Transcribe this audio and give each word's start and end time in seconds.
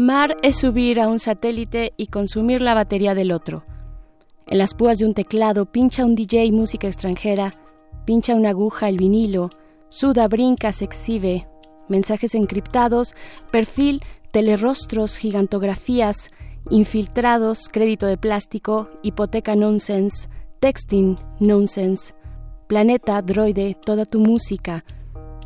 Llamar 0.00 0.38
es 0.42 0.56
subir 0.56 0.98
a 0.98 1.08
un 1.08 1.18
satélite 1.18 1.92
y 1.98 2.06
consumir 2.06 2.62
la 2.62 2.72
batería 2.72 3.14
del 3.14 3.32
otro. 3.32 3.66
En 4.46 4.56
las 4.56 4.72
púas 4.72 4.96
de 4.96 5.04
un 5.04 5.12
teclado 5.12 5.66
pincha 5.66 6.06
un 6.06 6.14
DJ 6.14 6.50
música 6.52 6.86
extranjera, 6.86 7.52
pincha 8.06 8.34
una 8.34 8.48
aguja 8.48 8.88
el 8.88 8.96
vinilo, 8.96 9.50
suda, 9.90 10.26
brinca, 10.26 10.72
se 10.72 10.86
exhibe, 10.86 11.46
mensajes 11.90 12.34
encriptados, 12.34 13.14
perfil, 13.50 14.02
telerostros, 14.32 15.18
gigantografías, 15.18 16.30
infiltrados, 16.70 17.68
crédito 17.70 18.06
de 18.06 18.16
plástico, 18.16 18.88
hipoteca 19.02 19.54
nonsense, 19.54 20.30
texting 20.60 21.18
nonsense, 21.40 22.14
planeta, 22.68 23.20
droide, 23.20 23.76
toda 23.84 24.06
tu 24.06 24.18
música, 24.20 24.82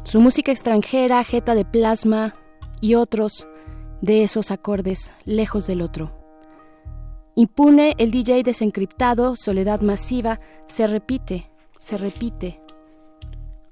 su 0.04 0.20
música 0.20 0.52
extranjera, 0.52 1.24
jeta 1.24 1.56
de 1.56 1.64
plasma 1.64 2.34
y 2.80 2.94
otros 2.94 3.48
de 4.04 4.22
esos 4.22 4.50
acordes 4.50 5.14
lejos 5.24 5.66
del 5.66 5.80
otro. 5.80 6.12
Impune 7.36 7.94
el 7.96 8.10
DJ 8.10 8.42
desencriptado, 8.42 9.34
soledad 9.34 9.80
masiva, 9.80 10.40
se 10.66 10.86
repite, 10.86 11.50
se 11.80 11.96
repite. 11.96 12.60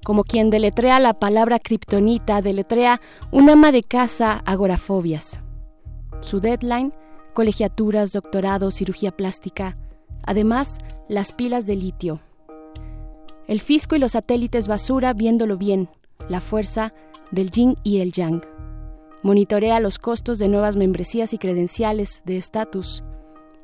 Como 0.05 0.25
quien 0.25 0.49
deletrea 0.49 0.99
la 1.01 1.13
palabra 1.13 1.59
kriptonita, 1.59 2.41
deletrea 2.41 3.01
un 3.31 3.51
ama 3.51 3.73
de 3.73 3.83
casa 3.83 4.43
agorafobias. 4.47 5.41
Su 6.21 6.41
deadline, 6.41 6.95
colegiaturas, 7.35 8.13
doctorado, 8.13 8.71
cirugía 8.71 9.13
plástica, 9.13 9.77
además 10.25 10.79
las 11.09 11.33
pilas 11.33 11.67
de 11.67 11.77
litio. 11.77 12.21
El 13.47 13.61
fisco 13.61 13.97
y 13.97 13.99
los 13.99 14.13
satélites 14.13 14.67
basura 14.67 15.13
viéndolo 15.13 15.59
bien, 15.59 15.91
la 16.29 16.41
fuerza 16.41 16.95
del 17.31 17.51
yin 17.51 17.77
y 17.85 18.01
el 18.01 18.13
yang. 18.13 18.43
Monitorea 19.23 19.79
los 19.79 20.01
costos 20.01 20.41
de 20.41 20.49
nuevas 20.49 20.77
membresías 20.77 21.33
y 21.33 21.39
credenciales 21.39 22.23
de 22.27 22.37
estatus. 22.37 23.05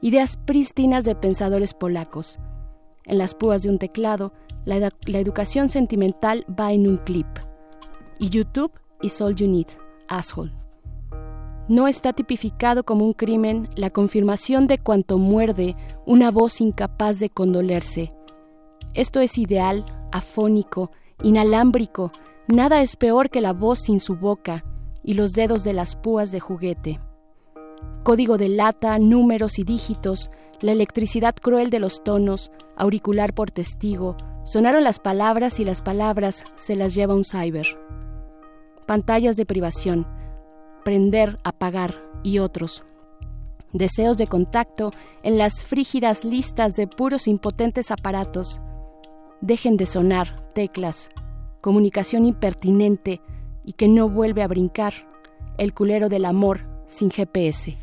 Ideas 0.00 0.36
prístinas 0.36 1.04
de 1.04 1.16
pensadores 1.16 1.74
polacos. 1.74 2.38
En 3.04 3.18
las 3.18 3.34
púas 3.34 3.62
de 3.62 3.70
un 3.70 3.78
teclado, 3.78 4.32
la, 4.64 4.92
la 5.06 5.18
educación 5.18 5.68
sentimental 5.68 6.46
va 6.48 6.72
en 6.72 6.86
un 6.86 6.98
clip. 6.98 7.26
Y 8.20 8.28
YouTube 8.28 8.70
is 9.02 9.20
all 9.20 9.34
you 9.34 9.48
need, 9.48 9.66
asshole. 10.06 10.52
No 11.66 11.88
está 11.88 12.12
tipificado 12.12 12.84
como 12.84 13.04
un 13.04 13.12
crimen 13.12 13.68
la 13.74 13.90
confirmación 13.90 14.68
de 14.68 14.78
cuanto 14.78 15.18
muerde 15.18 15.74
una 16.06 16.30
voz 16.30 16.60
incapaz 16.60 17.18
de 17.18 17.30
condolerse. 17.30 18.12
Esto 18.94 19.18
es 19.18 19.36
ideal, 19.38 19.84
afónico, 20.12 20.92
inalámbrico, 21.22 22.12
nada 22.46 22.80
es 22.80 22.96
peor 22.96 23.28
que 23.28 23.40
la 23.40 23.52
voz 23.52 23.80
sin 23.80 23.98
su 24.00 24.16
boca, 24.16 24.64
y 25.08 25.14
los 25.14 25.32
dedos 25.32 25.64
de 25.64 25.72
las 25.72 25.96
púas 25.96 26.32
de 26.32 26.38
juguete. 26.38 27.00
Código 28.02 28.36
de 28.36 28.50
lata, 28.50 28.98
números 28.98 29.58
y 29.58 29.64
dígitos, 29.64 30.30
la 30.60 30.72
electricidad 30.72 31.34
cruel 31.34 31.70
de 31.70 31.78
los 31.78 32.04
tonos, 32.04 32.52
auricular 32.76 33.32
por 33.32 33.50
testigo, 33.50 34.18
sonaron 34.44 34.84
las 34.84 34.98
palabras 34.98 35.60
y 35.60 35.64
las 35.64 35.80
palabras 35.80 36.44
se 36.56 36.76
las 36.76 36.94
lleva 36.94 37.14
un 37.14 37.24
cyber. 37.24 37.66
Pantallas 38.86 39.36
de 39.36 39.46
privación, 39.46 40.06
prender, 40.84 41.38
apagar 41.42 41.94
y 42.22 42.40
otros. 42.40 42.84
Deseos 43.72 44.18
de 44.18 44.26
contacto 44.26 44.90
en 45.22 45.38
las 45.38 45.64
frígidas 45.64 46.22
listas 46.22 46.76
de 46.76 46.86
puros 46.86 47.28
impotentes 47.28 47.90
aparatos. 47.90 48.60
Dejen 49.40 49.78
de 49.78 49.86
sonar 49.86 50.38
teclas. 50.52 51.08
Comunicación 51.62 52.26
impertinente, 52.26 53.22
y 53.68 53.74
que 53.74 53.86
no 53.86 54.08
vuelve 54.08 54.42
a 54.42 54.48
brincar, 54.48 54.94
el 55.58 55.74
culero 55.74 56.08
del 56.08 56.24
amor 56.24 56.60
sin 56.86 57.10
GPS. 57.10 57.76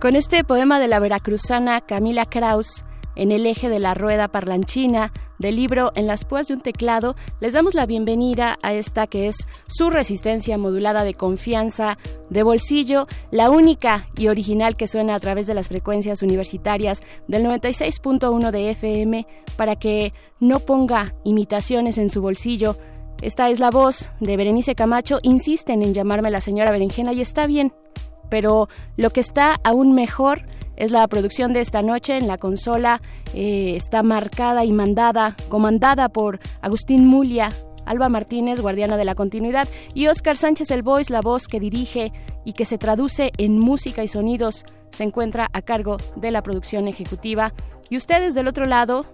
Con 0.00 0.16
este 0.16 0.44
poema 0.44 0.78
de 0.78 0.88
la 0.88 0.98
veracruzana 0.98 1.82
Camila 1.82 2.24
Kraus, 2.24 2.86
en 3.16 3.32
el 3.32 3.44
eje 3.44 3.68
de 3.68 3.80
la 3.80 3.92
rueda 3.92 4.28
parlanchina 4.28 5.12
del 5.38 5.56
libro 5.56 5.92
En 5.94 6.06
las 6.06 6.24
púas 6.24 6.48
de 6.48 6.54
un 6.54 6.62
teclado, 6.62 7.16
les 7.38 7.52
damos 7.52 7.74
la 7.74 7.84
bienvenida 7.84 8.56
a 8.62 8.72
esta 8.72 9.06
que 9.06 9.26
es 9.26 9.46
su 9.68 9.90
resistencia 9.90 10.56
modulada 10.56 11.04
de 11.04 11.12
confianza, 11.12 11.98
de 12.30 12.42
bolsillo, 12.42 13.08
la 13.30 13.50
única 13.50 14.06
y 14.16 14.28
original 14.28 14.74
que 14.74 14.86
suena 14.86 15.14
a 15.14 15.20
través 15.20 15.46
de 15.46 15.52
las 15.52 15.68
frecuencias 15.68 16.22
universitarias 16.22 17.02
del 17.28 17.44
96.1 17.44 18.52
de 18.52 18.70
FM 18.70 19.26
para 19.58 19.76
que 19.76 20.14
no 20.38 20.60
ponga 20.60 21.12
imitaciones 21.24 21.98
en 21.98 22.08
su 22.08 22.22
bolsillo. 22.22 22.74
Esta 23.20 23.50
es 23.50 23.60
la 23.60 23.70
voz 23.70 24.10
de 24.18 24.38
Berenice 24.38 24.74
Camacho. 24.74 25.18
Insisten 25.20 25.82
en 25.82 25.92
llamarme 25.92 26.30
la 26.30 26.40
señora 26.40 26.70
Berenjena 26.70 27.12
y 27.12 27.20
está 27.20 27.46
bien, 27.46 27.74
pero 28.30 28.68
lo 28.96 29.10
que 29.10 29.20
está 29.20 29.56
aún 29.64 29.94
mejor 29.94 30.46
es 30.76 30.90
la 30.92 31.06
producción 31.08 31.52
de 31.52 31.60
esta 31.60 31.82
noche 31.82 32.16
en 32.16 32.26
la 32.26 32.38
consola. 32.38 33.02
Eh, 33.34 33.74
está 33.76 34.02
marcada 34.02 34.64
y 34.64 34.72
mandada, 34.72 35.36
comandada 35.50 36.08
por 36.08 36.40
Agustín 36.62 37.06
Mulia, 37.06 37.50
Alba 37.84 38.08
Martínez, 38.08 38.60
guardiana 38.60 38.96
de 38.96 39.04
la 39.04 39.14
continuidad, 39.14 39.68
y 39.94 40.06
Oscar 40.06 40.36
Sánchez 40.36 40.70
el 40.70 40.82
Voice, 40.82 41.12
la 41.12 41.20
voz 41.20 41.48
que 41.48 41.60
dirige 41.60 42.12
y 42.44 42.54
que 42.54 42.64
se 42.64 42.78
traduce 42.78 43.30
en 43.36 43.58
música 43.58 44.02
y 44.02 44.08
sonidos, 44.08 44.64
se 44.90 45.04
encuentra 45.04 45.48
a 45.52 45.60
cargo 45.60 45.98
de 46.16 46.30
la 46.30 46.42
producción 46.42 46.88
ejecutiva. 46.88 47.52
Y 47.90 47.96
ustedes 47.96 48.34
del 48.34 48.48
otro 48.48 48.64
lado, 48.64 49.04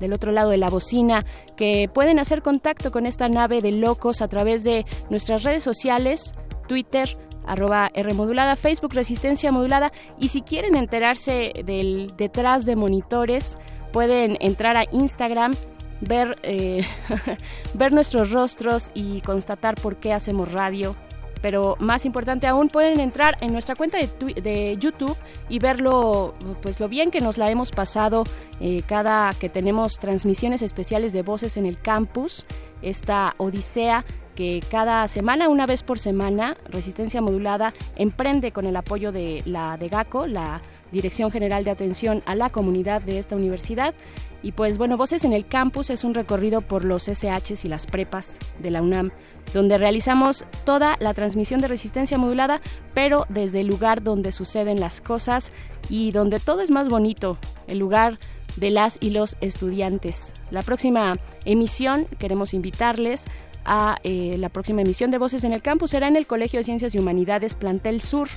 del 0.00 0.12
otro 0.12 0.32
lado 0.32 0.50
de 0.50 0.58
la 0.58 0.68
bocina, 0.68 1.24
que 1.56 1.88
pueden 1.92 2.18
hacer 2.18 2.42
contacto 2.42 2.90
con 2.90 3.06
esta 3.06 3.28
nave 3.28 3.60
de 3.60 3.72
locos 3.72 4.20
a 4.20 4.28
través 4.28 4.64
de 4.64 4.84
nuestras 5.10 5.42
redes 5.42 5.62
sociales, 5.62 6.34
Twitter, 6.68 7.16
arroba 7.46 7.90
R 7.94 8.14
modulada, 8.14 8.56
Facebook 8.56 8.94
Resistencia 8.94 9.52
Modulada. 9.52 9.92
Y 10.18 10.28
si 10.28 10.42
quieren 10.42 10.76
enterarse 10.76 11.52
del 11.64 12.12
detrás 12.16 12.64
de 12.64 12.76
monitores 12.76 13.58
pueden 13.92 14.36
entrar 14.40 14.76
a 14.76 14.84
Instagram 14.92 15.54
ver, 16.00 16.36
eh, 16.42 16.84
ver 17.74 17.92
nuestros 17.92 18.30
rostros 18.30 18.90
y 18.94 19.20
constatar 19.22 19.74
por 19.74 19.96
qué 19.96 20.12
hacemos 20.12 20.52
radio, 20.52 20.94
pero 21.42 21.76
más 21.78 22.06
importante 22.06 22.46
aún, 22.46 22.68
pueden 22.68 23.00
entrar 23.00 23.36
en 23.40 23.52
nuestra 23.52 23.74
cuenta 23.74 23.98
de, 23.98 24.08
de 24.40 24.76
YouTube 24.78 25.16
y 25.48 25.58
verlo, 25.58 26.34
pues 26.62 26.80
lo 26.80 26.88
bien 26.88 27.10
que 27.10 27.20
nos 27.20 27.36
la 27.36 27.50
hemos 27.50 27.70
pasado 27.70 28.24
eh, 28.60 28.82
cada 28.86 29.32
que 29.34 29.48
tenemos 29.48 29.98
transmisiones 29.98 30.62
especiales 30.62 31.12
de 31.12 31.22
voces 31.22 31.56
en 31.56 31.66
el 31.66 31.78
campus, 31.78 32.46
esta 32.84 33.34
odisea 33.38 34.04
que 34.34 34.62
cada 34.70 35.06
semana, 35.08 35.48
una 35.48 35.66
vez 35.66 35.82
por 35.82 35.98
semana, 35.98 36.56
Resistencia 36.68 37.20
Modulada 37.20 37.72
emprende 37.96 38.52
con 38.52 38.66
el 38.66 38.76
apoyo 38.76 39.12
de 39.12 39.42
la 39.46 39.76
DEGACO, 39.76 40.26
la 40.26 40.60
Dirección 40.92 41.30
General 41.30 41.64
de 41.64 41.70
Atención 41.70 42.22
a 42.26 42.34
la 42.34 42.50
Comunidad 42.50 43.00
de 43.02 43.18
esta 43.18 43.36
universidad. 43.36 43.94
Y 44.42 44.52
pues 44.52 44.76
bueno, 44.76 44.96
Voces 44.96 45.24
en 45.24 45.32
el 45.32 45.46
Campus 45.46 45.88
es 45.90 46.04
un 46.04 46.14
recorrido 46.14 46.60
por 46.60 46.84
los 46.84 47.04
SHs 47.04 47.64
y 47.64 47.68
las 47.68 47.86
prepas 47.86 48.38
de 48.58 48.70
la 48.70 48.82
UNAM, 48.82 49.10
donde 49.54 49.78
realizamos 49.78 50.44
toda 50.64 50.96
la 51.00 51.14
transmisión 51.14 51.60
de 51.60 51.68
resistencia 51.68 52.18
modulada, 52.18 52.60
pero 52.92 53.26
desde 53.28 53.60
el 53.60 53.68
lugar 53.68 54.02
donde 54.02 54.32
suceden 54.32 54.80
las 54.80 55.00
cosas 55.00 55.52
y 55.88 56.10
donde 56.10 56.40
todo 56.40 56.60
es 56.60 56.70
más 56.70 56.88
bonito, 56.88 57.38
el 57.68 57.78
lugar 57.78 58.18
de 58.56 58.70
las 58.70 58.98
y 59.00 59.10
los 59.10 59.36
estudiantes. 59.40 60.32
La 60.50 60.62
próxima 60.62 61.16
emisión 61.44 62.06
queremos 62.18 62.54
invitarles 62.54 63.24
a 63.64 63.98
eh, 64.04 64.36
la 64.38 64.48
próxima 64.48 64.82
emisión 64.82 65.10
de 65.10 65.18
Voces 65.18 65.44
en 65.44 65.52
el 65.52 65.62
Campus. 65.62 65.90
Será 65.90 66.08
en 66.08 66.16
el 66.16 66.26
Colegio 66.26 66.60
de 66.60 66.64
Ciencias 66.64 66.94
y 66.94 66.98
Humanidades 66.98 67.54
Plantel 67.54 68.00
Sur 68.00 68.28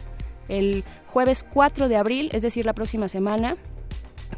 el 0.47 0.83
jueves 1.07 1.43
4 1.43 1.89
de 1.89 1.97
abril, 1.97 2.29
es 2.33 2.41
decir, 2.41 2.65
la 2.65 2.73
próxima 2.73 3.07
semana. 3.07 3.57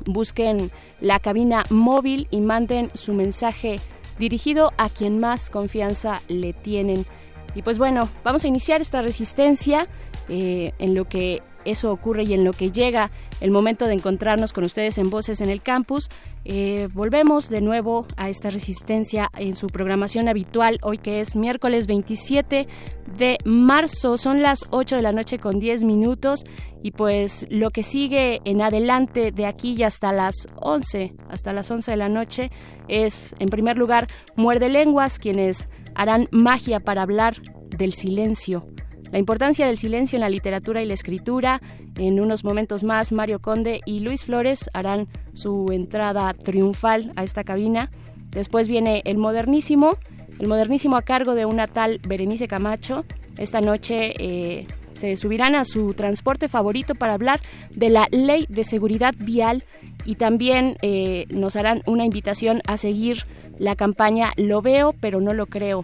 Busquen 0.06 0.72
la 1.00 1.20
cabina 1.20 1.66
móvil 1.70 2.28
y 2.32 2.42
manden 2.42 2.92
su 2.94 3.14
mensaje 3.14 3.78
dirigido 4.18 4.72
a 4.78 4.90
quien 4.90 5.20
más 5.20 5.50
confianza 5.50 6.22
le 6.28 6.54
tienen. 6.54 7.06
Y 7.56 7.62
pues 7.62 7.78
bueno, 7.78 8.10
vamos 8.24 8.44
a 8.44 8.48
iniciar 8.48 8.82
esta 8.82 9.02
resistencia 9.02 9.88
eh, 10.28 10.74
en 10.78 10.94
lo 10.94 11.06
que 11.06 11.42
eso 11.66 11.92
ocurre 11.92 12.24
y 12.24 12.34
en 12.34 12.44
lo 12.44 12.54
que 12.54 12.72
llega 12.72 13.12
el 13.42 13.52
momento 13.52 13.86
de 13.86 13.94
encontrarnos 13.94 14.54
con 14.54 14.64
ustedes 14.64 14.98
en 14.98 15.10
Voces 15.10 15.42
en 15.42 15.50
el 15.50 15.62
Campus. 15.62 16.10
Eh, 16.46 16.88
volvemos 16.94 17.50
de 17.50 17.62
nuevo 17.62 18.06
a 18.18 18.30
esta 18.30 18.50
resistencia 18.50 19.30
en 19.38 19.56
su 19.56 19.68
programación 19.68 20.28
habitual, 20.28 20.80
hoy 20.82 20.98
que 20.98 21.20
es 21.22 21.36
miércoles 21.36 21.88
27 21.88 22.68
de 23.18 23.38
marzo, 23.44 24.18
son 24.18 24.42
las 24.42 24.66
8 24.70 24.96
de 24.96 25.02
la 25.02 25.12
noche 25.12 25.40
con 25.40 25.60
10 25.60 25.84
minutos 25.84 26.44
y 26.82 26.92
pues 26.92 27.46
lo 27.50 27.72
que 27.72 27.84
sigue 27.84 28.40
en 28.46 28.62
adelante 28.62 29.32
de 29.32 29.46
aquí 29.46 29.76
y 29.78 29.84
hasta 29.84 30.12
las 30.12 30.48
11, 30.56 31.14
hasta 31.30 31.54
las 31.54 31.70
11 31.70 31.92
de 31.92 31.98
la 31.98 32.10
noche 32.10 32.52
es 32.88 33.36
en 33.40 33.50
primer 33.50 33.78
lugar 33.78 34.08
Muerde 34.36 34.70
Lenguas, 34.70 35.20
quienes 35.20 35.70
harán 35.96 36.28
magia 36.32 36.80
para 36.80 37.02
hablar 37.02 37.42
del 37.78 37.94
silencio 37.94 38.66
la 39.12 39.20
importancia 39.20 39.66
del 39.66 39.78
silencio 39.78 40.18
en 40.18 40.22
la 40.22 40.30
literatura 40.30 40.82
y 40.82 40.86
la 40.86 40.94
escritura. 40.94 41.62
En 41.98 42.20
unos 42.20 42.44
momentos 42.44 42.84
más, 42.84 43.12
Mario 43.12 43.40
Conde 43.40 43.82
y 43.86 44.00
Luis 44.00 44.26
Flores 44.26 44.70
harán 44.74 45.08
su 45.34 45.68
entrada 45.72 46.34
triunfal 46.34 47.12
a 47.16 47.24
esta 47.24 47.44
cabina. 47.44 47.90
Después 48.30 48.68
viene 48.68 49.02
el 49.06 49.18
modernísimo, 49.18 49.98
el 50.40 50.48
modernísimo 50.48 50.98
a 50.98 51.02
cargo 51.02 51.34
de 51.34 51.46
una 51.46 51.68
tal 51.68 52.00
Berenice 52.08 52.48
Camacho. 52.48 53.06
Esta 53.38 53.62
noche 53.62 54.14
eh, 54.20 54.68
se 54.92 55.16
subirán 55.16 55.56
a 55.56 55.66
su 55.66 55.94
transporte 55.94 56.48
favorito 56.48 56.94
para 56.94 57.14
hablar 57.14 57.40
de 57.72 57.90
la 57.90 58.08
ley 58.12 58.46
de 58.50 58.64
seguridad 58.64 59.16
vial 59.18 59.64
y 60.06 60.16
también 60.16 60.78
eh, 60.82 61.26
nos 61.30 61.56
harán 61.56 61.82
una 61.88 62.06
invitación 62.06 62.62
a 62.68 62.78
seguir 62.78 63.24
la 63.58 63.76
campaña 63.76 64.32
Lo 64.38 64.62
veo, 64.62 64.94
pero 65.00 65.20
no 65.20 65.34
lo 65.34 65.46
creo. 65.46 65.82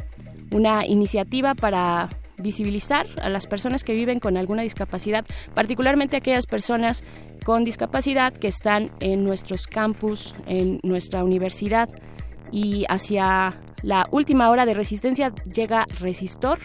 Una 0.52 0.86
iniciativa 0.86 1.56
para 1.56 2.10
visibilizar 2.38 3.08
a 3.22 3.30
las 3.30 3.48
personas 3.48 3.84
que 3.84 3.94
viven 3.94 4.20
con 4.20 4.38
alguna 4.38 4.62
discapacidad, 4.62 5.26
particularmente 5.54 6.18
aquellas 6.18 6.46
personas 6.46 7.04
con 7.44 7.64
discapacidad 7.64 8.34
que 8.34 8.48
están 8.48 8.92
en 9.00 9.24
nuestros 9.24 9.68
campus, 9.68 10.34
en 10.48 10.80
nuestra 10.84 11.24
universidad 11.24 11.90
y 12.52 12.86
hacia 12.90 13.60
la 13.82 14.08
última 14.12 14.50
hora 14.50 14.66
de 14.66 14.74
resistencia 14.74 15.34
llega 15.52 15.86
Resistor, 16.00 16.60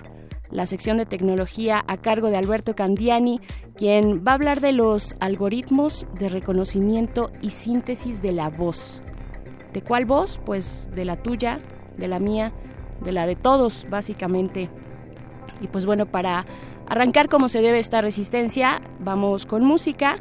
la 0.51 0.67
sección 0.67 0.97
de 0.97 1.07
tecnología 1.07 1.85
a 1.87 1.97
cargo 1.97 2.29
de 2.29 2.37
Alberto 2.37 2.75
Candiani, 2.75 3.41
quien 3.77 4.25
va 4.27 4.33
a 4.33 4.35
hablar 4.35 4.61
de 4.61 4.73
los 4.73 5.15
algoritmos 5.21 6.07
de 6.19 6.29
reconocimiento 6.29 7.31
y 7.41 7.51
síntesis 7.51 8.21
de 8.23 8.33
la 8.33 8.49
voz. 8.49 9.03
¿De 9.73 9.83
cuál 9.83 10.05
voz? 10.05 10.41
Pues 10.45 10.91
de 10.95 11.05
la 11.05 11.17
tuya, 11.17 11.61
de 11.97 12.09
la 12.09 12.19
mía, 12.19 12.53
de 13.05 13.13
la 13.13 13.27
de 13.27 13.37
todos, 13.37 13.87
básicamente. 13.89 14.69
Y 15.61 15.69
pues 15.69 15.87
bueno, 15.87 16.07
para 16.07 16.47
arrancar 16.87 17.29
como 17.29 17.49
se 17.49 17.61
debe 17.61 17.79
esta 17.79 18.01
resistencia, 18.01 18.81
vamos 18.99 19.47
con 19.47 19.65
música. 19.65 20.17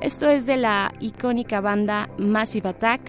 Esto 0.00 0.28
es 0.28 0.46
de 0.46 0.56
la 0.56 0.92
icónica 1.00 1.60
banda 1.60 2.08
Massive 2.18 2.68
Attack. 2.68 3.00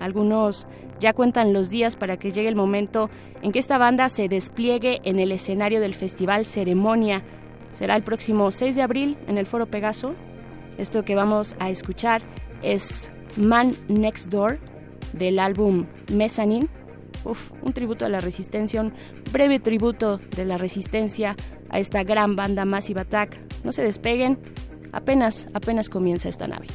Algunos 0.00 0.66
ya 0.98 1.12
cuentan 1.12 1.52
los 1.52 1.70
días 1.70 1.96
para 1.96 2.16
que 2.16 2.32
llegue 2.32 2.48
el 2.48 2.56
momento 2.56 3.10
en 3.42 3.52
que 3.52 3.58
esta 3.58 3.78
banda 3.78 4.08
se 4.08 4.28
despliegue 4.28 5.00
en 5.04 5.18
el 5.18 5.32
escenario 5.32 5.80
del 5.80 5.94
festival 5.94 6.46
Ceremonia. 6.46 7.22
Será 7.72 7.96
el 7.96 8.02
próximo 8.02 8.50
6 8.50 8.76
de 8.76 8.82
abril 8.82 9.18
en 9.26 9.38
el 9.38 9.46
Foro 9.46 9.66
Pegaso. 9.66 10.14
Esto 10.78 11.04
que 11.04 11.14
vamos 11.14 11.56
a 11.58 11.70
escuchar 11.70 12.22
es 12.62 13.10
Man 13.36 13.74
Next 13.88 14.30
Door 14.30 14.58
del 15.12 15.38
álbum 15.38 15.86
Mezzanine 16.12 16.68
un 17.62 17.72
tributo 17.72 18.04
a 18.04 18.08
la 18.08 18.20
resistencia, 18.20 18.80
un 18.80 18.92
breve 19.32 19.58
tributo 19.58 20.18
de 20.18 20.44
la 20.44 20.58
resistencia 20.58 21.36
a 21.70 21.78
esta 21.78 22.02
gran 22.02 22.36
banda 22.36 22.64
Massive 22.64 23.00
Attack. 23.00 23.40
No 23.64 23.72
se 23.72 23.82
despeguen, 23.82 24.38
apenas, 24.92 25.48
apenas 25.54 25.88
comienza 25.88 26.28
esta 26.28 26.46
nave. 26.46 26.66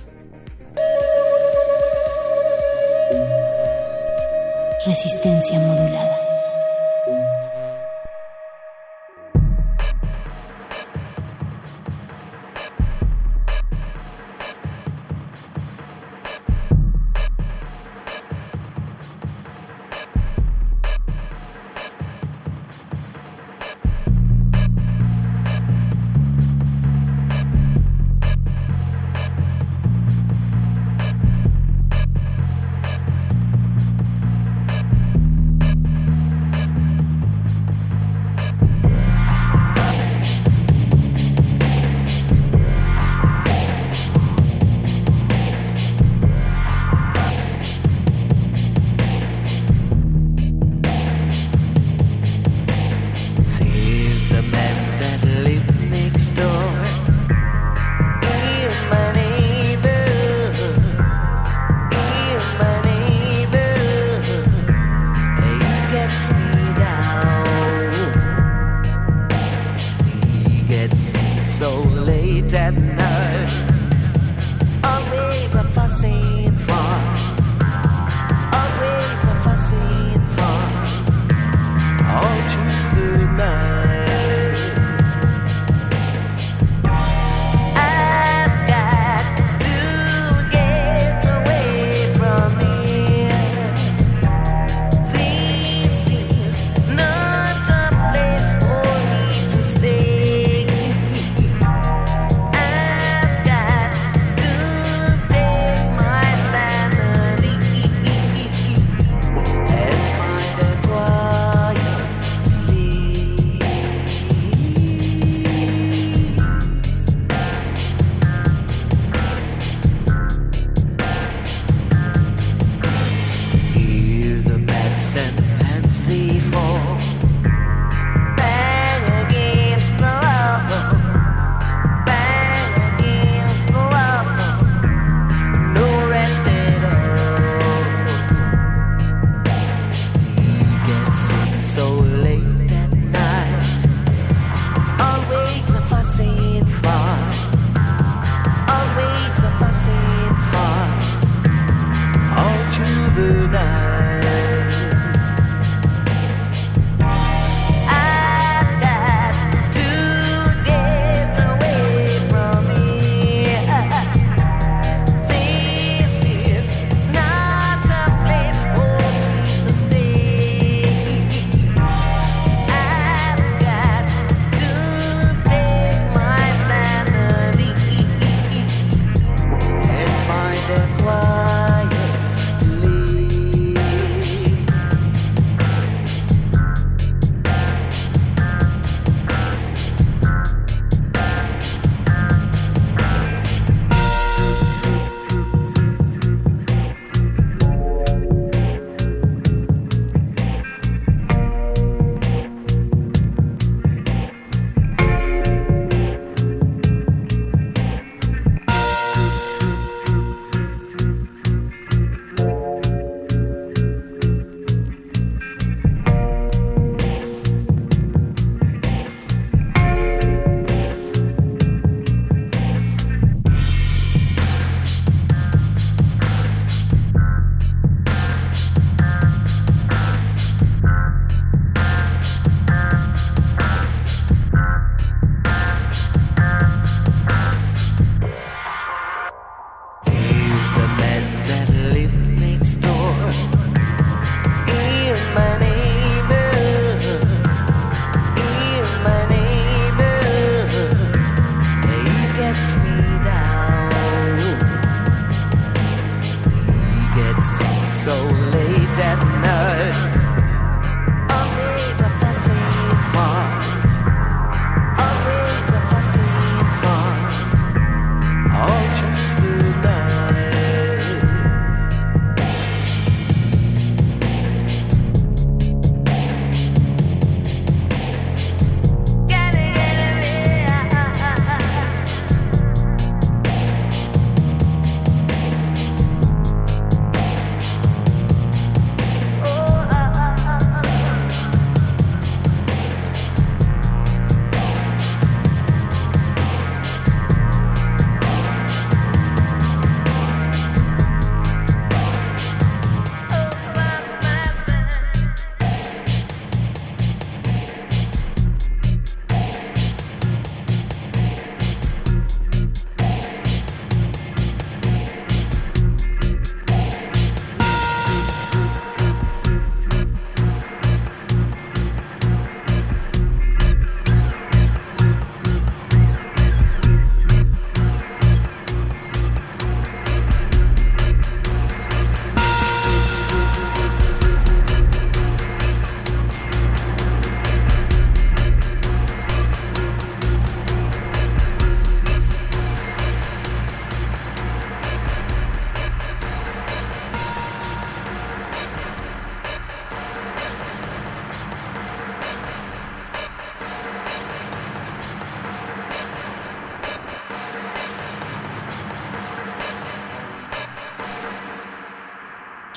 Resistencia 4.86 5.60
modulada. 5.60 6.21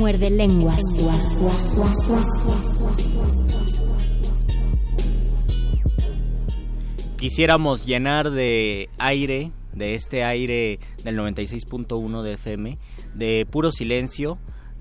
Muerde 0.00 0.30
lenguas. 0.30 0.80
Quisiéramos 7.18 7.84
llenar 7.84 8.30
de 8.30 8.88
aire, 8.96 9.52
de 9.74 9.94
este 9.94 10.24
aire 10.24 10.80
del 11.04 11.18
96.1 11.18 12.22
de 12.22 12.32
FM, 12.32 12.78
de 13.14 13.46
puro 13.50 13.72
silencio, 13.72 14.38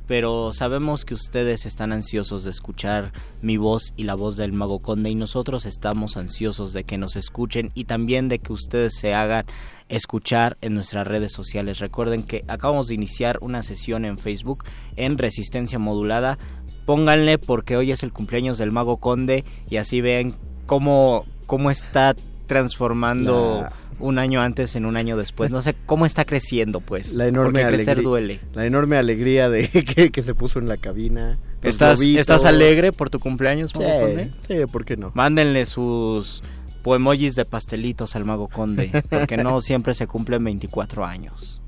pero 0.10 0.54
sabemos 0.54 1.06
que 1.06 1.14
ustedes 1.14 1.68
están 1.68 1.92
ansiosos 1.92 2.44
de 2.44 2.50
escuchar 2.50 3.14
mi 3.44 3.58
voz 3.58 3.94
y 3.96 4.06
la 4.06 4.16
voz 4.16 4.38
del 4.38 4.54
Mago 4.54 4.80
Conde 4.80 5.12
y 5.12 5.14
nosotros 5.16 5.68
estamos 5.68 6.18
ansiosos 6.18 6.74
de 6.74 6.84
que 6.84 6.98
nos 6.98 7.16
escuchen 7.16 7.70
y 7.76 7.84
también 7.84 8.28
de 8.28 8.40
que 8.40 8.52
ustedes 8.52 8.96
se 8.98 9.14
hagan 9.14 9.46
escuchar 9.88 10.58
en 10.62 10.74
nuestras 10.74 11.08
redes 11.08 11.32
sociales. 11.32 11.78
Recuerden 11.78 12.24
que 12.24 12.44
acabamos 12.48 12.88
de 12.88 12.96
iniciar 12.96 13.38
una 13.42 13.62
sesión 13.62 14.04
en 14.04 14.18
Facebook 14.18 14.64
en 14.96 15.20
Resistencia 15.20 15.78
Modulada. 15.78 16.40
Pónganle 16.88 17.38
porque 17.38 17.78
hoy 17.78 17.92
es 17.92 18.02
el 18.02 18.12
cumpleaños 18.12 18.58
del 18.58 18.72
Mago 18.72 18.98
Conde 18.98 19.46
y 19.70 19.78
así 19.78 20.02
ven 20.02 20.34
cómo, 20.66 21.24
cómo 21.46 21.70
está 21.70 22.16
transformando 22.48 23.68
un 24.00 24.18
año 24.20 24.42
antes 24.42 24.76
en 24.76 24.86
un 24.86 24.98
año 24.98 25.18
después. 25.18 25.52
No 25.52 25.62
sé 25.62 25.76
cómo 25.86 26.06
está 26.06 26.26
creciendo, 26.26 26.80
pues. 26.82 27.14
La 27.14 27.28
enorme 27.28 27.62
porque 27.62 27.76
crecer 27.76 28.02
duele. 28.02 28.40
La 28.54 28.66
enorme 28.66 28.98
alegría 28.98 29.50
de 29.50 29.68
que, 29.96 30.12
que 30.12 30.22
se 30.24 30.36
puso 30.36 30.60
en 30.60 30.68
la 30.68 30.78
cabina. 30.78 31.38
¿Estás. 31.62 32.02
¿Estás 32.02 32.46
alegre 32.46 32.92
por 32.92 33.10
tu 33.10 33.20
cumpleaños, 33.20 33.76
Mago 33.76 33.88
Sí, 33.90 34.00
Conde? 34.06 34.32
sí, 34.48 34.56
¿por 34.72 34.86
qué 34.86 34.96
no? 34.98 35.12
Mándenle 35.14 35.66
sus 35.66 36.42
poemojis 36.84 37.36
de 37.36 37.44
pastelitos 37.46 38.16
al 38.16 38.24
Mago 38.26 38.48
Conde, 38.48 39.04
porque 39.10 39.36
no 39.38 39.60
siempre 39.62 39.94
se 39.94 40.08
cumplen 40.08 40.44
24 40.44 41.06
años. 41.06 41.62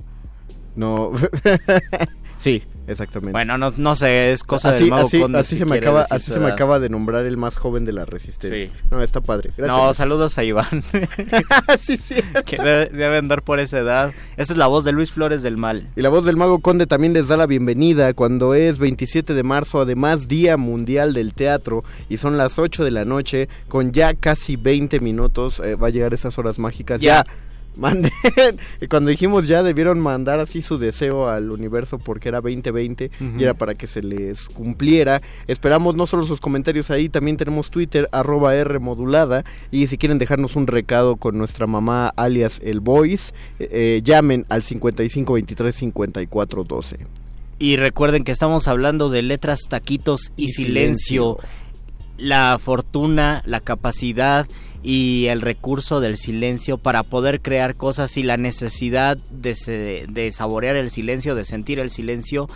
No. 0.76 1.12
Sí. 2.38 2.64
Exactamente. 2.92 3.32
Bueno, 3.32 3.58
no, 3.58 3.74
no 3.78 3.96
sé, 3.96 4.32
es 4.32 4.44
cosa 4.44 4.70
así, 4.70 4.84
del 4.84 4.90
Mago 4.92 5.08
así, 5.08 5.22
Conde. 5.22 5.40
así 5.40 5.50
si 5.56 5.60
se 5.60 5.66
me 5.66 5.78
acaba, 5.78 6.06
así 6.10 6.32
se 6.32 6.40
me 6.40 6.48
acaba 6.48 6.80
de 6.80 6.90
nombrar 6.90 7.26
el 7.26 7.38
más 7.38 7.58
joven 7.58 7.86
de 7.86 7.94
la 7.94 8.06
resistencia. 8.06 8.70
Sí. 8.70 8.86
No, 8.90 9.02
está 9.02 9.22
padre. 9.22 9.52
Gracias. 9.58 9.78
No, 9.78 9.94
saludos 9.94 10.38
a 10.38 10.44
Iván. 10.44 10.84
sí, 11.80 11.98
sí. 11.98 12.16
que 12.46 12.58
debe, 12.58 12.86
debe 12.88 13.18
andar 13.18 13.44
por 13.44 13.60
esa 13.60 13.80
edad. 13.80 14.14
Esa 14.38 14.54
es 14.54 14.58
la 14.58 14.68
voz 14.68 14.84
de 14.84 14.92
Luis 14.92 15.12
Flores 15.12 15.42
del 15.42 15.58
Mal. 15.58 15.88
Y 15.96 16.02
la 16.02 16.10
voz 16.10 16.26
del 16.26 16.38
Mago 16.38 16.60
Conde 16.60 16.88
también 16.88 17.14
les 17.14 17.28
da 17.28 17.38
la 17.38 17.48
bienvenida 17.48 18.14
cuando 18.14 18.54
es 18.54 18.78
27 18.78 19.34
de 19.34 19.44
marzo, 19.44 19.82
además 19.82 20.28
Día 20.28 20.58
Mundial 20.58 21.14
del 21.14 21.34
Teatro, 21.34 21.84
y 22.10 22.18
son 22.18 22.38
las 22.38 22.60
8 22.60 22.84
de 22.84 22.92
la 22.92 23.06
noche, 23.06 23.50
con 23.68 23.92
ya 23.92 24.14
casi 24.14 24.56
20 24.56 25.00
minutos, 25.00 25.60
eh, 25.60 25.76
va 25.76 25.88
a 25.88 25.92
llegar 25.92 26.14
esas 26.14 26.38
horas 26.38 26.60
mágicas. 26.60 27.00
Ya. 27.00 27.12
Ya. 27.12 27.26
Manden, 27.76 28.12
cuando 28.90 29.10
dijimos 29.10 29.48
ya 29.48 29.64
debieron 29.64 30.00
mandar 30.00 30.40
así 30.40 30.62
su 30.62 30.78
deseo 30.78 31.28
al 31.28 31.52
universo 31.52 31.98
porque 31.98 32.30
era 32.30 32.42
2020 32.42 33.12
Ujú. 33.20 33.40
y 33.40 33.44
era 33.44 33.54
para 33.54 33.76
que 33.76 33.88
se 33.88 34.02
les 34.02 34.50
cumpliera. 34.50 35.22
Esperamos 35.48 35.96
no 35.96 36.06
solo 36.06 36.26
sus 36.26 36.40
comentarios 36.40 36.92
ahí, 36.92 37.10
también 37.10 37.38
tenemos 37.38 37.72
Twitter 37.72 38.10
arroba 38.12 38.56
R 38.56 38.80
modulada 38.80 39.46
y 39.72 39.88
si 39.88 39.98
quieren 39.98 40.18
dejarnos 40.18 40.56
un 40.56 40.68
recado 40.68 41.16
con 41.16 41.38
nuestra 41.38 41.68
mamá 41.68 42.10
alias 42.16 42.60
el 42.64 42.80
voice, 42.80 43.34
eh, 43.60 43.70
eh, 43.72 44.02
llamen 44.04 44.46
al 44.50 44.64
55 44.64 45.34
23 45.34 45.76
54 45.76 46.64
12. 46.64 46.98
Y 47.60 47.78
recuerden 47.78 48.24
que 48.24 48.32
estamos 48.32 48.68
hablando 48.68 49.10
de 49.10 49.22
letras, 49.22 49.62
taquitos 49.70 50.32
y, 50.36 50.46
Y 50.46 50.50
silencio. 50.50 51.38
La 52.18 52.60
fortuna, 52.60 53.42
la 53.46 53.60
capacidad 53.60 54.48
y 54.84 55.28
el 55.28 55.42
recurso 55.42 56.00
del 56.00 56.18
silencio 56.18 56.78
para 56.78 57.04
poder 57.04 57.42
crear 57.42 57.76
cosas 57.76 58.18
y 58.18 58.24
la 58.24 58.38
necesidad 58.38 59.18
de, 59.30 59.56
se- 59.56 60.06
de 60.10 60.32
saborear 60.32 60.76
el 60.76 60.90
silencio, 60.92 61.36
de 61.36 61.46
sentir 61.46 61.80
el 61.80 61.92
silencio 61.92 62.50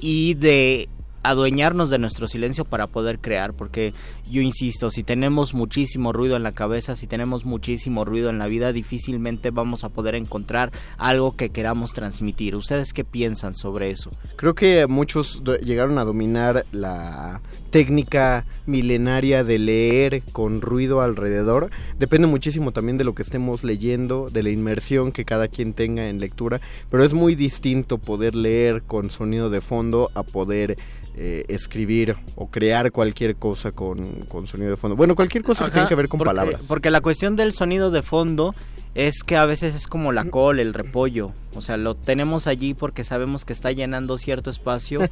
y 0.00 0.34
de 0.34 0.88
adueñarnos 1.22 1.90
de 1.90 1.98
nuestro 1.98 2.28
silencio 2.28 2.64
para 2.64 2.86
poder 2.86 3.18
crear, 3.18 3.52
porque 3.52 3.92
yo 4.30 4.42
insisto, 4.42 4.90
si 4.90 5.02
tenemos 5.02 5.54
muchísimo 5.54 6.12
ruido 6.12 6.36
en 6.36 6.44
la 6.44 6.52
cabeza, 6.52 6.94
si 6.94 7.08
tenemos 7.08 7.44
muchísimo 7.44 8.04
ruido 8.04 8.30
en 8.30 8.38
la 8.38 8.46
vida, 8.46 8.72
difícilmente 8.72 9.50
vamos 9.50 9.82
a 9.82 9.88
poder 9.88 10.14
encontrar 10.14 10.70
algo 10.98 11.34
que 11.34 11.48
queramos 11.50 11.92
transmitir. 11.94 12.54
¿Ustedes 12.54 12.92
qué 12.92 13.02
piensan 13.02 13.56
sobre 13.56 13.90
eso? 13.90 14.12
Creo 14.36 14.54
que 14.54 14.86
muchos 14.86 15.42
llegaron 15.64 15.98
a 15.98 16.04
dominar 16.04 16.64
la 16.70 17.40
técnica 17.70 18.44
milenaria 18.66 19.44
de 19.44 19.58
leer 19.58 20.22
con 20.32 20.60
ruido 20.60 21.00
alrededor. 21.00 21.70
Depende 21.98 22.26
muchísimo 22.26 22.72
también 22.72 22.98
de 22.98 23.04
lo 23.04 23.14
que 23.14 23.22
estemos 23.22 23.64
leyendo, 23.64 24.28
de 24.30 24.42
la 24.42 24.50
inmersión 24.50 25.12
que 25.12 25.24
cada 25.24 25.48
quien 25.48 25.72
tenga 25.74 26.08
en 26.08 26.18
lectura, 26.20 26.60
pero 26.90 27.04
es 27.04 27.12
muy 27.12 27.34
distinto 27.34 27.98
poder 27.98 28.34
leer 28.34 28.82
con 28.82 29.10
sonido 29.10 29.50
de 29.50 29.60
fondo 29.60 30.10
a 30.14 30.22
poder 30.22 30.76
eh, 31.18 31.44
escribir 31.48 32.16
o 32.34 32.48
crear 32.48 32.92
cualquier 32.92 33.36
cosa 33.36 33.72
con, 33.72 34.20
con 34.28 34.46
sonido 34.46 34.70
de 34.70 34.76
fondo. 34.76 34.96
Bueno, 34.96 35.14
cualquier 35.14 35.42
cosa 35.44 35.64
que 35.66 35.70
tenga 35.70 35.88
que 35.88 35.94
ver 35.94 36.08
con 36.08 36.18
porque- 36.18 36.28
palabras. 36.28 36.64
Porque 36.68 36.90
la 36.90 37.00
cuestión 37.00 37.36
del 37.36 37.52
sonido 37.54 37.90
de 37.90 38.02
fondo 38.02 38.54
es 38.96 39.22
que 39.22 39.36
a 39.36 39.44
veces 39.44 39.74
es 39.74 39.88
como 39.88 40.10
la 40.10 40.24
col, 40.24 40.58
el 40.58 40.72
repollo. 40.72 41.32
O 41.54 41.60
sea, 41.60 41.76
lo 41.76 41.94
tenemos 41.94 42.46
allí 42.46 42.72
porque 42.72 43.04
sabemos 43.04 43.44
que 43.44 43.52
está 43.52 43.70
llenando 43.70 44.18
cierto 44.18 44.50
espacio. 44.50 45.00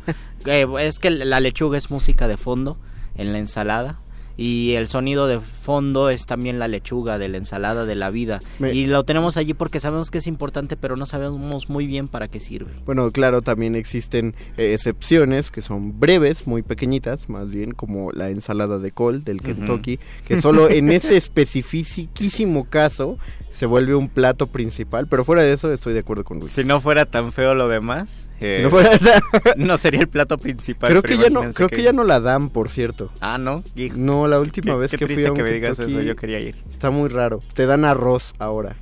Eh, 0.46 0.66
es 0.80 0.98
que 0.98 1.08
la 1.08 1.40
lechuga 1.40 1.78
es 1.78 1.90
música 1.90 2.28
de 2.28 2.36
fondo 2.36 2.76
en 3.14 3.32
la 3.32 3.38
ensalada. 3.38 3.98
Y 4.36 4.72
el 4.72 4.88
sonido 4.88 5.26
de 5.28 5.38
fondo 5.40 6.10
es 6.10 6.26
también 6.26 6.58
la 6.58 6.66
lechuga 6.68 7.18
de 7.18 7.28
la 7.28 7.36
ensalada 7.36 7.84
de 7.84 7.94
la 7.94 8.10
vida. 8.10 8.40
Me- 8.58 8.74
Y 8.74 8.86
lo 8.86 9.04
tenemos 9.04 9.36
allí 9.36 9.54
porque 9.54 9.78
sabemos 9.80 10.10
que 10.10 10.18
es 10.18 10.26
importante, 10.26 10.76
pero 10.76 10.96
no 10.96 11.06
sabemos 11.06 11.68
muy 11.68 11.86
bien 11.86 12.08
para 12.08 12.26
qué 12.28 12.40
sirve. 12.40 12.72
Bueno, 12.84 13.10
claro, 13.12 13.42
también 13.42 13.76
existen 13.76 14.34
eh, 14.56 14.72
excepciones 14.74 15.50
que 15.52 15.62
son 15.62 16.00
breves, 16.00 16.46
muy 16.48 16.62
pequeñitas, 16.62 17.28
más 17.28 17.50
bien 17.50 17.72
como 17.72 18.10
la 18.12 18.28
ensalada 18.30 18.78
de 18.78 18.90
col 18.90 19.22
del. 19.22 19.40
Kentucky, 19.40 19.98
que 20.26 20.40
solo 20.40 20.68
en 20.70 20.90
ese 20.90 21.16
especificísimo 21.16 22.64
caso 22.64 23.18
se 23.50 23.66
vuelve 23.66 23.94
un 23.94 24.08
plato 24.08 24.46
principal, 24.48 25.06
pero 25.06 25.24
fuera 25.24 25.42
de 25.42 25.52
eso 25.52 25.72
estoy 25.72 25.92
de 25.92 26.00
acuerdo 26.00 26.24
con 26.24 26.40
Luis. 26.40 26.50
Si 26.52 26.64
no 26.64 26.80
fuera 26.80 27.04
tan 27.06 27.30
feo 27.32 27.54
lo 27.54 27.68
demás, 27.68 28.26
eh, 28.44 28.60
no 28.62 28.70
fuera- 28.70 28.90
no 29.56 29.78
sería 29.78 30.00
el 30.00 30.08
plato 30.08 30.38
principal. 30.38 30.90
creo 30.90 31.02
que 31.02 31.16
ya 31.16 31.30
no, 31.30 31.52
creo 31.52 31.68
que 31.68 31.82
ya 31.82 31.92
no 31.92 32.04
la 32.04 32.20
dan, 32.20 32.50
por 32.50 32.68
cierto. 32.68 33.10
Ah, 33.20 33.38
¿no? 33.38 33.62
Hijo. 33.74 33.96
No, 33.96 34.26
la 34.28 34.38
última 34.40 34.76
vez 34.76 34.90
qué 34.90 34.98
que 34.98 35.06
fui 35.06 35.24
a 35.24 35.30
un 35.30 35.36
que 35.36 35.42
me 35.42 35.52
digas 35.52 35.78
eso, 35.78 36.00
yo 36.00 36.16
quería 36.16 36.40
ir. 36.40 36.56
está 36.70 36.90
muy 36.90 37.08
raro. 37.08 37.40
Te 37.54 37.66
dan 37.66 37.84
arroz 37.84 38.34
ahora. 38.38 38.76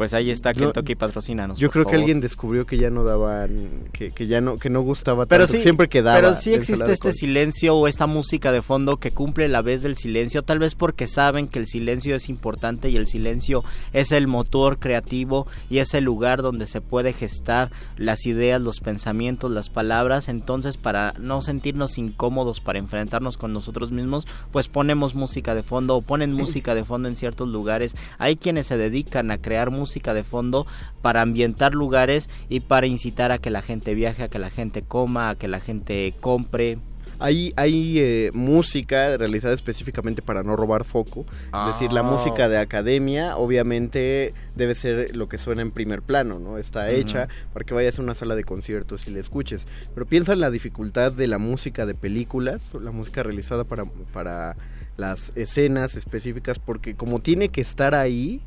Pues 0.00 0.14
ahí 0.14 0.30
está 0.30 0.54
Kentucky 0.54 0.94
patrocínanos. 0.94 1.58
Yo 1.58 1.68
por 1.68 1.72
creo 1.72 1.84
que 1.84 1.90
favor. 1.90 2.00
alguien 2.00 2.20
descubrió 2.22 2.64
que 2.64 2.78
ya 2.78 2.88
no 2.88 3.04
daban, 3.04 3.68
que, 3.92 4.12
que 4.12 4.26
ya 4.26 4.40
no, 4.40 4.56
que 4.56 4.70
no 4.70 4.80
gustaba 4.80 5.26
pero 5.26 5.44
tanto. 5.44 5.58
sí, 5.58 5.62
Siempre 5.62 5.90
quedaba. 5.90 6.16
Pero 6.18 6.36
sí 6.36 6.54
existe 6.54 6.90
este 6.90 7.12
silencio 7.12 7.76
o 7.76 7.86
esta 7.86 8.06
música 8.06 8.50
de 8.50 8.62
fondo 8.62 8.96
que 8.96 9.10
cumple 9.10 9.46
la 9.48 9.60
vez 9.60 9.82
del 9.82 9.96
silencio, 9.96 10.42
tal 10.42 10.58
vez 10.58 10.74
porque 10.74 11.06
saben 11.06 11.48
que 11.48 11.58
el 11.58 11.66
silencio 11.66 12.16
es 12.16 12.30
importante 12.30 12.88
y 12.88 12.96
el 12.96 13.08
silencio 13.08 13.62
es 13.92 14.10
el 14.10 14.26
motor 14.26 14.78
creativo 14.78 15.46
y 15.68 15.80
es 15.80 15.92
el 15.92 16.04
lugar 16.04 16.40
donde 16.40 16.66
se 16.66 16.80
puede 16.80 17.12
gestar 17.12 17.70
las 17.98 18.24
ideas, 18.24 18.58
los 18.58 18.80
pensamientos, 18.80 19.50
las 19.50 19.68
palabras. 19.68 20.30
Entonces, 20.30 20.78
para 20.78 21.12
no 21.18 21.42
sentirnos 21.42 21.98
incómodos 21.98 22.62
para 22.62 22.78
enfrentarnos 22.78 23.36
con 23.36 23.52
nosotros 23.52 23.90
mismos, 23.90 24.26
pues 24.50 24.66
ponemos 24.68 25.14
música 25.14 25.54
de 25.54 25.62
fondo 25.62 25.96
o 25.96 26.00
ponen 26.00 26.32
música 26.32 26.74
de 26.74 26.86
fondo 26.86 27.06
en 27.06 27.16
ciertos 27.16 27.50
lugares. 27.50 27.94
Hay 28.16 28.36
quienes 28.36 28.66
se 28.66 28.78
dedican 28.78 29.30
a 29.30 29.36
crear 29.36 29.68
música 29.70 29.89
de 29.90 30.22
fondo 30.24 30.66
para 31.02 31.20
ambientar 31.22 31.74
lugares 31.74 32.28
y 32.48 32.60
para 32.60 32.86
incitar 32.86 33.32
a 33.32 33.38
que 33.38 33.50
la 33.50 33.62
gente 33.62 33.94
viaje, 33.94 34.22
a 34.22 34.28
que 34.28 34.38
la 34.38 34.50
gente 34.50 34.82
coma, 34.82 35.30
a 35.30 35.34
que 35.34 35.48
la 35.48 35.60
gente 35.60 36.14
compre. 36.20 36.78
Hay, 37.22 37.52
hay 37.56 37.98
eh, 37.98 38.30
música 38.32 39.14
realizada 39.18 39.52
específicamente 39.52 40.22
para 40.22 40.42
no 40.42 40.56
robar 40.56 40.84
foco. 40.84 41.26
Es 41.52 41.66
decir, 41.74 41.92
la 41.92 42.00
Ah. 42.00 42.04
música 42.04 42.48
de 42.48 42.56
academia 42.56 43.36
obviamente 43.36 44.32
debe 44.56 44.74
ser 44.74 45.14
lo 45.14 45.28
que 45.28 45.36
suena 45.36 45.60
en 45.60 45.70
primer 45.70 46.00
plano, 46.00 46.38
¿no? 46.38 46.56
Está 46.56 46.90
hecha 46.90 47.28
para 47.52 47.66
que 47.66 47.74
vayas 47.74 47.98
a 47.98 48.02
una 48.02 48.14
sala 48.14 48.36
de 48.36 48.44
conciertos 48.44 49.06
y 49.06 49.10
la 49.10 49.18
escuches. 49.18 49.66
Pero 49.92 50.06
piensa 50.06 50.32
en 50.32 50.40
la 50.40 50.50
dificultad 50.50 51.12
de 51.12 51.26
la 51.26 51.36
música 51.36 51.84
de 51.84 51.94
películas, 51.94 52.72
la 52.80 52.90
música 52.90 53.22
realizada 53.22 53.64
para, 53.64 53.84
para 54.14 54.56
las 54.96 55.36
escenas 55.36 55.96
específicas, 55.96 56.58
porque 56.58 56.94
como 56.94 57.20
tiene 57.20 57.50
que 57.50 57.60
estar 57.60 57.94
ahí, 57.94 58.40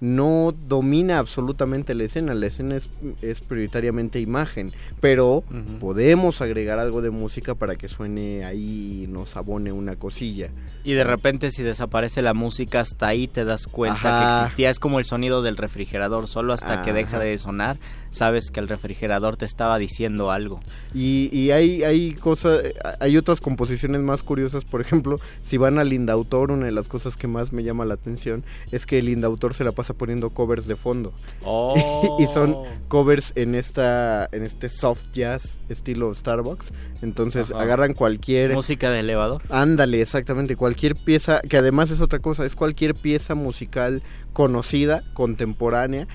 no 0.00 0.54
domina 0.66 1.18
absolutamente 1.18 1.94
la 1.94 2.04
escena, 2.04 2.34
la 2.34 2.46
escena 2.46 2.76
es, 2.76 2.88
es 3.20 3.40
prioritariamente 3.42 4.18
imagen, 4.18 4.72
pero 5.00 5.44
podemos 5.78 6.40
agregar 6.40 6.78
algo 6.78 7.02
de 7.02 7.10
música 7.10 7.54
para 7.54 7.76
que 7.76 7.88
suene 7.88 8.44
ahí 8.46 9.04
y 9.04 9.06
nos 9.06 9.36
abone 9.36 9.72
una 9.72 9.96
cosilla. 9.96 10.48
Y 10.84 10.94
de 10.94 11.04
repente 11.04 11.50
si 11.50 11.62
desaparece 11.62 12.22
la 12.22 12.32
música, 12.32 12.80
hasta 12.80 13.08
ahí 13.08 13.28
te 13.28 13.44
das 13.44 13.66
cuenta 13.66 13.98
Ajá. 13.98 14.38
que 14.38 14.44
existía. 14.44 14.70
Es 14.70 14.78
como 14.78 14.98
el 14.98 15.04
sonido 15.04 15.42
del 15.42 15.58
refrigerador, 15.58 16.26
solo 16.28 16.54
hasta 16.54 16.80
que 16.80 16.94
deja 16.94 17.18
de 17.18 17.36
sonar, 17.36 17.78
sabes 18.10 18.50
que 18.50 18.60
el 18.60 18.68
refrigerador 18.68 19.36
te 19.36 19.44
estaba 19.44 19.78
diciendo 19.78 20.30
algo. 20.30 20.60
Y, 20.94 21.30
y 21.32 21.50
hay, 21.50 21.82
hay 21.84 22.14
cosas, 22.14 22.62
hay 22.98 23.16
otras 23.16 23.40
composiciones 23.40 24.00
más 24.02 24.22
curiosas, 24.22 24.64
por 24.64 24.80
ejemplo, 24.80 25.20
si 25.42 25.56
van 25.56 25.78
al 25.78 25.92
Indautor, 25.92 26.50
una 26.50 26.66
de 26.66 26.72
las 26.72 26.88
cosas 26.88 27.16
que 27.16 27.26
más 27.26 27.52
me 27.52 27.62
llama 27.62 27.84
la 27.84 27.94
atención 27.94 28.44
es 28.72 28.86
que 28.86 28.98
el 28.98 29.08
Indautor 29.08 29.54
se 29.54 29.64
la 29.64 29.72
pasa 29.72 29.94
poniendo 29.94 30.30
covers 30.30 30.66
de 30.66 30.76
fondo. 30.76 31.12
Oh. 31.44 32.16
y 32.18 32.26
son 32.26 32.56
covers 32.88 33.32
en 33.36 33.54
esta 33.54 34.28
en 34.32 34.42
este 34.42 34.68
soft 34.68 35.12
jazz 35.12 35.60
estilo 35.68 36.14
Starbucks. 36.14 36.72
Entonces 37.02 37.50
Ajá. 37.50 37.62
agarran 37.62 37.94
cualquier 37.94 38.52
música 38.52 38.90
de 38.90 39.00
elevador. 39.00 39.42
Ándale, 39.48 40.02
exactamente, 40.02 40.56
cualquier 40.56 40.96
pieza, 40.96 41.40
que 41.40 41.56
además 41.56 41.90
es 41.90 42.00
otra 42.00 42.18
cosa, 42.18 42.44
es 42.44 42.54
cualquier 42.54 42.94
pieza 42.94 43.34
musical 43.34 44.02
conocida, 44.32 45.02
contemporánea, 45.14 46.06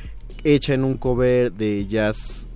hecha 0.46 0.74
en 0.74 0.86
un 0.86 0.96
cover 0.96 1.52
de 1.52 1.86
jazz 1.88 2.48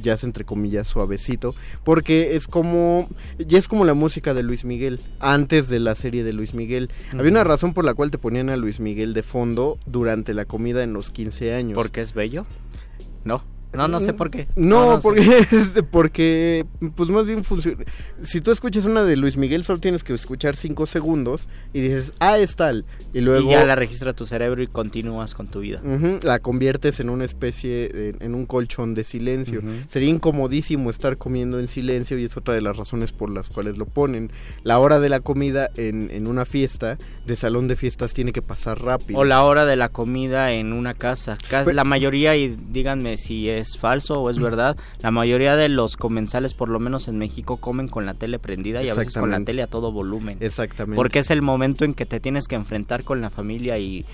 jazz 0.00 0.24
entre 0.24 0.44
comillas 0.44 0.86
suavecito 0.86 1.54
porque 1.84 2.34
es 2.34 2.46
como 2.46 3.08
ya 3.38 3.58
es 3.58 3.68
como 3.68 3.84
la 3.84 3.92
música 3.92 4.32
de 4.32 4.42
Luis 4.42 4.64
Miguel 4.64 5.00
antes 5.20 5.68
de 5.68 5.80
la 5.80 5.94
serie 5.94 6.24
de 6.24 6.32
Luis 6.32 6.54
Miguel 6.54 6.90
había 7.12 7.30
una 7.30 7.44
razón 7.44 7.74
por 7.74 7.84
la 7.84 7.92
cual 7.92 8.10
te 8.10 8.16
ponían 8.16 8.48
a 8.48 8.56
Luis 8.56 8.80
Miguel 8.80 9.12
de 9.12 9.22
fondo 9.22 9.78
durante 9.84 10.32
la 10.32 10.46
comida 10.46 10.82
en 10.82 10.94
los 10.94 11.10
15 11.10 11.54
años 11.54 11.74
¿Porque 11.76 12.00
es 12.00 12.14
bello? 12.14 12.46
No. 13.24 13.42
No, 13.74 13.88
no 13.88 14.00
sé 14.00 14.12
por 14.12 14.30
qué. 14.30 14.46
no, 14.56 15.00
porque, 15.02 15.46
porque, 15.90 16.66
pues 16.96 17.08
más 17.08 17.26
bien 17.26 17.44
funciona. 17.44 17.84
Si 18.22 18.40
tú 18.40 18.50
escuchas 18.52 18.84
una 18.84 19.04
de 19.04 19.16
Luis 19.16 19.36
Miguel, 19.36 19.64
solo 19.64 19.78
tienes 19.80 20.04
que 20.04 20.14
escuchar 20.14 20.56
cinco 20.56 20.86
segundos 20.86 21.48
y 21.72 21.80
dices, 21.80 22.12
ah, 22.20 22.38
es 22.38 22.56
tal. 22.56 22.84
Y 23.12 23.20
luego 23.20 23.48
Y 23.48 23.52
ya 23.52 23.64
la 23.64 23.76
registra 23.76 24.12
tu 24.12 24.26
cerebro 24.26 24.62
y 24.62 24.66
continúas 24.66 25.34
con 25.34 25.46
tu 25.48 25.60
vida. 25.60 25.80
la 26.22 26.38
conviertes 26.38 27.00
en 27.00 27.10
una 27.10 27.24
especie, 27.24 27.88
de- 27.88 28.16
en 28.20 28.34
un 28.34 28.46
colchón 28.46 28.94
de 28.94 29.04
silencio. 29.04 29.62
Sería 29.88 30.08
incomodísimo 30.10 30.90
estar 30.90 31.16
comiendo 31.18 31.58
en 31.60 31.68
silencio 31.68 32.18
y 32.18 32.24
es 32.24 32.36
otra 32.36 32.54
de 32.54 32.60
las 32.60 32.76
razones 32.76 33.12
por 33.12 33.30
las 33.30 33.50
cuales 33.50 33.78
lo 33.78 33.86
ponen. 33.86 34.30
La 34.62 34.78
hora 34.78 34.98
de 35.00 35.08
la 35.08 35.20
comida 35.20 35.70
en, 35.76 36.10
en 36.10 36.26
una 36.26 36.44
fiesta, 36.44 36.98
de 37.26 37.36
salón 37.36 37.68
de 37.68 37.76
fiestas, 37.76 38.14
tiene 38.14 38.32
que 38.32 38.42
pasar 38.42 38.80
rápido. 38.82 39.18
O 39.20 39.24
la 39.24 39.42
hora 39.44 39.64
de 39.64 39.76
la 39.76 39.88
comida 39.88 40.52
en 40.52 40.72
una 40.72 40.94
casa. 40.94 41.38
Pero- 41.50 41.72
La 41.72 41.84
mayoría, 41.84 42.36
y 42.36 42.56
díganme 42.70 43.16
si 43.16 43.48
es 43.48 43.63
falso 43.78 44.20
o 44.22 44.30
es 44.30 44.38
verdad, 44.38 44.76
la 45.00 45.10
mayoría 45.10 45.56
de 45.56 45.68
los 45.68 45.96
comensales, 45.96 46.54
por 46.54 46.68
lo 46.68 46.78
menos 46.80 47.08
en 47.08 47.18
México, 47.18 47.56
comen 47.56 47.88
con 47.88 48.06
la 48.06 48.14
tele 48.14 48.38
prendida 48.38 48.82
y 48.82 48.88
a 48.88 48.94
veces 48.94 49.14
con 49.14 49.30
la 49.30 49.40
tele 49.44 49.62
a 49.62 49.66
todo 49.66 49.90
volumen. 49.92 50.38
Exactamente. 50.40 50.96
Porque 50.96 51.18
es 51.20 51.30
el 51.30 51.42
momento 51.42 51.84
en 51.84 51.94
que 51.94 52.06
te 52.06 52.20
tienes 52.20 52.46
que 52.46 52.54
enfrentar 52.54 53.04
con 53.04 53.20
la 53.20 53.30
familia 53.30 53.78
y, 53.78 54.04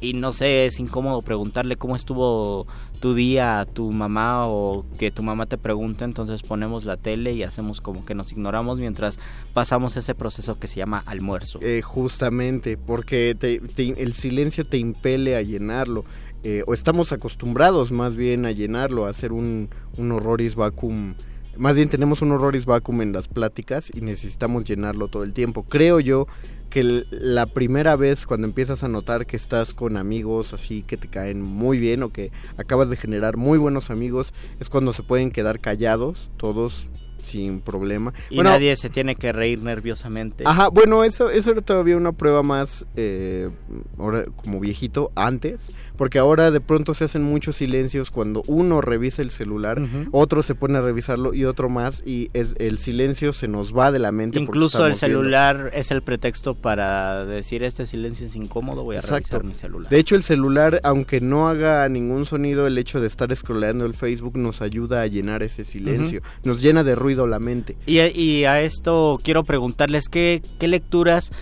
y 0.00 0.12
no 0.12 0.32
sé, 0.32 0.66
es 0.66 0.78
incómodo 0.78 1.22
preguntarle 1.22 1.76
cómo 1.76 1.96
estuvo 1.96 2.66
tu 3.00 3.14
día 3.14 3.60
a 3.60 3.64
tu 3.64 3.90
mamá 3.92 4.46
o 4.46 4.84
que 4.98 5.10
tu 5.10 5.22
mamá 5.22 5.46
te 5.46 5.56
pregunte, 5.58 6.04
entonces 6.04 6.42
ponemos 6.42 6.84
la 6.84 6.96
tele 6.96 7.32
y 7.32 7.42
hacemos 7.44 7.80
como 7.80 8.04
que 8.04 8.14
nos 8.14 8.32
ignoramos 8.32 8.78
mientras 8.80 9.18
pasamos 9.54 9.96
ese 9.96 10.14
proceso 10.16 10.58
que 10.58 10.66
se 10.68 10.76
llama 10.76 11.02
almuerzo. 11.06 11.58
Eh, 11.62 11.80
justamente, 11.82 12.76
porque 12.76 13.36
te- 13.38 13.60
te- 13.60 14.00
el 14.02 14.12
silencio 14.14 14.64
te 14.64 14.78
impele 14.78 15.36
a 15.36 15.42
llenarlo. 15.42 16.04
Eh, 16.44 16.62
o 16.66 16.74
estamos 16.74 17.12
acostumbrados 17.12 17.90
más 17.90 18.16
bien 18.16 18.46
a 18.46 18.52
llenarlo, 18.52 19.06
a 19.06 19.10
hacer 19.10 19.32
un, 19.32 19.68
un 19.96 20.12
horroris 20.12 20.54
vacuum. 20.54 21.14
Más 21.56 21.74
bien 21.74 21.88
tenemos 21.88 22.22
un 22.22 22.30
horroris 22.30 22.64
vacuum 22.64 23.02
en 23.02 23.12
las 23.12 23.26
pláticas 23.26 23.90
y 23.92 24.00
necesitamos 24.00 24.64
llenarlo 24.64 25.08
todo 25.08 25.24
el 25.24 25.32
tiempo. 25.32 25.64
Creo 25.64 25.98
yo 25.98 26.28
que 26.70 27.04
la 27.10 27.46
primera 27.46 27.96
vez 27.96 28.26
cuando 28.26 28.46
empiezas 28.46 28.84
a 28.84 28.88
notar 28.88 29.26
que 29.26 29.36
estás 29.36 29.74
con 29.74 29.96
amigos 29.96 30.52
así 30.52 30.82
que 30.82 30.96
te 30.96 31.08
caen 31.08 31.40
muy 31.40 31.78
bien 31.78 32.02
o 32.02 32.10
que 32.10 32.30
acabas 32.56 32.90
de 32.90 32.96
generar 32.96 33.36
muy 33.36 33.58
buenos 33.58 33.90
amigos 33.90 34.34
es 34.60 34.68
cuando 34.68 34.92
se 34.92 35.02
pueden 35.02 35.30
quedar 35.30 35.60
callados 35.60 36.28
todos 36.36 36.86
sin 37.22 37.60
problema. 37.60 38.12
Y 38.30 38.36
Bueno, 38.36 38.50
nadie 38.50 38.74
se 38.76 38.90
tiene 38.90 39.16
que 39.16 39.32
reír 39.32 39.60
nerviosamente. 39.60 40.44
Ajá, 40.46 40.68
bueno, 40.68 41.04
eso, 41.04 41.30
eso 41.30 41.50
era 41.50 41.60
todavía 41.60 41.96
una 41.96 42.12
prueba 42.12 42.42
más, 42.42 42.86
eh, 42.96 43.50
ahora 43.98 44.24
como 44.36 44.60
viejito, 44.60 45.12
antes, 45.14 45.72
porque 45.98 46.18
ahora 46.18 46.50
de 46.50 46.60
pronto 46.60 46.94
se 46.94 47.04
hacen 47.04 47.22
muchos 47.24 47.56
silencios 47.56 48.10
cuando 48.12 48.42
uno 48.46 48.80
revisa 48.80 49.20
el 49.20 49.30
celular, 49.30 49.82
otro 50.12 50.42
se 50.42 50.54
pone 50.54 50.78
a 50.78 50.80
revisarlo 50.80 51.34
y 51.34 51.44
otro 51.44 51.68
más, 51.68 52.02
y 52.06 52.30
es, 52.32 52.54
el 52.58 52.78
silencio 52.78 53.32
se 53.32 53.48
nos 53.48 53.76
va 53.76 53.90
de 53.92 53.98
la 53.98 54.12
mente. 54.12 54.38
Incluso 54.38 54.78
el 54.86 54.92
viendo. 54.92 54.98
celular 55.00 55.70
es 55.74 55.90
el 55.90 56.02
pretexto 56.02 56.54
para 56.54 57.24
decir 57.26 57.64
este 57.64 57.84
silencio 57.84 58.28
es 58.28 58.36
incómodo, 58.36 58.84
voy 58.84 58.96
a 58.96 59.00
Exacto. 59.00 59.38
revisar 59.38 59.44
mi 59.44 59.54
celular. 59.54 59.90
De 59.90 59.98
hecho, 59.98 60.14
el 60.14 60.22
celular, 60.22 60.80
aunque 60.84 61.20
no 61.20 61.48
haga 61.48 61.88
ningún 61.88 62.24
sonido, 62.24 62.66
el 62.68 62.78
hecho 62.78 63.00
de 63.00 63.08
estar 63.08 63.34
scrolleando 63.34 63.84
el 63.84 63.94
Facebook 63.94 64.38
nos 64.38 64.62
ayuda 64.62 65.02
a 65.02 65.06
llenar 65.08 65.42
ese 65.42 65.64
silencio, 65.64 66.22
nos 66.44 66.62
llena 66.62 66.84
de 66.84 66.94
ruido 66.94 67.26
la 67.26 67.40
mente. 67.40 67.76
Y, 67.86 67.98
y 67.98 68.44
a 68.44 68.62
esto 68.62 69.18
quiero 69.24 69.42
preguntarles 69.42 70.08
qué, 70.08 70.42
qué 70.60 70.68
lecturas 70.68 71.32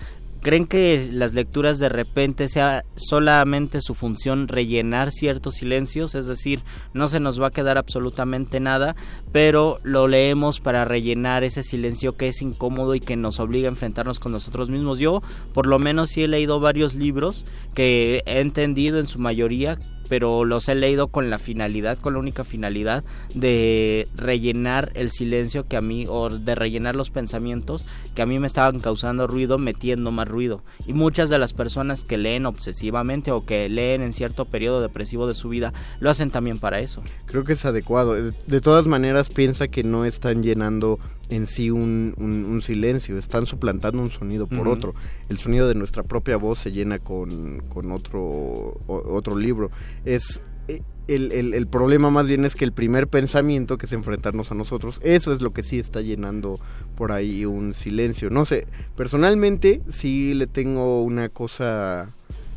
creen 0.42 0.66
que 0.66 1.08
las 1.12 1.34
lecturas 1.34 1.78
de 1.78 1.88
repente 1.88 2.48
sea 2.48 2.84
solamente 2.94 3.80
su 3.80 3.94
función 3.94 4.48
rellenar 4.48 5.10
ciertos 5.10 5.56
silencios, 5.56 6.14
es 6.14 6.26
decir, 6.26 6.62
no 6.94 7.08
se 7.08 7.20
nos 7.20 7.40
va 7.40 7.48
a 7.48 7.52
quedar 7.52 7.78
absolutamente 7.78 8.60
nada, 8.60 8.96
pero 9.32 9.78
lo 9.82 10.08
leemos 10.08 10.60
para 10.60 10.84
rellenar 10.84 11.44
ese 11.44 11.62
silencio 11.62 12.16
que 12.16 12.28
es 12.28 12.42
incómodo 12.42 12.94
y 12.94 13.00
que 13.00 13.16
nos 13.16 13.40
obliga 13.40 13.68
a 13.68 13.72
enfrentarnos 13.72 14.20
con 14.20 14.32
nosotros 14.32 14.70
mismos. 14.70 14.98
Yo, 14.98 15.22
por 15.52 15.66
lo 15.66 15.78
menos, 15.78 16.10
sí 16.10 16.22
he 16.22 16.28
leído 16.28 16.60
varios 16.60 16.94
libros 16.94 17.44
que 17.74 18.22
he 18.26 18.40
entendido 18.40 18.98
en 18.98 19.06
su 19.06 19.18
mayoría 19.18 19.78
pero 20.08 20.44
los 20.44 20.68
he 20.68 20.74
leído 20.74 21.08
con 21.08 21.30
la 21.30 21.38
finalidad, 21.38 21.98
con 21.98 22.12
la 22.14 22.18
única 22.18 22.44
finalidad 22.44 23.04
de 23.34 24.08
rellenar 24.16 24.90
el 24.94 25.10
silencio 25.10 25.66
que 25.66 25.76
a 25.76 25.80
mí, 25.80 26.06
o 26.08 26.30
de 26.30 26.54
rellenar 26.54 26.96
los 26.96 27.10
pensamientos 27.10 27.84
que 28.14 28.22
a 28.22 28.26
mí 28.26 28.38
me 28.38 28.46
estaban 28.46 28.80
causando 28.80 29.26
ruido, 29.26 29.58
metiendo 29.58 30.10
más 30.10 30.26
ruido. 30.28 30.62
Y 30.86 30.92
muchas 30.92 31.30
de 31.30 31.38
las 31.38 31.52
personas 31.52 32.04
que 32.04 32.16
leen 32.18 32.46
obsesivamente 32.46 33.30
o 33.30 33.44
que 33.44 33.68
leen 33.68 34.02
en 34.02 34.12
cierto 34.12 34.44
periodo 34.44 34.80
depresivo 34.80 35.26
de 35.26 35.34
su 35.34 35.48
vida, 35.48 35.72
lo 36.00 36.10
hacen 36.10 36.30
también 36.30 36.58
para 36.58 36.80
eso. 36.80 37.02
Creo 37.26 37.44
que 37.44 37.52
es 37.52 37.64
adecuado. 37.64 38.14
De- 38.14 38.60
todas 38.60 38.86
maneras, 38.86 39.28
piensa 39.28 39.68
que 39.68 39.84
no 39.84 40.04
están 40.04 40.42
llenando 40.42 40.98
en 41.28 41.46
sí 41.46 41.70
un, 41.70 42.14
un- 42.18 42.44
un 42.44 42.60
silencio, 42.60 43.18
están 43.18 43.46
suplantando 43.46 44.00
un 44.02 44.10
sonido 44.10 44.46
por 44.46 44.68
otro. 44.68 44.94
El 45.28 45.38
sonido 45.38 45.66
de 45.68 45.74
nuestra 45.74 46.02
propia 46.02 46.36
voz 46.36 46.58
se 46.60 46.70
llena 46.72 46.98
con, 46.98 47.58
con 47.68 47.90
otro, 47.92 48.20
o- 48.22 48.76
otro 49.12 49.36
libro. 49.36 49.70
Es 50.04 50.40
eh, 50.68 50.82
el, 51.08 51.32
el- 51.32 51.54
el 51.54 51.66
problema 51.66 52.10
más 52.10 52.26
bien 52.28 52.44
es 52.44 52.54
que 52.56 52.64
el 52.64 52.72
primer 52.72 53.08
pensamiento, 53.08 53.76
que 53.78 53.86
es 53.86 53.92
enfrentarnos 53.92 54.50
a 54.52 54.54
nosotros, 54.54 55.00
eso 55.02 55.32
es 55.32 55.40
lo 55.40 55.52
que 55.52 55.62
sí 55.62 55.78
está 55.78 56.00
llenando 56.00 56.58
por 56.96 57.12
ahí 57.12 57.44
un 57.44 57.74
silencio. 57.74 58.30
No 58.30 58.44
sé, 58.44 58.66
personalmente 58.96 59.80
sí 59.90 60.34
le 60.34 60.46
tengo 60.46 61.02
una 61.02 61.28
cosa 61.28 62.08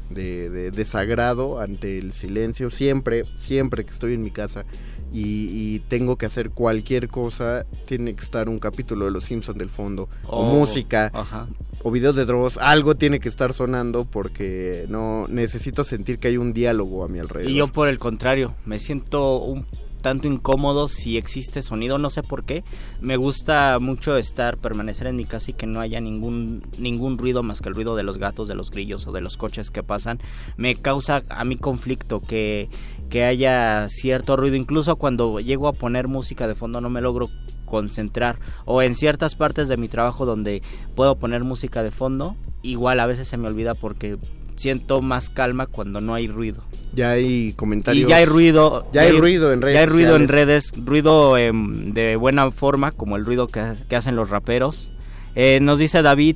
de, 0.10 0.50
de 0.50 0.72
desagrado 0.72 1.60
ante 1.60 2.00
el 2.00 2.12
silencio 2.14 2.72
siempre, 2.72 3.24
siempre 3.38 3.84
que 3.86 3.92
estoy 3.92 4.14
en 4.16 4.24
mi 4.24 4.32
casa 4.32 4.66
y, 5.14 5.76
y 5.76 5.80
tengo 5.88 6.16
que 6.18 6.26
hacer 6.26 6.52
cualquier 6.52 7.08
cosa, 7.08 7.66
tiene 7.88 8.14
que 8.16 8.24
estar 8.24 8.50
un 8.50 8.60
capítulo 8.60 9.06
de 9.06 9.12
Los 9.12 9.26
Simpsons 9.26 9.58
del 9.58 9.70
fondo, 9.70 10.08
o, 10.28 10.38
O- 10.42 10.44
música, 10.54 11.10
Ajá. 11.14 11.48
o 11.84 11.92
videos 11.92 12.16
de 12.16 12.26
Dross, 12.26 12.58
algo 12.58 12.96
tiene 12.96 13.20
que 13.20 13.30
estar 13.30 13.54
sonando 13.54 14.06
porque 14.06 14.86
no 14.90 15.26
necesito 15.30 15.84
sentir 15.84 16.20
que 16.20 16.28
hay 16.30 16.38
un 16.38 16.54
diálogo 16.54 17.04
a 17.04 17.08
mi 17.08 17.20
alrededor. 17.20 17.52
Y 17.52 17.56
yo 17.56 17.68
por 17.68 17.88
el 17.88 17.98
contrario, 18.00 18.54
me 18.66 18.80
siento 18.80 19.40
un 19.40 19.66
tanto 20.02 20.30
incómodo 20.30 20.88
si 20.88 21.18
existe 21.18 21.62
sonido, 21.62 21.98
no 21.98 22.10
sé 22.10 22.24
por 22.24 22.46
qué. 22.46 22.64
Me 23.02 23.18
gusta 23.18 23.80
mucho 23.82 24.16
estar, 24.16 24.56
permanecer 24.58 25.08
en 25.08 25.18
mi 25.18 25.26
casa 25.26 25.52
y 25.52 25.54
que 25.56 25.68
no 25.68 25.82
haya 25.82 26.00
ningún, 26.00 26.64
ningún 26.78 27.18
ruido 27.18 27.44
más 27.44 27.60
que 27.60 27.68
el 27.68 27.76
ruido 27.76 27.98
de 27.98 28.04
los 28.04 28.18
gatos, 28.18 28.48
de 28.48 28.56
los 28.56 28.72
grillos 28.72 29.06
o 29.08 29.12
de 29.12 29.20
los 29.20 29.36
coches 29.36 29.72
que 29.72 29.84
pasan. 29.84 30.20
Me 30.56 30.76
causa 30.76 31.24
a 31.28 31.44
mí 31.44 31.58
conflicto 31.58 32.22
que, 32.22 32.70
que 33.10 33.24
haya 33.24 33.88
cierto 33.90 34.38
ruido, 34.38 34.56
incluso 34.56 34.96
cuando 34.96 35.40
llego 35.40 35.68
a 35.68 35.74
poner 35.74 36.08
música 36.08 36.48
de 36.48 36.56
fondo 36.56 36.82
no 36.82 36.90
me 36.90 37.02
logro 37.02 37.30
concentrar 37.66 38.40
o 38.66 38.82
en 38.82 38.96
ciertas 38.96 39.36
partes 39.36 39.68
de 39.68 39.78
mi 39.78 39.88
trabajo 39.88 40.26
donde 40.26 40.62
puedo 40.96 41.18
poner 41.18 41.44
música 41.44 41.84
de 41.84 41.92
fondo, 41.92 42.36
igual 42.62 43.00
a 43.00 43.06
veces 43.06 43.28
se 43.28 43.38
me 43.38 43.48
olvida 43.48 43.76
porque 43.76 44.18
siento 44.56 45.02
más 45.02 45.30
calma 45.30 45.68
cuando 45.68 46.02
no 46.02 46.14
hay 46.14 46.28
ruido. 46.28 46.64
Ya 46.94 47.12
hay 47.12 47.54
comentarios. 47.54 48.08
Y 48.08 48.10
ya 48.10 48.18
hay 48.18 48.26
ruido. 48.26 48.88
Ya 48.92 49.02
hay 49.04 49.12
ruido 49.12 49.54
en 49.54 49.62
redes. 49.62 49.76
Ya 49.76 49.82
hay 49.82 49.86
ruido 49.86 50.16
en 50.16 50.28
redes, 50.28 50.74
ruido 50.76 51.38
em, 51.38 51.94
de 51.94 52.18
buena 52.18 52.52
forma, 52.52 52.92
como 52.92 53.16
el 53.16 53.26
ruido 53.26 53.48
que, 53.48 53.64
que 53.88 53.96
hacen 53.96 54.16
los 54.16 54.30
raperos. 54.30 54.92
Eh, 55.36 55.60
nos 55.62 55.80
dice 55.80 56.02
David 56.02 56.36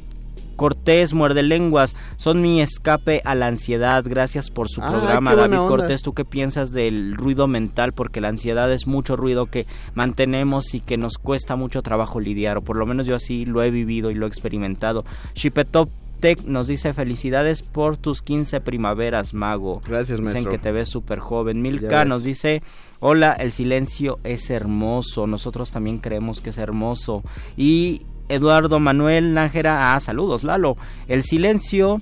Cortés, 0.64 1.14
muerde 1.14 1.44
lenguas, 1.44 1.94
son 2.16 2.42
mi 2.42 2.62
escape 2.62 3.22
a 3.26 3.36
la 3.36 3.48
ansiedad. 3.48 4.02
Gracias 4.08 4.50
por 4.50 4.70
su 4.70 4.82
Ah, 4.82 4.92
programa, 4.92 5.36
David 5.36 5.60
onda. 5.60 5.68
Cortés. 5.68 6.02
¿Tú 6.04 6.14
qué 6.14 6.24
piensas 6.24 6.72
del 6.72 7.16
ruido 7.16 7.48
mental? 7.48 7.92
Porque 7.92 8.22
la 8.22 8.30
ansiedad 8.30 8.72
es 8.72 8.88
mucho 8.88 9.18
ruido 9.18 9.48
que 9.48 9.66
mantenemos 9.94 10.74
y 10.74 10.80
que 10.80 10.96
nos 10.96 11.18
cuesta 11.18 11.58
mucho 11.58 11.82
trabajo 11.82 12.22
lidiar, 12.22 12.56
o 12.56 12.62
por 12.62 12.78
lo 12.78 12.86
menos 12.86 13.06
yo 13.06 13.18
así 13.18 13.44
lo 13.44 13.62
he 13.62 13.72
vivido 13.72 14.10
y 14.10 14.14
lo 14.16 14.26
he 14.26 14.30
experimentado. 14.30 15.04
Shipetop 15.36 15.90
Tech 16.22 16.42
nos 16.46 16.68
dice 16.68 16.94
felicidades 16.94 17.62
por 17.62 17.98
tus 17.98 18.22
15 18.22 18.62
primaveras, 18.62 19.34
mago. 19.34 19.82
Gracias, 19.86 20.20
Dicen 20.20 20.24
maestro. 20.24 20.52
que 20.52 20.60
te 20.60 20.72
ves 20.72 20.88
súper 20.88 21.20
joven. 21.20 21.62
Milka 21.62 22.06
nos 22.06 22.24
dice, 22.24 22.64
hola, 23.02 23.34
el 23.34 23.52
silencio 23.52 24.18
es 24.24 24.50
hermoso. 24.50 25.28
Nosotros 25.28 25.72
también 25.72 25.98
creemos 25.98 26.40
que 26.40 26.52
es 26.52 26.58
hermoso. 26.58 27.22
Y 27.58 28.04
Eduardo 28.34 28.80
Manuel 28.80 29.34
Nájera, 29.34 29.96
ah, 29.96 30.00
saludos, 30.00 30.44
Lalo. 30.44 30.78
El 31.08 31.24
silencio... 31.24 32.02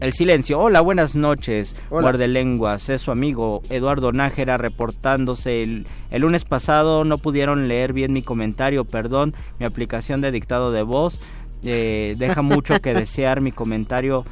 El 0.00 0.14
silencio, 0.14 0.58
hola, 0.58 0.80
buenas 0.80 1.14
noches, 1.14 1.76
Hola. 1.90 2.00
guarde 2.00 2.26
lenguas, 2.26 2.88
es 2.88 3.02
su 3.02 3.10
amigo 3.10 3.60
Eduardo 3.68 4.12
Nájera 4.12 4.56
reportándose. 4.56 5.62
El, 5.62 5.86
el 6.10 6.22
lunes 6.22 6.46
pasado 6.46 7.04
no 7.04 7.18
pudieron 7.18 7.68
leer 7.68 7.92
bien 7.92 8.14
mi 8.14 8.22
comentario, 8.22 8.86
perdón, 8.86 9.34
mi 9.58 9.66
aplicación 9.66 10.22
de 10.22 10.30
dictado 10.30 10.72
de 10.72 10.80
voz 10.80 11.20
eh, 11.62 12.14
deja 12.18 12.42
mucho 12.42 12.80
que 12.80 12.94
desear 12.94 13.40
mi 13.40 13.52
comentario. 13.52 14.24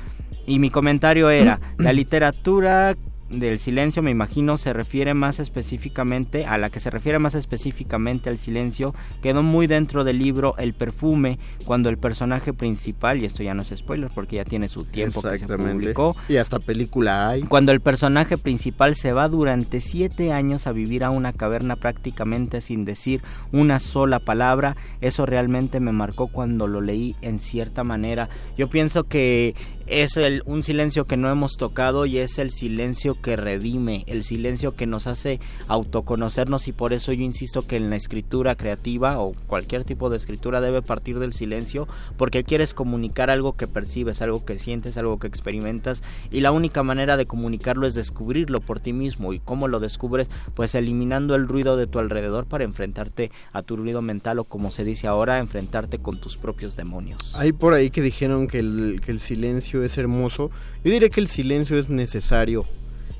Y 0.46 0.58
mi 0.58 0.70
comentario 0.70 1.30
era, 1.30 1.60
la 1.78 1.92
literatura 1.92 2.96
del 3.30 3.58
silencio 3.58 4.02
me 4.02 4.10
imagino 4.10 4.56
se 4.56 4.72
refiere 4.72 5.14
más 5.14 5.38
específicamente 5.38 6.46
a 6.46 6.56
la 6.58 6.70
que 6.70 6.80
se 6.80 6.90
refiere 6.90 7.18
más 7.18 7.34
específicamente 7.34 8.30
al 8.30 8.38
silencio 8.38 8.94
quedó 9.22 9.42
muy 9.42 9.66
dentro 9.66 10.04
del 10.04 10.18
libro 10.18 10.54
El 10.58 10.72
perfume 10.72 11.38
cuando 11.64 11.90
el 11.90 11.98
personaje 11.98 12.52
principal 12.52 13.18
y 13.18 13.26
esto 13.26 13.42
ya 13.42 13.54
no 13.54 13.62
es 13.62 13.72
spoiler 13.76 14.10
porque 14.14 14.36
ya 14.36 14.44
tiene 14.44 14.68
su 14.68 14.84
tiempo 14.84 15.20
que 15.22 15.38
se 15.38 15.46
publicó 15.46 16.16
Y 16.28 16.36
hasta 16.36 16.58
película 16.58 17.28
hay. 17.28 17.42
cuando 17.42 17.72
el 17.72 17.80
personaje 17.80 18.38
principal 18.38 18.94
se 18.94 19.12
va 19.12 19.28
durante 19.28 19.80
siete 19.80 20.32
años 20.32 20.66
a 20.66 20.72
vivir 20.72 21.04
a 21.04 21.10
una 21.10 21.32
caverna 21.32 21.76
prácticamente 21.76 22.60
sin 22.60 22.84
decir 22.84 23.22
una 23.52 23.80
sola 23.80 24.18
palabra, 24.18 24.76
eso 25.00 25.26
realmente 25.26 25.80
me 25.80 25.92
marcó 25.92 26.28
cuando 26.28 26.66
lo 26.66 26.80
leí 26.80 27.14
en 27.22 27.38
cierta 27.38 27.84
manera. 27.84 28.28
Yo 28.56 28.68
pienso 28.68 29.04
que 29.04 29.54
es 29.90 30.16
el, 30.16 30.42
un 30.44 30.62
silencio 30.62 31.06
que 31.06 31.16
no 31.16 31.30
hemos 31.30 31.56
tocado 31.56 32.06
y 32.06 32.18
es 32.18 32.38
el 32.38 32.50
silencio 32.50 33.20
que 33.20 33.36
redime, 33.36 34.04
el 34.06 34.24
silencio 34.24 34.72
que 34.72 34.86
nos 34.86 35.06
hace 35.06 35.40
autoconocernos 35.66 36.68
y 36.68 36.72
por 36.72 36.92
eso 36.92 37.12
yo 37.12 37.22
insisto 37.22 37.66
que 37.66 37.76
en 37.76 37.90
la 37.90 37.96
escritura 37.96 38.54
creativa 38.54 39.18
o 39.18 39.32
cualquier 39.46 39.84
tipo 39.84 40.10
de 40.10 40.16
escritura 40.16 40.60
debe 40.60 40.82
partir 40.82 41.18
del 41.18 41.32
silencio 41.32 41.88
porque 42.16 42.44
quieres 42.44 42.74
comunicar 42.74 43.30
algo 43.30 43.56
que 43.56 43.66
percibes, 43.66 44.22
algo 44.22 44.44
que 44.44 44.58
sientes, 44.58 44.98
algo 44.98 45.18
que 45.18 45.26
experimentas 45.26 46.02
y 46.30 46.40
la 46.40 46.52
única 46.52 46.82
manera 46.82 47.16
de 47.16 47.26
comunicarlo 47.26 47.86
es 47.86 47.94
descubrirlo 47.94 48.60
por 48.60 48.80
ti 48.80 48.92
mismo 48.92 49.32
y 49.32 49.40
cómo 49.40 49.68
lo 49.68 49.80
descubres 49.80 50.28
pues 50.54 50.74
eliminando 50.74 51.34
el 51.34 51.48
ruido 51.48 51.76
de 51.76 51.86
tu 51.86 51.98
alrededor 51.98 52.46
para 52.46 52.64
enfrentarte 52.64 53.30
a 53.52 53.62
tu 53.62 53.76
ruido 53.76 54.02
mental 54.02 54.38
o 54.38 54.44
como 54.44 54.70
se 54.70 54.84
dice 54.84 55.06
ahora 55.06 55.38
enfrentarte 55.38 55.98
con 55.98 56.20
tus 56.20 56.36
propios 56.36 56.76
demonios. 56.76 57.34
Hay 57.34 57.52
por 57.52 57.74
ahí 57.74 57.90
que 57.90 58.02
dijeron 58.02 58.48
que 58.48 58.58
el, 58.58 59.00
que 59.04 59.12
el 59.12 59.20
silencio 59.20 59.77
es 59.84 59.98
hermoso. 59.98 60.50
Yo 60.84 60.92
diré 60.92 61.10
que 61.10 61.20
el 61.20 61.28
silencio 61.28 61.78
es 61.78 61.90
necesario 61.90 62.64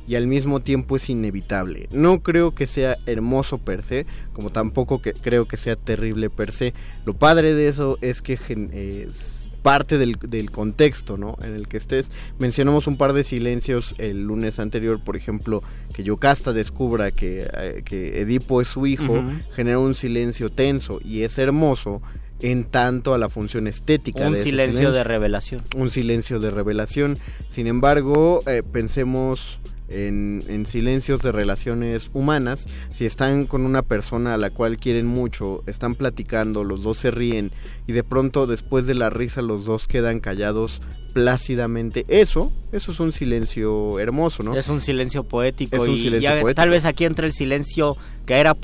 y 0.08 0.16
al 0.16 0.26
mismo 0.26 0.60
tiempo 0.60 0.96
es 0.96 1.10
inevitable. 1.10 1.88
No 1.92 2.20
creo 2.20 2.54
que 2.54 2.66
sea 2.66 2.96
hermoso 3.04 3.58
per 3.58 3.82
se, 3.82 4.06
como 4.32 4.50
tampoco 4.50 5.02
que 5.02 5.12
creo 5.12 5.46
que 5.46 5.58
sea 5.58 5.76
terrible 5.76 6.30
per 6.30 6.52
se. 6.52 6.72
Lo 7.04 7.14
padre 7.14 7.54
de 7.54 7.68
eso 7.68 7.98
es 8.00 8.22
que 8.22 8.32
es 8.32 9.38
parte 9.62 9.98
del, 9.98 10.16
del 10.20 10.50
contexto 10.50 11.18
¿no? 11.18 11.36
en 11.42 11.54
el 11.54 11.68
que 11.68 11.76
estés. 11.76 12.10
Mencionamos 12.38 12.86
un 12.86 12.96
par 12.96 13.12
de 13.12 13.22
silencios 13.22 13.94
el 13.98 14.22
lunes 14.22 14.58
anterior, 14.58 14.98
por 14.98 15.14
ejemplo, 15.14 15.62
que 15.92 16.04
Yocasta 16.04 16.54
descubra 16.54 17.10
que, 17.10 17.48
eh, 17.52 17.82
que 17.84 18.22
Edipo 18.22 18.62
es 18.62 18.68
su 18.68 18.86
hijo, 18.86 19.22
genera 19.54 19.78
un 19.78 19.94
silencio 19.94 20.50
tenso 20.50 21.00
y 21.04 21.22
es 21.22 21.36
hermoso 21.36 22.00
en 22.40 22.64
tanto 22.64 23.14
a 23.14 23.18
la 23.18 23.28
función 23.28 23.66
estética 23.66 24.26
Un 24.26 24.34
de 24.34 24.38
silencio 24.42 24.92
de 24.92 25.02
revelación. 25.04 25.62
un 25.76 25.90
silencio 25.90 26.38
de 26.40 26.50
revelación. 26.50 27.18
Sin 27.48 27.66
embargo, 27.66 28.40
eh, 28.46 28.62
pensemos 28.70 29.58
en, 29.88 30.44
en 30.48 30.66
silencios 30.66 31.22
de 31.22 31.32
relaciones 31.32 32.10
humanas. 32.12 32.66
Si 32.94 33.06
están 33.06 33.46
con 33.46 33.64
una 33.64 33.82
persona 33.82 34.34
a 34.34 34.36
la 34.36 34.50
cual 34.50 34.76
quieren 34.76 35.06
mucho, 35.06 35.62
están 35.66 35.94
platicando, 35.94 36.62
los 36.62 36.82
dos 36.82 36.98
se 36.98 37.10
ríen 37.10 37.50
y 37.86 37.92
de 37.92 38.04
pronto 38.04 38.46
después 38.46 38.86
de 38.86 38.94
la 38.94 39.08
risa 39.10 39.40
los 39.42 39.64
dos 39.64 39.88
quedan 39.88 40.20
callados 40.20 40.80
plácidamente. 41.14 42.04
Eso, 42.08 42.52
eso 42.70 42.92
es 42.92 43.00
un 43.00 43.12
silencio 43.12 43.98
hermoso, 43.98 44.42
¿no? 44.42 44.54
Es 44.56 44.68
un 44.68 44.80
silencio 44.80 45.24
poético 45.24 45.74
Es 45.76 45.82
un 45.88 45.94
y 45.94 45.98
silencio 45.98 46.20
ya 46.30 46.40
poético. 46.40 46.54
tal 46.54 46.68
vez 46.70 46.84
aquí 46.84 47.04
entra 47.04 47.26
el 47.26 47.32
silencio 47.32 47.96
que 48.28 48.34
era 48.34 48.54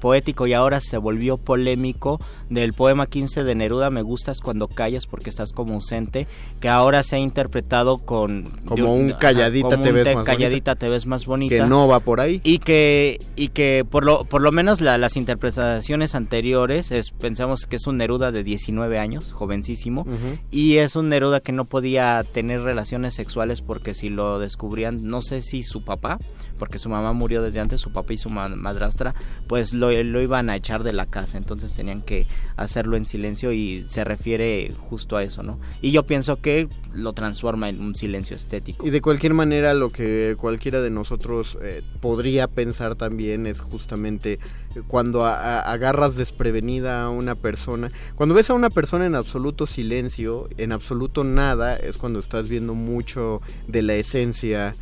poético 0.00 0.46
y 0.46 0.52
ahora 0.52 0.80
se 0.80 0.98
volvió 0.98 1.38
polémico 1.38 2.20
del 2.50 2.72
poema 2.72 3.06
15 3.06 3.42
de 3.42 3.54
Neruda 3.54 3.90
Me 3.90 4.02
gustas 4.02 4.38
cuando 4.40 4.68
callas 4.68 5.06
porque 5.06 5.28
estás 5.30 5.52
como 5.52 5.74
ausente 5.74 6.26
que 6.60 6.68
ahora 6.68 7.02
se 7.02 7.16
ha 7.16 7.18
interpretado 7.18 7.98
con 7.98 8.44
Como 8.66 8.94
un 8.94 9.12
calladita 9.12 9.70
como 9.70 9.82
te 9.82 9.88
un 9.88 9.94
ves 9.96 10.04
te- 10.04 10.14
más 10.14 10.24
calladita 10.24 10.74
te 10.76 10.88
ves 10.88 11.06
más 11.06 11.26
bonita. 11.26 11.56
Que 11.56 11.62
no 11.62 11.88
va 11.88 12.00
por 12.00 12.20
ahí. 12.20 12.40
y 12.44 12.58
que 12.58 13.18
y 13.34 13.48
que 13.48 13.84
por 13.90 14.04
lo 14.04 14.24
por 14.24 14.42
lo 14.42 14.52
menos 14.52 14.80
la- 14.80 14.98
las 14.98 15.16
interpretaciones 15.16 16.14
anteriores 16.14 16.92
es 16.92 17.10
pensamos 17.10 17.62
que 17.66 17.76
es 17.76 17.86
un 17.86 17.96
Neruda 17.96 18.30
de 18.30 18.44
19 18.44 18.98
años 18.98 19.32
jovencísimo 19.32 20.06
y 20.50 20.76
es 20.76 20.96
un 20.96 21.08
Neruda 21.08 21.40
que 21.40 21.52
no 21.52 21.64
podía 21.64 22.22
tener 22.30 22.60
relaciones 22.62 23.14
sexuales 23.14 23.62
porque 23.62 23.94
si 23.94 24.10
lo 24.10 24.38
descubrían, 24.38 25.04
no 25.08 25.22
sé 25.22 25.42
si 25.42 25.62
su 25.62 25.82
papá, 25.82 26.18
porque 26.58 26.78
su 26.78 26.88
mamá 26.88 27.12
murió 27.12 27.42
desde 27.42 27.60
antes, 27.60 27.80
su 27.80 27.92
papá 27.92 28.12
y 28.12 28.18
su 28.18 28.30
ma- 28.30 28.48
madrastra, 28.48 29.14
pues 29.46 29.72
lo, 29.72 29.90
iban 29.92 30.50
a 30.50 30.56
echar 30.56 30.82
de 30.82 30.92
la 30.92 31.06
casa, 31.06 31.38
entonces 31.38 31.72
tenían 31.74 32.02
que 32.02 32.26
hacerlo 32.56 32.96
en 32.96 33.06
silencio 33.06 33.52
y 33.52 33.84
se 33.88 34.04
refiere 34.04 34.72
justo 34.90 35.16
a 35.16 35.22
eso, 35.22 35.42
¿no? 35.42 35.58
Y 35.80 35.92
yo 35.92 36.04
pienso 36.04 36.36
que 36.40 36.68
lo 36.92 37.12
transforma 37.12 37.68
en 37.68 37.80
un 37.80 37.94
silencio 37.94 38.34
estético. 38.34 38.86
Y 38.86 38.90
de 38.90 39.00
cualquier 39.00 39.34
manera 39.34 39.74
lo 39.74 39.90
que 39.90 40.36
cualquiera 40.38 40.80
de 40.80 40.90
nosotros 40.90 41.56
eh, 41.62 41.82
podría 42.00 42.48
pensar 42.48 42.94
también 42.96 43.46
es 43.46 43.60
justamente 43.60 44.38
cuando 44.88 45.24
a- 45.24 45.60
agarras 45.60 46.16
desprevenida 46.16 47.02
a 47.02 47.10
una 47.10 47.34
persona, 47.34 47.90
cuando 48.14 48.34
ves 48.34 48.50
a 48.50 48.54
una 48.54 48.70
persona 48.70 49.06
en 49.06 49.14
absoluto 49.14 49.66
silencio, 49.66 50.48
en 50.56 50.72
absoluto 50.72 51.24
nada, 51.24 51.76
es 51.76 51.98
cuando 51.98 52.18
estás 52.18 52.48
viendo 52.48 52.74
mucho 52.74 53.40
de 53.66 53.82
la 53.82 53.94
esencia 53.94 54.74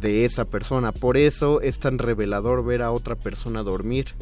de 0.00 0.24
esa 0.24 0.44
persona. 0.44 0.92
Por 0.92 1.16
eso 1.16 1.60
es 1.60 1.78
tan 1.78 1.98
revelador 1.98 2.64
ver 2.64 2.82
a 2.82 2.92
otra 2.92 3.16
persona 3.16 3.62
dormir. 3.62 4.14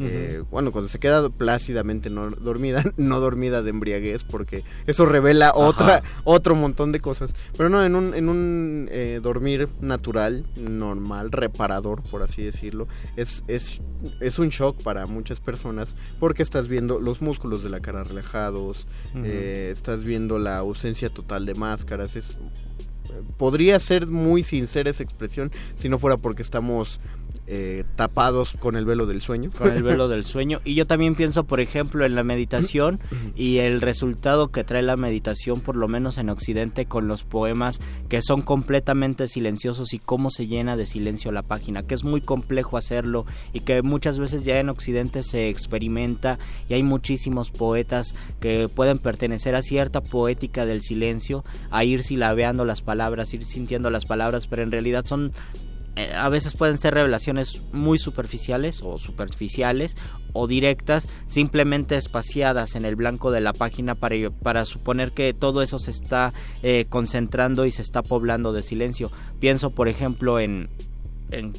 Eh, 0.00 0.42
bueno, 0.50 0.72
cuando 0.72 0.88
se 0.88 0.98
queda 0.98 1.28
plácidamente 1.28 2.10
no 2.10 2.30
dormida, 2.30 2.82
no 2.96 3.20
dormida 3.20 3.62
de 3.62 3.70
embriaguez, 3.70 4.24
porque 4.24 4.64
eso 4.86 5.06
revela 5.06 5.52
otra, 5.54 6.02
otro 6.24 6.54
montón 6.54 6.92
de 6.92 7.00
cosas. 7.00 7.30
Pero 7.56 7.68
no, 7.68 7.84
en 7.84 7.94
un, 7.94 8.14
en 8.14 8.28
un 8.28 8.88
eh, 8.90 9.20
dormir 9.22 9.68
natural, 9.80 10.44
normal, 10.56 11.30
reparador, 11.30 12.02
por 12.02 12.22
así 12.22 12.42
decirlo, 12.42 12.88
es, 13.16 13.44
es, 13.46 13.80
es 14.20 14.38
un 14.38 14.48
shock 14.48 14.82
para 14.82 15.06
muchas 15.06 15.40
personas, 15.40 15.96
porque 16.18 16.42
estás 16.42 16.68
viendo 16.68 16.98
los 16.98 17.22
músculos 17.22 17.62
de 17.62 17.70
la 17.70 17.80
cara 17.80 18.04
relajados, 18.04 18.86
eh, 19.14 19.70
estás 19.72 20.04
viendo 20.04 20.38
la 20.38 20.58
ausencia 20.58 21.08
total 21.08 21.46
de 21.46 21.54
máscaras, 21.54 22.16
es 22.16 22.36
podría 23.36 23.78
ser 23.78 24.06
muy 24.06 24.42
sincera 24.42 24.90
esa 24.90 25.02
expresión 25.02 25.50
si 25.76 25.88
no 25.88 25.98
fuera 25.98 26.16
porque 26.16 26.42
estamos 26.42 27.00
eh, 27.46 27.84
tapados 27.96 28.54
con 28.58 28.74
el 28.74 28.86
velo 28.86 29.06
del 29.06 29.20
sueño. 29.20 29.50
Con 29.56 29.70
el 29.70 29.82
velo 29.82 30.08
del 30.14 30.24
sueño. 30.24 30.60
Y 30.64 30.74
yo 30.74 30.86
también 30.86 31.14
pienso, 31.14 31.44
por 31.44 31.60
ejemplo, 31.60 32.04
en 32.06 32.14
la 32.14 32.22
meditación 32.22 33.00
y 33.36 33.58
el 33.58 33.80
resultado 33.80 34.48
que 34.48 34.64
trae 34.64 34.82
la 34.82 34.96
meditación, 34.96 35.60
por 35.60 35.76
lo 35.76 35.86
menos 35.86 36.18
en 36.18 36.30
Occidente, 36.30 36.86
con 36.86 37.06
los 37.06 37.24
poemas 37.24 37.80
que 38.08 38.22
son 38.22 38.42
completamente 38.42 39.28
silenciosos 39.28 39.92
y 39.92 39.98
cómo 39.98 40.30
se 40.30 40.46
llena 40.46 40.76
de 40.76 40.86
silencio 40.86 41.32
la 41.32 41.42
página, 41.42 41.82
que 41.82 41.94
es 41.94 42.04
muy 42.04 42.20
complejo 42.20 42.76
hacerlo 42.76 43.26
y 43.52 43.60
que 43.60 43.82
muchas 43.82 44.18
veces 44.18 44.44
ya 44.44 44.58
en 44.58 44.68
Occidente 44.68 45.22
se 45.22 45.48
experimenta 45.48 46.38
y 46.68 46.74
hay 46.74 46.82
muchísimos 46.82 47.50
poetas 47.50 48.14
que 48.40 48.68
pueden 48.68 48.98
pertenecer 48.98 49.54
a 49.54 49.62
cierta 49.62 50.00
poética 50.00 50.64
del 50.66 50.82
silencio, 50.82 51.44
a 51.70 51.84
ir 51.84 52.02
silabeando 52.02 52.64
las 52.64 52.80
palabras, 52.80 53.34
ir 53.34 53.44
sintiendo 53.44 53.90
las 53.90 54.06
palabras, 54.06 54.46
pero 54.46 54.62
en 54.62 54.70
realidad 54.70 55.04
son 55.04 55.32
a 55.96 56.28
veces 56.28 56.54
pueden 56.54 56.78
ser 56.78 56.94
revelaciones 56.94 57.62
muy 57.72 57.98
superficiales 57.98 58.80
o 58.82 58.98
superficiales 58.98 59.96
o 60.32 60.48
directas, 60.48 61.06
simplemente 61.28 61.96
espaciadas 61.96 62.74
en 62.74 62.84
el 62.84 62.96
blanco 62.96 63.30
de 63.30 63.40
la 63.40 63.52
página 63.52 63.94
para, 63.94 64.16
para 64.42 64.64
suponer 64.64 65.12
que 65.12 65.32
todo 65.32 65.62
eso 65.62 65.78
se 65.78 65.92
está 65.92 66.32
eh, 66.62 66.86
concentrando 66.88 67.64
y 67.66 67.70
se 67.70 67.82
está 67.82 68.02
poblando 68.02 68.52
de 68.52 68.62
silencio. 68.62 69.12
Pienso, 69.38 69.70
por 69.70 69.88
ejemplo, 69.88 70.40
en, 70.40 70.68
en 71.30 71.52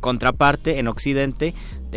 contraparte 0.00 0.78
en 0.78 0.88
Occidente, 0.88 1.54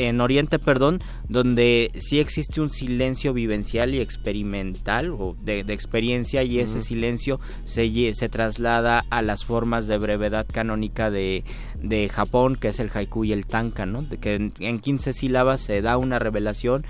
en 0.08 0.22
Oriente, 0.22 0.60
perdón, 0.60 1.02
donde 1.28 1.92
sí 2.00 2.20
existe 2.20 2.62
un 2.62 2.70
silencio 2.70 3.34
vivencial 3.34 3.94
y 3.94 4.00
experimental 4.00 5.12
o 5.12 5.36
de, 5.42 5.60
experiencia 5.60 6.44
y 6.44 6.60
ese 6.60 6.82
silencio 6.82 7.40
se, 7.66 8.14
se 8.14 8.30
traslada 8.30 9.04
a 9.10 9.22
las 9.22 9.44
formas 9.44 9.88
de 9.88 9.98
brevedad 9.98 10.48
canónica 10.52 11.12
de, 11.12 11.44
de 11.82 12.08
Japón, 12.08 12.56
que 12.56 12.70
es 12.70 12.80
el 12.80 12.90
haiku 12.94 13.26
y 13.26 13.34
el 13.34 13.46
tanka, 13.46 13.86
¿no? 13.86 14.02
De 14.02 14.18
que 14.18 14.36
en, 14.36 14.54
en 14.60 14.80
15 14.80 15.14
sílabas 15.14 15.62
se 15.62 15.82
da 15.82 15.98
una 15.98 16.18
revelación 16.18 16.86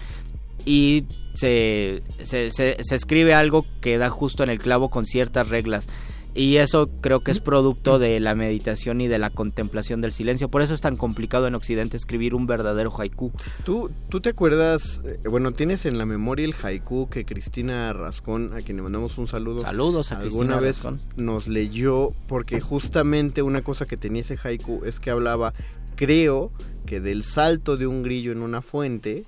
y 0.65 1.05
se, 1.33 2.03
se, 2.23 2.51
se, 2.51 2.77
se 2.81 2.95
escribe 2.95 3.33
algo 3.33 3.65
que 3.81 3.97
da 3.97 4.09
justo 4.09 4.43
en 4.43 4.49
el 4.49 4.59
clavo 4.59 4.89
con 4.89 5.05
ciertas 5.05 5.49
reglas 5.49 5.87
y 6.39 6.55
eso 6.55 6.89
creo 7.01 7.19
que 7.19 7.31
es 7.31 7.41
producto 7.41 7.99
de 7.99 8.17
la 8.21 8.33
meditación 8.33 9.01
y 9.01 9.09
de 9.09 9.17
la 9.17 9.29
contemplación 9.29 9.99
del 9.99 10.13
silencio. 10.13 10.47
Por 10.47 10.61
eso 10.61 10.73
es 10.73 10.79
tan 10.79 10.95
complicado 10.95 11.47
en 11.47 11.55
Occidente 11.55 11.97
escribir 11.97 12.33
un 12.33 12.47
verdadero 12.47 12.93
haiku. 12.97 13.33
¿Tú, 13.65 13.91
tú 14.07 14.21
te 14.21 14.29
acuerdas, 14.29 15.01
eh, 15.03 15.19
bueno, 15.29 15.51
tienes 15.51 15.85
en 15.85 15.97
la 15.97 16.05
memoria 16.05 16.45
el 16.45 16.53
haiku 16.53 17.09
que 17.09 17.25
Cristina 17.25 17.91
Rascón, 17.91 18.53
a 18.53 18.61
quien 18.61 18.77
le 18.77 18.83
mandamos 18.83 19.17
un 19.17 19.27
saludo. 19.27 19.59
Saludos 19.59 20.13
a 20.13 20.19
Cristina 20.19 20.53
Alguna 20.53 20.59
vez 20.61 20.87
nos 21.17 21.49
leyó, 21.49 22.13
porque 22.29 22.61
justamente 22.61 23.41
una 23.41 23.61
cosa 23.61 23.85
que 23.85 23.97
tenía 23.97 24.21
ese 24.21 24.37
haiku 24.41 24.85
es 24.85 25.01
que 25.01 25.09
hablaba, 25.09 25.53
creo 25.97 26.53
que 26.85 27.01
del 27.01 27.23
salto 27.25 27.75
de 27.75 27.85
un 27.85 28.01
grillo 28.01 28.31
en 28.31 28.41
una 28.41 28.61
fuente 28.61 29.25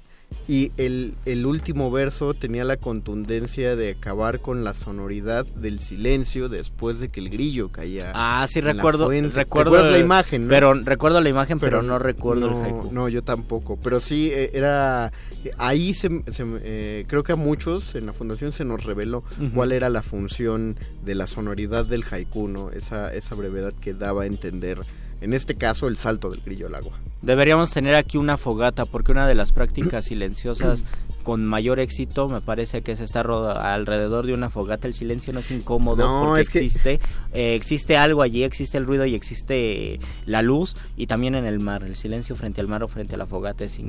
y 0.48 0.72
el, 0.78 1.14
el, 1.26 1.46
último 1.46 1.92
verso 1.92 2.34
tenía 2.34 2.66
la 2.66 2.78
contundencia 2.78 3.76
de 3.76 3.92
acabar 3.92 4.40
con 4.40 4.64
la 4.64 4.74
sonoridad 4.74 5.46
del 5.46 5.80
silencio 5.80 6.50
después 6.50 7.00
de 7.00 7.10
que 7.10 7.22
el 7.22 7.30
grillo 7.30 7.70
caía. 7.70 8.12
Ah, 8.14 8.46
sí, 8.50 8.60
recuerdo. 8.60 9.10
recuerdo 9.10 9.90
la 9.90 10.00
imagen, 10.00 10.48
Pero 10.50 10.74
recuerdo 10.74 11.22
la 11.22 11.30
imagen, 11.30 11.60
pero, 11.60 11.82
no 11.82 12.00
recuerdo 12.00 12.48
el 12.48 12.66
haiku. 12.66 12.92
No, 12.92 13.08
yo 13.08 13.24
tampoco. 13.24 13.78
Pero 13.82 14.00
sí, 14.00 14.30
eh, 14.34 14.52
era. 14.54 15.14
Ahí 15.58 15.94
se, 15.94 16.10
eh, 16.38 17.06
creo 17.08 17.24
que 17.24 17.32
a 17.32 17.38
muchos 17.38 17.96
en 17.96 18.06
la 18.06 18.14
fundación 18.14 18.52
se 18.52 18.66
nos 18.66 18.84
reveló 18.84 19.24
cuál 19.54 19.72
era 19.72 19.90
la 19.90 20.04
función 20.04 20.76
de 21.04 21.16
la 21.16 21.28
sonoridad 21.28 21.86
del 21.86 22.04
haiku, 22.04 22.48
¿no? 22.48 22.72
Esa, 22.72 23.14
esa 23.14 23.36
brevedad 23.36 23.74
que 23.80 23.94
daba 23.94 24.24
a 24.24 24.26
entender 24.26 24.80
en 25.22 25.34
este 25.34 25.56
caso 25.56 25.88
el 25.88 25.98
salto 25.98 26.30
del 26.30 26.42
grillo 26.42 26.68
al 26.68 26.76
agua. 26.76 27.00
Deberíamos 27.22 27.72
tener 27.72 27.96
aquí 27.96 28.18
una 28.18 28.38
fogata 28.38 28.86
porque 28.86 29.12
una 29.12 29.28
de 29.28 29.36
las 29.36 29.52
prácticas 29.52 30.06
silenciosas 30.06 30.84
con 31.24 31.46
mayor 31.46 31.80
éxito 31.80 32.28
me 32.28 32.42
parece 32.42 32.82
que 32.82 32.94
es 32.94 33.00
estar 33.00 33.30
alrededor 33.30 34.26
de 34.26 34.34
una 34.34 34.50
fogata. 34.50 34.88
El 34.88 34.94
silencio 34.94 35.32
no 35.34 35.40
es 35.42 35.52
incómodo 35.52 36.26
porque 36.26 36.42
existe 36.42 37.00
eh, 37.34 37.56
existe 37.56 37.96
algo 37.98 38.24
allí 38.24 38.44
existe 38.44 38.78
el 38.78 38.86
ruido 38.86 39.06
y 39.06 39.14
existe 39.14 40.00
la 40.26 40.42
luz 40.42 40.76
y 40.98 41.08
también 41.08 41.36
en 41.36 41.46
el 41.46 41.60
mar. 41.60 41.84
El 41.84 41.96
silencio 41.96 42.36
frente 42.36 42.60
al 42.60 42.68
mar 42.68 42.84
o 42.84 42.88
frente 42.88 43.16
a 43.16 43.18
la 43.18 43.28
fogata 43.28 43.66
es, 43.66 43.80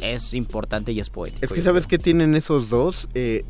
es 0.00 0.34
importante 0.34 0.92
y 0.92 1.00
es 1.00 1.10
poético 1.10 1.44
es 1.44 1.52
que 1.52 1.60
sabes 1.60 1.86
que 1.86 1.98
tienen 1.98 2.34
esos 2.34 2.70
dos 2.70 3.08
eh, 3.14 3.44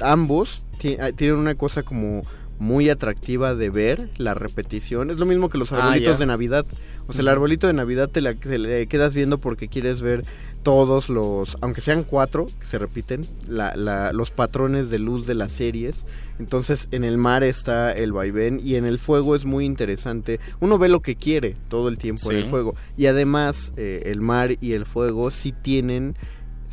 ambos 0.00 0.64
ah, 1.00 1.10
tienen 1.16 1.36
una 1.36 1.54
cosa 1.54 1.82
como 1.82 2.22
muy 2.58 2.88
atractiva 2.88 3.54
de 3.54 3.70
ver 3.70 4.10
la 4.16 4.34
repetición. 4.34 5.10
Es 5.10 5.18
lo 5.18 5.26
mismo 5.26 5.48
que 5.48 5.58
los 5.58 5.72
ah, 5.72 5.76
arbolitos 5.76 6.18
de 6.18 6.26
Navidad. 6.26 6.66
O 7.06 7.12
sea, 7.12 7.22
el 7.22 7.28
arbolito 7.28 7.66
de 7.66 7.72
Navidad 7.72 8.08
te, 8.08 8.20
la, 8.20 8.32
le 8.32 8.86
quedas 8.86 9.14
viendo 9.14 9.38
porque 9.38 9.68
quieres 9.68 10.02
ver 10.02 10.24
todos 10.62 11.10
los, 11.10 11.58
aunque 11.60 11.82
sean 11.82 12.04
cuatro 12.04 12.46
que 12.58 12.66
se 12.66 12.78
repiten, 12.78 13.26
la, 13.46 13.76
la, 13.76 14.12
los 14.12 14.30
patrones 14.30 14.88
de 14.90 14.98
luz 14.98 15.26
de 15.26 15.34
las 15.34 15.52
series. 15.52 16.06
Entonces 16.38 16.88
en 16.90 17.04
el 17.04 17.18
mar 17.18 17.44
está 17.44 17.92
el 17.92 18.12
vaivén 18.12 18.60
y 18.64 18.76
en 18.76 18.86
el 18.86 18.98
fuego 18.98 19.36
es 19.36 19.44
muy 19.44 19.66
interesante. 19.66 20.40
Uno 20.60 20.78
ve 20.78 20.88
lo 20.88 21.00
que 21.00 21.16
quiere 21.16 21.54
todo 21.68 21.88
el 21.88 21.98
tiempo 21.98 22.32
en 22.32 22.38
el 22.38 22.46
fuego. 22.46 22.74
Y 22.96 23.06
además 23.06 23.72
eh, 23.76 24.04
el 24.06 24.20
mar 24.20 24.56
y 24.60 24.72
el 24.72 24.86
fuego 24.86 25.30
sí 25.30 25.52
tienen 25.52 26.16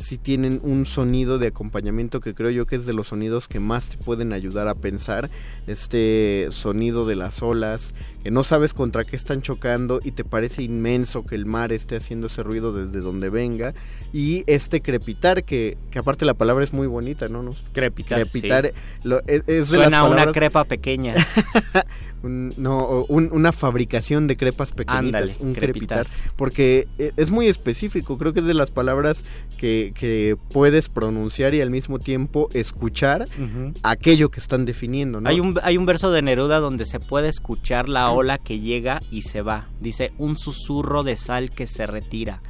si 0.02 0.18
tienen 0.18 0.60
un 0.62 0.84
sonido 0.84 1.38
de 1.38 1.48
acompañamiento 1.48 2.20
que 2.20 2.34
creo 2.34 2.50
yo 2.50 2.66
que 2.66 2.76
es 2.76 2.86
de 2.86 2.92
los 2.92 3.08
sonidos 3.08 3.48
que 3.48 3.60
más 3.60 3.88
te 3.90 3.96
pueden 3.96 4.32
ayudar 4.32 4.68
a 4.68 4.74
pensar. 4.74 5.30
Este 5.66 6.48
sonido 6.50 7.06
de 7.06 7.16
las 7.16 7.42
olas, 7.42 7.94
que 8.22 8.30
no 8.30 8.44
sabes 8.44 8.74
contra 8.74 9.04
qué 9.04 9.16
están 9.16 9.42
chocando 9.42 10.00
y 10.02 10.12
te 10.12 10.24
parece 10.24 10.62
inmenso 10.62 11.24
que 11.24 11.34
el 11.34 11.46
mar 11.46 11.72
esté 11.72 11.96
haciendo 11.96 12.26
ese 12.26 12.42
ruido 12.42 12.72
desde 12.72 13.00
donde 13.00 13.30
venga. 13.30 13.74
Y 14.12 14.44
este 14.46 14.82
crepitar, 14.82 15.44
que, 15.44 15.78
que 15.90 15.98
aparte 15.98 16.24
la 16.24 16.34
palabra 16.34 16.64
es 16.64 16.72
muy 16.72 16.86
bonita, 16.86 17.28
¿no? 17.28 17.54
Crepitar. 17.72 18.20
Crepitar 18.20 18.66
e, 18.66 19.42
es, 19.46 19.68
Suena 19.68 20.04
una 20.04 20.30
crepa 20.32 20.64
pequeña. 20.64 21.14
no, 22.22 23.04
una 23.08 23.52
fabricación 23.52 24.26
de 24.26 24.36
crepas 24.36 24.72
pequeñitas, 24.72 25.38
un 25.40 25.54
crepitar. 25.54 26.06
Porque 26.36 26.86
e, 26.98 27.12
es 27.16 27.30
muy 27.30 27.48
específico, 27.48 28.18
creo 28.18 28.32
que 28.32 28.40
es 28.40 28.46
de 28.46 28.54
las 28.54 28.70
palabras 28.70 29.24
que, 29.58 29.91
que 29.92 30.36
puedes 30.52 30.88
pronunciar 30.88 31.54
y 31.54 31.60
al 31.60 31.70
mismo 31.70 31.98
tiempo 31.98 32.48
escuchar 32.52 33.26
aquello 33.82 34.30
que 34.30 34.40
están 34.40 34.64
definiendo. 34.64 35.20
Hay, 35.24 35.40
un, 35.40 35.58
hay 35.62 35.76
un 35.76 35.86
verso 35.86 36.10
de 36.10 36.22
Neruda 36.22 36.60
donde 36.60 36.86
se 36.86 37.00
puede 37.00 37.28
escuchar 37.28 37.88
la 37.88 38.10
ola 38.10 38.38
que 38.38 38.60
llega 38.60 39.02
y 39.10 39.22
se 39.22 39.42
va. 39.42 39.68
Dice, 39.80 40.12
un 40.18 40.36
susurro 40.36 41.02
de 41.02 41.16
sal 41.16 41.50
que 41.50 41.66
se 41.66 41.86
retira. 41.86 42.40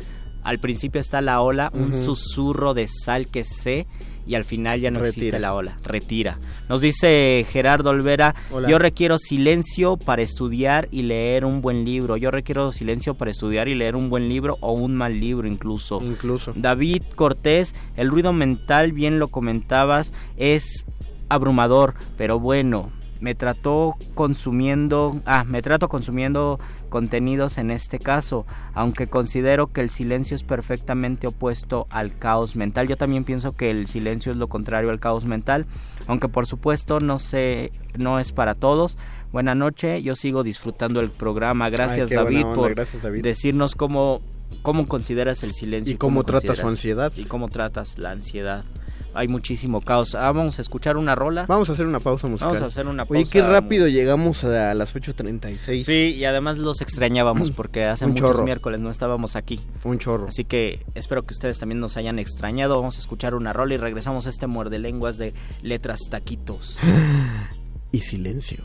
Al 0.42 0.58
principio 0.58 1.00
está 1.00 1.20
la 1.20 1.40
ola, 1.40 1.70
un 1.72 1.94
susurro 1.94 2.74
de 2.74 2.88
sal 2.88 3.28
que 3.28 3.44
se 3.44 3.86
y 4.26 4.34
al 4.34 4.44
final 4.44 4.80
ya 4.80 4.90
no 4.90 5.04
existe 5.04 5.38
la 5.38 5.54
ola, 5.54 5.78
retira. 5.82 6.38
Nos 6.68 6.80
dice 6.80 7.44
Gerardo 7.50 7.90
Olvera, 7.90 8.34
yo 8.68 8.78
requiero 8.78 9.18
silencio 9.18 9.96
para 9.96 10.22
estudiar 10.22 10.88
y 10.90 11.02
leer 11.02 11.44
un 11.44 11.60
buen 11.60 11.84
libro. 11.84 12.16
Yo 12.16 12.30
requiero 12.30 12.72
silencio 12.72 13.14
para 13.14 13.30
estudiar 13.30 13.68
y 13.68 13.74
leer 13.74 13.96
un 13.96 14.10
buen 14.10 14.28
libro 14.28 14.58
o 14.60 14.72
un 14.72 14.94
mal 14.94 15.18
libro 15.18 15.48
incluso. 15.48 16.00
Incluso. 16.02 16.52
David 16.54 17.02
Cortés, 17.14 17.74
el 17.96 18.10
ruido 18.10 18.32
mental, 18.32 18.92
bien 18.92 19.18
lo 19.18 19.28
comentabas, 19.28 20.12
es 20.36 20.84
abrumador, 21.28 21.94
pero 22.16 22.38
bueno, 22.38 22.90
me 23.20 23.34
trató 23.34 23.96
consumiendo, 24.14 25.20
ah, 25.26 25.44
me 25.44 25.62
trato 25.62 25.88
consumiendo 25.88 26.58
contenidos 26.92 27.56
en 27.56 27.70
este 27.70 27.98
caso, 27.98 28.44
aunque 28.74 29.06
considero 29.06 29.68
que 29.72 29.80
el 29.80 29.88
silencio 29.88 30.36
es 30.36 30.44
perfectamente 30.44 31.26
opuesto 31.26 31.86
al 31.88 32.18
caos 32.18 32.54
mental. 32.54 32.86
Yo 32.86 32.98
también 32.98 33.24
pienso 33.24 33.52
que 33.52 33.70
el 33.70 33.86
silencio 33.86 34.30
es 34.30 34.36
lo 34.36 34.48
contrario 34.48 34.90
al 34.90 35.00
caos 35.00 35.24
mental, 35.24 35.64
aunque 36.06 36.28
por 36.28 36.46
supuesto 36.46 37.00
no 37.00 37.18
sé, 37.18 37.72
no 37.96 38.18
es 38.18 38.32
para 38.32 38.54
todos. 38.54 38.98
Buenas 39.32 39.56
noches, 39.56 40.04
yo 40.04 40.14
sigo 40.14 40.42
disfrutando 40.42 41.00
el 41.00 41.08
programa. 41.08 41.70
Gracias, 41.70 42.10
David, 42.10 42.44
por 42.54 42.74
decirnos 43.22 43.74
cómo 43.74 44.20
cómo 44.60 44.86
consideras 44.86 45.42
el 45.44 45.54
silencio 45.54 45.94
y 45.94 45.96
cómo, 45.96 46.24
tratas 46.24 46.58
su 46.58 46.68
ansiedad 46.68 47.10
y 47.16 47.24
cómo 47.24 47.48
tratas 47.48 47.96
la 47.96 48.10
ansiedad 48.10 48.64
hay 49.14 49.28
muchísimo 49.28 49.80
caos. 49.80 50.14
Ah, 50.14 50.32
vamos 50.32 50.58
a 50.58 50.62
escuchar 50.62 50.96
una 50.96 51.14
rola. 51.14 51.46
Vamos 51.46 51.68
a 51.68 51.72
hacer 51.72 51.86
una 51.86 52.00
pausa 52.00 52.28
musical. 52.28 52.48
Vamos 52.48 52.62
a 52.62 52.66
hacer 52.66 52.86
una 52.86 53.04
pausa. 53.04 53.20
Oye, 53.20 53.30
qué 53.30 53.42
rápido 53.42 53.88
llegamos 53.88 54.44
a 54.44 54.74
las 54.74 54.94
8.36. 54.94 55.82
Sí, 55.84 56.14
y 56.14 56.24
además 56.24 56.58
los 56.58 56.80
extrañábamos 56.80 57.50
porque 57.56 57.84
hace 57.84 58.06
muchos 58.06 58.42
miércoles 58.42 58.80
no 58.80 58.90
estábamos 58.90 59.36
aquí. 59.36 59.60
Un 59.84 59.98
chorro. 59.98 60.28
Así 60.28 60.44
que 60.44 60.84
espero 60.94 61.22
que 61.22 61.32
ustedes 61.34 61.58
también 61.58 61.80
nos 61.80 61.96
hayan 61.96 62.18
extrañado. 62.18 62.76
Vamos 62.76 62.96
a 62.96 63.00
escuchar 63.00 63.34
una 63.34 63.52
rola 63.52 63.74
y 63.74 63.76
regresamos 63.76 64.26
a 64.26 64.30
este 64.30 64.46
muerde 64.46 64.78
lenguas 64.78 65.18
de 65.18 65.34
letras 65.62 66.00
taquitos. 66.10 66.78
y 67.92 68.00
silencio. 68.00 68.64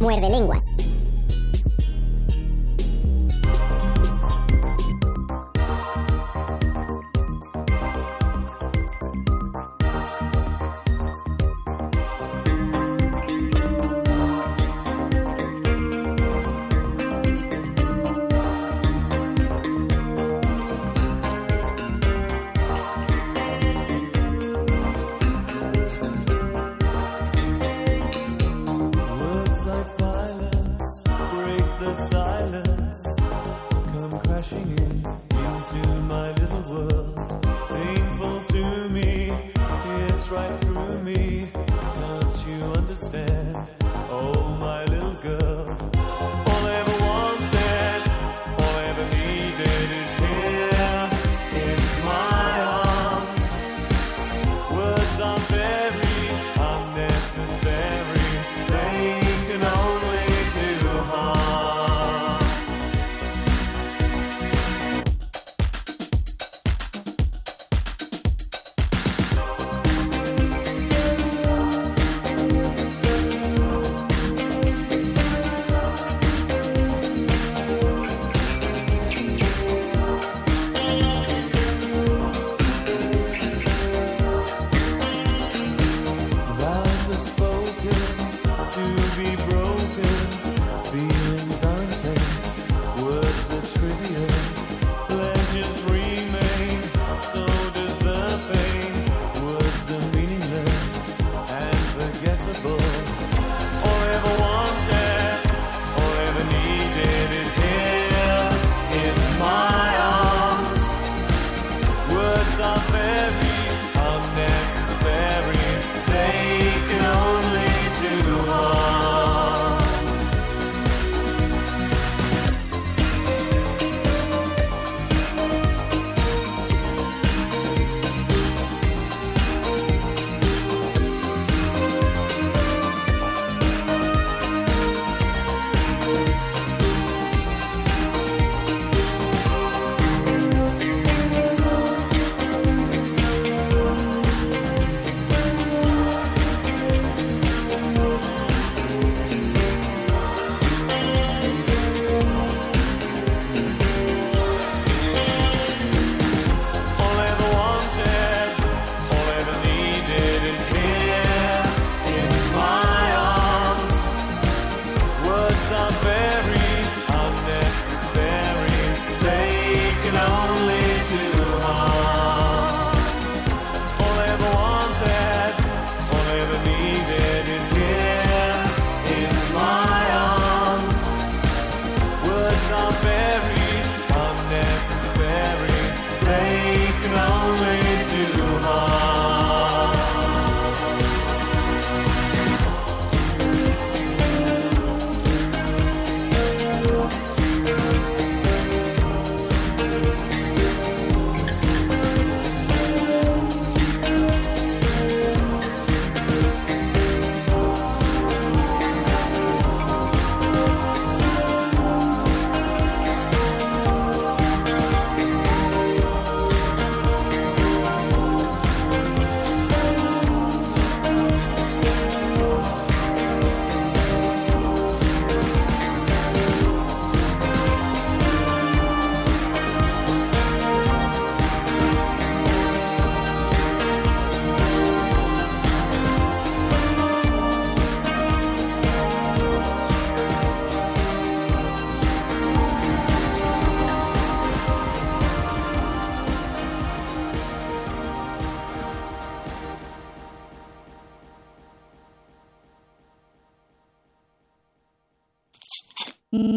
Muerde 0.00 0.30
lenguas. 0.30 0.60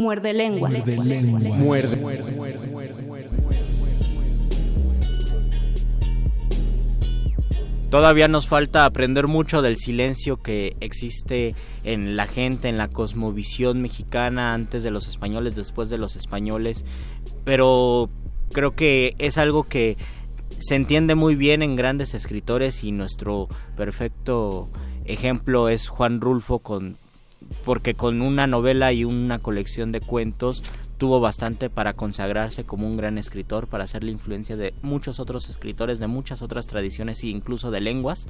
Muerde 0.06 0.34
lenguas. 0.34 0.72
Muerde. 1.58 1.96
Todavía 7.90 8.28
nos 8.28 8.46
falta 8.46 8.84
aprender 8.84 9.26
mucho 9.26 9.62
del 9.62 9.78
silencio 9.78 10.36
que 10.40 10.76
existe 10.78 11.56
en 11.82 12.14
la 12.14 12.28
gente, 12.28 12.68
en 12.68 12.78
la 12.78 12.86
cosmovisión 12.86 13.82
mexicana, 13.82 14.54
antes 14.54 14.84
de 14.84 14.92
los 14.92 15.08
españoles, 15.08 15.56
después 15.56 15.88
de 15.88 15.98
los 15.98 16.14
españoles, 16.14 16.84
pero 17.42 18.08
creo 18.52 18.76
que 18.76 19.16
es 19.18 19.38
algo 19.38 19.64
que 19.64 19.96
se 20.60 20.76
entiende 20.76 21.16
muy 21.16 21.34
bien 21.34 21.64
en 21.64 21.74
grandes 21.74 22.14
escritores 22.14 22.84
y 22.84 22.92
nuestro 22.92 23.48
perfecto 23.76 24.68
ejemplo 25.04 25.68
es 25.68 25.88
Juan 25.88 26.20
Rulfo 26.20 26.60
con 26.60 26.96
porque 27.66 27.94
con 27.94 28.22
una 28.22 28.46
novela 28.46 28.92
y 28.92 29.04
una 29.04 29.40
colección 29.40 29.90
de 29.90 30.00
cuentos 30.00 30.62
tuvo 30.98 31.18
bastante 31.18 31.68
para 31.68 31.94
consagrarse 31.94 32.62
como 32.62 32.86
un 32.86 32.96
gran 32.96 33.18
escritor, 33.18 33.66
para 33.66 33.82
hacer 33.82 34.04
la 34.04 34.12
influencia 34.12 34.56
de 34.56 34.72
muchos 34.82 35.18
otros 35.18 35.50
escritores 35.50 35.98
de 35.98 36.06
muchas 36.06 36.42
otras 36.42 36.68
tradiciones 36.68 37.24
e 37.24 37.26
incluso 37.26 37.72
de 37.72 37.80
lenguas. 37.80 38.28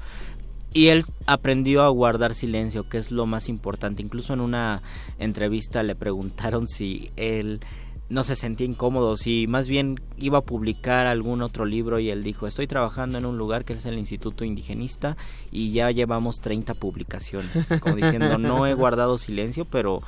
Y 0.73 0.87
él 0.87 1.05
aprendió 1.27 1.83
a 1.83 1.91
guardar 1.91 2.35
silencio, 2.35 2.89
que 2.89 2.97
es 2.97 3.11
lo 3.11 3.27
más 3.27 3.51
importante. 3.51 4.03
Incluso 4.03 4.33
en 4.33 4.41
una 4.41 4.81
entrevista 5.19 5.83
le 5.83 5.95
preguntaron 5.95 6.67
si 6.67 7.11
él 7.17 7.61
no 8.09 8.23
se 8.23 8.37
sentía 8.37 8.67
incómodo, 8.67 9.17
si 9.17 9.47
más 9.49 9.67
bien 9.67 10.01
iba 10.17 10.39
a 10.39 10.43
publicar 10.43 11.07
algún 11.07 11.43
otro 11.43 11.65
libro 11.65 11.99
y 11.99 12.11
él 12.11 12.23
dijo, 12.23 12.47
estoy 12.47 12.67
trabajando 12.67 13.19
en 13.19 13.27
un 13.27 13.37
lugar 13.37 13.65
que 13.65 13.73
es 13.73 13.85
el 13.87 13.99
Instituto 13.99 14.45
Indigenista 14.45 15.17
y 15.51 15.73
ya 15.73 15.91
llevamos 15.91 16.37
30 16.41 16.75
publicaciones, 16.75 17.51
como 17.81 17.97
diciendo, 17.97 18.39
no 18.39 18.67
he 18.67 18.75
guardado 18.75 19.19
silencio, 19.19 19.65
pero 19.65 20.03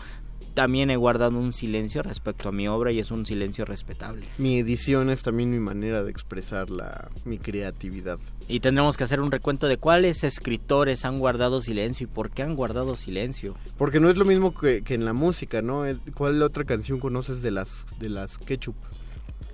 también 0.58 0.90
he 0.90 0.96
guardado 0.96 1.38
un 1.38 1.52
silencio 1.52 2.02
respecto 2.02 2.48
a 2.48 2.52
mi 2.52 2.66
obra 2.66 2.90
y 2.90 2.98
es 2.98 3.12
un 3.12 3.24
silencio 3.24 3.64
respetable. 3.64 4.26
Mi 4.38 4.58
edición 4.58 5.08
es 5.08 5.22
también 5.22 5.52
mi 5.52 5.60
manera 5.60 6.02
de 6.02 6.10
expresar 6.10 6.68
la, 6.68 7.10
mi 7.24 7.38
creatividad. 7.38 8.18
Y 8.48 8.58
tendremos 8.58 8.96
que 8.96 9.04
hacer 9.04 9.20
un 9.20 9.30
recuento 9.30 9.68
de 9.68 9.76
cuáles 9.76 10.24
escritores 10.24 11.04
han 11.04 11.20
guardado 11.20 11.60
silencio 11.60 12.06
y 12.06 12.10
por 12.10 12.30
qué 12.30 12.42
han 12.42 12.56
guardado 12.56 12.96
silencio. 12.96 13.54
Porque 13.76 14.00
no 14.00 14.10
es 14.10 14.16
lo 14.16 14.24
mismo 14.24 14.52
que, 14.52 14.82
que 14.82 14.94
en 14.94 15.04
la 15.04 15.12
música, 15.12 15.62
¿no? 15.62 15.86
El- 15.86 16.00
¿Cuál 16.12 16.42
otra 16.42 16.64
canción 16.64 16.98
conoces 16.98 17.40
de 17.40 17.52
las 17.52 17.86
de 18.00 18.08
las 18.10 18.36
Ketchup? 18.38 18.74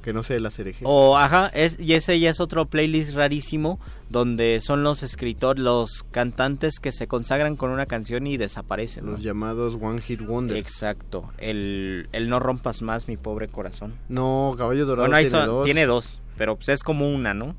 Que 0.05 0.13
no 0.13 0.23
sea 0.23 0.35
de 0.35 0.41
la 0.41 0.51
cereje. 0.51 0.85
O, 0.87 1.17
ajá, 1.17 1.49
es, 1.55 1.81
y 1.81 1.95
ese 1.95 2.21
ya 2.21 2.29
es 2.29 2.39
otro 2.39 2.67
playlist 2.67 3.15
rarísimo 3.15 3.81
donde 4.11 4.61
son 4.61 4.83
los 4.83 5.03
escritores, 5.03 5.63
los 5.63 6.05
cantantes 6.11 6.79
que 6.79 6.93
se 6.93 7.07
consagran 7.07 7.57
con 7.57 7.71
una 7.71 7.87
canción 7.87 8.27
y 8.27 8.37
desaparecen. 8.37 9.07
¿no? 9.07 9.13
Los 9.13 9.23
llamados 9.23 9.79
One 9.81 10.03
Hit 10.03 10.21
Wonders. 10.21 10.61
Exacto. 10.61 11.31
El, 11.39 12.09
el 12.13 12.29
No 12.29 12.39
Rompas 12.39 12.83
Más, 12.83 13.09
mi 13.09 13.17
pobre 13.17 13.49
corazón. 13.49 13.95
No, 14.11 14.55
Caballo 14.59 14.85
Dorado 14.85 15.09
Bueno, 15.09 15.17
ahí 15.17 15.25
tiene 15.25 15.39
son- 15.39 15.47
dos. 15.47 15.65
tiene 15.65 15.87
dos, 15.87 16.21
pero 16.37 16.57
pues 16.57 16.69
es 16.69 16.83
como 16.83 17.09
una, 17.13 17.33
¿no? 17.33 17.57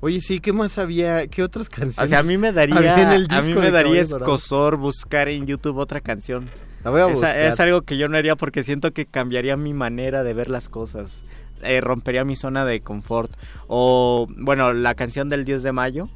Oye, 0.00 0.20
sí, 0.20 0.40
¿qué 0.40 0.52
más 0.52 0.76
había? 0.78 1.26
¿Qué 1.28 1.42
otras 1.42 1.68
canciones? 1.70 1.98
O 2.00 2.06
sea, 2.06 2.18
a 2.18 2.22
mí 2.22 2.36
me 2.36 2.52
daría, 2.52 3.00
en 3.02 3.08
el 3.12 3.26
a 3.30 3.40
mí 3.40 3.46
disco 3.46 3.60
me 3.62 3.70
daría 3.70 4.02
escosor 4.02 4.76
buscar 4.76 5.28
en 5.28 5.46
YouTube 5.46 5.78
otra 5.78 6.00
canción. 6.00 6.50
La 6.84 6.90
voy 6.90 7.00
a 7.00 7.04
Esa- 7.04 7.14
buscar. 7.14 7.38
es 7.38 7.60
algo 7.60 7.82
que 7.82 7.96
yo 7.96 8.08
no 8.08 8.18
haría 8.18 8.34
porque 8.36 8.64
siento 8.64 8.92
que 8.92 9.06
cambiaría 9.06 9.56
mi 9.56 9.72
manera 9.72 10.22
de 10.24 10.34
ver 10.34 10.50
las 10.50 10.68
cosas. 10.68 11.24
Eh, 11.62 11.80
rompería 11.80 12.24
mi 12.24 12.36
zona 12.36 12.64
de 12.64 12.80
confort. 12.80 13.30
O, 13.68 14.26
bueno, 14.36 14.72
la 14.72 14.94
canción 14.94 15.28
del 15.28 15.44
10 15.44 15.62
de 15.62 15.72
mayo, 15.72 16.08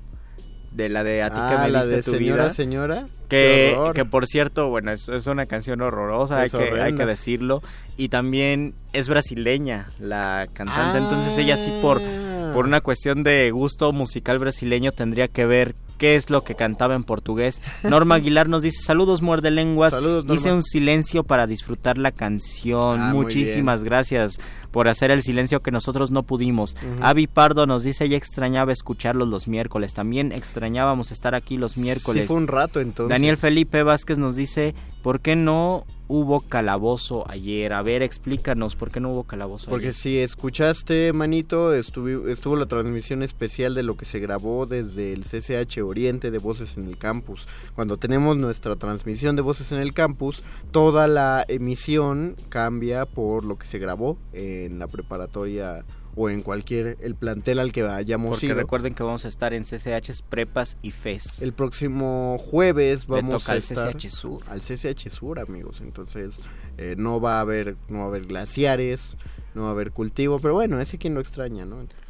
de 0.72 0.88
la 0.88 1.02
de 1.04 1.22
A 1.22 1.30
ti 1.30 1.36
que 1.36 1.40
Ah, 1.40 1.60
me 1.64 1.70
la 1.70 1.80
diste 1.80 1.96
de 1.96 2.02
tu 2.02 2.10
señora, 2.12 2.42
vida. 2.44 2.52
señora. 2.52 3.06
Que, 3.28 3.76
que 3.94 4.04
por 4.04 4.26
cierto, 4.26 4.68
bueno, 4.68 4.92
es, 4.92 5.08
es 5.08 5.26
una 5.26 5.46
canción 5.46 5.80
horrorosa, 5.80 6.40
hay 6.42 6.50
que, 6.50 6.80
hay 6.80 6.94
que 6.94 7.06
decirlo. 7.06 7.60
Y 7.96 8.08
también 8.08 8.74
es 8.92 9.08
brasileña 9.08 9.90
la 9.98 10.46
cantante, 10.52 10.98
entonces 10.98 11.36
ella 11.38 11.56
sí 11.56 11.72
por, 11.82 12.00
Ah. 12.00 12.50
por 12.52 12.66
una 12.66 12.80
cuestión 12.80 13.22
de 13.24 13.50
gusto 13.50 13.92
musical 13.92 14.38
brasileño 14.38 14.92
tendría 14.92 15.26
que 15.28 15.44
ver 15.46 15.74
qué 15.98 16.16
es 16.16 16.30
lo 16.30 16.44
que 16.44 16.54
cantaba 16.54 16.94
en 16.94 17.04
portugués. 17.04 17.62
Norma 17.82 18.14
Aguilar 18.16 18.48
nos 18.48 18.62
dice, 18.62 18.82
saludos 18.82 19.22
muerde 19.22 19.50
lenguas, 19.50 19.94
Saludos, 19.94 20.24
Norma. 20.24 20.40
hice 20.40 20.52
un 20.52 20.62
silencio 20.62 21.24
para 21.24 21.46
disfrutar 21.46 21.98
la 21.98 22.12
canción. 22.12 23.00
Ah, 23.00 23.12
Muchísimas 23.12 23.84
gracias 23.84 24.38
por 24.70 24.88
hacer 24.88 25.10
el 25.10 25.22
silencio 25.22 25.62
que 25.62 25.70
nosotros 25.70 26.10
no 26.10 26.22
pudimos. 26.22 26.74
Ujú. 26.74 27.02
Avi 27.02 27.26
Pardo 27.26 27.66
nos 27.66 27.82
dice, 27.82 28.08
ya 28.08 28.16
extrañaba 28.16 28.72
escucharlos 28.72 29.28
los 29.28 29.48
miércoles, 29.48 29.94
también 29.94 30.32
extrañábamos 30.32 31.12
estar 31.12 31.34
aquí 31.34 31.56
los 31.56 31.76
miércoles. 31.76 32.24
Sí, 32.24 32.28
fue 32.28 32.36
un 32.36 32.46
rato 32.46 32.80
entonces. 32.80 33.10
Daniel 33.10 33.36
Felipe 33.36 33.82
Vázquez 33.82 34.18
nos 34.18 34.36
dice, 34.36 34.74
¿por 35.02 35.20
qué 35.20 35.34
no 35.34 35.86
hubo 36.08 36.40
calabozo 36.40 37.28
ayer? 37.30 37.72
A 37.72 37.82
ver, 37.82 38.02
explícanos, 38.02 38.76
¿por 38.76 38.90
qué 38.90 39.00
no 39.00 39.10
hubo 39.10 39.24
calabozo 39.24 39.68
Porque 39.70 39.88
ayer? 39.88 39.94
si 39.94 40.18
escuchaste, 40.18 41.12
manito, 41.12 41.74
estuvi- 41.74 42.28
estuvo 42.28 42.56
la 42.56 42.66
transmisión 42.66 43.22
especial 43.22 43.74
de 43.74 43.82
lo 43.82 43.96
que 43.96 44.04
se 44.04 44.20
grabó 44.20 44.66
desde 44.66 45.12
el 45.12 45.24
CCH 45.24 45.82
Oriente 45.82 46.30
de 46.30 46.38
Voces 46.38 46.76
en 46.76 46.86
el 46.86 46.96
Campus. 46.96 47.48
Cuando 47.74 47.96
tenemos 47.96 48.36
nuestra 48.36 48.76
transmisión 48.76 49.36
de 49.36 49.42
Voces 49.42 49.72
en 49.72 49.80
el 49.80 49.92
Campus, 49.94 50.42
toda 50.70 51.06
la 51.08 51.44
emisión 51.48 52.36
cambia 52.48 53.06
por 53.06 53.44
lo 53.44 53.58
que 53.58 53.66
se 53.66 53.78
grabó 53.78 54.16
en 54.32 54.78
la 54.78 54.86
preparatoria 54.86 55.84
o 56.16 56.30
en 56.30 56.40
cualquier, 56.40 56.96
el 57.00 57.14
plantel 57.14 57.58
al 57.58 57.72
que 57.72 57.82
hayamos 57.82 58.30
Porque 58.30 58.46
ido. 58.46 58.54
recuerden 58.56 58.94
que 58.94 59.02
vamos 59.02 59.26
a 59.26 59.28
estar 59.28 59.52
en 59.52 59.64
CCHs, 59.64 60.22
prepas 60.22 60.78
y 60.82 60.90
FES. 60.90 61.42
El 61.42 61.52
próximo 61.52 62.38
jueves 62.38 63.06
vamos 63.06 63.42
toca 63.42 63.52
a 63.52 63.54
al 63.56 63.58
estar 63.58 63.94
CCH 63.94 64.08
Sur. 64.08 64.42
al 64.48 64.60
CCH 64.60 65.10
Sur, 65.10 65.38
amigos. 65.38 65.82
Entonces 65.82 66.40
eh, 66.78 66.94
no 66.96 67.20
va 67.20 67.36
a 67.36 67.40
haber 67.42 67.76
no 67.88 67.98
va 67.98 68.04
a 68.04 68.08
haber 68.08 68.26
glaciares, 68.26 69.18
no 69.54 69.62
va 69.62 69.68
a 69.68 69.72
haber 69.72 69.92
cultivo, 69.92 70.38
pero 70.38 70.54
bueno, 70.54 70.80
ese 70.80 70.96
quien 70.98 71.14
lo 71.14 71.20
extraña, 71.20 71.66
¿no? 71.66 71.80
Entonces 71.82 72.05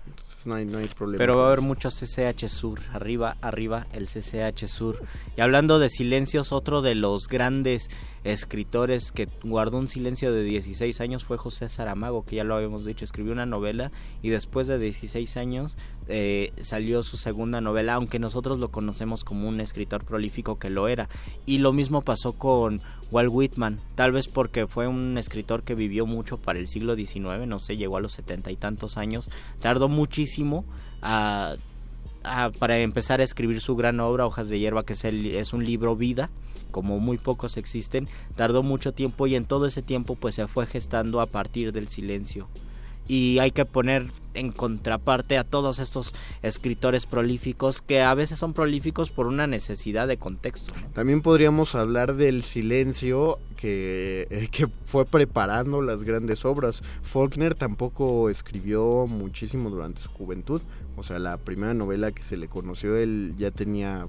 no 0.47 0.55
hay 0.55 0.65
no 0.65 0.79
hay 0.79 0.89
problema. 0.89 1.19
Pero 1.19 1.37
va 1.37 1.45
a 1.45 1.47
haber 1.49 1.61
mucho 1.61 1.89
CCH 1.91 2.49
Sur, 2.49 2.81
arriba, 2.93 3.37
arriba, 3.41 3.87
el 3.93 4.07
CCH 4.07 4.67
Sur. 4.67 5.03
Y 5.37 5.41
hablando 5.41 5.79
de 5.79 5.91
silencios, 5.91 6.53
otro 6.53 6.83
de 6.83 6.95
los 6.95 7.29
grandes 7.29 7.89
escritores 8.25 9.13
que 9.13 9.29
guardó 9.45 9.79
un 9.79 9.89
silencio 9.89 10.33
de 10.33 10.43
16 10.43 11.01
años 11.01 11.25
fue 11.25 11.37
José 11.37 11.69
Saramago, 11.69 12.25
que 12.25 12.37
ya 12.37 12.45
lo 12.45 12.57
habíamos 12.57 12.85
dicho, 12.85 13.05
escribió 13.05 13.33
una 13.33 13.47
novela 13.47 13.93
y 14.23 14.31
después 14.31 14.67
de 14.67 14.79
16 14.79 15.37
años 15.37 15.77
eh, 16.09 16.53
salió 16.63 17.03
su 17.03 17.17
segunda 17.17 17.61
novela, 17.61 17.95
aunque 17.95 18.19
nosotros 18.19 18.59
lo 18.61 18.69
conocemos 18.71 19.25
como 19.25 19.49
un 19.49 19.61
escritor 19.61 20.05
prolífico 20.05 20.59
que 20.59 20.71
lo 20.71 20.89
era. 20.89 21.09
Y 21.47 21.59
lo 21.59 21.73
mismo 21.73 22.03
pasó 22.03 22.33
con 22.33 22.81
Walt 23.11 23.31
Whitman, 23.33 23.81
tal 23.95 24.13
vez 24.13 24.29
porque 24.29 24.67
fue 24.67 24.87
un 24.89 25.17
escritor 25.19 25.63
que 25.63 25.75
vivió 25.75 26.07
mucho 26.07 26.39
para 26.39 26.59
el 26.59 26.69
siglo 26.69 26.97
XIX, 26.97 27.47
no 27.47 27.61
sé, 27.61 27.77
llegó 27.77 27.97
a 27.97 28.01
los 28.01 28.13
setenta 28.13 28.51
y 28.51 28.57
tantos 28.57 28.97
años, 28.97 29.31
tardó 29.61 29.89
muchísimo 29.89 30.65
a, 31.03 31.55
para 32.59 32.79
empezar 32.79 33.21
a 33.21 33.25
escribir 33.25 33.61
su 33.61 33.77
gran 33.77 34.01
obra, 34.01 34.27
Hojas 34.27 34.49
de 34.49 34.59
Hierba, 34.59 34.85
que 34.85 34.95
es, 34.95 35.05
el- 35.05 35.27
es 35.27 35.53
un 35.53 35.65
libro 35.65 35.95
vida, 35.97 36.31
como 36.73 36.99
muy 36.99 37.17
pocos 37.17 37.57
existen, 37.57 38.09
tardó 38.35 38.63
mucho 38.63 38.93
tiempo 38.93 39.27
y 39.27 39.35
en 39.37 39.45
todo 39.47 39.67
ese 39.67 39.83
tiempo 39.83 40.17
pues 40.17 40.35
se 40.35 40.47
fue 40.49 40.67
gestando 40.67 41.21
a 41.21 41.27
partir 41.27 41.73
del 41.73 41.89
silencio. 41.89 42.49
Y 43.09 43.39
hay 43.39 43.51
que 43.53 43.65
poner 43.65 44.07
en 44.35 44.53
contraparte 44.53 45.39
a 45.39 45.45
todos 45.45 45.79
estos 45.79 46.15
escritores 46.43 47.07
prolíficos 47.07 47.81
que 47.81 48.03
a 48.03 48.15
veces 48.15 48.39
son 48.39 48.53
prolíficos 48.53 49.11
por 49.11 49.27
una 49.27 49.47
necesidad 49.47 50.07
de 50.07 50.19
contexto. 50.19 50.75
También 50.93 51.23
podríamos 51.23 51.75
hablar 51.75 52.17
del 52.17 52.43
silencio 52.43 53.39
que, 53.57 54.27
eh, 54.31 54.49
que 54.51 54.69
fue 54.85 55.07
preparando 55.07 55.83
las 55.83 56.03
grandes 56.05 56.45
obras. 56.45 56.83
Faulkner 57.03 57.55
tampoco 57.55 58.31
escribió 58.31 59.07
muchísimo 59.07 59.71
durante 59.71 60.03
su 60.03 60.11
juventud. 60.11 60.61
O 60.97 61.03
sea, 61.03 61.19
la 61.19 61.37
primera 61.39 61.75
novela 61.75 62.13
que 62.13 62.23
se 62.23 62.37
le 62.37 62.49
conoció, 62.49 62.97
él 62.97 63.35
ya 63.39 63.51
tenía 63.51 64.07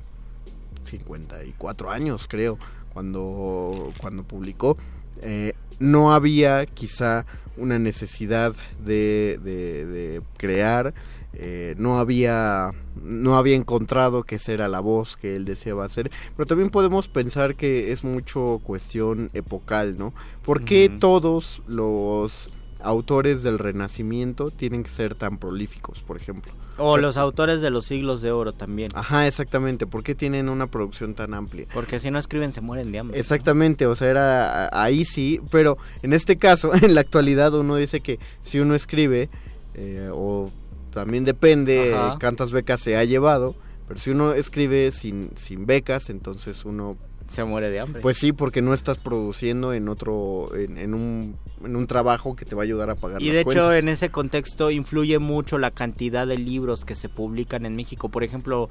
54 0.85 1.91
años, 1.91 2.27
creo, 2.29 2.57
cuando, 2.93 3.91
cuando 3.99 4.23
publicó. 4.23 4.77
Eh, 5.21 5.53
no 5.79 6.13
había 6.13 6.65
quizá 6.65 7.25
una 7.57 7.79
necesidad 7.79 8.53
de, 8.85 9.39
de- 9.43 9.85
de 9.85 10.21
crear, 10.37 10.93
eh, 11.33 11.75
no 11.77 11.99
había 11.99 12.71
no 13.03 13.37
había 13.37 13.55
encontrado 13.55 14.23
que 14.23 14.35
esa 14.35 14.53
era 14.53 14.67
la 14.67 14.79
voz 14.79 15.17
que 15.17 15.35
él 15.35 15.45
deseaba 15.45 15.85
hacer, 15.85 16.09
pero 16.35 16.47
también 16.47 16.69
podemos 16.71 17.07
pensar 17.07 17.55
que 17.55 17.91
es 17.91 18.03
mucho 18.03 18.59
cuestión 18.63 19.29
epocal, 19.33 19.97
¿no? 19.99 20.13
¿Por 20.43 20.63
qué 20.63 20.89
todos 20.99 21.61
los 21.67 22.49
autores 22.79 23.43
del 23.43 23.59
Renacimiento 23.59 24.49
tienen 24.51 24.83
que 24.83 24.89
ser 24.89 25.13
tan 25.15 25.37
prolíficos, 25.37 26.01
por 26.01 26.17
ejemplo? 26.17 26.51
O 26.77 26.93
sea, 26.93 27.01
los 27.01 27.17
autores 27.17 27.61
de 27.61 27.69
los 27.69 27.85
siglos 27.85 28.21
de 28.21 28.31
oro 28.31 28.53
también. 28.53 28.89
Ajá, 28.93 29.27
exactamente. 29.27 29.87
¿Por 29.87 30.03
qué 30.03 30.15
tienen 30.15 30.49
una 30.49 30.67
producción 30.67 31.13
tan 31.15 31.33
amplia? 31.33 31.65
Porque 31.73 31.99
si 31.99 32.11
no 32.11 32.19
escriben 32.19 32.53
se 32.53 32.61
mueren 32.61 32.91
de 32.91 32.99
hambre. 32.99 33.19
Exactamente, 33.19 33.87
o 33.87 33.95
sea, 33.95 34.09
era 34.09 34.69
ahí 34.83 35.05
sí, 35.05 35.41
pero 35.49 35.77
en 36.01 36.13
este 36.13 36.37
caso, 36.37 36.73
en 36.81 36.95
la 36.95 37.01
actualidad 37.01 37.53
uno 37.53 37.75
dice 37.75 38.01
que 38.01 38.19
si 38.41 38.59
uno 38.59 38.75
escribe, 38.75 39.29
eh, 39.73 40.09
o 40.11 40.49
también 40.93 41.25
depende 41.25 41.93
Ajá. 41.93 42.17
cuántas 42.19 42.51
becas 42.51 42.81
se 42.81 42.97
ha 42.97 43.03
llevado, 43.03 43.55
pero 43.87 43.99
si 43.99 44.11
uno 44.11 44.33
escribe 44.33 44.91
sin, 44.91 45.31
sin 45.35 45.65
becas, 45.65 46.09
entonces 46.09 46.65
uno, 46.65 46.97
Se 47.29 47.43
muere 47.43 47.69
de 47.69 47.79
hambre. 47.79 48.01
pues 48.01 48.17
sí, 48.17 48.31
porque 48.33 48.61
no 48.61 48.73
estás 48.73 48.97
produciendo 48.97 49.73
en 49.73 49.89
otro, 49.89 50.49
en, 50.55 50.77
en 50.77 50.93
un, 50.93 51.35
en 51.63 51.75
un 51.75 51.87
trabajo 51.87 52.35
que 52.35 52.45
te 52.45 52.55
va 52.55 52.61
a 52.61 52.65
ayudar 52.65 52.89
a 52.89 52.95
pagar 52.95 53.21
Y 53.21 53.25
las 53.25 53.33
de 53.35 53.39
hecho 53.41 53.45
cuentas. 53.49 53.75
en 53.75 53.89
ese 53.89 54.09
contexto 54.09 54.71
influye 54.71 55.19
mucho 55.19 55.57
la 55.57 55.71
cantidad 55.71 56.25
de 56.25 56.37
libros 56.37 56.85
que 56.85 56.95
se 56.95 57.09
publican 57.09 57.65
en 57.65 57.75
México. 57.75 58.09
Por 58.09 58.23
ejemplo, 58.23 58.69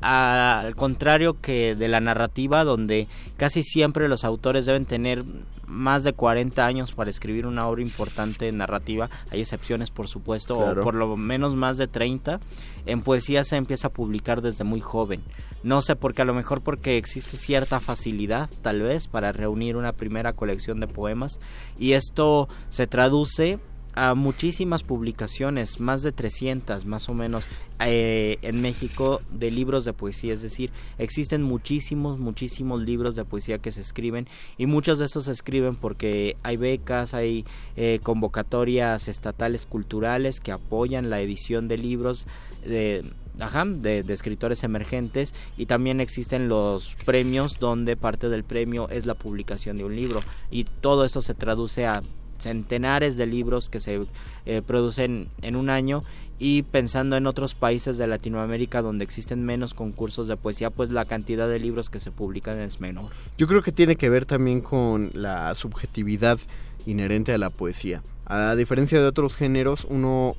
a- 0.00 0.60
al 0.60 0.74
contrario 0.76 1.40
que 1.40 1.74
de 1.74 1.88
la 1.88 2.00
narrativa, 2.00 2.64
donde 2.64 3.06
casi 3.36 3.62
siempre 3.62 4.08
los 4.08 4.24
autores 4.24 4.66
deben 4.66 4.84
tener 4.84 5.24
más 5.66 6.02
de 6.04 6.12
40 6.12 6.66
años 6.66 6.92
para 6.92 7.08
escribir 7.10 7.46
una 7.46 7.66
obra 7.66 7.82
importante 7.82 8.50
narrativa, 8.52 9.08
hay 9.30 9.40
excepciones 9.40 9.90
por 9.90 10.08
supuesto, 10.08 10.56
Claro. 10.56 10.80
o 10.82 10.84
por 10.84 10.94
lo 10.94 11.16
menos 11.16 11.54
más 11.54 11.78
de 11.78 11.86
30, 11.86 12.40
en 12.84 13.00
poesía 13.02 13.44
se 13.44 13.56
empieza 13.56 13.88
a 13.88 13.90
publicar 13.90 14.42
desde 14.42 14.64
muy 14.64 14.80
joven. 14.80 15.22
No 15.62 15.80
sé 15.80 15.96
por 15.96 16.12
qué, 16.12 16.22
a 16.22 16.24
lo 16.24 16.34
mejor 16.34 16.60
porque 16.60 16.96
existe 16.96 17.36
cierta 17.36 17.78
facilidad, 17.80 18.50
tal 18.62 18.82
vez, 18.82 19.06
para 19.06 19.32
reunir 19.32 19.76
una 19.76 19.92
primera 19.92 20.32
colección 20.32 20.80
de 20.80 20.88
poemas, 20.88 21.40
y 21.78 21.92
esto 21.92 22.48
se 22.70 22.86
traduce 22.86 23.58
a 23.94 24.14
muchísimas 24.14 24.82
publicaciones, 24.82 25.78
más 25.80 26.02
de 26.02 26.12
300 26.12 26.86
más 26.86 27.08
o 27.08 27.14
menos 27.14 27.46
eh, 27.80 28.38
en 28.42 28.62
México 28.62 29.20
de 29.30 29.50
libros 29.50 29.84
de 29.84 29.92
poesía, 29.92 30.32
es 30.32 30.42
decir, 30.42 30.70
existen 30.98 31.42
muchísimos, 31.42 32.18
muchísimos 32.18 32.80
libros 32.82 33.16
de 33.16 33.24
poesía 33.24 33.58
que 33.58 33.70
se 33.70 33.82
escriben 33.82 34.28
y 34.56 34.66
muchos 34.66 34.98
de 34.98 35.06
estos 35.06 35.26
se 35.26 35.32
escriben 35.32 35.76
porque 35.76 36.36
hay 36.42 36.56
becas, 36.56 37.12
hay 37.12 37.44
eh, 37.76 38.00
convocatorias 38.02 39.08
estatales 39.08 39.66
culturales 39.66 40.40
que 40.40 40.52
apoyan 40.52 41.10
la 41.10 41.20
edición 41.20 41.68
de 41.68 41.78
libros 41.78 42.26
de, 42.64 43.04
de, 43.34 44.02
de 44.02 44.14
escritores 44.14 44.62
emergentes 44.62 45.34
y 45.56 45.66
también 45.66 46.00
existen 46.00 46.48
los 46.48 46.94
premios 47.04 47.58
donde 47.58 47.96
parte 47.96 48.28
del 48.28 48.44
premio 48.44 48.88
es 48.88 49.06
la 49.06 49.14
publicación 49.14 49.76
de 49.76 49.84
un 49.84 49.96
libro 49.96 50.20
y 50.50 50.64
todo 50.64 51.04
esto 51.04 51.22
se 51.22 51.34
traduce 51.34 51.86
a 51.86 52.02
centenares 52.38 53.16
de 53.16 53.26
libros 53.26 53.68
que 53.68 53.80
se 53.80 54.00
eh, 54.46 54.62
producen 54.66 55.28
en 55.40 55.56
un 55.56 55.70
año 55.70 56.02
y 56.38 56.62
pensando 56.62 57.16
en 57.16 57.26
otros 57.26 57.54
países 57.54 57.98
de 57.98 58.06
Latinoamérica 58.06 58.82
donde 58.82 59.04
existen 59.04 59.44
menos 59.44 59.74
concursos 59.74 60.26
de 60.26 60.36
poesía, 60.36 60.70
pues 60.70 60.90
la 60.90 61.04
cantidad 61.04 61.48
de 61.48 61.60
libros 61.60 61.88
que 61.88 62.00
se 62.00 62.10
publican 62.10 62.58
es 62.58 62.80
menor. 62.80 63.12
Yo 63.38 63.46
creo 63.46 63.62
que 63.62 63.70
tiene 63.70 63.94
que 63.94 64.10
ver 64.10 64.26
también 64.26 64.60
con 64.60 65.10
la 65.14 65.54
subjetividad 65.54 66.40
inherente 66.84 67.32
a 67.32 67.38
la 67.38 67.50
poesía. 67.50 68.02
A 68.26 68.56
diferencia 68.56 69.00
de 69.00 69.06
otros 69.06 69.36
géneros, 69.36 69.86
uno, 69.88 70.34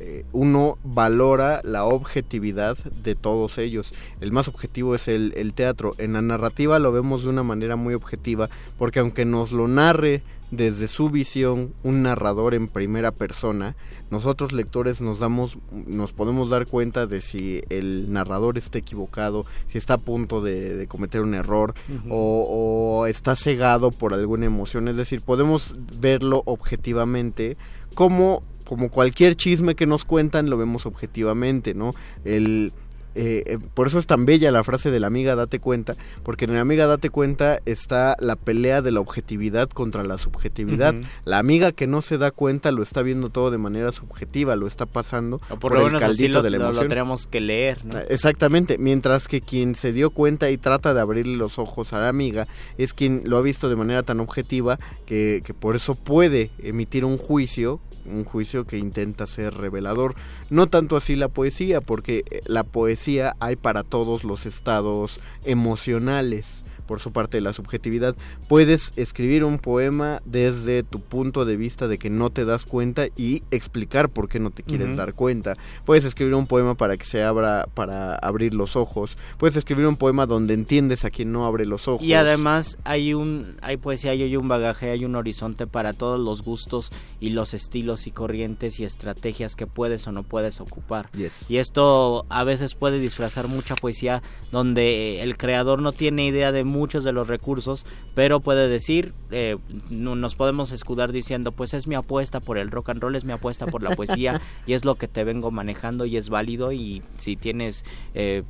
eh, 0.00 0.24
uno 0.32 0.78
valora 0.84 1.60
la 1.64 1.84
objetividad 1.84 2.76
de 2.78 3.14
todos 3.14 3.58
ellos. 3.58 3.94
El 4.20 4.32
más 4.32 4.48
objetivo 4.48 4.94
es 4.94 5.08
el, 5.08 5.32
el 5.36 5.54
teatro. 5.54 5.94
En 5.98 6.14
la 6.14 6.22
narrativa 6.22 6.78
lo 6.78 6.92
vemos 6.92 7.22
de 7.22 7.28
una 7.30 7.42
manera 7.42 7.76
muy 7.76 7.94
objetiva, 7.94 8.48
porque 8.78 9.00
aunque 9.00 9.24
nos 9.24 9.52
lo 9.52 9.68
narre 9.68 10.22
desde 10.50 10.86
su 10.88 11.10
visión 11.10 11.72
un 11.82 12.02
narrador 12.02 12.54
en 12.54 12.68
primera 12.68 13.10
persona, 13.10 13.74
nosotros 14.10 14.52
lectores 14.52 15.00
nos 15.00 15.18
damos, 15.18 15.58
nos 15.72 16.12
podemos 16.12 16.48
dar 16.50 16.66
cuenta 16.66 17.06
de 17.06 17.20
si 17.22 17.62
el 17.70 18.12
narrador 18.12 18.56
está 18.56 18.78
equivocado, 18.78 19.46
si 19.68 19.78
está 19.78 19.94
a 19.94 19.98
punto 19.98 20.40
de, 20.40 20.76
de 20.76 20.86
cometer 20.86 21.22
un 21.22 21.34
error 21.34 21.74
o, 22.08 22.98
o 23.00 23.06
está 23.06 23.34
cegado 23.34 23.90
por 23.90 24.14
alguna 24.14 24.46
emoción. 24.46 24.86
Es 24.86 24.96
decir, 24.96 25.22
podemos 25.22 25.74
verlo 25.98 26.42
objetivamente 26.46 27.56
como 27.94 28.42
como 28.64 28.90
cualquier 28.90 29.36
chisme 29.36 29.74
que 29.74 29.86
nos 29.86 30.04
cuentan 30.04 30.50
lo 30.50 30.56
vemos 30.56 30.86
objetivamente, 30.86 31.74
¿no? 31.74 31.92
El 32.24 32.72
eh, 33.14 33.42
eh, 33.46 33.58
por 33.74 33.86
eso 33.86 33.98
es 33.98 34.06
tan 34.06 34.26
bella 34.26 34.50
la 34.50 34.64
frase 34.64 34.90
de 34.90 35.00
la 35.00 35.06
amiga 35.06 35.34
date 35.36 35.58
cuenta, 35.60 35.94
porque 36.22 36.44
en 36.46 36.54
la 36.54 36.60
amiga 36.60 36.86
date 36.86 37.10
cuenta 37.10 37.60
está 37.64 38.16
la 38.20 38.36
pelea 38.36 38.82
de 38.82 38.90
la 38.90 39.00
objetividad 39.00 39.68
contra 39.70 40.04
la 40.04 40.18
subjetividad. 40.18 40.94
La 41.24 41.38
amiga 41.38 41.72
que 41.72 41.86
no 41.86 42.02
se 42.02 42.18
da 42.18 42.30
cuenta 42.30 42.72
lo 42.72 42.82
está 42.82 43.02
viendo 43.02 43.28
todo 43.28 43.50
de 43.50 43.58
manera 43.58 43.92
subjetiva, 43.92 44.56
lo 44.56 44.66
está 44.66 44.86
pasando 44.86 45.40
O 45.50 45.56
por, 45.58 45.76
el 45.78 45.96
caldito 45.98 46.38
lo, 46.38 46.42
de 46.42 46.50
la 46.50 46.58
lo- 46.58 46.64
lo 46.64 46.70
emoción. 46.70 46.88
tenemos 46.88 47.26
que 47.26 47.40
leer, 47.40 47.84
¿no? 47.84 47.98
Exactamente, 48.08 48.78
mientras 48.78 49.28
que 49.28 49.40
quien 49.40 49.74
se 49.74 49.92
dio 49.92 50.10
cuenta 50.10 50.50
y 50.50 50.58
trata 50.58 50.94
de 50.94 51.00
abrirle 51.00 51.36
los 51.36 51.58
ojos 51.58 51.92
a 51.92 52.00
la 52.00 52.08
amiga 52.08 52.46
es 52.78 52.94
quien 52.94 53.22
lo 53.26 53.36
ha 53.36 53.42
visto 53.42 53.68
de 53.68 53.76
manera 53.76 54.02
tan 54.02 54.20
objetiva 54.20 54.78
que, 55.06 55.42
que 55.44 55.54
por 55.54 55.76
eso 55.76 55.94
puede 55.94 56.50
emitir 56.62 57.04
un 57.04 57.18
juicio, 57.18 57.80
un 58.06 58.24
juicio 58.24 58.64
que 58.66 58.76
intenta 58.78 59.26
ser 59.26 59.54
revelador. 59.54 60.14
No 60.50 60.66
tanto 60.66 60.96
así 60.96 61.16
la 61.16 61.28
poesía, 61.28 61.80
porque 61.80 62.22
eh, 62.30 62.40
la 62.46 62.62
poesía 62.64 63.03
hay 63.40 63.56
para 63.56 63.82
todos 63.82 64.24
los 64.24 64.46
estados 64.46 65.20
emocionales. 65.44 66.64
Por 66.86 67.00
su 67.00 67.12
parte 67.12 67.36
de 67.36 67.40
la 67.40 67.52
subjetividad, 67.52 68.14
puedes 68.48 68.92
escribir 68.96 69.44
un 69.44 69.58
poema 69.58 70.20
desde 70.24 70.82
tu 70.82 71.00
punto 71.00 71.44
de 71.44 71.56
vista 71.56 71.88
de 71.88 71.98
que 71.98 72.10
no 72.10 72.30
te 72.30 72.44
das 72.44 72.66
cuenta 72.66 73.06
y 73.16 73.42
explicar 73.50 74.10
por 74.10 74.28
qué 74.28 74.38
no 74.40 74.50
te 74.50 74.62
quieres 74.62 74.96
dar 74.96 75.14
cuenta. 75.14 75.54
Puedes 75.84 76.04
escribir 76.04 76.34
un 76.34 76.46
poema 76.46 76.74
para 76.74 76.96
que 76.96 77.06
se 77.06 77.22
abra, 77.22 77.66
para 77.74 78.16
abrir 78.16 78.54
los 78.54 78.76
ojos. 78.76 79.16
Puedes 79.38 79.56
escribir 79.56 79.86
un 79.86 79.96
poema 79.96 80.26
donde 80.26 80.54
entiendes 80.54 81.04
a 81.04 81.10
quien 81.10 81.32
no 81.32 81.46
abre 81.46 81.66
los 81.66 81.88
ojos. 81.88 82.02
Y 82.02 82.14
además 82.14 82.78
hay 82.84 83.14
un 83.14 83.56
hay 83.62 83.76
poesía 83.76 84.12
hay 84.12 84.36
un 84.36 84.48
bagaje, 84.48 84.90
hay 84.90 85.04
un 85.04 85.16
horizonte 85.16 85.66
para 85.66 85.92
todos 85.92 86.20
los 86.20 86.42
gustos 86.42 86.90
y 87.20 87.30
los 87.30 87.54
estilos 87.54 88.06
y 88.06 88.10
corrientes 88.10 88.80
y 88.80 88.84
estrategias 88.84 89.56
que 89.56 89.66
puedes 89.66 90.06
o 90.06 90.12
no 90.12 90.22
puedes 90.22 90.60
ocupar. 90.60 91.10
Yes. 91.12 91.50
Y 91.50 91.58
esto 91.58 92.26
a 92.28 92.44
veces 92.44 92.74
puede 92.74 92.98
disfrazar 92.98 93.48
mucha 93.48 93.74
poesía 93.74 94.22
donde 94.52 95.22
el 95.22 95.36
creador 95.36 95.80
no 95.80 95.92
tiene 95.92 96.26
idea 96.26 96.52
de 96.52 96.64
muchos 96.74 97.04
de 97.04 97.12
los 97.12 97.28
recursos, 97.28 97.86
pero 98.14 98.40
puede 98.40 98.68
decir, 98.68 99.14
eh, 99.30 99.56
no- 99.88 100.16
nos 100.16 100.34
podemos 100.34 100.72
escudar 100.72 101.12
diciendo, 101.12 101.52
pues 101.52 101.72
es 101.72 101.86
mi 101.86 101.94
apuesta 101.94 102.40
por 102.40 102.58
el 102.58 102.70
rock 102.70 102.90
and 102.90 103.00
roll, 103.00 103.14
es 103.16 103.24
mi 103.24 103.32
apuesta 103.32 103.66
por 103.66 103.82
la 103.82 103.94
poesía 103.96 104.40
y 104.66 104.74
es 104.74 104.84
lo 104.84 104.96
que 104.96 105.08
te 105.08 105.24
vengo 105.24 105.50
manejando 105.50 106.04
y 106.04 106.16
es 106.16 106.28
válido 106.28 106.72
y 106.72 107.02
si 107.16 107.36
tienes 107.36 107.84
eh, 108.14 108.42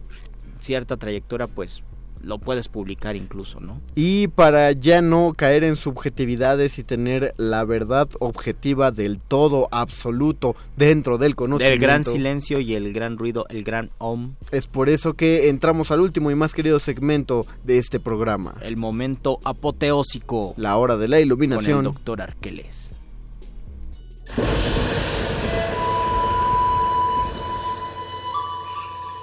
cierta 0.60 0.96
trayectoria, 0.96 1.46
pues 1.46 1.82
lo 2.24 2.38
puedes 2.38 2.68
publicar 2.68 3.16
incluso, 3.16 3.60
¿no? 3.60 3.80
Y 3.94 4.28
para 4.28 4.72
ya 4.72 5.02
no 5.02 5.34
caer 5.36 5.64
en 5.64 5.76
subjetividades 5.76 6.78
y 6.78 6.84
tener 6.84 7.34
la 7.36 7.64
verdad 7.64 8.08
objetiva 8.18 8.90
del 8.90 9.18
todo 9.20 9.68
absoluto 9.70 10.56
dentro 10.76 11.18
del 11.18 11.36
conocimiento. 11.36 11.70
Del 11.72 11.80
gran 11.80 12.04
silencio 12.04 12.60
y 12.60 12.74
el 12.74 12.92
gran 12.92 13.18
ruido, 13.18 13.46
el 13.48 13.64
gran 13.64 13.90
om, 13.98 14.34
Es 14.50 14.66
por 14.66 14.88
eso 14.88 15.14
que 15.14 15.48
entramos 15.48 15.90
al 15.90 16.00
último 16.00 16.30
y 16.30 16.34
más 16.34 16.54
querido 16.54 16.80
segmento 16.80 17.46
de 17.64 17.78
este 17.78 18.00
programa. 18.00 18.54
el 18.62 18.76
momento 18.76 19.38
apoteósico 19.44 20.54
La 20.56 20.76
hora 20.76 20.96
de 20.96 21.08
la 21.08 21.16
con 21.16 21.20
el 21.20 21.26
iluminación. 21.26 21.84
doctor 21.84 22.20
Arqueles. 22.22 22.90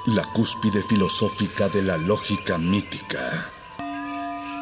La 0.07 0.23
cúspide 0.23 0.81
filosófica 0.81 1.69
de 1.69 1.83
la 1.83 1.95
lógica 1.95 2.57
mítica. 2.57 3.51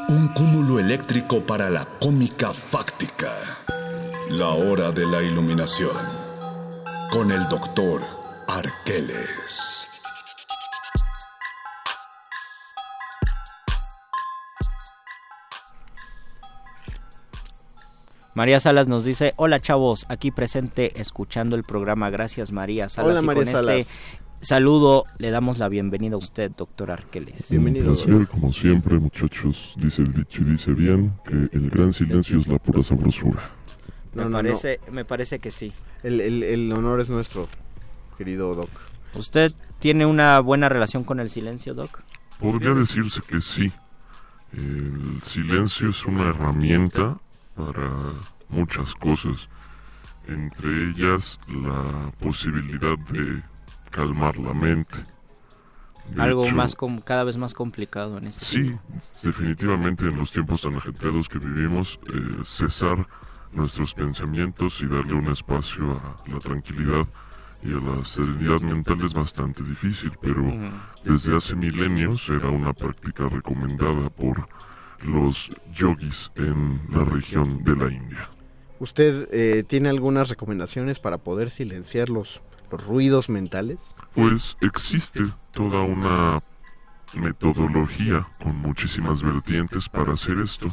Un 0.09 0.27
cúmulo 0.33 0.79
eléctrico 0.79 1.45
para 1.45 1.69
la 1.69 1.85
cómica 1.85 2.51
fáctica. 2.51 3.31
La 4.29 4.49
hora 4.49 4.91
de 4.91 5.05
la 5.05 5.23
iluminación. 5.23 5.95
Con 7.09 7.31
el 7.31 7.47
doctor 7.47 8.01
Arqueles. 8.49 9.85
María 18.33 18.59
Salas 18.59 18.89
nos 18.89 19.05
dice, 19.05 19.33
hola 19.37 19.61
chavos, 19.61 20.05
aquí 20.09 20.31
presente 20.31 20.99
escuchando 20.99 21.55
el 21.55 21.63
programa. 21.63 22.09
Gracias 22.09 22.51
María 22.51 22.89
Salas. 22.89 23.11
Hola, 23.11 23.21
y 23.21 23.25
María 23.25 23.43
con 23.43 23.51
Salas. 23.53 23.75
este 23.79 24.28
saludo 24.41 25.05
le 25.17 25.31
damos 25.31 25.57
la 25.57 25.69
bienvenida 25.69 26.15
a 26.15 26.17
usted, 26.17 26.51
doctor 26.51 26.91
Arqueles. 26.91 27.49
Bienvenido. 27.49 27.89
Un 27.91 27.95
placer, 27.95 28.27
como 28.27 28.51
siempre, 28.51 28.99
muchachos. 28.99 29.73
Dice 29.77 30.01
el 30.03 30.13
dicho 30.13 30.41
y 30.41 30.45
dice 30.45 30.73
bien 30.73 31.13
que 31.25 31.33
el 31.55 31.69
gran 31.69 31.93
silencio 31.93 32.37
es 32.37 32.47
la 32.47 32.57
pura 32.59 32.83
sabrosura. 32.83 33.51
No, 34.13 34.23
me, 34.23 34.23
no, 34.23 34.29
no. 34.29 34.37
parece, 34.37 34.79
me 34.91 35.05
parece 35.05 35.39
que 35.39 35.51
sí. 35.51 35.71
El, 36.03 36.21
el- 36.21 36.43
el 36.43 36.71
honor 36.73 36.99
es 37.01 37.09
nuestro, 37.09 37.47
querido 38.17 38.55
Doc. 38.55 38.69
¿Usted 39.15 39.53
tiene 39.79 40.05
una 40.05 40.39
buena 40.39 40.69
relación 40.69 41.03
con 41.03 41.19
el 41.19 41.29
silencio, 41.29 41.73
Doc? 41.73 42.01
Podría 42.39 42.73
decirse 42.73 43.21
que 43.27 43.41
sí. 43.41 43.71
El 44.53 45.21
silencio 45.23 45.89
es 45.89 46.05
una 46.05 46.29
herramienta 46.29 47.17
para 47.55 47.91
muchas 48.49 48.95
cosas. 48.95 49.49
Entre 50.27 50.89
ellas 50.91 51.39
la 51.47 52.11
posibilidad 52.19 52.97
de 53.11 53.41
calmar 53.89 54.37
la 54.37 54.53
mente. 54.53 54.97
De 56.13 56.21
Algo 56.21 56.45
hecho, 56.45 56.55
más 56.55 56.75
com- 56.75 56.99
cada 56.99 57.23
vez 57.23 57.37
más 57.37 57.53
complicado 57.53 58.17
en 58.17 58.27
este 58.27 58.43
Sí, 58.43 58.75
definitivamente 59.21 60.05
en 60.05 60.17
los 60.17 60.31
tiempos 60.31 60.61
tan 60.61 60.75
ajetreados 60.75 61.29
que 61.29 61.37
vivimos, 61.37 61.99
eh, 62.11 62.39
cesar 62.43 63.07
nuestros 63.51 63.93
pensamientos 63.93 64.81
y 64.81 64.87
darle 64.87 65.13
un 65.13 65.27
espacio 65.27 65.91
a 65.91 66.15
la 66.31 66.39
tranquilidad 66.39 67.05
y 67.61 67.71
a 67.73 67.77
la 67.77 68.05
serenidad 68.05 68.61
mental 68.61 69.01
es 69.03 69.13
bastante 69.13 69.61
difícil, 69.63 70.11
pero 70.21 70.41
desde 71.03 71.35
hace 71.35 71.55
milenios 71.55 72.27
era 72.29 72.49
una 72.49 72.73
práctica 72.73 73.27
recomendada 73.27 74.09
por 74.09 74.47
los 75.03 75.51
yogis 75.73 76.31
en 76.35 76.81
la 76.89 77.03
región 77.03 77.63
de 77.63 77.75
la 77.75 77.91
India. 77.91 78.29
¿Usted 78.79 79.27
eh, 79.31 79.63
tiene 79.67 79.89
algunas 79.89 80.29
recomendaciones 80.29 80.99
para 80.99 81.17
poder 81.17 81.49
silenciar 81.49 82.09
los, 82.09 82.41
los 82.72 82.86
ruidos 82.86 83.30
mentales? 83.30 83.95
Pues 84.13 84.57
existe 84.61 85.24
toda 85.53 85.82
una 85.82 86.39
metodología 87.13 88.28
con 88.41 88.55
muchísimas 88.57 89.22
vertientes 89.22 89.89
para 89.89 90.13
hacer 90.13 90.38
esto. 90.39 90.67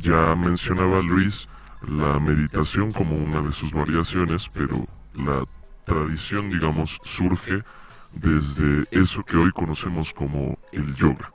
Ya 0.00 0.34
mencionaba 0.34 1.00
Luis 1.00 1.48
la 1.86 2.18
meditación 2.20 2.92
como 2.92 3.16
una 3.16 3.42
de 3.42 3.52
sus 3.52 3.72
variaciones, 3.72 4.48
pero 4.52 4.86
la 5.14 5.44
tradición, 5.84 6.50
digamos, 6.50 6.98
surge 7.04 7.62
desde 8.12 8.86
eso 8.90 9.24
que 9.24 9.36
hoy 9.36 9.50
conocemos 9.52 10.12
como 10.12 10.58
el 10.72 10.94
yoga, 10.94 11.30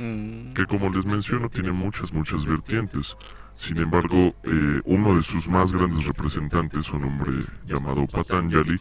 Mm, 0.00 0.54
que 0.54 0.64
como 0.64 0.88
les 0.88 1.04
menciono 1.04 1.50
tiene 1.50 1.72
muchas, 1.72 2.10
muchas 2.10 2.46
vertientes. 2.46 3.14
Sin 3.52 3.76
embargo, 3.76 4.34
eh, 4.44 4.80
uno 4.84 5.14
de 5.14 5.22
sus 5.22 5.46
más 5.46 5.72
grandes 5.72 6.06
representantes, 6.06 6.88
un 6.90 7.04
hombre 7.04 7.32
llamado 7.66 8.06
Patanjali, 8.06 8.80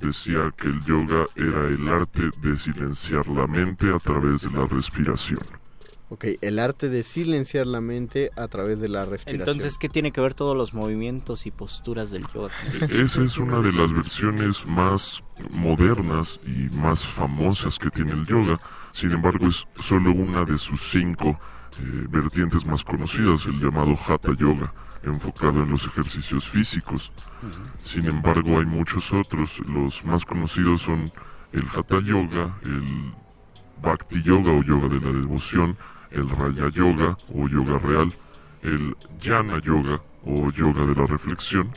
decía 0.00 0.50
que 0.56 0.68
el 0.68 0.84
yoga 0.84 1.26
era 1.36 1.66
el 1.66 1.88
arte 1.88 2.30
de 2.42 2.56
silenciar 2.56 3.26
la 3.28 3.46
mente 3.46 3.92
a 3.92 3.98
través 3.98 4.42
de 4.42 4.50
la 4.50 4.66
respiración. 4.66 5.40
Ok, 6.10 6.24
el 6.40 6.58
arte 6.58 6.88
de 6.88 7.02
silenciar 7.02 7.66
la 7.66 7.82
mente 7.82 8.30
a 8.34 8.48
través 8.48 8.80
de 8.80 8.88
la 8.88 9.04
respiración. 9.04 9.40
Entonces, 9.40 9.76
¿qué 9.76 9.90
tiene 9.90 10.10
que 10.10 10.22
ver 10.22 10.32
todos 10.32 10.56
los 10.56 10.72
movimientos 10.72 11.46
y 11.46 11.50
posturas 11.50 12.10
del 12.10 12.26
yoga? 12.32 12.50
Esa 12.88 13.22
es 13.22 13.36
una 13.36 13.60
de 13.60 13.72
las 13.72 13.92
versiones 13.92 14.64
más 14.66 15.22
modernas 15.50 16.40
y 16.46 16.74
más 16.76 17.04
famosas 17.04 17.78
que 17.78 17.90
tiene 17.90 18.12
el 18.12 18.24
yoga. 18.24 18.58
Sin 18.92 19.12
embargo, 19.12 19.48
es 19.48 19.66
solo 19.80 20.12
una 20.12 20.46
de 20.46 20.56
sus 20.56 20.80
cinco 20.90 21.38
eh, 21.80 22.06
vertientes 22.08 22.66
más 22.66 22.84
conocidas, 22.84 23.46
el 23.46 23.58
llamado 23.58 23.96
Hatha 23.96 24.32
Yoga, 24.34 24.68
enfocado 25.02 25.62
en 25.62 25.70
los 25.70 25.86
ejercicios 25.86 26.48
físicos. 26.48 27.12
Sin 27.82 28.06
embargo, 28.06 28.58
hay 28.58 28.66
muchos 28.66 29.12
otros. 29.12 29.58
Los 29.60 30.04
más 30.04 30.24
conocidos 30.24 30.82
son 30.82 31.10
el 31.52 31.64
Hatha 31.66 32.00
Yoga, 32.00 32.56
el 32.62 33.12
Bhakti 33.82 34.22
Yoga 34.22 34.52
o 34.52 34.62
Yoga 34.62 34.88
de 34.88 35.00
la 35.00 35.12
Devoción, 35.12 35.76
el 36.10 36.28
Raya 36.28 36.68
Yoga 36.70 37.16
o 37.34 37.48
Yoga 37.48 37.78
Real, 37.78 38.14
el 38.62 38.96
Jnana 39.20 39.60
Yoga 39.60 40.02
o 40.24 40.50
Yoga 40.50 40.84
de 40.86 40.94
la 40.94 41.06
Reflexión 41.06 41.72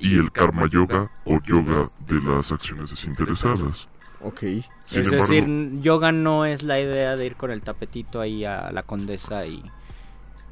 y 0.00 0.18
el 0.18 0.32
karma 0.32 0.66
yoga 0.66 1.10
o 1.24 1.40
yoga 1.42 1.88
de 2.06 2.20
las 2.22 2.50
acciones 2.50 2.90
desinteresadas. 2.90 3.86
Ok. 4.20 4.42
Sin 4.90 5.00
es 5.02 5.12
embargo- 5.12 5.26
decir, 5.32 5.80
yoga 5.80 6.12
no 6.12 6.44
es 6.44 6.62
la 6.62 6.80
idea 6.80 7.16
de 7.16 7.26
ir 7.26 7.36
con 7.36 7.50
el 7.50 7.62
tapetito 7.62 8.20
ahí 8.20 8.44
a 8.44 8.70
la 8.72 8.82
condesa 8.82 9.46
y... 9.46 9.62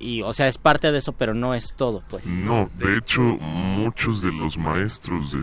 Y, 0.00 0.22
o 0.22 0.32
sea, 0.32 0.46
es 0.46 0.58
parte 0.58 0.92
de 0.92 0.98
eso, 0.98 1.12
pero 1.12 1.34
no 1.34 1.54
es 1.54 1.74
todo, 1.74 2.00
pues. 2.08 2.24
No, 2.24 2.70
de 2.78 2.96
hecho, 2.98 3.20
muchos 3.20 4.22
de 4.22 4.30
los 4.30 4.56
maestros 4.56 5.32
de 5.32 5.40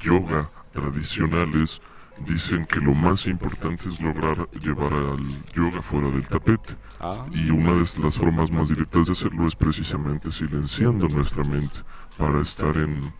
yoga 0.00 0.50
tradicionales 0.72 1.82
dicen 2.26 2.64
que 2.64 2.80
lo 2.80 2.94
más 2.94 3.26
importante 3.26 3.86
es 3.86 4.00
lograr 4.00 4.48
llevar 4.62 4.94
al 4.94 5.28
yoga 5.54 5.82
fuera 5.82 6.08
del 6.10 6.26
tapete. 6.26 6.74
Ah. 7.00 7.26
Y 7.34 7.50
una 7.50 7.74
de 7.74 7.80
las 8.02 8.16
formas 8.16 8.50
más 8.50 8.68
directas 8.70 9.06
de 9.06 9.12
hacerlo 9.12 9.46
es 9.46 9.54
precisamente 9.54 10.30
silenciando 10.32 11.06
nuestra 11.08 11.44
mente 11.44 11.76
para 12.16 12.40
estar 12.40 12.74
en, 12.78 13.12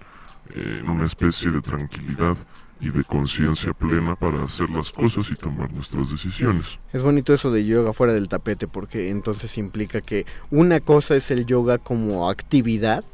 en 0.54 0.88
una 0.88 1.04
especie 1.04 1.50
de 1.50 1.60
tranquilidad 1.60 2.36
y 2.80 2.90
de 2.90 3.04
conciencia 3.04 3.72
plena 3.72 4.14
para 4.14 4.44
hacer 4.44 4.70
las 4.70 4.90
cosas 4.90 5.30
y 5.30 5.34
tomar 5.34 5.72
nuestras 5.72 6.10
decisiones. 6.10 6.78
Es 6.92 7.02
bonito 7.02 7.34
eso 7.34 7.50
de 7.50 7.64
yoga 7.64 7.92
fuera 7.92 8.12
del 8.12 8.28
tapete 8.28 8.68
porque 8.68 9.10
entonces 9.10 9.58
implica 9.58 10.00
que 10.00 10.26
una 10.50 10.80
cosa 10.80 11.16
es 11.16 11.30
el 11.30 11.46
yoga 11.46 11.78
como 11.78 12.30
actividad, 12.30 13.04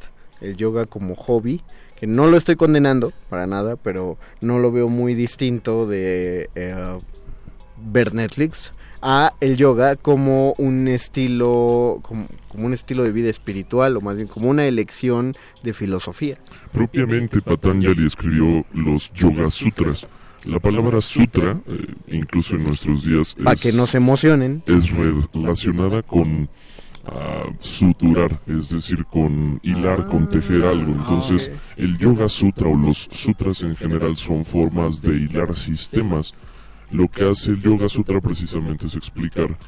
el 0.41 0.57
yoga 0.57 0.85
como 0.85 1.15
hobby, 1.15 1.63
que 1.97 2.07
no 2.07 2.27
lo 2.27 2.37
estoy 2.37 2.57
condenando 2.57 3.13
para 3.31 3.47
nada, 3.47 3.77
pero 3.77 4.19
no 4.41 4.59
lo 4.59 4.73
veo 4.73 4.89
muy 4.89 5.15
distinto 5.15 5.87
de 5.87 6.51
eh, 6.55 6.99
ver 7.79 8.15
Netflix 8.15 8.73
a 9.07 9.35
el 9.41 9.59
yoga 9.59 9.97
como 9.97 10.55
un 10.57 10.89
estilo 10.89 11.99
como, 12.01 12.27
como 12.49 12.65
un 12.65 12.73
estilo 12.73 13.05
de 13.05 13.13
vida 13.13 13.29
espiritual 13.29 13.99
o 13.99 14.01
más 14.01 14.17
bien 14.17 14.27
como 14.27 14.49
una 14.49 14.67
elección 14.67 15.37
de 15.63 15.75
filosofía. 15.75 16.39
Propiamente 16.73 17.43
Patanjali 17.43 18.07
escribió 18.07 18.65
los 18.73 19.13
Yoga 19.13 19.51
Sutras. 19.51 20.07
La 20.45 20.59
palabra 20.59 21.01
sutra, 21.01 21.59
eh, 21.67 21.95
incluso 22.09 22.57
en 22.57 22.65
nuestros 22.65 23.05
días, 23.05 23.35
Para 23.35 23.55
es, 23.55 23.61
que 23.61 23.73
no 23.73 23.87
se 23.87 23.99
emocionen. 23.99 24.63
es 24.67 24.91
relacionada 24.91 26.03
con 26.03 26.51
ah, 27.07 27.45
suturar, 27.61 28.41
es 28.47 28.71
decir, 28.71 29.05
con 29.07 29.61
hilar, 29.63 30.07
con 30.07 30.29
tejer 30.29 30.65
algo. 30.65 30.93
Entonces, 30.93 31.53
el 31.77 31.97
Yoga 31.97 32.29
Sutra 32.29 32.69
o 32.69 32.77
los 32.77 33.09
sutras 33.11 33.63
en 33.63 33.75
general 33.77 34.17
son 34.17 34.45
formas 34.45 35.01
de 35.01 35.15
hilar 35.17 35.55
sistemas. 35.57 36.35
Lo 36.95 37.09
que 37.09 37.29
hace 37.29 37.51
el 37.51 37.61
Yoga 37.61 37.89
Sutra 37.89 38.21
precisamente 38.21 38.87
es 38.87 38.95
explicar 38.95 39.59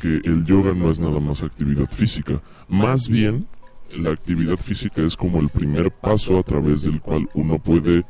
que 0.00 0.20
el 0.22 0.44
yoga 0.44 0.72
no 0.72 0.88
es 0.88 1.00
nada 1.00 1.18
más 1.18 1.42
actividad 1.42 1.90
física. 1.90 2.40
Más 2.68 3.08
bien, 3.08 3.48
la 3.92 4.12
actividad 4.12 4.56
física 4.56 5.02
es 5.02 5.16
como 5.16 5.40
el 5.40 5.48
primer 5.48 5.90
paso 5.90 6.38
a 6.38 6.44
través 6.44 6.82
del 6.82 7.00
cual 7.00 7.28
uno 7.34 7.58
puede 7.58 8.04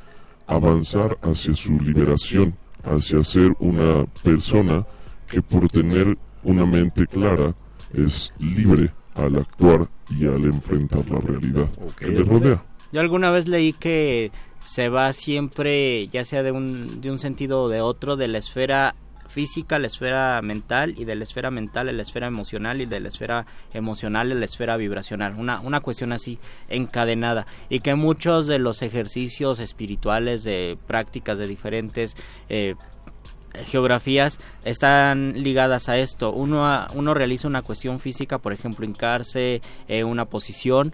avanzar 0.47 1.17
hacia 1.23 1.55
su 1.55 1.81
liberación, 1.81 2.55
hacia 2.85 3.23
ser 3.23 3.55
una 3.61 4.05
persona 4.23 4.85
que 5.27 5.41
por 5.41 5.71
tener 5.71 6.19
una 6.43 6.67
mente 6.67 7.07
clara 7.07 7.55
es 7.95 8.31
libre 8.39 8.93
al 9.15 9.37
actuar 9.37 9.89
y 10.11 10.27
al 10.27 10.45
enfrentar 10.45 11.09
la 11.09 11.21
realidad 11.21 11.67
que 11.99 12.09
le 12.09 12.23
rodea. 12.23 12.63
Yo 12.93 13.01
alguna 13.01 13.31
vez 13.31 13.49
leí 13.49 13.73
que 13.73 14.31
se 14.67 14.89
va 14.89 15.13
siempre, 15.13 16.09
ya 16.09 16.25
sea 16.25 16.43
de 16.43 16.53
un, 16.53 17.01
de 17.01 17.11
un 17.11 17.19
sentido 17.19 17.63
o 17.63 17.69
de 17.69 17.81
otro, 17.81 18.17
de 18.17 18.29
la 18.29 18.39
esfera 18.39 18.95
física 19.29 19.77
a 19.77 19.79
la 19.79 19.87
esfera 19.87 20.41
mental 20.43 20.95
y 20.97 21.05
de 21.05 21.15
la 21.15 21.25
esfera 21.25 21.51
mental 21.51 21.89
a 21.89 21.93
la 21.93 22.03
esfera 22.03 22.27
emocional 22.27 22.81
y 22.81 22.87
de 22.87 23.01
la 23.01 23.09
esfera 23.09 23.47
emocional 23.73 24.33
a 24.33 24.35
la 24.35 24.45
esfera 24.45 24.77
vibracional. 24.77 25.35
Una, 25.37 25.61
una 25.61 25.81
cuestión 25.81 26.13
así 26.13 26.39
encadenada. 26.69 27.47
Y 27.69 27.81
que 27.81 27.95
muchos 27.95 28.47
de 28.47 28.59
los 28.59 28.83
ejercicios 28.83 29.61
espirituales, 29.61 30.43
de 30.45 30.77
prácticas 30.87 31.39
de 31.39 31.47
diferentes... 31.47 32.17
eh, 32.49 32.75
geografías 33.65 34.39
están 34.65 35.43
ligadas 35.43 35.89
a 35.89 35.97
esto. 35.97 36.33
Uno, 36.33 36.87
uno 36.95 37.15
realiza 37.15 37.49
una 37.49 37.63
cuestión 37.63 38.01
física, 38.01 38.39
por 38.39 38.53
ejemplo, 38.53 38.85
hincarse, 38.85 39.63
eh, 39.89 40.05
una 40.05 40.27
posición, 40.27 40.93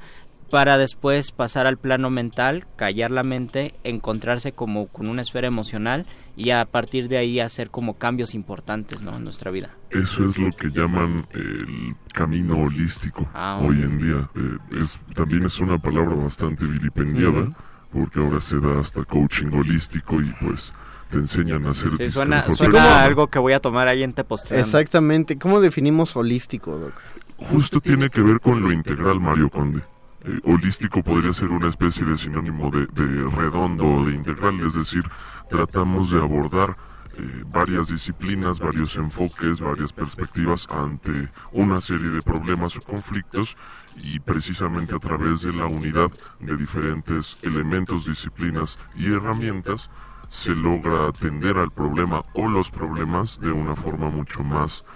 para 0.52 0.76
después 0.76 1.32
pasar 1.32 1.66
al 1.66 1.78
plano 1.78 2.10
mental, 2.10 2.66
callar 2.76 3.10
la 3.10 3.22
mente, 3.22 3.74
encontrarse 3.84 4.52
como 4.52 4.88
con 4.88 5.08
una 5.08 5.22
esfera 5.22 5.46
emocional 5.46 6.04
y 6.36 6.50
a 6.50 6.62
partir 6.66 7.08
de 7.08 7.16
ahí 7.16 7.40
hacer 7.40 7.70
como 7.70 7.96
cambios 7.96 8.34
importantes 8.34 9.00
¿no? 9.00 9.16
en 9.16 9.24
nuestra 9.24 9.50
vida. 9.50 9.70
Eso 9.88 10.28
es 10.28 10.36
lo 10.36 10.50
que 10.52 10.68
llaman 10.68 11.26
el 11.32 11.96
camino 12.12 12.58
holístico 12.58 13.26
Ah, 13.32 13.62
hoy 13.62 13.82
en 13.82 13.96
día. 13.96 14.28
Eh, 14.34 14.82
es, 14.82 15.00
también 15.14 15.46
es 15.46 15.58
una 15.58 15.78
palabra 15.78 16.16
bastante 16.16 16.66
vilipendiada, 16.66 17.50
porque 17.90 18.20
ahora 18.20 18.38
se 18.38 18.60
da 18.60 18.78
hasta 18.78 19.06
coaching 19.06 19.48
holístico 19.54 20.20
y 20.20 20.30
pues 20.38 20.70
te 21.08 21.16
enseñan 21.16 21.66
a 21.66 21.70
hacer... 21.70 21.96
Sí, 21.96 22.10
suena, 22.10 22.44
suena 22.54 22.98
a 22.98 23.04
algo 23.04 23.28
que 23.28 23.38
voy 23.38 23.54
a 23.54 23.60
tomar 23.60 23.88
ahí 23.88 24.02
en 24.02 24.12
Tepoztlán. 24.12 24.60
Exactamente. 24.60 25.38
¿Cómo 25.38 25.62
definimos 25.62 26.14
holístico, 26.14 26.76
Doc? 26.76 26.92
Justo 27.38 27.80
tiene 27.80 28.10
que 28.10 28.20
ver 28.20 28.38
con 28.38 28.60
lo 28.60 28.70
integral, 28.70 29.18
Mario 29.18 29.48
Conde. 29.48 29.80
Eh, 30.24 30.40
holístico 30.44 31.02
podría 31.02 31.32
ser 31.32 31.50
una 31.50 31.66
especie 31.66 32.04
de 32.04 32.16
sinónimo 32.16 32.70
de, 32.70 32.86
de 32.86 33.28
redondo 33.30 33.84
o 33.84 34.04
de 34.04 34.14
integral, 34.14 34.60
es 34.60 34.74
decir, 34.74 35.02
tratamos 35.48 36.12
de 36.12 36.20
abordar 36.20 36.76
eh, 37.18 37.44
varias 37.48 37.88
disciplinas, 37.88 38.58
varios 38.58 38.96
enfoques, 38.96 39.60
varias 39.60 39.92
perspectivas 39.92 40.66
ante 40.70 41.28
una 41.50 41.80
serie 41.80 42.08
de 42.08 42.22
problemas 42.22 42.74
o 42.76 42.80
conflictos 42.80 43.56
y 43.96 44.18
precisamente 44.20 44.94
a 44.94 44.98
través 44.98 45.42
de 45.42 45.52
la 45.52 45.66
unidad 45.66 46.10
de 46.40 46.56
diferentes 46.56 47.36
elementos, 47.42 48.06
disciplinas 48.06 48.78
y 48.96 49.12
herramientas 49.12 49.90
se 50.30 50.54
logra 50.54 51.08
atender 51.08 51.58
al 51.58 51.70
problema 51.70 52.24
o 52.32 52.48
los 52.48 52.70
problemas 52.70 53.38
de 53.40 53.52
una 53.52 53.74
forma 53.74 54.08
mucho 54.08 54.42
más 54.42 54.86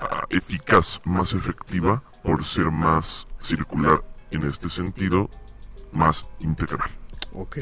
ah, 0.00 0.26
eficaz, 0.30 1.00
más 1.04 1.32
efectiva, 1.32 2.04
por 2.22 2.44
ser 2.44 2.70
más 2.70 3.26
circular 3.40 4.13
en 4.34 4.46
este 4.46 4.68
sentido, 4.68 5.28
más 5.92 6.30
integral. 6.40 6.90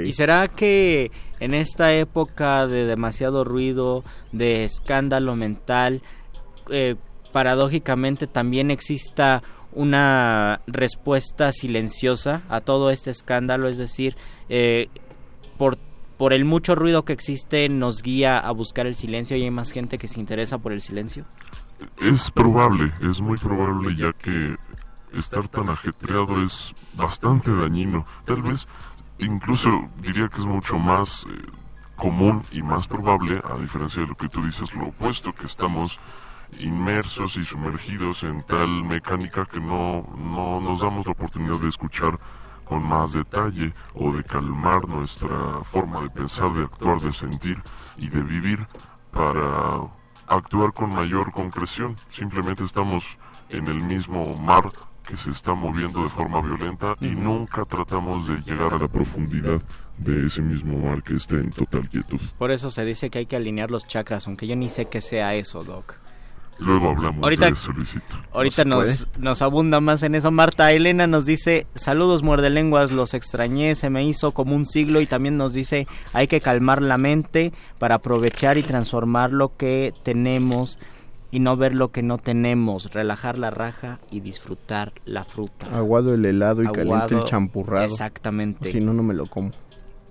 ¿Y 0.05 0.13
será 0.13 0.49
que 0.49 1.11
en 1.41 1.55
esta 1.55 1.95
época 1.95 2.67
de 2.67 2.85
demasiado 2.85 3.43
ruido, 3.43 4.05
de 4.33 4.65
escándalo 4.65 5.35
mental, 5.35 6.03
eh, 6.71 6.97
paradójicamente 7.33 8.27
también 8.27 8.71
exista 8.71 9.43
una 9.73 10.61
respuesta 10.67 11.53
silenciosa 11.53 12.43
a 12.51 12.61
todo 12.61 12.91
este 12.91 13.11
escándalo? 13.11 13.69
Es 13.69 13.79
decir, 13.79 14.15
eh, 14.51 14.89
por, 15.57 15.79
por 16.19 16.35
el 16.35 16.45
mucho 16.45 16.75
ruido 16.75 17.05
que 17.05 17.15
existe 17.15 17.69
nos 17.71 18.03
guía 18.03 18.39
a 18.39 18.51
buscar 18.51 18.87
el 18.87 18.95
silencio 18.95 19.39
y 19.39 19.45
hay 19.45 19.51
más 19.51 19.71
gente 19.71 19.97
que 19.97 20.09
se 20.09 20.21
interesa 20.21 20.59
por 20.59 20.73
el 20.73 20.83
silencio. 20.83 21.25
Es 22.01 22.31
probable, 22.31 22.93
es 23.01 23.21
muy 23.21 23.39
probable 23.39 23.97
ya 23.97 24.13
que 24.13 24.57
estar 25.15 25.49
tan 25.49 25.69
ajetreado 25.69 26.43
es 26.43 26.75
bastante 26.95 27.55
dañino. 27.55 28.05
Tal 28.25 28.43
vez 28.43 28.67
incluso 29.19 29.89
diría 29.99 30.29
que 30.29 30.41
es 30.41 30.47
mucho 30.47 30.79
más 30.79 31.27
eh, 31.31 31.47
común 31.97 32.43
y 32.51 32.63
más 32.63 32.87
probable, 32.89 33.41
a 33.45 33.57
diferencia 33.59 34.03
de 34.03 34.09
lo 34.09 34.17
que 34.17 34.29
tú 34.29 34.45
dices, 34.45 34.75
lo 34.75 34.89
opuesto, 34.89 35.33
que 35.33 35.47
estamos 35.47 35.99
inmersos 36.59 37.37
y 37.37 37.45
sumergidos 37.45 38.25
en 38.25 38.43
tal 38.43 38.85
mecánica 38.85 39.47
que 39.47 39.61
no, 39.61 40.07
no 40.17 40.61
nos 40.61 40.81
damos 40.81 41.07
la 41.07 41.13
oportunidad 41.13 41.59
de 41.59 41.69
escuchar 41.69 42.19
con 42.65 42.87
más 42.87 43.13
detalle 43.13 43.75
o 43.95 44.13
de 44.13 44.25
calmar 44.25 44.87
nuestra 44.89 45.63
forma 45.65 46.01
de 46.03 46.11
pensar, 46.11 46.53
de 46.53 46.65
actuar, 46.65 47.01
de 47.01 47.13
sentir 47.13 47.63
y 47.97 48.09
de 48.09 48.23
vivir 48.23 48.67
para 49.13 49.83
actuar 50.27 50.73
con 50.73 50.95
mayor 50.95 51.33
concreción. 51.33 51.97
Simplemente 52.11 52.65
estamos 52.65 53.19
en 53.49 53.69
el 53.69 53.81
mismo 53.81 54.37
mar 54.39 54.71
que 55.07 55.17
se 55.17 55.31
está 55.31 55.55
moviendo 55.55 56.03
de 56.03 56.09
forma 56.09 56.41
violenta 56.41 56.95
y 57.01 57.09
nunca 57.11 57.65
tratamos 57.65 58.27
de 58.29 58.37
llegar 58.43 58.75
a 58.75 58.79
la 58.79 58.89
profundidad 58.89 59.61
de 59.99 60.27
ese 60.27 60.43
mismo 60.43 60.79
mar 60.79 61.03
que 61.03 61.15
está 61.15 61.37
en 61.37 61.51
total 61.51 61.89
quietud. 61.89 62.21
Por 62.39 62.51
eso 62.51 62.71
se 62.71 62.85
dice 62.85 63.11
que 63.11 63.19
hay 63.19 63.27
que 63.27 63.37
alinear 63.37 63.71
los 63.71 63.85
chakras, 63.85 64.27
aunque 64.27 64.47
yo 64.47 64.57
ni 64.57 64.69
sé 64.69 64.87
qué 64.87 65.01
sea 65.01 65.35
eso, 65.35 65.63
Doc. 65.63 65.95
Luego 66.59 66.91
hablamos 66.91 67.23
Ahorita- 67.25 67.47
de 67.47 67.53
eso, 67.53 67.73
Luisito. 67.73 68.17
Ahorita 68.33 68.65
¿No 68.65 68.83
se 68.83 68.89
nos, 68.89 69.09
nos 69.19 69.43
abunda 69.43 69.81
más 69.81 70.03
en 70.05 70.15
eso. 70.15 70.31
Marta 70.31 70.71
Elena 70.71 71.07
nos 71.09 71.25
dice, 71.27 71.67
saludos 71.75 72.23
muerde 72.23 72.51
lenguas, 72.51 72.93
los 72.93 73.15
extrañé, 73.15 73.75
se 73.75 73.91
me 73.91 74.05
hizo 74.05 74.33
como 74.33 74.55
un 74.55 74.67
siglo 74.67 75.01
y 75.01 75.07
también 75.07 75.37
nos 75.37 75.55
dice, 75.55 75.87
hay 76.13 76.29
que 76.29 76.41
calmar 76.41 76.81
la 76.83 76.99
mente 76.99 77.53
para 77.79 77.97
aprovechar 77.97 78.59
y 78.59 78.63
transformar 78.63 79.33
lo 79.33 79.57
que 79.57 79.93
tenemos 80.05 80.79
y 81.33 81.41
no 81.41 81.57
ver 81.57 81.75
lo 81.75 81.91
que 81.91 82.03
no 82.03 82.19
tenemos, 82.19 82.93
relajar 82.93 83.39
la 83.39 83.51
raja 83.51 83.99
y 84.11 84.21
disfrutar 84.21 84.93
la 85.07 85.25
fruta. 85.25 85.67
Aguado 85.75 86.15
el 86.15 86.25
helado 86.25 86.63
y 86.63 86.67
caliente 86.67 87.17
el 87.17 87.25
champurrado. 87.25 87.87
Exactamente. 87.87 88.71
Si 88.71 88.81
no, 88.81 88.93
no 88.93 89.03
me 89.03 89.15
lo 89.15 89.27
como. 89.27 89.51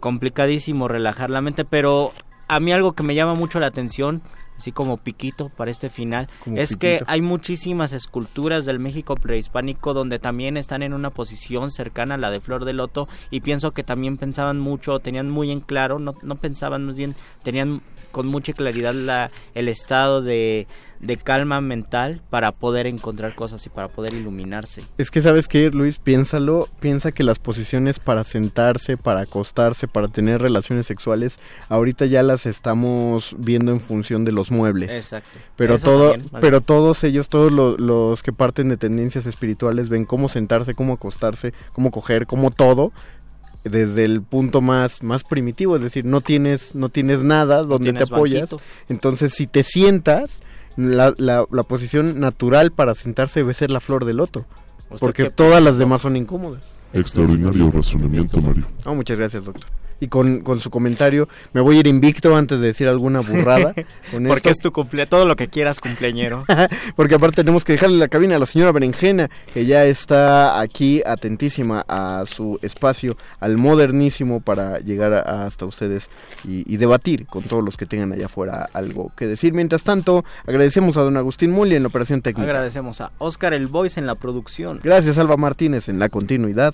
complicadísimo 0.01 0.87
relajar 0.87 1.29
la 1.29 1.41
mente, 1.41 1.63
pero 1.63 2.11
a 2.47 2.59
mí 2.59 2.73
algo 2.73 2.93
que 2.93 3.03
me 3.03 3.15
llama 3.15 3.35
mucho 3.35 3.59
la 3.59 3.67
atención, 3.67 4.21
así 4.57 4.71
como 4.71 4.97
piquito 4.97 5.49
para 5.55 5.71
este 5.71 5.89
final, 5.89 6.27
Como 6.43 6.57
es 6.57 6.75
que 6.75 7.01
hay 7.07 7.21
muchísimas 7.21 7.93
esculturas 7.93 8.65
del 8.65 8.79
México 8.79 9.15
prehispánico 9.15 9.93
donde 9.93 10.19
también 10.19 10.57
están 10.57 10.83
en 10.83 10.93
una 10.93 11.11
posición 11.11 11.71
cercana 11.71 12.15
a 12.15 12.17
la 12.17 12.29
de 12.29 12.41
Flor 12.41 12.65
de 12.65 12.73
Loto 12.73 13.07
y 13.29 13.39
pienso 13.39 13.71
que 13.71 13.83
también 13.83 14.17
pensaban 14.17 14.59
mucho, 14.59 14.99
tenían 14.99 15.29
muy 15.29 15.51
en 15.51 15.61
claro, 15.61 15.99
no, 15.99 16.15
no 16.23 16.35
pensaban 16.35 16.85
más 16.85 16.97
bien, 16.97 17.15
tenían 17.43 17.81
con 18.11 18.27
mucha 18.27 18.53
claridad 18.53 18.93
la, 18.93 19.31
el 19.55 19.67
estado 19.67 20.21
de, 20.21 20.67
de 20.99 21.17
calma 21.17 21.61
mental 21.61 22.21
para 22.29 22.51
poder 22.51 22.85
encontrar 22.87 23.33
cosas 23.35 23.65
y 23.65 23.69
para 23.69 23.87
poder 23.87 24.13
iluminarse. 24.13 24.83
Es 24.97 25.09
que 25.11 25.21
sabes 25.21 25.47
que 25.47 25.69
Luis, 25.71 25.99
piénsalo, 25.99 26.67
piensa 26.79 27.11
que 27.11 27.23
las 27.23 27.39
posiciones 27.39 27.99
para 27.99 28.23
sentarse, 28.23 28.97
para 28.97 29.21
acostarse, 29.21 29.87
para 29.87 30.07
tener 30.09 30.41
relaciones 30.41 30.85
sexuales, 30.87 31.39
ahorita 31.69 32.05
ya 32.05 32.21
las 32.23 32.45
estamos 32.45 33.35
viendo 33.39 33.71
en 33.71 33.79
función 33.79 34.23
de 34.25 34.31
los 34.31 34.51
muebles. 34.51 34.91
Exacto. 34.91 35.39
Pero 35.55 35.75
Eso 35.75 35.85
todo, 35.85 36.11
también, 36.11 36.29
pero 36.41 36.61
todos 36.61 37.03
ellos, 37.03 37.29
todos 37.29 37.51
lo- 37.51 37.77
los 37.77 38.21
que 38.23 38.33
parten 38.33 38.69
de 38.69 38.77
tendencias 38.77 39.25
espirituales 39.25 39.89
ven 39.89 40.05
cómo 40.05 40.29
sentarse, 40.29 40.73
cómo 40.75 40.93
acostarse, 40.93 41.53
cómo 41.73 41.91
coger, 41.91 42.25
cómo 42.27 42.51
todo 42.51 42.91
desde 43.63 44.05
el 44.05 44.21
punto 44.21 44.61
más 44.61 45.03
más 45.03 45.23
primitivo, 45.23 45.75
es 45.75 45.81
decir, 45.81 46.05
no 46.05 46.21
tienes 46.21 46.75
no 46.75 46.89
tienes 46.89 47.23
nada 47.23 47.63
donde 47.63 47.91
te 47.91 47.97
tienes 47.97 48.11
apoyas. 48.11 48.49
banquito. 48.49 48.61
Entonces, 48.89 49.33
si 49.33 49.47
te 49.47 49.63
sientas, 49.63 50.41
la, 50.77 51.13
la, 51.17 51.45
la 51.51 51.63
posición 51.63 52.19
natural 52.19 52.71
para 52.71 52.95
sentarse 52.95 53.41
debe 53.41 53.53
ser 53.53 53.69
la 53.69 53.79
flor 53.79 54.05
de 54.05 54.13
loto, 54.13 54.45
¿Usted 54.83 54.97
porque 54.99 55.29
todas 55.29 55.63
las 55.63 55.77
demás 55.77 56.01
son 56.01 56.15
incómodas. 56.15 56.75
Extraordinario 56.93 57.71
razonamiento, 57.71 58.41
Mario. 58.41 58.67
Oh, 58.85 58.95
muchas 58.95 59.17
gracias, 59.17 59.45
doctor. 59.45 59.69
Y 60.01 60.07
con, 60.09 60.41
con 60.41 60.59
su 60.59 60.69
comentario, 60.69 61.29
me 61.53 61.61
voy 61.61 61.77
a 61.77 61.79
ir 61.81 61.87
invicto 61.87 62.35
antes 62.35 62.59
de 62.59 62.67
decir 62.67 62.87
alguna 62.89 63.21
burrada. 63.21 63.73
con 64.11 64.25
Porque 64.25 64.49
esto. 64.49 64.49
es 64.49 64.59
tu 64.59 64.71
cumple, 64.73 65.05
todo 65.07 65.25
lo 65.25 65.35
que 65.37 65.47
quieras 65.47 65.79
cumpleañero. 65.79 66.43
Porque 66.97 67.15
aparte 67.15 67.37
tenemos 67.43 67.63
que 67.63 67.73
dejarle 67.73 67.97
la 67.99 68.07
cabina 68.09 68.35
a 68.35 68.39
la 68.39 68.45
señora 68.47 68.71
Berenjena, 68.73 69.29
que 69.53 69.65
ya 69.65 69.85
está 69.85 70.59
aquí 70.59 71.01
atentísima 71.05 71.85
a 71.87 72.23
su 72.27 72.59
espacio, 72.63 73.15
al 73.39 73.57
modernísimo, 73.57 74.41
para 74.41 74.79
llegar 74.79 75.13
a- 75.13 75.45
hasta 75.45 75.65
ustedes 75.65 76.09
y, 76.47 76.63
y 76.71 76.77
debatir 76.77 77.27
con 77.27 77.43
todos 77.43 77.63
los 77.63 77.77
que 77.77 77.85
tengan 77.85 78.11
allá 78.11 78.25
afuera 78.25 78.67
algo 78.73 79.11
que 79.15 79.27
decir. 79.27 79.53
Mientras 79.53 79.83
tanto, 79.83 80.25
agradecemos 80.47 80.97
a 80.97 81.01
don 81.03 81.15
Agustín 81.17 81.51
Muli 81.51 81.75
en 81.75 81.83
la 81.83 81.89
operación 81.89 82.23
técnica. 82.23 82.49
Agradecemos 82.49 83.01
a 83.01 83.11
Oscar 83.19 83.53
el 83.53 83.67
Voice 83.67 83.99
en 83.99 84.07
la 84.07 84.15
producción. 84.15 84.79
Gracias, 84.83 85.19
Alba 85.19 85.37
Martínez, 85.37 85.89
en 85.89 85.99
la 85.99 86.09
continuidad. 86.09 86.73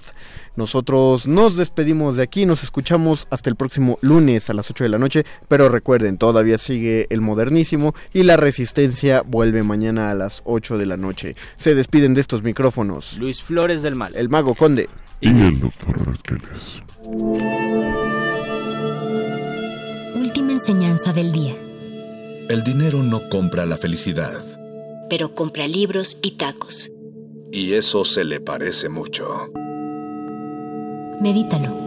Nosotros 0.56 1.28
nos 1.28 1.56
despedimos 1.56 2.16
de 2.18 2.24
aquí, 2.24 2.46
nos 2.46 2.64
escuchamos 2.64 3.17
hasta 3.30 3.50
el 3.50 3.56
próximo 3.56 3.98
lunes 4.02 4.50
a 4.50 4.54
las 4.54 4.70
8 4.70 4.84
de 4.84 4.90
la 4.90 5.00
noche, 5.00 5.26
pero 5.48 5.70
recuerden, 5.70 6.18
todavía 6.18 6.58
sigue 6.58 7.08
el 7.10 7.22
modernísimo 7.22 7.96
y 8.14 8.24
la 8.24 8.38
resistencia 8.38 9.24
vuelve 9.26 9.64
mañana 9.64 10.12
a 10.12 10.16
las 10.16 10.42
8 10.46 10.78
de 10.78 10.86
la 10.86 10.98
noche. 10.98 11.36
Se 11.58 11.74
despiden 11.74 12.14
de 12.14 12.22
estos 12.22 12.44
micrófonos. 12.44 13.18
Luis 13.18 13.44
Flores 13.44 13.82
del 13.82 13.96
Mal. 13.96 14.16
El 14.16 14.30
mago 14.30 14.54
conde. 14.54 14.90
Y 15.22 15.30
el 15.30 15.60
doctor 15.60 15.96
Arqueles. 16.08 16.82
Última 20.16 20.52
enseñanza 20.52 21.14
del 21.14 21.32
día. 21.32 21.56
El 22.50 22.64
dinero 22.64 23.02
no 23.04 23.28
compra 23.30 23.66
la 23.66 23.78
felicidad. 23.78 24.40
Pero 25.10 25.34
compra 25.34 25.68
libros 25.68 26.18
y 26.22 26.38
tacos. 26.38 26.92
Y 27.52 27.74
eso 27.74 28.06
se 28.06 28.24
le 28.26 28.40
parece 28.42 28.90
mucho. 28.90 29.50
Medítalo. 31.22 31.87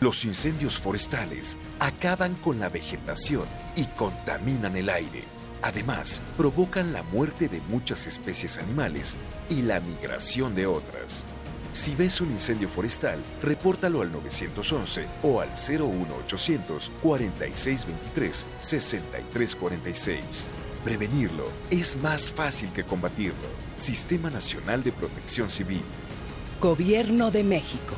Los 0.00 0.24
incendios 0.24 0.78
forestales 0.78 1.56
acaban 1.80 2.34
con 2.36 2.60
la 2.60 2.68
vegetación 2.68 3.46
y 3.74 3.84
contaminan 3.84 4.76
el 4.76 4.90
aire. 4.90 5.24
Además, 5.60 6.22
provocan 6.36 6.92
la 6.92 7.02
muerte 7.02 7.48
de 7.48 7.60
muchas 7.62 8.06
especies 8.06 8.58
animales 8.58 9.16
y 9.50 9.62
la 9.62 9.80
migración 9.80 10.54
de 10.54 10.66
otras. 10.66 11.24
Si 11.72 11.96
ves 11.96 12.20
un 12.20 12.30
incendio 12.30 12.68
forestal, 12.68 13.18
repórtalo 13.42 14.02
al 14.02 14.12
911 14.12 15.04
o 15.24 15.40
al 15.40 15.48
01800 15.50 16.92
4623 17.02 18.46
6346. 18.60 20.48
Prevenirlo 20.84 21.48
es 21.70 21.96
más 21.96 22.30
fácil 22.30 22.72
que 22.72 22.84
combatirlo. 22.84 23.48
Sistema 23.74 24.30
Nacional 24.30 24.84
de 24.84 24.92
Protección 24.92 25.50
Civil. 25.50 25.82
Gobierno 26.60 27.32
de 27.32 27.42
México. 27.42 27.94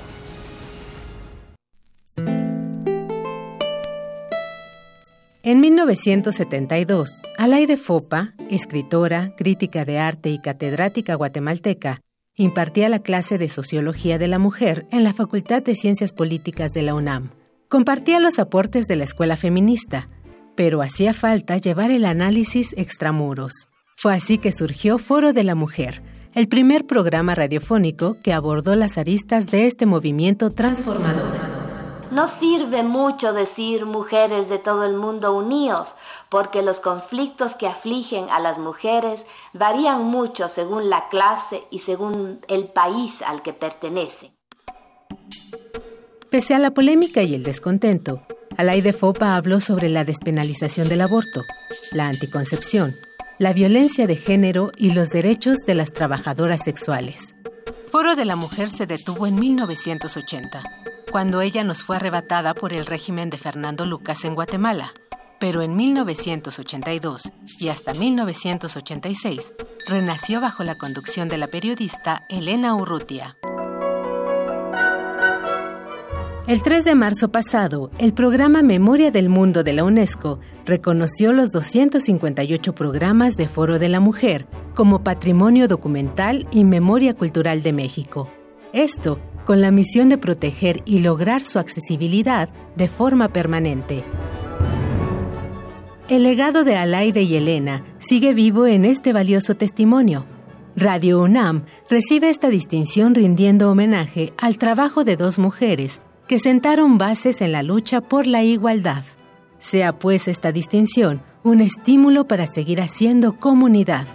En 5.43 5.61
1972, 5.61 7.23
Alaide 7.39 7.77
Fopa, 7.77 8.35
escritora, 8.51 9.35
crítica 9.37 9.85
de 9.85 9.99
arte 9.99 10.31
y 10.31 10.39
catedrática 10.39 11.15
guatemalteca, 11.15 12.03
impartía 12.37 12.89
la 12.89 13.01
clase 13.01 13.37
de 13.37 13.49
Sociología 13.49 14.19
de 14.19 14.29
la 14.29 14.39
Mujer 14.39 14.87
en 14.91 15.03
la 15.03 15.13
Facultad 15.13 15.63
de 15.63 15.75
Ciencias 15.75 16.13
Políticas 16.13 16.73
de 16.73 16.83
la 16.83 16.95
UNAM. 16.95 17.31
Compartía 17.69 18.21
los 18.21 18.39
aportes 18.39 18.87
de 18.87 18.97
la 18.97 19.05
escuela 19.05 19.37
feminista, 19.37 20.09
pero 20.57 20.83
hacía 20.83 21.15
falta 21.15 21.57
llevar 21.57 21.91
el 21.91 22.05
análisis 22.05 22.75
extramuros. 22.77 23.53
Fue 23.97 24.15
así 24.15 24.39
que 24.39 24.53
surgió 24.53 24.99
Foro 24.99 25.33
de 25.33 25.45
la 25.45 25.55
Mujer, 25.55 26.03
el 26.35 26.49
primer 26.49 26.87
programa 26.87 27.35
radiofónico 27.35 28.19
que 28.23 28.33
abordó 28.33 28.77
las 28.77 28.99
aristas 28.99 29.47
de 29.47 29.67
este 29.67 29.85
movimiento 29.85 30.51
transformador. 30.51 31.50
No 32.11 32.27
sirve 32.27 32.83
mucho 32.83 33.33
decir 33.33 33.87
mujeres 33.87 34.49
de 34.49 34.59
todo 34.59 34.85
el 34.85 34.95
mundo 34.95 35.33
unidos, 35.33 35.95
porque 36.29 36.61
los 36.63 36.81
conflictos 36.81 37.55
que 37.55 37.69
afligen 37.69 38.29
a 38.31 38.41
las 38.41 38.59
mujeres 38.59 39.25
varían 39.53 40.03
mucho 40.05 40.49
según 40.49 40.91
la 40.91 41.09
clase 41.09 41.63
y 41.71 41.79
según 41.79 42.41
el 42.49 42.65
país 42.65 43.23
al 43.23 43.43
que 43.43 43.53
pertenecen. 43.53 44.33
Pese 46.31 46.55
a 46.55 46.59
la 46.59 46.73
polémica 46.73 47.23
y 47.23 47.35
el 47.35 47.45
descontento, 47.45 48.23
Alaide 48.57 48.93
Fopa 48.93 49.37
habló 49.37 49.61
sobre 49.61 49.89
la 49.89 50.05
despenalización 50.05 50.89
del 50.89 51.03
aborto, 51.03 51.45
la 51.93 52.09
anticoncepción, 52.09 52.95
la 53.39 53.53
violencia 53.53 54.09
de 54.09 54.17
género 54.17 54.73
y 54.77 54.93
los 54.93 55.11
derechos 55.11 55.59
de 55.67 55.75
las 55.75 55.93
trabajadoras 55.93 56.63
sexuales. 56.65 57.35
Foro 57.91 58.15
de 58.15 58.25
la 58.25 58.37
Mujer 58.37 58.71
se 58.71 58.87
detuvo 58.87 59.27
en 59.27 59.35
1980, 59.35 60.63
cuando 61.11 61.41
ella 61.41 61.65
nos 61.65 61.83
fue 61.83 61.97
arrebatada 61.97 62.55
por 62.55 62.73
el 62.73 62.87
régimen 62.87 63.31
de 63.31 63.39
Fernando 63.39 63.85
Lucas 63.85 64.25
en 64.25 64.37
Guatemala. 64.37 64.93
Pero 65.41 65.61
en 65.63 65.75
1982 65.75 67.33
y 67.59 67.69
hasta 67.69 67.93
1986 67.93 69.55
renació 69.89 70.41
bajo 70.41 70.63
la 70.63 70.77
conducción 70.77 71.29
de 71.29 71.39
la 71.39 71.49
periodista 71.49 72.27
Elena 72.29 72.77
Urrutia. 72.77 73.37
El 76.51 76.65
3 76.65 76.85
de 76.85 76.97
marzo 76.97 77.31
pasado, 77.31 77.93
el 78.01 78.13
programa 78.13 78.63
Memoria 78.63 79.13
del 79.13 79.29
Mundo 79.29 79.63
de 79.63 79.73
la 79.73 79.85
UNESCO 79.85 80.41
reconoció 80.67 81.33
los 81.33 81.53
258 81.53 82.75
programas 82.75 83.37
de 83.37 83.47
Foro 83.47 83.79
de 83.79 83.89
la 83.89 84.01
Mujer 84.01 84.49
como 84.75 85.05
Patrimonio 85.05 85.69
Documental 85.69 86.49
y 86.51 86.65
Memoria 86.65 87.15
Cultural 87.15 87.63
de 87.63 87.73
México. 87.73 88.29
Esto 88.73 89.21
con 89.47 89.61
la 89.61 89.71
misión 89.71 90.09
de 90.09 90.19
proteger 90.19 90.83
y 90.87 90.99
lograr 90.99 91.45
su 91.45 91.61
accesibilidad 91.61 92.49
de 92.75 92.89
forma 92.89 93.29
permanente. 93.29 94.03
El 96.09 96.25
legado 96.25 96.65
de 96.65 96.75
Alaide 96.75 97.23
y 97.23 97.37
Elena 97.37 97.85
sigue 98.01 98.35
vivo 98.35 98.67
en 98.67 98.87
este 98.87 99.13
valioso 99.13 99.55
testimonio. 99.55 100.27
Radio 100.75 101.23
UNAM 101.23 101.67
recibe 101.89 102.29
esta 102.29 102.49
distinción 102.49 103.15
rindiendo 103.15 103.71
homenaje 103.71 104.33
al 104.37 104.59
trabajo 104.59 105.05
de 105.05 105.17
dos 105.17 105.39
mujeres 105.39 106.03
que 106.31 106.39
sentaron 106.39 106.97
bases 106.97 107.41
en 107.41 107.51
la 107.51 107.65
lucha 107.65 108.01
por 108.01 108.25
la 108.25 108.45
igualdad. 108.45 109.03
Sea 109.59 109.99
pues 109.99 110.29
esta 110.29 110.53
distinción 110.53 111.23
un 111.43 111.61
estímulo 111.61 112.29
para 112.29 112.47
seguir 112.47 112.81
haciendo 112.81 113.41
comunidad. 113.41 114.07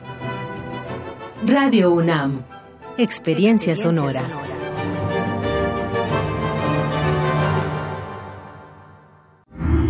Radio 1.46 1.92
UNAM, 1.92 2.44
experiencia, 2.98 3.76
sonora. 3.76 4.24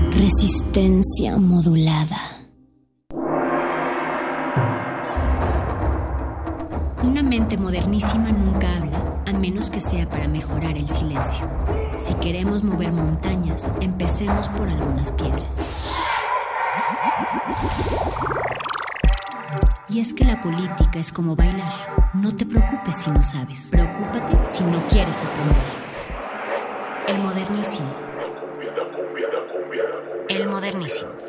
Resistencia 0.09 1.38
modulada. 1.38 2.17
Una 7.03 7.21
mente 7.21 7.55
modernísima 7.55 8.32
nunca 8.32 8.78
habla, 8.78 9.05
a 9.26 9.34
menos 9.34 9.69
que 9.69 9.82
sea 9.82 10.07
para 10.07 10.28
mejorar 10.28 10.78
el 10.78 10.89
silencio. 10.89 11.47
Si 11.97 12.13
queremos 12.15 12.63
mover 12.63 12.91
montañas, 12.91 13.73
empecemos 13.82 14.47
por 14.49 14.67
algunas 14.69 15.11
piedras. 15.11 15.91
Y 19.89 19.99
es 19.99 20.13
que 20.13 20.26
la 20.26 20.41
política 20.41 20.99
es 20.99 21.11
como 21.11 21.36
bailar. 21.36 21.71
No 22.13 22.36
te 22.36 22.45
preocupes 22.45 22.97
si 22.97 23.09
no 23.11 23.23
sabes. 23.23 23.69
Preocúpate 23.71 24.47
si 24.47 24.63
no 24.63 24.82
quieres 24.88 25.23
aprender. 25.23 25.63
El 27.07 27.19
modernísimo. 27.19 27.88
El 30.28 30.47
modernísimo. 30.47 31.24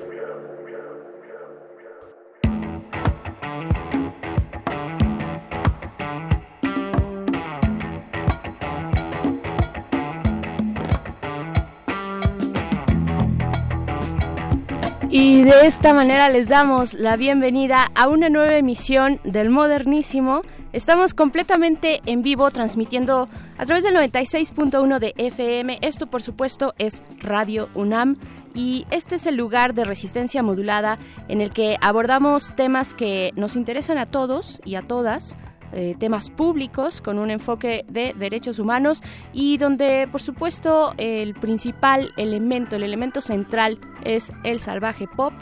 Y 15.19 15.45
de 15.45 15.67
esta 15.67 15.95
manera 15.95 16.29
les 16.29 16.47
damos 16.47 16.93
la 16.93 17.17
bienvenida 17.17 17.91
a 17.95 18.07
una 18.07 18.29
nueva 18.29 18.55
emisión 18.59 19.19
del 19.25 19.49
Modernísimo. 19.49 20.43
Estamos 20.75 21.15
completamente 21.15 22.03
en 22.05 22.23
vivo 22.23 22.51
transmitiendo 22.51 23.27
a 23.57 23.65
través 23.65 23.83
del 23.83 23.97
96.1 23.97 24.99
de 24.99 25.15
FM. 25.17 25.79
Esto 25.81 26.07
por 26.07 26.21
supuesto 26.21 26.75
es 26.77 27.03
Radio 27.21 27.71
UNAM 27.75 28.19
y 28.55 28.85
este 28.91 29.15
es 29.15 29.27
el 29.27 29.37
lugar 29.37 29.73
de 29.73 29.87
resistencia 29.87 30.43
modulada 30.43 30.99
en 31.29 31.41
el 31.41 31.49
que 31.51 31.79
abordamos 31.81 32.55
temas 32.55 32.93
que 32.93 33.33
nos 33.37 33.57
interesan 33.57 33.97
a 33.97 34.05
todos 34.05 34.61
y 34.67 34.75
a 34.75 34.83
todas 34.83 35.39
eh, 35.73 35.95
temas 35.99 36.31
públicos 36.31 37.01
con 37.01 37.19
un 37.19 37.31
enfoque 37.31 37.85
de 37.89 38.15
derechos 38.15 38.59
humanos 38.59 39.03
y 39.33 39.59
donde 39.59 40.09
por 40.11 40.23
supuesto 40.23 40.95
el 40.97 41.35
principal 41.35 42.13
elemento, 42.17 42.77
el 42.77 42.83
elemento 42.83 43.21
central 43.21 43.79
es 44.05 44.33
el 44.45 44.61
salvaje 44.61 45.07
pop. 45.09 45.33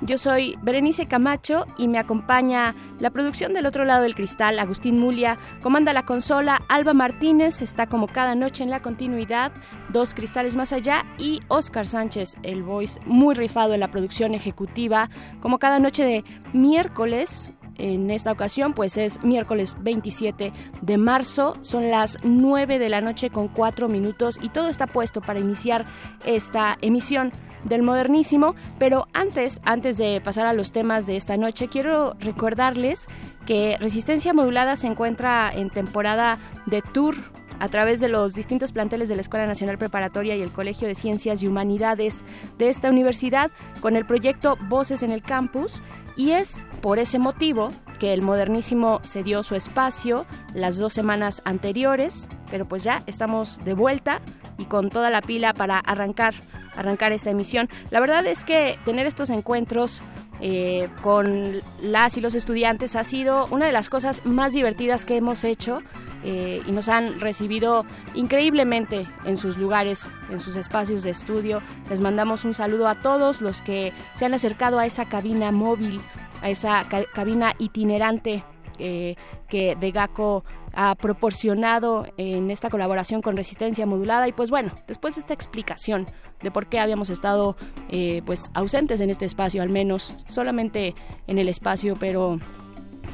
Yo 0.00 0.16
soy 0.16 0.56
Berenice 0.62 1.06
Camacho 1.06 1.66
y 1.76 1.88
me 1.88 1.98
acompaña 1.98 2.74
la 3.00 3.10
producción 3.10 3.52
del 3.52 3.66
otro 3.66 3.84
lado 3.84 4.02
del 4.02 4.14
cristal, 4.14 4.58
Agustín 4.60 4.98
Mulia, 5.00 5.38
comanda 5.60 5.92
la 5.92 6.04
consola, 6.04 6.62
Alba 6.68 6.94
Martínez. 6.94 7.62
Está 7.62 7.88
como 7.88 8.06
cada 8.06 8.36
noche 8.36 8.62
en 8.62 8.70
la 8.70 8.80
continuidad, 8.80 9.50
dos 9.88 10.14
cristales 10.14 10.54
más 10.54 10.72
allá 10.72 11.04
y 11.18 11.40
Oscar 11.48 11.86
Sánchez, 11.86 12.36
el 12.44 12.62
voice 12.62 13.00
muy 13.06 13.34
rifado 13.34 13.74
en 13.74 13.80
la 13.80 13.90
producción 13.90 14.34
ejecutiva, 14.34 15.10
como 15.40 15.58
cada 15.58 15.80
noche 15.80 16.04
de 16.04 16.24
miércoles, 16.52 17.52
en 17.78 18.10
esta 18.10 18.32
ocasión, 18.32 18.74
pues 18.74 18.96
es 18.96 19.22
miércoles 19.22 19.76
27 19.80 20.52
de 20.82 20.98
marzo, 20.98 21.54
son 21.62 21.90
las 21.90 22.18
9 22.22 22.78
de 22.78 22.88
la 22.88 23.00
noche 23.00 23.30
con 23.30 23.48
4 23.48 23.88
minutos 23.88 24.38
y 24.42 24.50
todo 24.50 24.68
está 24.68 24.86
puesto 24.86 25.20
para 25.20 25.40
iniciar 25.40 25.86
esta 26.24 26.76
emisión 26.82 27.32
del 27.64 27.82
modernísimo, 27.82 28.54
pero 28.78 29.08
antes, 29.12 29.60
antes 29.64 29.96
de 29.96 30.20
pasar 30.20 30.46
a 30.46 30.52
los 30.52 30.72
temas 30.72 31.06
de 31.06 31.16
esta 31.16 31.36
noche, 31.36 31.68
quiero 31.68 32.14
recordarles 32.20 33.06
que 33.46 33.76
Resistencia 33.80 34.32
Modulada 34.34 34.76
se 34.76 34.86
encuentra 34.86 35.50
en 35.52 35.70
temporada 35.70 36.38
de 36.66 36.82
tour 36.82 37.16
a 37.60 37.68
través 37.68 38.00
de 38.00 38.08
los 38.08 38.34
distintos 38.34 38.72
planteles 38.72 39.08
de 39.08 39.16
la 39.16 39.20
Escuela 39.20 39.46
Nacional 39.46 39.78
Preparatoria 39.78 40.36
y 40.36 40.42
el 40.42 40.52
Colegio 40.52 40.86
de 40.86 40.94
Ciencias 40.94 41.42
y 41.42 41.48
Humanidades 41.48 42.24
de 42.56 42.68
esta 42.68 42.90
universidad 42.90 43.50
con 43.80 43.96
el 43.96 44.06
proyecto 44.06 44.56
Voces 44.68 45.02
en 45.02 45.10
el 45.10 45.22
Campus 45.22 45.82
y 46.18 46.32
es 46.32 46.66
por 46.82 46.98
ese 46.98 47.18
motivo 47.18 47.70
que 47.98 48.12
el 48.12 48.22
modernísimo 48.22 49.00
se 49.04 49.22
dio 49.22 49.42
su 49.42 49.54
espacio 49.54 50.26
las 50.52 50.76
dos 50.76 50.92
semanas 50.92 51.40
anteriores, 51.44 52.28
pero 52.50 52.66
pues 52.66 52.82
ya 52.82 53.02
estamos 53.06 53.64
de 53.64 53.72
vuelta 53.72 54.20
y 54.58 54.64
con 54.64 54.90
toda 54.90 55.10
la 55.10 55.22
pila 55.22 55.54
para 55.54 55.78
arrancar, 55.78 56.34
arrancar 56.76 57.12
esta 57.12 57.30
emisión. 57.30 57.70
La 57.90 58.00
verdad 58.00 58.26
es 58.26 58.44
que 58.44 58.78
tener 58.84 59.06
estos 59.06 59.30
encuentros 59.30 60.02
eh, 60.40 60.88
con 61.02 61.52
las 61.82 62.16
y 62.16 62.20
los 62.20 62.34
estudiantes 62.34 62.94
ha 62.96 63.04
sido 63.04 63.46
una 63.50 63.66
de 63.66 63.72
las 63.72 63.90
cosas 63.90 64.24
más 64.24 64.52
divertidas 64.52 65.04
que 65.04 65.16
hemos 65.16 65.44
hecho 65.44 65.82
eh, 66.24 66.62
y 66.66 66.72
nos 66.72 66.88
han 66.88 67.20
recibido 67.20 67.84
increíblemente 68.14 69.06
en 69.24 69.36
sus 69.36 69.56
lugares, 69.56 70.08
en 70.30 70.40
sus 70.40 70.56
espacios 70.56 71.02
de 71.02 71.10
estudio. 71.10 71.60
Les 71.90 72.00
mandamos 72.00 72.44
un 72.44 72.54
saludo 72.54 72.88
a 72.88 72.96
todos 72.96 73.40
los 73.40 73.60
que 73.62 73.92
se 74.14 74.24
han 74.24 74.34
acercado 74.34 74.78
a 74.78 74.86
esa 74.86 75.06
cabina 75.06 75.52
móvil, 75.52 76.00
a 76.42 76.50
esa 76.50 76.86
cabina 77.14 77.54
itinerante 77.58 78.44
eh, 78.78 79.16
que 79.48 79.74
de 79.74 79.90
GACO 79.90 80.44
ha 80.80 80.94
proporcionado 80.94 82.06
en 82.18 82.52
esta 82.52 82.70
colaboración 82.70 83.20
con 83.20 83.36
Resistencia 83.36 83.84
Modulada. 83.84 84.28
Y 84.28 84.32
pues 84.32 84.48
bueno, 84.48 84.70
después 84.86 85.16
de 85.16 85.22
esta 85.22 85.34
explicación 85.34 86.06
de 86.40 86.52
por 86.52 86.68
qué 86.68 86.78
habíamos 86.78 87.10
estado 87.10 87.56
eh, 87.88 88.22
pues 88.24 88.52
ausentes 88.54 89.00
en 89.00 89.10
este 89.10 89.24
espacio, 89.24 89.60
al 89.60 89.70
menos 89.70 90.14
solamente 90.28 90.94
en 91.26 91.38
el 91.38 91.48
espacio, 91.48 91.96
pero 91.98 92.38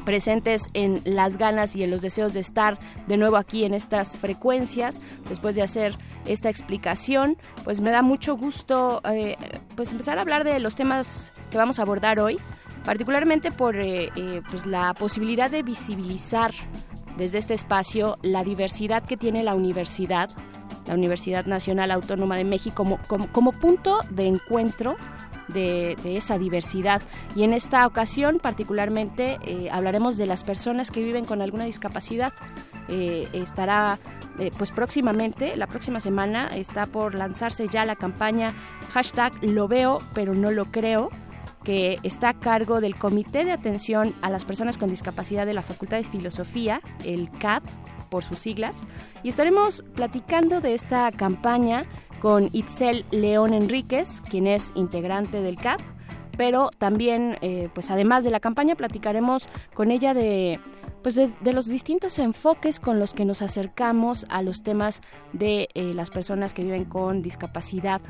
presentes 0.05 0.67
en 0.75 1.01
las 1.05 1.37
ganas 1.39 1.75
y 1.75 1.81
en 1.81 1.89
los 1.89 2.03
deseos 2.03 2.33
de 2.33 2.41
estar 2.41 2.77
de 3.07 3.17
nuevo 3.17 3.35
aquí 3.35 3.65
en 3.65 3.73
estas 3.73 4.19
frecuencias 4.19 5.01
después 5.27 5.55
de 5.55 5.63
hacer 5.63 5.97
esta 6.27 6.49
explicación 6.49 7.37
pues 7.63 7.81
me 7.81 7.89
da 7.89 8.03
mucho 8.03 8.37
gusto 8.37 9.01
eh, 9.11 9.35
pues 9.75 9.91
empezar 9.91 10.19
a 10.19 10.21
hablar 10.21 10.43
de 10.43 10.59
los 10.59 10.75
temas 10.75 11.33
que 11.49 11.57
vamos 11.57 11.79
a 11.79 11.81
abordar 11.81 12.19
hoy 12.19 12.37
particularmente 12.83 13.51
por 13.51 13.77
eh, 13.77 14.11
pues 14.51 14.67
la 14.67 14.93
posibilidad 14.93 15.49
de 15.49 15.63
visibilizar 15.63 16.51
desde 17.17 17.37
este 17.37 17.53
espacio 17.53 18.17
la 18.21 18.43
diversidad 18.43 19.03
que 19.03 19.17
tiene 19.17 19.43
la 19.43 19.55
universidad, 19.55 20.29
la 20.85 20.93
Universidad 20.93 21.45
Nacional 21.45 21.91
Autónoma 21.91 22.37
de 22.37 22.43
México, 22.43 22.85
como, 23.07 23.51
punto 23.53 23.99
de 24.09 24.27
encuentro 24.27 24.95
de, 25.47 25.95
esa 26.03 26.37
diversidad. 26.37 27.01
Y 27.35 27.43
en 27.43 27.53
esta 27.53 27.85
ocasión 27.87 28.39
particularmente 28.39 29.37
eh, 29.43 29.69
hablaremos 29.71 30.17
de 30.17 30.25
las 30.25 30.43
personas 30.43 30.91
que 30.91 31.03
viven 31.03 31.25
con 31.25 31.41
alguna 31.41 31.65
discapacidad. 31.65 32.33
Eh, 32.87 33.27
estará 33.33 33.97
eh, 34.37 34.51
pues 34.57 34.71
próximamente, 34.71 35.55
la 35.55 35.67
próxima 35.67 35.99
semana, 35.99 36.47
está 36.47 36.85
por 36.85 37.15
lanzarse 37.15 37.67
ya 37.67 37.85
la 37.85 37.95
campaña 37.95 38.53
hashtag 38.93 39.33
lo 39.41 39.67
veo 39.67 40.01
pero 40.13 40.33
no 40.33 40.51
lo 40.51 40.65
creo 40.65 41.09
que 41.65 41.99
está 42.03 42.29
a 42.29 42.39
cargo 42.39 42.79
del 42.79 42.95
Comité 42.95 43.43
de 43.43 43.51
Atención 43.51 44.13
a 44.21 44.29
las 44.29 44.45
Personas 44.45 44.77
con 44.77 44.89
Discapacidad 44.89 45.45
de 45.45 45.53
la 45.53 45.61
Facultad 45.61 45.97
de 45.97 46.03
Filosofía, 46.03 46.79
el 47.03 47.29
CAD 47.29 47.63
por 48.09 48.23
sus 48.23 48.39
siglas, 48.39 48.85
y 49.23 49.29
estaremos 49.29 49.83
platicando 49.95 50.61
de 50.61 50.75
esta 50.75 51.11
campaña 51.11 51.85
con 52.21 52.49
Itzel 52.53 53.03
León 53.11 53.53
Enríquez, 53.53 54.21
quien 54.21 54.47
es 54.47 54.71
integrante 54.75 55.41
del 55.41 55.57
CAD, 55.57 55.81
pero 56.37 56.69
también, 56.77 57.37
eh, 57.41 57.69
pues 57.73 57.91
además 57.91 58.23
de 58.23 58.31
la 58.31 58.39
campaña, 58.39 58.75
platicaremos 58.75 59.49
con 59.73 59.91
ella 59.91 60.13
de 60.13 60.59
pues 61.05 61.13
de, 61.13 61.53
los 61.53 61.67
distintos 61.67 62.17
enfoques 62.17 62.79
con 62.79 62.97
los 62.97 63.13
que 63.13 63.25
nos 63.25 63.43
acercamos 63.43 64.25
a 64.27 64.41
los 64.41 64.63
temas 64.63 65.01
de 65.33 65.69
eh, 65.75 65.93
las 65.93 66.09
personas 66.09 66.55
que 66.55 66.63
viven 66.63 66.85
con 66.85 67.21
discapacidad, 67.21 68.01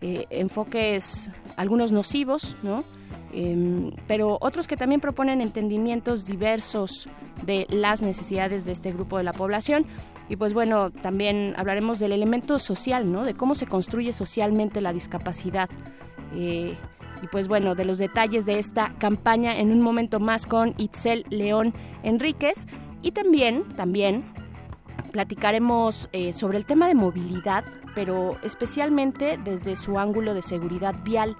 eh, 0.00 0.26
enfoques 0.30 1.30
algunos 1.56 1.92
nocivos, 1.92 2.54
¿no? 2.62 2.84
Em, 3.32 3.92
pero 4.06 4.38
otros 4.40 4.66
que 4.66 4.76
también 4.76 5.00
proponen 5.00 5.40
entendimientos 5.40 6.24
diversos 6.24 7.08
de 7.44 7.66
las 7.68 8.00
necesidades 8.02 8.64
de 8.64 8.72
este 8.72 8.92
grupo 8.92 9.18
de 9.18 9.24
la 9.24 9.32
población. 9.32 9.86
Y 10.28 10.36
pues 10.36 10.54
bueno, 10.54 10.90
también 10.90 11.54
hablaremos 11.56 11.98
del 11.98 12.12
elemento 12.12 12.58
social, 12.58 13.10
¿no? 13.10 13.24
De 13.24 13.34
cómo 13.34 13.54
se 13.54 13.66
construye 13.66 14.12
socialmente 14.12 14.80
la 14.80 14.92
discapacidad. 14.92 15.68
Eh, 16.34 16.74
y 17.22 17.26
pues 17.28 17.48
bueno, 17.48 17.74
de 17.74 17.84
los 17.84 17.98
detalles 17.98 18.46
de 18.46 18.58
esta 18.58 18.94
campaña 18.98 19.58
en 19.58 19.72
un 19.72 19.80
momento 19.80 20.20
más 20.20 20.46
con 20.46 20.74
Itzel 20.76 21.24
León 21.30 21.72
Enríquez. 22.02 22.66
Y 23.02 23.12
también, 23.12 23.64
también 23.76 24.24
platicaremos 25.12 26.08
eh, 26.12 26.32
sobre 26.32 26.58
el 26.58 26.66
tema 26.66 26.88
de 26.88 26.94
movilidad, 26.94 27.64
pero 27.98 28.38
especialmente 28.44 29.40
desde 29.42 29.74
su 29.74 29.98
ángulo 29.98 30.32
de 30.32 30.40
seguridad 30.40 30.94
vial. 31.02 31.36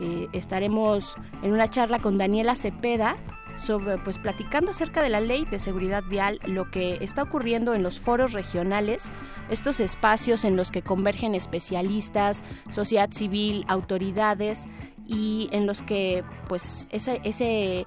Eh, 0.00 0.26
estaremos 0.32 1.14
en 1.40 1.52
una 1.52 1.68
charla 1.68 2.00
con 2.00 2.18
Daniela 2.18 2.56
Cepeda 2.56 3.16
sobre, 3.54 3.96
pues 3.98 4.18
platicando 4.18 4.72
acerca 4.72 5.04
de 5.04 5.08
la 5.08 5.20
ley 5.20 5.44
de 5.44 5.60
seguridad 5.60 6.02
vial, 6.02 6.40
lo 6.46 6.68
que 6.68 6.98
está 7.00 7.22
ocurriendo 7.22 7.74
en 7.74 7.84
los 7.84 8.00
foros 8.00 8.32
regionales, 8.32 9.12
estos 9.50 9.78
espacios 9.78 10.44
en 10.44 10.56
los 10.56 10.72
que 10.72 10.82
convergen 10.82 11.36
especialistas, 11.36 12.42
sociedad 12.70 13.12
civil, 13.12 13.64
autoridades 13.68 14.66
y 15.06 15.48
en 15.52 15.64
los 15.64 15.80
que 15.80 16.24
pues 16.48 16.88
ese, 16.90 17.20
ese 17.22 17.86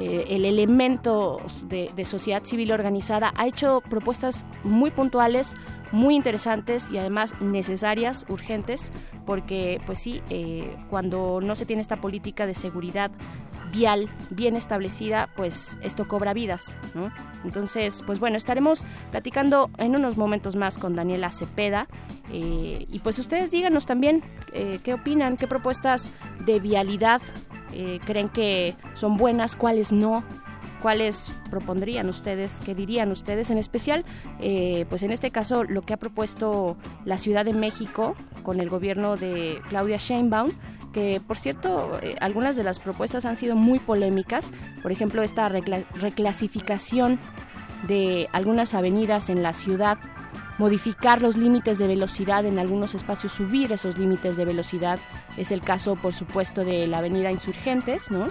eh, 0.00 0.26
el 0.30 0.44
elemento 0.44 1.40
de, 1.66 2.04
sociedad 2.04 2.44
civil 2.44 2.72
organizada 2.72 3.32
ha 3.36 3.46
hecho 3.46 3.80
propuestas 3.88 4.44
muy 4.62 4.90
puntuales, 4.90 5.54
muy 5.92 6.16
interesantes 6.16 6.90
y 6.90 6.98
además 6.98 7.34
necesarias, 7.40 8.26
urgentes, 8.28 8.92
porque 9.24 9.80
pues 9.86 9.98
sí, 9.98 10.22
eh, 10.30 10.76
cuando 10.90 11.40
no 11.40 11.56
se 11.56 11.66
tiene 11.66 11.82
esta 11.82 11.96
política 12.00 12.46
de 12.46 12.54
seguridad 12.54 13.10
vial 13.74 14.08
bien 14.30 14.56
establecida, 14.56 15.28
pues 15.36 15.78
esto 15.82 16.06
cobra 16.06 16.32
vidas. 16.32 16.76
Entonces, 17.44 18.02
pues 18.06 18.20
bueno, 18.20 18.36
estaremos 18.36 18.84
platicando 19.10 19.70
en 19.78 19.96
unos 19.96 20.16
momentos 20.16 20.56
más 20.56 20.78
con 20.78 20.94
Daniela 20.94 21.30
Cepeda 21.30 21.88
eh, 22.32 22.86
y 22.88 22.98
pues 23.00 23.18
ustedes 23.18 23.50
díganos 23.50 23.86
también 23.86 24.22
eh, 24.52 24.78
qué 24.82 24.94
opinan, 24.94 25.36
qué 25.36 25.46
propuestas 25.46 26.10
de 26.44 26.60
vialidad 26.60 27.20
eh, 27.74 28.00
creen 28.04 28.28
que 28.28 28.76
son 28.94 29.16
buenas, 29.16 29.56
cuáles 29.56 29.92
no 29.92 30.24
cuáles 30.84 31.32
propondrían 31.48 32.10
ustedes, 32.10 32.60
qué 32.62 32.74
dirían 32.74 33.10
ustedes, 33.10 33.48
en 33.48 33.56
especial, 33.56 34.04
eh, 34.38 34.84
pues 34.90 35.02
en 35.02 35.12
este 35.12 35.30
caso 35.30 35.64
lo 35.64 35.80
que 35.80 35.94
ha 35.94 35.96
propuesto 35.96 36.76
la 37.06 37.16
Ciudad 37.16 37.46
de 37.46 37.54
México 37.54 38.14
con 38.42 38.60
el 38.60 38.68
gobierno 38.68 39.16
de 39.16 39.62
Claudia 39.70 39.96
Sheinbaum, 39.96 40.50
que 40.92 41.22
por 41.26 41.38
cierto 41.38 41.98
eh, 42.02 42.16
algunas 42.20 42.54
de 42.54 42.64
las 42.64 42.80
propuestas 42.80 43.24
han 43.24 43.38
sido 43.38 43.56
muy 43.56 43.78
polémicas, 43.78 44.52
por 44.82 44.92
ejemplo 44.92 45.22
esta 45.22 45.48
recla 45.48 45.84
reclasificación 45.94 47.18
de 47.88 48.28
algunas 48.32 48.74
avenidas 48.74 49.30
en 49.30 49.42
la 49.42 49.54
ciudad 49.54 49.96
modificar 50.58 51.22
los 51.22 51.36
límites 51.36 51.78
de 51.78 51.86
velocidad 51.86 52.46
en 52.46 52.58
algunos 52.58 52.94
espacios, 52.94 53.32
subir 53.32 53.72
esos 53.72 53.98
límites 53.98 54.36
de 54.36 54.44
velocidad. 54.44 54.98
Es 55.36 55.52
el 55.52 55.60
caso, 55.60 55.96
por 55.96 56.12
supuesto, 56.12 56.64
de 56.64 56.86
la 56.86 56.98
avenida 56.98 57.30
Insurgentes, 57.30 58.10
¿no? 58.10 58.28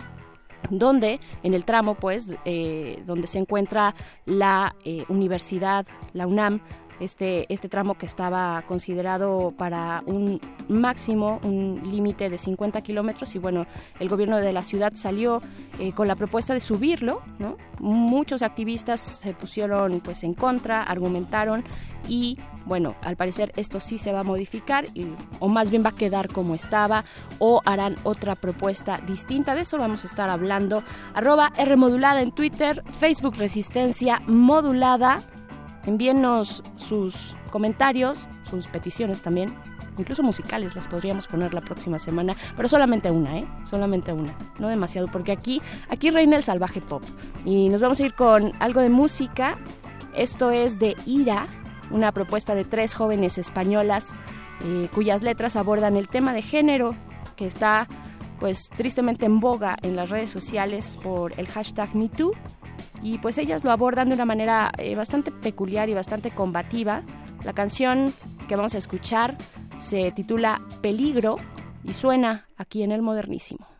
donde 0.69 1.19
en 1.43 1.53
el 1.53 1.65
tramo 1.65 1.95
pues 1.95 2.35
eh, 2.45 3.03
donde 3.05 3.27
se 3.27 3.37
encuentra 3.37 3.95
la 4.25 4.75
eh, 4.85 5.03
universidad 5.09 5.85
la 6.13 6.25
UNAM 6.25 6.61
este, 6.99 7.51
este 7.51 7.69
tramo 7.69 7.95
que 7.95 8.05
estaba 8.05 8.63
considerado 8.67 9.53
para 9.57 10.03
un 10.05 10.39
máximo, 10.67 11.39
un 11.43 11.81
límite 11.83 12.29
de 12.29 12.37
50 12.37 12.81
kilómetros 12.81 13.35
y 13.35 13.39
bueno, 13.39 13.65
el 13.99 14.09
gobierno 14.09 14.37
de 14.37 14.53
la 14.53 14.63
ciudad 14.63 14.93
salió 14.95 15.41
eh, 15.79 15.91
con 15.93 16.07
la 16.07 16.15
propuesta 16.15 16.53
de 16.53 16.59
subirlo, 16.59 17.21
¿no? 17.39 17.57
Muchos 17.79 18.41
activistas 18.41 18.99
se 18.99 19.33
pusieron 19.33 19.99
pues 19.99 20.23
en 20.23 20.33
contra, 20.33 20.83
argumentaron 20.83 21.63
y 22.07 22.37
bueno, 22.65 22.95
al 23.01 23.15
parecer 23.17 23.51
esto 23.55 23.79
sí 23.79 23.97
se 23.97 24.11
va 24.11 24.21
a 24.21 24.23
modificar 24.23 24.85
o 25.39 25.47
más 25.47 25.69
bien 25.69 25.83
va 25.83 25.89
a 25.89 25.95
quedar 25.95 26.29
como 26.29 26.55
estaba 26.55 27.03
o 27.39 27.61
harán 27.65 27.95
otra 28.03 28.35
propuesta 28.35 28.99
distinta. 29.05 29.55
De 29.55 29.61
eso 29.61 29.77
vamos 29.77 30.03
a 30.03 30.07
estar 30.07 30.29
hablando. 30.29 30.83
Arroba 31.13 31.51
R 31.57 31.75
modulada 31.75 32.21
en 32.21 32.31
Twitter, 32.31 32.83
Facebook 32.91 33.35
Resistencia 33.37 34.21
Modulada. 34.27 35.21
Envíennos 35.85 36.63
sus 36.75 37.35
comentarios, 37.51 38.27
sus 38.49 38.67
peticiones 38.67 39.21
también, 39.21 39.53
incluso 39.97 40.23
musicales, 40.23 40.75
las 40.75 40.87
podríamos 40.87 41.27
poner 41.27 41.53
la 41.53 41.61
próxima 41.61 41.99
semana, 41.99 42.35
pero 42.55 42.69
solamente 42.69 43.11
una, 43.11 43.37
¿eh? 43.37 43.47
Solamente 43.65 44.13
una, 44.13 44.35
no 44.59 44.69
demasiado, 44.69 45.07
porque 45.07 45.31
aquí, 45.31 45.61
aquí 45.89 46.09
reina 46.09 46.37
el 46.37 46.43
salvaje 46.43 46.81
pop. 46.81 47.03
Y 47.45 47.69
nos 47.69 47.81
vamos 47.81 47.99
a 47.99 48.05
ir 48.05 48.13
con 48.13 48.53
algo 48.59 48.81
de 48.81 48.89
música. 48.89 49.57
Esto 50.15 50.51
es 50.51 50.79
de 50.79 50.95
Ira, 51.05 51.47
una 51.91 52.11
propuesta 52.11 52.55
de 52.55 52.63
tres 52.63 52.93
jóvenes 52.93 53.37
españolas 53.37 54.13
eh, 54.63 54.87
cuyas 54.93 55.21
letras 55.21 55.55
abordan 55.55 55.97
el 55.97 56.07
tema 56.07 56.33
de 56.33 56.41
género 56.41 56.95
que 57.35 57.45
está 57.45 57.87
pues 58.39 58.69
tristemente 58.75 59.25
en 59.25 59.39
boga 59.39 59.77
en 59.81 59.95
las 59.95 60.09
redes 60.09 60.29
sociales 60.29 60.97
por 61.01 61.37
el 61.39 61.47
hashtag 61.47 61.95
MeToo 61.95 62.33
y 63.01 63.17
pues 63.17 63.37
ellas 63.37 63.63
lo 63.63 63.71
abordan 63.71 64.09
de 64.09 64.15
una 64.15 64.25
manera 64.25 64.71
eh, 64.77 64.95
bastante 64.95 65.31
peculiar 65.31 65.89
y 65.89 65.93
bastante 65.93 66.31
combativa. 66.31 67.01
La 67.43 67.53
canción 67.53 68.13
que 68.47 68.55
vamos 68.55 68.75
a 68.75 68.77
escuchar 68.77 69.37
se 69.77 70.11
titula 70.11 70.61
Peligro 70.81 71.37
y 71.83 71.93
suena 71.93 72.47
aquí 72.57 72.83
en 72.83 72.91
el 72.91 73.01
modernísimo. 73.01 73.72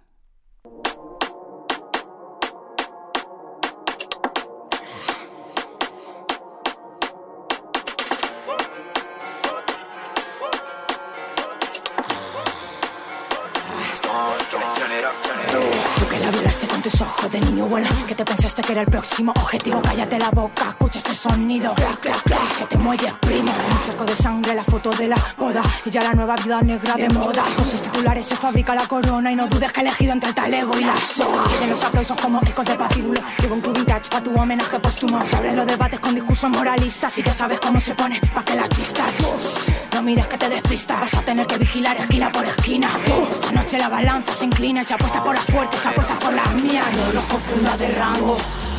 Tus 16.83 16.99
ojos 16.99 17.31
de 17.31 17.39
niño 17.39 17.65
bueno 17.67 17.87
Que 18.07 18.13
te 18.13 18.25
pensaste 18.25 18.61
que 18.61 18.73
era 18.73 18.81
el 18.81 18.87
próximo 18.87 19.31
objetivo. 19.35 19.81
Cállate 19.81 20.19
la 20.19 20.29
boca, 20.31 20.67
escucha 20.67 20.97
este 20.97 21.15
sonido. 21.15 21.73
Clac, 21.75 21.99
clac, 21.99 22.21
clac, 22.23 22.51
se 22.51 22.65
te 22.65 22.77
muelle 22.77 23.13
primo. 23.21 23.51
Un 23.51 23.85
charco 23.85 24.03
de 24.03 24.15
sangre, 24.15 24.53
la 24.53 24.63
foto 24.63 24.89
de 24.91 25.07
la 25.07 25.17
boda. 25.37 25.63
Y 25.85 25.89
ya 25.89 26.01
la 26.01 26.13
nueva 26.13 26.35
vida 26.35 26.61
negra 26.61 26.95
de 26.95 27.07
moda. 27.09 27.45
Con 27.55 27.65
sus 27.65 27.81
titulares 27.81 28.25
se 28.25 28.35
fabrica 28.35 28.75
la 28.75 28.85
corona 28.85 29.31
Y 29.31 29.35
no 29.35 29.47
dudes 29.47 29.71
que 29.71 29.79
he 29.79 29.83
elegido 29.83 30.11
entre 30.11 30.29
el 30.29 30.35
talego 30.35 30.77
y 30.77 30.83
la 30.83 30.97
soga. 30.97 31.45
Tienen 31.47 31.69
los 31.69 31.83
aplausos 31.83 32.17
como 32.19 32.41
ecos 32.45 32.65
de 32.65 32.75
patíbulo. 32.75 33.21
Llevo 33.39 33.55
un 33.55 33.61
club 33.61 33.77
vintage 33.77 34.09
pa' 34.09 34.21
tu 34.21 34.37
homenaje 34.37 34.79
póstumo. 34.79 35.23
Se 35.23 35.37
abren 35.37 35.55
los 35.55 35.65
debates 35.65 35.99
con 36.01 36.13
discursos 36.13 36.49
moralistas. 36.49 37.17
Y 37.17 37.23
ya 37.23 37.33
sabes 37.33 37.59
cómo 37.61 37.79
se 37.79 37.95
pone 37.95 38.19
pa' 38.33 38.43
que 38.43 38.55
la 38.55 38.67
chistas. 38.67 39.65
No 39.93 40.03
mires 40.03 40.27
que 40.27 40.37
te 40.37 40.49
despistas. 40.49 40.99
Vas 40.99 41.13
a 41.13 41.21
tener 41.21 41.47
que 41.47 41.57
vigilar 41.57 41.95
esquina 41.97 42.29
por 42.29 42.45
esquina. 42.45 42.89
Esta 43.31 43.51
noche 43.53 43.77
la 43.77 43.87
balanza 43.87 44.33
se 44.33 44.45
inclina 44.45 44.81
Y 44.81 44.85
se 44.85 44.93
apuesta 44.93 45.23
por 45.23 45.33
las 45.33 45.45
fuertes, 45.45 45.79
se 45.79 45.87
apuesta 45.87 46.19
por 46.19 46.33
las 46.33 46.53
mías 46.55 46.72
No 46.73 47.13
los 47.13 47.23
confundas 47.25 47.77
de 47.77 47.89
rango 47.91 48.35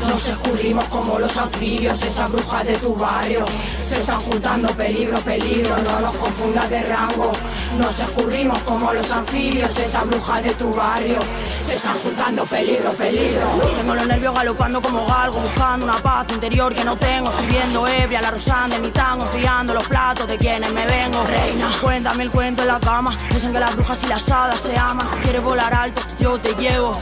nos 0.08 0.28
escurrimos 0.28 0.84
como 0.86 1.18
los 1.18 1.36
anfibios, 1.36 2.02
esas 2.02 2.30
brujas 2.30 2.64
de 2.64 2.76
tu 2.78 2.94
barrio. 2.94 3.44
Se 3.82 3.96
están 3.96 4.18
juntando 4.20 4.68
peligro, 4.70 5.18
peligro, 5.20 5.76
no 5.78 6.00
nos 6.00 6.16
confundas 6.16 6.68
de 6.70 6.82
rango. 6.84 7.32
Nos 7.78 8.00
escurrimos 8.00 8.58
como 8.60 8.92
los 8.92 9.10
anfibios, 9.12 9.76
esas 9.78 10.06
brujas 10.06 10.42
de 10.42 10.50
tu 10.54 10.70
barrio. 10.72 11.18
Se 11.64 11.76
están 11.76 11.94
juntando 11.94 12.44
peligro, 12.44 12.90
peligro. 12.90 13.46
Tengo 13.76 13.94
los 13.94 14.06
nervios 14.06 14.34
galopando 14.34 14.82
como 14.82 15.06
galgo, 15.06 15.40
buscando 15.40 15.86
una 15.86 15.98
paz 15.98 16.26
interior 16.30 16.74
que 16.74 16.84
no 16.84 16.96
tengo. 16.96 17.30
Estoy 17.30 17.46
viendo 17.46 17.86
ebria, 17.86 18.20
la 18.20 18.30
rosana 18.30 18.74
de 18.76 18.80
mi 18.82 18.90
tango, 18.90 19.24
enfriando 19.24 19.74
los 19.74 19.86
platos 19.88 20.26
de 20.26 20.36
quienes 20.36 20.72
me 20.72 20.86
vengo. 20.86 21.24
Reina, 21.24 21.68
cuéntame 21.80 22.24
el 22.24 22.30
cuento 22.30 22.62
en 22.62 22.68
la 22.68 22.80
cama. 22.80 23.18
Dicen 23.32 23.52
que 23.52 23.60
las 23.60 23.74
brujas 23.74 24.02
y 24.04 24.06
las 24.08 24.30
hadas 24.30 24.60
se 24.60 24.76
aman. 24.76 25.08
Quieres 25.22 25.42
volar 25.42 25.72
alto, 25.72 26.02
yo 26.18 26.38
te 26.38 26.54
llevo. 26.54 26.92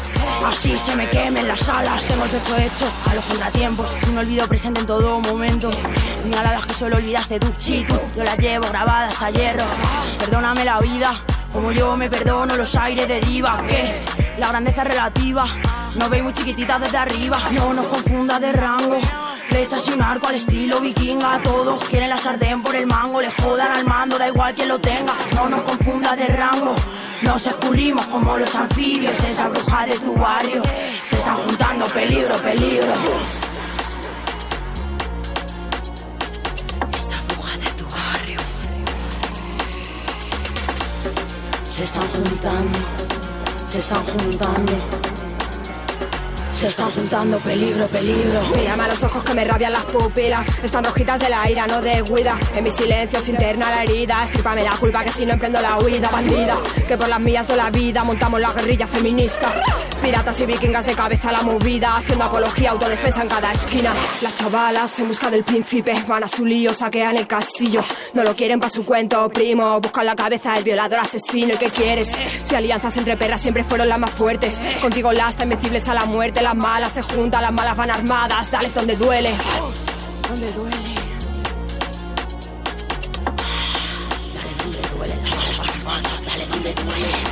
Así 0.47 0.77
se 0.83 0.97
me 0.97 1.07
quemen 1.09 1.47
las 1.47 1.69
alas. 1.69 2.05
Tengo 2.05 2.25
el 2.25 2.31
pecho 2.31 2.57
hecho 2.57 2.93
a 3.07 3.15
los 3.15 3.25
contratiempos. 3.25 3.91
Un 4.09 4.19
olvido 4.19 4.49
presente 4.49 4.81
en 4.81 4.87
todo 4.87 5.21
momento. 5.21 5.71
Señaladas 6.23 6.67
que 6.67 6.75
solo 6.75 6.97
olvidaste 6.97 7.39
tú. 7.39 7.53
Tú, 7.53 8.01
yo 8.17 8.25
las 8.25 8.37
llevo 8.39 8.69
grabadas 8.69 9.23
a 9.23 9.31
hierro. 9.31 9.65
Perdóname 10.19 10.65
la 10.65 10.81
vida, 10.81 11.23
como 11.53 11.73
yo 11.73 11.97
me 11.97 12.09
perdono 12.09 12.57
los 12.57 12.75
aires 12.77 13.07
de 13.07 13.21
diva. 13.21 13.63
Que 13.69 14.03
la 14.39 14.49
grandeza 14.49 14.83
es 14.83 14.89
relativa. 14.89 15.47
No 15.95 16.09
veis 16.09 16.23
muy 16.23 16.33
chiquitita 16.33 16.79
desde 16.79 16.97
arriba. 16.97 17.39
No 17.53 17.75
nos 17.75 17.87
confunda 17.87 18.41
de 18.41 18.53
rango. 18.53 18.99
Flechas 19.49 19.87
y 19.89 19.93
un 19.93 20.03
arco 20.03 20.29
al 20.29 20.37
estilo 20.37 20.81
vikinga. 20.81 21.41
Todos 21.43 21.85
quieren 21.85 22.09
la 22.09 22.19
sartén 22.19 22.63
por 22.63 22.75
el 22.75 22.87
mango. 22.87 23.21
Le 23.21 23.31
jodan 23.31 23.73
al 23.73 23.85
mando, 23.85 24.19
da 24.19 24.29
igual 24.29 24.55
quien 24.55 24.69
lo 24.69 24.79
tenga. 24.79 25.13
No 25.35 25.49
nos 25.49 25.63
confunda 25.63 26.17
de 26.17 26.27
rango. 26.27 26.75
Nos 27.23 27.47
escurrimos 27.47 28.07
como 28.07 28.37
los 28.39 28.55
anfibios. 28.55 29.17
Esa 29.25 29.49
bruja 29.49 29.87
de 29.87 29.99
tu 29.99 30.15
barrio. 30.15 30.63
Se 31.03 31.17
están 31.17 31.37
juntando 31.37 31.87
peligro, 31.87 32.35
peligro. 32.39 32.95
Se 41.83 41.87
están 41.87 42.09
juntando. 42.13 42.79
Se 43.67 43.79
están 43.81 44.05
juntando. 44.05 45.22
Se 46.63 46.69
están 46.69 46.93
juntando 46.93 47.39
peligro, 47.41 47.89
peligro. 47.89 48.41
Mírame 48.57 48.85
a 48.85 48.87
los 48.87 49.03
ojos 49.03 49.25
que 49.25 49.35
me 49.35 49.43
rabian 49.43 49.73
las 49.73 49.83
pupilas. 49.83 50.47
Están 50.63 50.85
rojitas 50.85 51.19
de 51.19 51.29
la 51.29 51.51
ira, 51.51 51.67
no 51.67 51.83
de 51.83 52.03
huida. 52.03 52.39
En 52.55 52.63
mi 52.63 52.71
silencio 52.71 53.21
se 53.21 53.33
interna 53.33 53.69
la 53.69 53.83
herida. 53.83 54.23
Estrípame 54.23 54.63
la 54.63 54.77
culpa 54.77 55.03
que 55.03 55.11
si 55.11 55.27
no 55.27 55.33
emprendo 55.33 55.61
la 55.61 55.79
huida, 55.79 56.09
bandida. 56.09 56.57
Que 56.87 56.97
por 56.97 57.09
las 57.09 57.19
mías 57.19 57.49
de 57.49 57.57
la 57.57 57.69
vida 57.71 58.05
montamos 58.05 58.41
la 58.41 58.53
guerrilla 58.53 58.87
feminista. 58.87 59.53
Piratas 60.01 60.39
y 60.41 60.47
vikingas 60.47 60.87
de 60.87 60.95
cabeza 60.95 61.31
a 61.31 61.33
la 61.33 61.43
movida. 61.43 61.97
Haciendo 61.97 62.27
apología, 62.27 62.71
autodefensa 62.71 63.23
en 63.23 63.29
cada 63.29 63.51
esquina. 63.51 63.93
Las 64.21 64.37
chavalas 64.37 64.97
en 65.01 65.09
busca 65.09 65.31
del 65.31 65.43
príncipe. 65.43 66.01
Van 66.07 66.23
a 66.23 66.29
su 66.29 66.47
lío, 66.47 66.73
saquean 66.73 67.17
el 67.17 67.27
castillo. 67.27 67.83
No 68.15 68.23
lo 68.23 68.37
quieren 68.37 68.61
para 68.61 68.71
su 68.71 68.85
cuento, 68.85 69.29
primo. 69.31 69.81
Buscan 69.81 70.07
la 70.07 70.15
cabeza 70.15 70.55
del 70.55 70.63
violador 70.63 71.01
asesino. 71.01 71.55
¿Y 71.55 71.57
qué 71.57 71.71
quieres? 71.71 72.15
Si 72.45 72.55
alianzas 72.55 72.97
entre 72.99 73.17
perras 73.17 73.41
siempre 73.41 73.65
fueron 73.65 73.89
las 73.89 73.99
más 73.99 74.13
fuertes. 74.13 74.61
Contigo 74.81 75.13
las 75.13 75.43
invencibles 75.43 75.89
a 75.89 75.95
la 75.95 76.05
muerte. 76.05 76.41
Las 76.53 76.63
malas 76.63 76.93
se 76.93 77.01
juntan, 77.01 77.41
las 77.41 77.51
malas 77.51 77.75
van 77.75 77.91
armadas. 77.91 78.51
Dales 78.51 78.75
donde 78.75 78.95
duele. 78.95 79.35
Donde 80.29 80.53
duele. 80.53 80.77
Dale 84.35 84.55
donde 84.63 84.89
duele. 84.95 85.17
Las 85.23 85.35
malas 85.35 85.59
van 85.59 85.71
armadas. 85.71 86.23
Dale 86.27 86.47
donde 86.49 86.75
duele. 86.75 87.32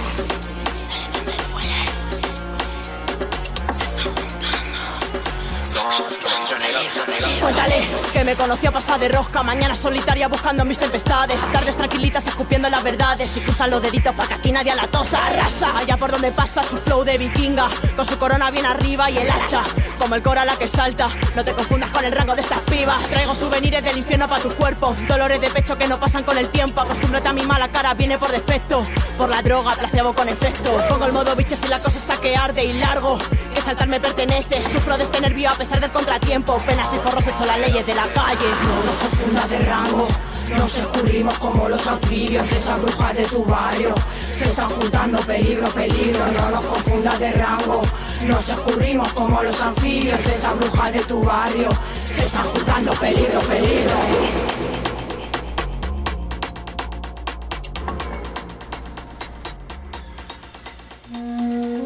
Cuéntale 7.40 7.86
que 8.12 8.24
me 8.24 8.34
conoció 8.34 8.68
a 8.68 8.72
pasar 8.72 9.00
de 9.00 9.08
rosca 9.08 9.42
Mañana 9.42 9.74
solitaria 9.74 10.28
buscando 10.28 10.64
mis 10.64 10.78
tempestades. 10.78 11.38
Tardes 11.52 11.76
tranquilitas 11.76 12.26
escupiendo 12.26 12.68
las 12.68 12.82
verdades. 12.82 13.36
Y 13.36 13.40
cruzan 13.40 13.70
los 13.70 13.82
deditos 13.82 14.14
para 14.14 14.28
que 14.28 14.34
aquí 14.34 14.52
nadie 14.52 14.74
la 14.74 14.86
tosa 14.88 15.24
Arrasa. 15.26 15.78
Allá 15.78 15.96
por 15.96 16.10
donde 16.10 16.30
pasa 16.32 16.62
su 16.62 16.76
flow 16.78 17.04
de 17.04 17.16
vikinga 17.18 17.68
Con 17.96 18.06
su 18.06 18.18
corona 18.18 18.50
bien 18.50 18.66
arriba 18.66 19.10
y 19.10 19.18
el 19.18 19.30
hacha. 19.30 19.62
Como 19.98 20.14
el 20.14 20.22
cora 20.22 20.44
la 20.44 20.56
que 20.56 20.68
salta 20.68 21.08
No 21.34 21.44
te 21.44 21.52
confundas 21.52 21.90
con 21.90 22.04
el 22.04 22.12
rango 22.12 22.34
de 22.34 22.42
estas 22.42 22.60
pibas. 22.60 23.02
Traigo 23.08 23.34
souvenirs 23.34 23.82
del 23.82 23.96
infierno 23.96 24.28
para 24.28 24.42
tu 24.42 24.50
cuerpo 24.50 24.94
Dolores 25.08 25.40
de 25.40 25.50
pecho 25.50 25.78
que 25.78 25.88
no 25.88 25.98
pasan 25.98 26.24
con 26.24 26.36
el 26.36 26.48
tiempo. 26.48 26.80
Acostúmbrate 26.80 27.28
a 27.28 27.32
mi 27.32 27.42
mala 27.42 27.68
cara, 27.68 27.94
viene 27.94 28.18
por 28.18 28.30
defecto. 28.30 28.86
Por 29.18 29.28
la 29.28 29.42
droga, 29.42 29.74
placebo 29.74 30.12
con 30.12 30.28
efecto. 30.28 30.72
Pongo 30.88 31.06
el 31.06 31.12
modo 31.12 31.34
biches 31.36 31.62
y 31.64 31.68
la 31.68 31.78
cosa 31.78 31.98
está 31.98 32.16
que 32.20 32.36
arde 32.36 32.64
y 32.64 32.72
largo. 32.74 33.18
Que 33.54 33.60
saltar 33.60 33.88
me 33.88 34.00
pertenece 34.00 34.62
Sufro 34.72 34.96
de 34.96 35.04
este 35.04 35.20
nervio 35.20 35.50
a 35.50 35.54
pesar 35.54 35.80
del 35.80 35.90
contratiempo. 35.90 36.58
Penas 36.60 36.88
y 36.92 36.96
forros 36.96 37.26
las 37.46 37.60
leyes 37.60 37.86
de 37.86 37.94
la 37.94 38.06
calle 38.08 38.46
No 38.64 38.84
nos 38.84 38.94
confundas 38.96 39.50
de 39.50 39.58
rango 39.60 40.08
nos 40.56 40.78
escurrimos 40.78 41.38
como 41.38 41.68
los 41.68 41.86
anfibios, 41.86 42.50
esa 42.52 42.74
bruja 42.74 43.12
de 43.12 43.24
tu 43.24 43.44
barrio. 43.44 43.94
Se 44.36 44.46
están 44.46 44.68
juntando 44.68 45.18
peligro, 45.18 45.68
peligro, 45.68 46.26
no 46.26 46.50
nos 46.50 46.66
confundas 46.66 47.20
de 47.20 47.30
rango. 47.32 47.82
Nos 48.26 48.48
escurrimos 48.48 49.12
como 49.12 49.42
los 49.42 49.62
anfibios, 49.62 50.18
esa 50.26 50.48
bruja 50.48 50.90
de 50.90 51.00
tu 51.04 51.22
barrio. 51.22 51.68
Se 52.12 52.26
están 52.26 52.44
juntando 52.44 52.92
peligro, 52.94 53.38
peligro. 53.40 53.94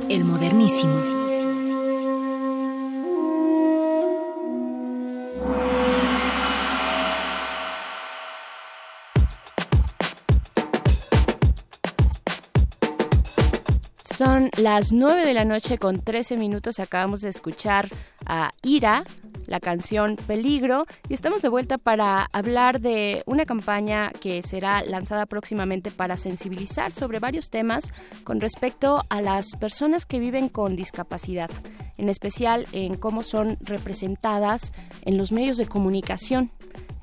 El 0.08 0.24
modernísimo. 0.24 1.13
Las 14.64 14.94
9 14.94 15.26
de 15.26 15.34
la 15.34 15.44
noche 15.44 15.76
con 15.76 16.00
13 16.00 16.38
minutos. 16.38 16.80
Acabamos 16.80 17.20
de 17.20 17.28
escuchar 17.28 17.90
a 18.24 18.50
Ira, 18.62 19.04
la 19.46 19.60
canción 19.60 20.16
Peligro, 20.26 20.86
y 21.08 21.14
estamos 21.14 21.42
de 21.42 21.48
vuelta 21.48 21.78
para 21.78 22.28
hablar 22.32 22.80
de 22.80 23.22
una 23.26 23.46
campaña 23.46 24.10
que 24.20 24.42
será 24.42 24.82
lanzada 24.82 25.26
próximamente 25.26 25.90
para 25.90 26.16
sensibilizar 26.16 26.92
sobre 26.92 27.18
varios 27.18 27.50
temas 27.50 27.92
con 28.24 28.40
respecto 28.40 29.04
a 29.08 29.20
las 29.20 29.56
personas 29.56 30.06
que 30.06 30.18
viven 30.18 30.48
con 30.48 30.76
discapacidad, 30.76 31.50
en 31.96 32.08
especial 32.08 32.66
en 32.72 32.96
cómo 32.96 33.22
son 33.22 33.56
representadas 33.60 34.72
en 35.02 35.18
los 35.18 35.32
medios 35.32 35.56
de 35.56 35.66
comunicación 35.66 36.50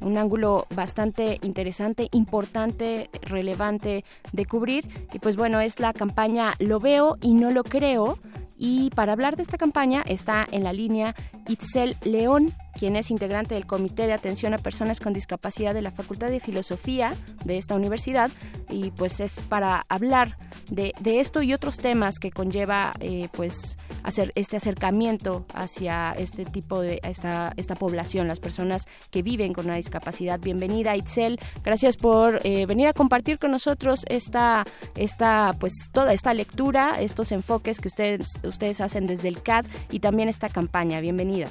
un 0.01 0.17
ángulo 0.17 0.65
bastante 0.75 1.37
interesante, 1.43 2.09
importante, 2.11 3.09
relevante 3.21 4.03
de 4.33 4.45
cubrir. 4.45 4.87
Y 5.13 5.19
pues 5.19 5.37
bueno, 5.37 5.61
es 5.61 5.79
la 5.79 5.93
campaña 5.93 6.55
Lo 6.59 6.79
veo 6.79 7.17
y 7.21 7.33
no 7.33 7.51
lo 7.51 7.63
creo. 7.63 8.17
Y 8.63 8.91
para 8.91 9.13
hablar 9.13 9.37
de 9.37 9.41
esta 9.41 9.57
campaña 9.57 10.03
está 10.05 10.47
en 10.51 10.63
la 10.63 10.71
línea 10.71 11.15
Itzel 11.47 11.97
León, 12.03 12.53
quien 12.77 12.95
es 12.95 13.11
integrante 13.11 13.55
del 13.55 13.65
Comité 13.65 14.07
de 14.07 14.13
Atención 14.13 14.53
a 14.53 14.57
Personas 14.57 14.99
con 14.99 15.13
Discapacidad 15.13 15.73
de 15.73 15.81
la 15.81 15.91
Facultad 15.91 16.29
de 16.29 16.39
Filosofía 16.39 17.13
de 17.43 17.57
esta 17.57 17.75
universidad. 17.75 18.31
Y 18.69 18.91
pues 18.91 19.19
es 19.19 19.41
para 19.41 19.85
hablar 19.89 20.37
de, 20.69 20.93
de 20.99 21.19
esto 21.19 21.41
y 21.41 21.53
otros 21.53 21.77
temas 21.77 22.19
que 22.19 22.31
conlleva 22.31 22.93
eh, 22.99 23.29
pues 23.33 23.77
hacer 24.03 24.31
este 24.35 24.57
acercamiento 24.57 25.45
hacia 25.53 26.13
este 26.13 26.45
tipo 26.45 26.81
de 26.81 26.99
esta, 27.03 27.53
esta 27.57 27.75
población, 27.75 28.27
las 28.27 28.39
personas 28.39 28.87
que 29.09 29.21
viven 29.21 29.53
con 29.53 29.65
una 29.65 29.75
discapacidad. 29.75 30.39
Bienvenida 30.39 30.95
Itzel, 30.95 31.39
gracias 31.63 31.97
por 31.97 32.39
eh, 32.43 32.65
venir 32.65 32.87
a 32.87 32.93
compartir 32.93 33.39
con 33.39 33.51
nosotros 33.51 34.05
esta, 34.07 34.65
esta 34.95 35.53
pues 35.59 35.73
toda 35.91 36.13
esta 36.13 36.33
lectura, 36.33 36.95
estos 36.99 37.31
enfoques 37.31 37.79
que 37.79 37.87
ustedes, 37.87 38.27
ustedes 38.43 38.81
hacen 38.81 39.07
desde 39.07 39.27
el 39.27 39.41
CAD 39.41 39.65
y 39.91 39.99
también 39.99 40.29
esta 40.29 40.49
campaña. 40.49 40.99
Bienvenida. 40.99 41.47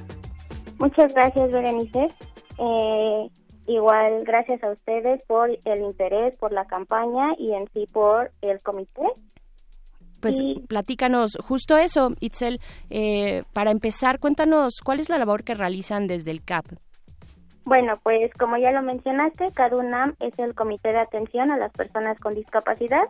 Muchas 0.80 1.12
gracias, 1.12 1.52
Berenice. 1.52 2.08
Eh, 2.58 3.30
igual, 3.66 4.24
gracias 4.24 4.64
a 4.64 4.72
ustedes 4.72 5.22
por 5.26 5.50
el 5.50 5.82
interés, 5.82 6.34
por 6.38 6.52
la 6.52 6.64
campaña 6.64 7.34
y 7.38 7.52
en 7.52 7.68
sí 7.72 7.86
por 7.92 8.32
el 8.40 8.60
comité. 8.60 9.02
Pues 10.20 10.42
platícanos 10.68 11.38
justo 11.42 11.76
eso, 11.76 12.10
Itzel. 12.20 12.60
Eh, 12.90 13.42
para 13.52 13.70
empezar, 13.70 14.18
cuéntanos 14.18 14.80
cuál 14.84 15.00
es 15.00 15.08
la 15.08 15.18
labor 15.18 15.44
que 15.44 15.54
realizan 15.54 16.06
desde 16.06 16.30
el 16.30 16.42
CAP. 16.42 16.64
Bueno, 17.64 17.98
pues 18.02 18.32
como 18.34 18.56
ya 18.56 18.72
lo 18.72 18.82
mencionaste, 18.82 19.52
CADUNAM 19.52 20.14
es 20.18 20.38
el 20.38 20.54
Comité 20.54 20.92
de 20.92 20.98
Atención 20.98 21.50
a 21.50 21.58
las 21.58 21.72
Personas 21.72 22.18
con 22.18 22.34
Discapacidad 22.34 23.04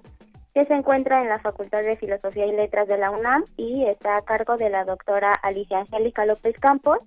que 0.54 0.64
se 0.64 0.74
encuentra 0.74 1.22
en 1.22 1.28
la 1.28 1.38
Facultad 1.38 1.82
de 1.82 1.96
Filosofía 1.96 2.46
y 2.46 2.52
Letras 2.52 2.88
de 2.88 2.98
la 2.98 3.10
UNAM 3.10 3.44
y 3.56 3.84
está 3.86 4.16
a 4.16 4.22
cargo 4.22 4.56
de 4.56 4.68
la 4.68 4.84
doctora 4.84 5.32
Alicia 5.42 5.78
Angélica 5.78 6.26
López 6.26 6.56
Campos 6.58 6.98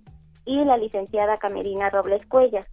y 0.46 0.64
la 0.66 0.78
licenciada 0.78 1.38
Camerina 1.38 1.90
Robles 1.90 2.26
Cuellas. 2.28 2.68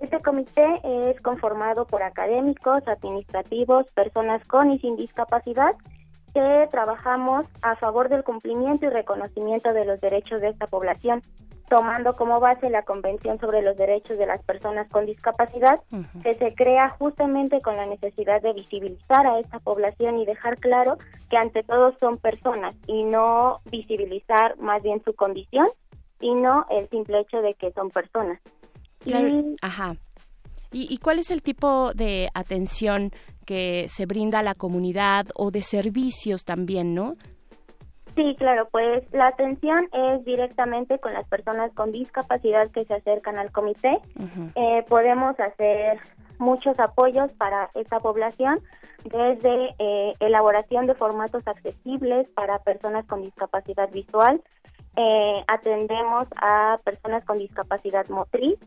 Este 0.00 0.20
comité 0.20 0.80
es 0.84 1.20
conformado 1.22 1.86
por 1.86 2.02
académicos, 2.02 2.86
administrativos, 2.86 3.90
personas 3.92 4.46
con 4.46 4.70
y 4.70 4.78
sin 4.78 4.96
discapacidad 4.96 5.74
que 6.34 6.68
trabajamos 6.70 7.46
a 7.62 7.76
favor 7.76 8.10
del 8.10 8.22
cumplimiento 8.22 8.84
y 8.84 8.90
reconocimiento 8.90 9.72
de 9.72 9.86
los 9.86 10.02
derechos 10.02 10.42
de 10.42 10.48
esta 10.48 10.66
población, 10.66 11.22
tomando 11.70 12.14
como 12.14 12.40
base 12.40 12.68
la 12.68 12.82
Convención 12.82 13.40
sobre 13.40 13.62
los 13.62 13.78
Derechos 13.78 14.18
de 14.18 14.26
las 14.26 14.42
Personas 14.42 14.86
con 14.90 15.06
Discapacidad, 15.06 15.80
que 16.22 16.34
se 16.34 16.54
crea 16.54 16.90
justamente 16.90 17.62
con 17.62 17.76
la 17.76 17.86
necesidad 17.86 18.42
de 18.42 18.52
visibilizar 18.52 19.26
a 19.26 19.38
esta 19.38 19.60
población 19.60 20.18
y 20.18 20.26
dejar 20.26 20.58
claro 20.58 20.98
que 21.30 21.38
ante 21.38 21.62
todo 21.62 21.94
son 21.98 22.18
personas 22.18 22.76
y 22.86 23.04
no 23.04 23.60
visibilizar 23.70 24.58
más 24.58 24.82
bien 24.82 25.02
su 25.04 25.14
condición, 25.14 25.66
sino 26.20 26.66
el 26.70 26.88
simple 26.90 27.20
hecho 27.20 27.40
de 27.42 27.54
que 27.54 27.72
son 27.72 27.90
personas. 27.90 28.40
Claro, 29.00 29.28
Y- 29.28 29.56
Ajá. 29.62 29.96
¿Y, 30.72 30.92
¿Y 30.92 30.98
cuál 30.98 31.18
es 31.20 31.30
el 31.30 31.42
tipo 31.42 31.92
de 31.94 32.28
atención 32.34 33.10
que 33.46 33.86
se 33.88 34.06
brinda 34.06 34.40
a 34.40 34.42
la 34.42 34.54
comunidad 34.54 35.26
o 35.34 35.50
de 35.50 35.62
servicios 35.62 36.44
también, 36.44 36.94
no? 36.94 37.14
Sí, 38.16 38.34
claro, 38.38 38.66
pues 38.72 39.04
la 39.12 39.28
atención 39.28 39.88
es 39.92 40.24
directamente 40.24 40.98
con 40.98 41.12
las 41.12 41.28
personas 41.28 41.70
con 41.74 41.92
discapacidad 41.92 42.70
que 42.70 42.84
se 42.86 42.94
acercan 42.94 43.38
al 43.38 43.52
comité. 43.52 43.98
Eh, 44.54 44.84
podemos 44.88 45.38
hacer 45.38 45.98
muchos 46.38 46.78
apoyos 46.80 47.30
para 47.32 47.68
esta 47.74 48.00
población, 48.00 48.58
desde 49.04 49.74
eh, 49.78 50.14
elaboración 50.20 50.86
de 50.86 50.94
formatos 50.94 51.46
accesibles 51.46 52.28
para 52.30 52.58
personas 52.58 53.04
con 53.06 53.22
discapacidad 53.22 53.90
visual, 53.92 54.40
eh, 54.96 55.44
atendemos 55.46 56.26
a 56.36 56.78
personas 56.84 57.24
con 57.24 57.38
discapacidad 57.38 58.08
motriz 58.08 58.58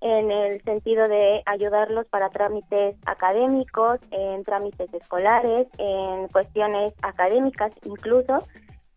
en 0.00 0.30
el 0.30 0.62
sentido 0.64 1.08
de 1.08 1.42
ayudarlos 1.46 2.06
para 2.08 2.28
trámites 2.28 2.96
académicos, 3.06 4.00
en 4.10 4.44
trámites 4.44 4.92
escolares, 4.92 5.66
en 5.78 6.28
cuestiones 6.28 6.92
académicas 7.02 7.72
incluso. 7.84 8.46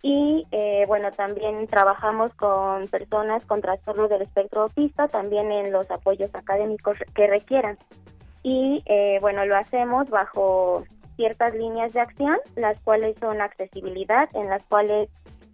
Y 0.01 0.45
eh, 0.51 0.85
bueno, 0.87 1.11
también 1.11 1.65
trabajamos 1.67 2.33
con 2.33 2.87
personas 2.87 3.45
con 3.45 3.61
trastorno 3.61 4.07
del 4.07 4.23
espectro 4.23 4.63
autista, 4.63 5.07
también 5.07 5.51
en 5.51 5.71
los 5.71 5.89
apoyos 5.91 6.33
académicos 6.35 6.97
que 7.15 7.27
requieran. 7.27 7.77
Y 8.43 8.83
eh, 8.85 9.17
bueno, 9.21 9.45
lo 9.45 9.55
hacemos 9.55 10.09
bajo 10.09 10.83
ciertas 11.15 11.55
líneas 11.55 11.93
de 11.93 12.01
acción, 12.01 12.37
las 12.55 12.79
cuales 12.81 13.17
son 13.19 13.41
accesibilidad, 13.41 14.29
en 14.33 14.49
las 14.49 14.63
cuales 14.65 15.09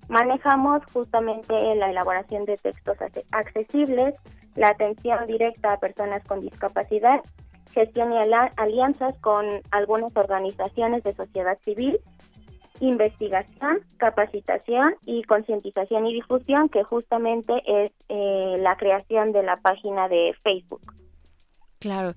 manejamos 0.07 0.81
justamente 0.91 1.53
la 1.75 1.89
elaboración 1.89 2.45
de 2.45 2.57
textos 2.57 2.97
accesibles, 3.31 4.15
la 4.55 4.69
atención 4.69 5.25
directa 5.27 5.73
a 5.73 5.79
personas 5.79 6.23
con 6.25 6.41
discapacidad, 6.41 7.21
gestión 7.73 8.13
y 8.13 8.17
alianzas 8.57 9.17
con 9.19 9.45
algunas 9.71 10.15
organizaciones 10.15 11.03
de 11.03 11.13
sociedad 11.15 11.57
civil, 11.63 11.99
investigación, 12.79 13.79
capacitación 13.97 14.95
y 15.05 15.23
concientización 15.23 16.05
y 16.07 16.13
difusión, 16.15 16.69
que 16.69 16.83
justamente 16.83 17.53
es 17.65 17.91
eh, 18.09 18.57
la 18.59 18.75
creación 18.77 19.31
de 19.31 19.43
la 19.43 19.57
página 19.57 20.07
de 20.07 20.35
Facebook. 20.43 20.81
Claro. 21.83 22.15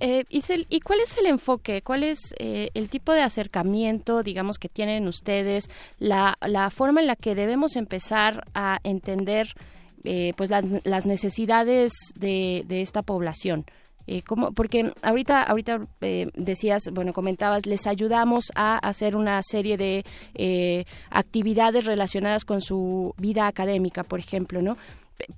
Eh, 0.00 0.24
¿y 0.28 0.80
cuál 0.80 0.98
es 0.98 1.16
el 1.18 1.26
enfoque? 1.26 1.82
¿Cuál 1.82 2.02
es 2.02 2.34
eh, 2.40 2.70
el 2.74 2.88
tipo 2.88 3.12
de 3.12 3.22
acercamiento, 3.22 4.24
digamos, 4.24 4.58
que 4.58 4.68
tienen 4.68 5.06
ustedes? 5.06 5.70
La, 6.00 6.36
la 6.40 6.68
forma 6.70 7.00
en 7.00 7.06
la 7.06 7.14
que 7.14 7.36
debemos 7.36 7.76
empezar 7.76 8.44
a 8.54 8.80
entender 8.82 9.54
eh, 10.02 10.32
pues 10.36 10.50
las, 10.50 11.06
necesidades 11.06 11.92
de, 12.16 12.64
de 12.66 12.82
esta 12.82 13.02
población. 13.02 13.66
Eh, 14.08 14.24
porque 14.56 14.92
ahorita 15.00 15.44
ahorita 15.44 15.86
eh, 16.02 16.26
decías 16.34 16.82
bueno 16.92 17.14
comentabas 17.14 17.64
les 17.64 17.86
ayudamos 17.86 18.52
a 18.54 18.76
hacer 18.76 19.16
una 19.16 19.40
serie 19.42 19.78
de 19.78 20.04
eh, 20.34 20.84
actividades 21.08 21.86
relacionadas 21.86 22.44
con 22.44 22.60
su 22.60 23.14
vida 23.16 23.46
académica 23.46 24.04
por 24.04 24.18
ejemplo 24.18 24.60
no 24.60 24.76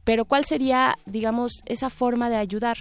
pero 0.03 0.25
cuál 0.25 0.47
sería 0.47 0.97
digamos 1.07 1.63
esa 1.67 1.91
forma 1.91 2.29
de 2.29 2.39
ayudar 2.39 2.79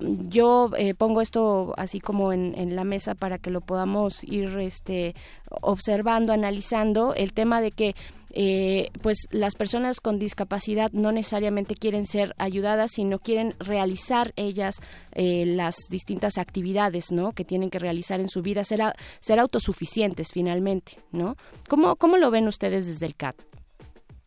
yo 0.00 0.70
eh, 0.76 0.94
pongo 0.94 1.20
esto 1.20 1.74
así 1.76 2.00
como 2.00 2.32
en, 2.32 2.76
la 2.76 2.84
mesa 2.84 3.14
para 3.14 3.38
que 3.38 3.50
lo 3.50 3.60
podamos 3.60 4.22
ir 4.24 4.58
este, 4.58 5.14
observando, 5.62 6.32
analizando, 6.32 7.14
el 7.14 7.32
tema 7.32 7.60
de 7.60 7.70
que 7.70 7.94
eh, 8.38 8.90
pues 9.00 9.28
las 9.30 9.54
personas 9.54 10.00
con 10.00 10.18
discapacidad 10.18 10.92
no 10.92 11.10
necesariamente 11.10 11.74
quieren 11.74 12.06
ser 12.06 12.34
ayudadas, 12.36 12.90
sino 12.92 13.18
quieren 13.18 13.54
realizar 13.58 14.34
ellas 14.36 14.76
eh, 15.12 15.44
las 15.46 15.76
distintas 15.88 16.36
actividades 16.36 17.12
¿no? 17.12 17.32
que 17.32 17.44
tienen 17.44 17.70
que 17.70 17.78
realizar 17.78 18.20
en 18.20 18.28
su 18.28 18.42
vida, 18.42 18.64
ser, 18.64 18.82
ser 19.20 19.40
autosuficientes 19.40 20.32
finalmente. 20.32 20.98
¿no? 21.12 21.36
¿Cómo, 21.68 21.96
¿Cómo 21.96 22.18
lo 22.18 22.30
ven 22.30 22.46
ustedes 22.46 22.84
desde 22.86 23.06
el 23.06 23.14
CAT? 23.14 23.36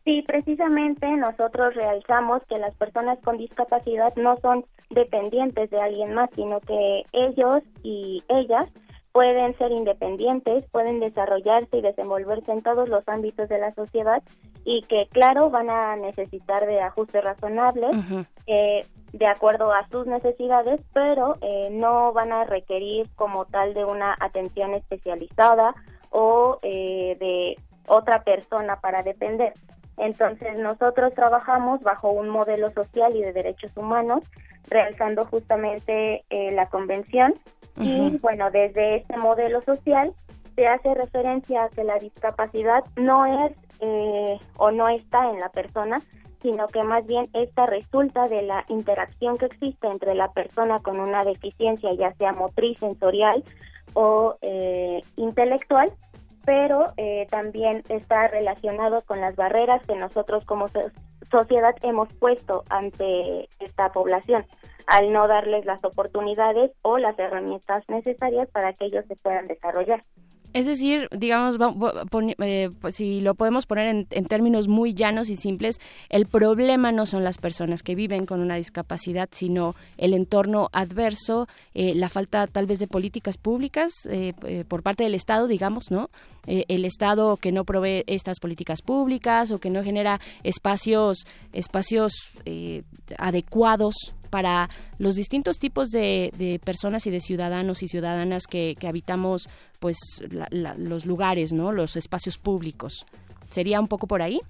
Sí, 0.04 0.22
precisamente 0.26 1.06
nosotros 1.16 1.74
realizamos 1.74 2.42
que 2.48 2.58
las 2.58 2.74
personas 2.74 3.18
con 3.22 3.36
discapacidad 3.36 4.14
no 4.16 4.36
son 4.38 4.64
dependientes 4.88 5.70
de 5.70 5.80
alguien 5.80 6.14
más, 6.14 6.30
sino 6.34 6.60
que 6.60 7.04
ellos 7.12 7.62
y 7.82 8.22
ellas 8.28 8.68
pueden 9.12 9.56
ser 9.58 9.72
independientes, 9.72 10.64
pueden 10.70 11.00
desarrollarse 11.00 11.78
y 11.78 11.82
desenvolverse 11.82 12.52
en 12.52 12.62
todos 12.62 12.88
los 12.88 13.06
ámbitos 13.08 13.48
de 13.48 13.58
la 13.58 13.72
sociedad 13.72 14.22
y 14.64 14.82
que, 14.82 15.06
claro, 15.10 15.50
van 15.50 15.68
a 15.68 15.96
necesitar 15.96 16.66
de 16.66 16.80
ajustes 16.80 17.22
razonables 17.24 17.90
eh, 18.46 18.86
de 19.12 19.26
acuerdo 19.26 19.72
a 19.72 19.86
sus 19.88 20.06
necesidades, 20.06 20.80
pero 20.92 21.36
eh, 21.40 21.68
no 21.72 22.12
van 22.12 22.32
a 22.32 22.44
requerir 22.44 23.08
como 23.16 23.46
tal 23.46 23.74
de 23.74 23.84
una 23.84 24.14
atención 24.20 24.74
especializada 24.74 25.74
o 26.10 26.58
eh, 26.62 27.16
de 27.18 27.58
otra 27.88 28.22
persona 28.22 28.80
para 28.80 29.02
depender. 29.02 29.54
Entonces 30.00 30.58
nosotros 30.58 31.14
trabajamos 31.14 31.82
bajo 31.82 32.10
un 32.10 32.28
modelo 32.30 32.70
social 32.72 33.14
y 33.14 33.22
de 33.22 33.32
derechos 33.32 33.70
humanos, 33.76 34.24
realizando 34.68 35.26
justamente 35.26 36.24
eh, 36.30 36.52
la 36.52 36.66
convención. 36.66 37.34
Y 37.76 38.18
bueno, 38.18 38.50
desde 38.50 38.96
este 38.96 39.16
modelo 39.16 39.62
social 39.62 40.12
se 40.54 40.66
hace 40.66 40.94
referencia 40.94 41.64
a 41.64 41.68
que 41.68 41.84
la 41.84 41.98
discapacidad 41.98 42.84
no 42.96 43.46
es 43.46 43.52
eh, 43.80 44.38
o 44.56 44.70
no 44.70 44.88
está 44.88 45.30
en 45.30 45.40
la 45.40 45.48
persona, 45.50 46.02
sino 46.42 46.66
que 46.68 46.82
más 46.82 47.06
bien 47.06 47.28
esta 47.34 47.66
resulta 47.66 48.28
de 48.28 48.42
la 48.42 48.64
interacción 48.68 49.38
que 49.38 49.46
existe 49.46 49.86
entre 49.86 50.14
la 50.14 50.32
persona 50.32 50.80
con 50.80 50.98
una 50.98 51.24
deficiencia, 51.24 51.92
ya 51.94 52.12
sea 52.14 52.32
motriz, 52.32 52.78
sensorial 52.78 53.44
o 53.94 54.36
eh, 54.40 55.02
intelectual, 55.16 55.92
pero 56.44 56.92
eh, 56.96 57.26
también 57.30 57.82
está 57.88 58.28
relacionado 58.28 59.02
con 59.02 59.20
las 59.20 59.36
barreras 59.36 59.82
que 59.86 59.96
nosotros 59.96 60.44
como 60.44 60.66
sociedad 61.30 61.74
hemos 61.82 62.12
puesto 62.14 62.64
ante 62.68 63.48
esta 63.58 63.92
población 63.92 64.44
al 64.86 65.12
no 65.12 65.28
darles 65.28 65.64
las 65.66 65.82
oportunidades 65.84 66.72
o 66.82 66.98
las 66.98 67.16
herramientas 67.18 67.84
necesarias 67.88 68.48
para 68.50 68.72
que 68.72 68.86
ellos 68.86 69.04
se 69.06 69.16
puedan 69.16 69.46
desarrollar. 69.46 70.02
Es 70.52 70.66
decir, 70.66 71.08
digamos, 71.12 71.58
eh, 72.38 72.70
pues, 72.80 72.96
si 72.96 73.20
lo 73.20 73.34
podemos 73.34 73.66
poner 73.66 74.06
en, 74.10 74.24
términos 74.26 74.66
muy 74.66 74.94
llanos 74.94 75.30
y 75.30 75.36
simples, 75.36 75.80
el 76.08 76.26
problema 76.26 76.90
no 76.90 77.06
son 77.06 77.22
las 77.22 77.38
personas 77.38 77.82
que 77.82 77.94
viven 77.94 78.26
con 78.26 78.40
una 78.40 78.56
discapacidad, 78.56 79.28
sino 79.30 79.76
el 79.96 80.12
entorno 80.12 80.68
adverso, 80.72 81.46
eh, 81.74 81.94
la 81.94 82.08
falta 82.08 82.48
tal 82.48 82.66
vez 82.66 82.80
de 82.80 82.88
políticas 82.88 83.38
públicas 83.38 83.92
eh, 84.08 84.32
por 84.66 84.82
parte 84.82 85.04
del 85.04 85.14
Estado, 85.14 85.46
digamos, 85.46 85.90
¿no? 85.90 86.10
el 86.46 86.86
Estado 86.86 87.36
que 87.36 87.52
no 87.52 87.64
provee 87.64 88.02
estas 88.06 88.40
políticas 88.40 88.80
públicas 88.80 89.50
o 89.50 89.58
que 89.58 89.68
no 89.68 89.84
genera 89.84 90.18
espacios, 90.42 91.26
espacios 91.52 92.12
adecuados 93.18 94.14
para 94.30 94.68
los 94.98 95.16
distintos 95.16 95.58
tipos 95.58 95.90
de, 95.90 96.60
personas 96.64 97.06
y 97.06 97.10
de 97.10 97.20
ciudadanos 97.20 97.82
y 97.82 97.88
ciudadanas 97.88 98.46
que, 98.46 98.76
habitamos 98.86 99.48
pues 99.78 99.96
los 100.50 101.06
lugares, 101.06 101.52
¿no? 101.52 101.72
Los 101.72 101.96
espacios 101.96 102.38
públicos. 102.38 103.06
¿Sería 103.50 103.80
un 103.80 103.88
poco 103.88 104.06
por 104.06 104.22
ahí? 104.22 104.40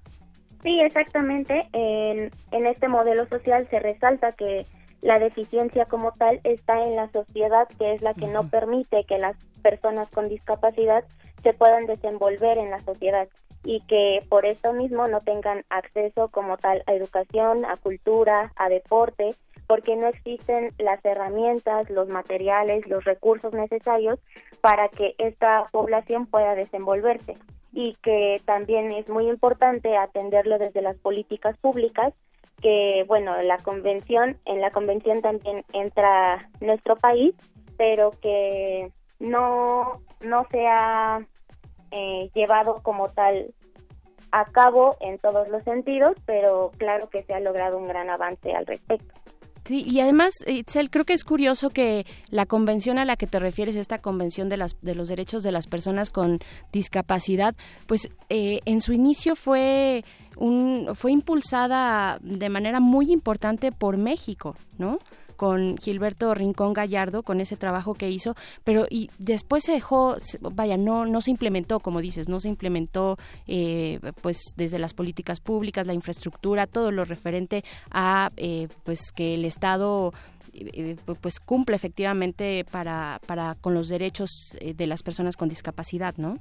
Sí, 0.63 0.79
exactamente. 0.79 1.67
En, 1.73 2.31
en 2.51 2.67
este 2.67 2.87
modelo 2.87 3.27
social 3.27 3.67
se 3.69 3.79
resalta 3.79 4.31
que 4.31 4.65
la 5.01 5.17
deficiencia 5.19 5.85
como 5.85 6.11
tal 6.11 6.39
está 6.43 6.83
en 6.83 6.95
la 6.95 7.09
sociedad, 7.11 7.67
que 7.79 7.93
es 7.93 8.01
la 8.01 8.13
que 8.13 8.27
no 8.27 8.49
permite 8.49 9.03
que 9.05 9.17
las 9.17 9.35
personas 9.63 10.09
con 10.11 10.29
discapacidad 10.29 11.03
se 11.43 11.53
puedan 11.53 11.87
desenvolver 11.87 12.57
en 12.57 12.69
la 12.69 12.79
sociedad 12.81 13.27
y 13.63 13.81
que 13.81 14.23
por 14.29 14.45
eso 14.45 14.73
mismo 14.73 15.07
no 15.07 15.21
tengan 15.21 15.63
acceso 15.69 16.29
como 16.29 16.57
tal 16.57 16.83
a 16.87 16.93
educación, 16.93 17.65
a 17.65 17.77
cultura, 17.77 18.51
a 18.55 18.69
deporte 18.69 19.35
porque 19.71 19.95
no 19.95 20.07
existen 20.07 20.73
las 20.79 20.99
herramientas, 21.05 21.89
los 21.89 22.09
materiales, 22.09 22.85
los 22.87 23.05
recursos 23.05 23.53
necesarios 23.53 24.19
para 24.59 24.89
que 24.89 25.15
esta 25.17 25.69
población 25.71 26.25
pueda 26.25 26.55
desenvolverse 26.55 27.37
y 27.71 27.95
que 28.03 28.41
también 28.43 28.91
es 28.91 29.07
muy 29.07 29.29
importante 29.29 29.95
atenderlo 29.95 30.59
desde 30.59 30.81
las 30.81 30.97
políticas 30.97 31.55
públicas 31.59 32.13
que 32.61 33.05
bueno 33.07 33.41
la 33.43 33.59
convención 33.59 34.37
en 34.43 34.59
la 34.59 34.71
convención 34.71 35.21
también 35.21 35.63
entra 35.71 36.49
nuestro 36.59 36.97
país 36.97 37.33
pero 37.77 38.11
que 38.21 38.91
no 39.19 40.01
no 40.19 40.47
se 40.51 40.67
ha 40.67 41.25
eh, 41.91 42.29
llevado 42.33 42.83
como 42.83 43.07
tal 43.11 43.53
a 44.33 44.43
cabo 44.51 44.97
en 44.99 45.17
todos 45.17 45.47
los 45.47 45.63
sentidos 45.63 46.17
pero 46.25 46.71
claro 46.77 47.09
que 47.09 47.23
se 47.23 47.33
ha 47.33 47.39
logrado 47.39 47.77
un 47.77 47.87
gran 47.87 48.09
avance 48.09 48.53
al 48.53 48.65
respecto 48.65 49.20
Sí, 49.63 49.85
y 49.87 49.99
además, 49.99 50.33
Itzel, 50.47 50.89
creo 50.89 51.05
que 51.05 51.13
es 51.13 51.23
curioso 51.23 51.69
que 51.69 52.05
la 52.29 52.47
convención 52.47 52.97
a 52.97 53.05
la 53.05 53.15
que 53.15 53.27
te 53.27 53.39
refieres, 53.39 53.75
esta 53.75 53.99
convención 53.99 54.49
de, 54.49 54.57
las, 54.57 54.75
de 54.81 54.95
los 54.95 55.07
derechos 55.07 55.43
de 55.43 55.51
las 55.51 55.67
personas 55.67 56.09
con 56.09 56.39
discapacidad, 56.71 57.55
pues 57.85 58.09
eh, 58.29 58.61
en 58.65 58.81
su 58.81 58.91
inicio 58.91 59.35
fue, 59.35 60.03
un, 60.35 60.89
fue 60.95 61.11
impulsada 61.11 62.17
de 62.21 62.49
manera 62.49 62.79
muy 62.79 63.11
importante 63.11 63.71
por 63.71 63.97
México, 63.97 64.55
¿no? 64.79 64.97
Con 65.41 65.75
Gilberto 65.79 66.35
Rincón 66.35 66.71
Gallardo, 66.73 67.23
con 67.23 67.41
ese 67.41 67.57
trabajo 67.57 67.95
que 67.95 68.11
hizo, 68.11 68.35
pero 68.63 68.85
y 68.91 69.09
después 69.17 69.63
se 69.63 69.71
dejó, 69.71 70.15
vaya, 70.39 70.77
no, 70.77 71.07
no 71.07 71.19
se 71.19 71.31
implementó, 71.31 71.79
como 71.79 71.99
dices, 71.99 72.29
no 72.29 72.39
se 72.39 72.47
implementó 72.47 73.17
eh, 73.47 73.99
pues 74.21 74.37
desde 74.55 74.77
las 74.77 74.93
políticas 74.93 75.39
públicas, 75.39 75.87
la 75.87 75.95
infraestructura, 75.95 76.67
todo 76.67 76.91
lo 76.91 77.05
referente 77.05 77.63
a 77.89 78.29
eh, 78.37 78.67
pues 78.83 79.11
que 79.11 79.33
el 79.33 79.45
Estado 79.45 80.13
eh, 80.53 80.95
pues 81.19 81.39
cumple 81.39 81.75
efectivamente 81.75 82.63
para, 82.69 83.19
para 83.25 83.55
con 83.55 83.73
los 83.73 83.87
derechos 83.87 84.29
de 84.61 84.85
las 84.85 85.01
personas 85.01 85.37
con 85.37 85.49
discapacidad, 85.49 86.13
¿no? 86.17 86.37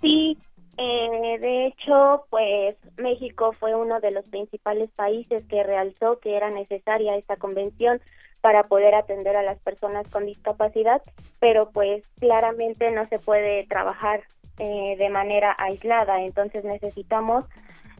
Sí, 0.00 0.36
eh, 0.78 1.38
de 1.38 1.66
hecho, 1.66 2.24
pues 2.30 2.76
México 2.96 3.52
fue 3.52 3.74
uno 3.74 4.00
de 4.00 4.10
los 4.10 4.24
principales 4.26 4.90
países 4.92 5.44
que 5.46 5.62
realzó 5.62 6.18
que 6.18 6.36
era 6.36 6.50
necesaria 6.50 7.16
esta 7.16 7.36
convención 7.36 8.00
para 8.40 8.64
poder 8.64 8.94
atender 8.94 9.36
a 9.36 9.42
las 9.42 9.58
personas 9.60 10.08
con 10.08 10.26
discapacidad, 10.26 11.02
pero 11.38 11.70
pues 11.70 12.08
claramente 12.18 12.90
no 12.90 13.06
se 13.06 13.18
puede 13.18 13.66
trabajar 13.66 14.22
eh, 14.58 14.96
de 14.98 15.08
manera 15.10 15.54
aislada, 15.58 16.22
entonces 16.22 16.64
necesitamos 16.64 17.44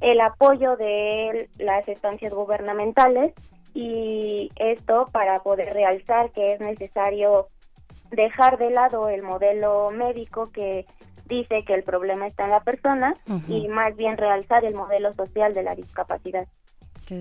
el 0.01 0.21
apoyo 0.21 0.77
de 0.77 1.49
las 1.59 1.87
estancias 1.87 2.35
gubernamentales 2.35 3.33
y 3.73 4.51
esto 4.57 5.09
para 5.13 5.39
poder 5.41 5.73
realzar 5.73 6.31
que 6.33 6.55
es 6.55 6.61
necesario 6.61 7.47
dejar 8.11 8.59
de 8.59 8.71
lado 8.71 9.09
el 9.09 9.23
modelo 9.23 9.91
médico 9.91 10.51
que 10.53 10.85
dice 11.33 11.65
que 11.67 11.75
el 11.75 11.83
problema 11.83 12.27
está 12.27 12.45
en 12.45 12.51
la 12.51 12.61
persona 12.61 13.17
y 13.49 13.69
más 13.69 13.97
bien 13.97 14.17
realzar 14.17 14.65
el 14.65 14.75
modelo 14.75 15.15
social 15.15 15.55
de 15.55 15.63
la 15.63 15.75
discapacidad. 15.75 16.47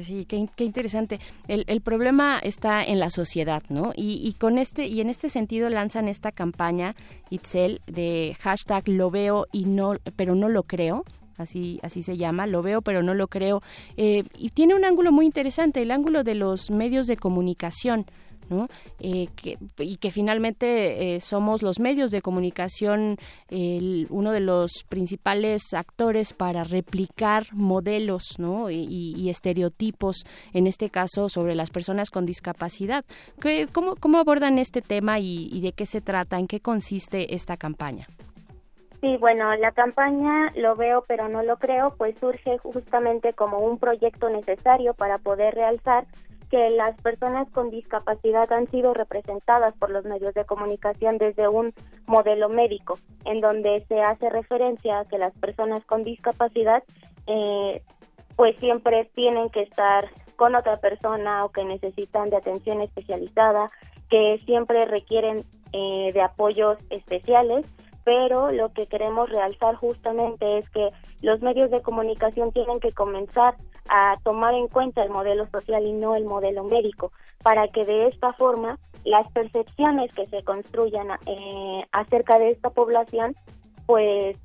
Sí, 0.02 0.26
qué, 0.26 0.64
interesante. 0.64 1.20
El, 1.48 1.66
el, 1.68 1.82
problema 1.82 2.40
está 2.42 2.84
en 2.84 3.00
la 3.00 3.10
sociedad, 3.10 3.62
¿no? 3.70 3.92
Y, 3.96 4.22
y, 4.26 4.34
con 4.34 4.58
este 4.58 4.86
y 4.86 5.02
en 5.02 5.10
este 5.10 5.28
sentido 5.30 5.70
lanzan 5.70 6.08
esta 6.08 6.32
campaña 6.32 6.96
Itzel 7.30 7.82
de 7.88 8.38
hashtag 8.40 8.88
lo 8.88 9.10
veo 9.10 9.48
y 9.52 9.66
no, 9.66 9.96
pero 10.16 10.36
no 10.36 10.48
lo 10.48 10.64
creo. 10.64 11.04
Así, 11.38 11.80
así 11.82 12.04
se 12.04 12.18
llama, 12.18 12.46
lo 12.46 12.62
veo 12.62 12.82
pero 12.82 13.02
no 13.04 13.14
lo 13.14 13.28
creo. 13.28 13.62
Eh, 13.98 14.24
y 14.38 14.50
tiene 14.52 14.76
un 14.76 14.86
ángulo 14.86 15.12
muy 15.12 15.26
interesante, 15.26 15.82
el 15.82 15.92
ángulo 15.92 16.24
de 16.24 16.36
los 16.36 16.70
medios 16.72 17.08
de 17.08 17.18
comunicación. 17.18 18.06
Eh, 19.00 19.28
y 19.78 19.98
que 19.98 20.12
finalmente 20.12 21.16
eh, 21.16 21.20
somos 21.20 21.64
los 21.64 21.80
medios 21.80 22.12
de 22.12 22.22
comunicación 22.22 23.18
uno 24.10 24.32
de 24.32 24.40
los 24.40 24.72
principales 24.88 25.74
actores 25.74 26.34
para 26.34 26.64
replicar 26.64 27.48
modelos 27.54 28.38
y, 28.70 29.30
estereotipos, 29.30 30.26
en 30.54 30.68
este 30.68 30.90
caso 30.90 31.30
sobre 31.30 31.56
las 31.56 31.70
personas 31.70 32.10
con 32.10 32.26
discapacidad. 32.26 33.06
cómo, 33.72 33.96
¿Cómo 33.96 34.18
abordan 34.18 34.58
este 34.58 34.82
tema 34.82 35.20
y, 35.20 35.62
de 35.62 35.74
qué 35.74 35.86
se 35.86 36.02
trata? 36.02 36.40
¿En 36.40 36.48
qué 36.48 36.60
consiste 36.60 37.36
esta 37.36 37.58
campaña? 37.58 38.08
Sí, 39.02 39.18
bueno, 39.18 39.56
la 39.56 39.72
campaña 39.72 40.52
lo 40.56 40.76
veo 40.76 41.04
pero 41.08 41.28
no 41.28 41.42
lo 41.42 41.58
creo, 41.58 41.96
pues 41.98 42.20
surge 42.20 42.60
justamente 42.60 43.34
como 43.34 43.60
un 43.60 43.80
proyecto 43.80 44.30
necesario 44.30 44.94
para 44.94 45.18
poder 45.18 45.56
realzar 45.56 46.06
que 46.52 46.69
las 46.72 47.02
personas 47.02 47.49
con 47.52 47.72
discapacidad 47.72 48.52
han 48.52 48.68
sido 48.68 48.94
representadas 48.94 49.73
por 49.78 49.90
los 49.90 50.03
medios 50.03 50.34
de 50.34 50.44
comunicación 50.44 51.18
desde 51.18 51.48
un 51.48 51.73
modelo 52.06 52.49
médico, 52.49 52.99
en 53.23 53.40
donde 53.40 53.86
se 53.88 54.02
hace 54.02 54.30
referencia 54.30 54.99
a 54.99 55.06
que 55.06 55.18
las 55.18 55.34
personas 55.40 55.86
con 55.86 56.03
discapacidad 56.03 56.84
eh, 57.26 57.82
pues 58.36 58.57
siempre 58.57 59.10
tienen 59.15 59.49
que 59.49 59.61
estar 59.61 60.10
con 60.36 60.53
otra 60.56 60.78
persona 60.78 61.45
o 61.45 61.49
que 61.49 61.64
necesitan 61.64 62.30
de 62.30 62.38
atención 62.38 62.82
especializada, 62.82 63.72
que 64.10 64.41
siempre 64.45 64.86
requieren 64.86 65.45
eh, 65.72 66.11
de 66.14 66.22
apoyos 66.22 66.78
especiales 66.90 67.65
pero 68.03 68.52
lo 68.52 68.73
que 68.73 68.88
queremos 68.88 69.30
realzar 69.30 69.76
justamente 69.76 70.57
es 70.57 70.69
que 70.69 70.90
los 71.22 71.41
medios 71.41 71.69
de 71.72 71.82
comunicación 71.82 72.52
tienen 72.52 72.80
que 72.80 72.91
comenzar 72.91 73.56
a 73.90 74.18
tomar 74.23 74.53
en 74.53 74.68
cuenta 74.68 75.03
el 75.03 75.10
modelo 75.10 75.48
social 75.48 75.86
y 75.86 75.94
no 75.94 76.15
el 76.15 76.26
modelo 76.26 76.64
médico, 76.64 77.11
para 77.44 77.68
que 77.68 77.86
de 77.86 78.07
esta 78.07 78.34
forma 78.34 78.78
las 79.03 79.30
percepciones 79.32 80.14
que 80.14 80.28
se 80.28 80.44
construyan 80.44 81.07
eh, 81.26 81.86
acerca 81.91 82.38
de 82.38 82.52
esta 82.52 82.69
población, 82.69 83.36
pues 83.86 84.38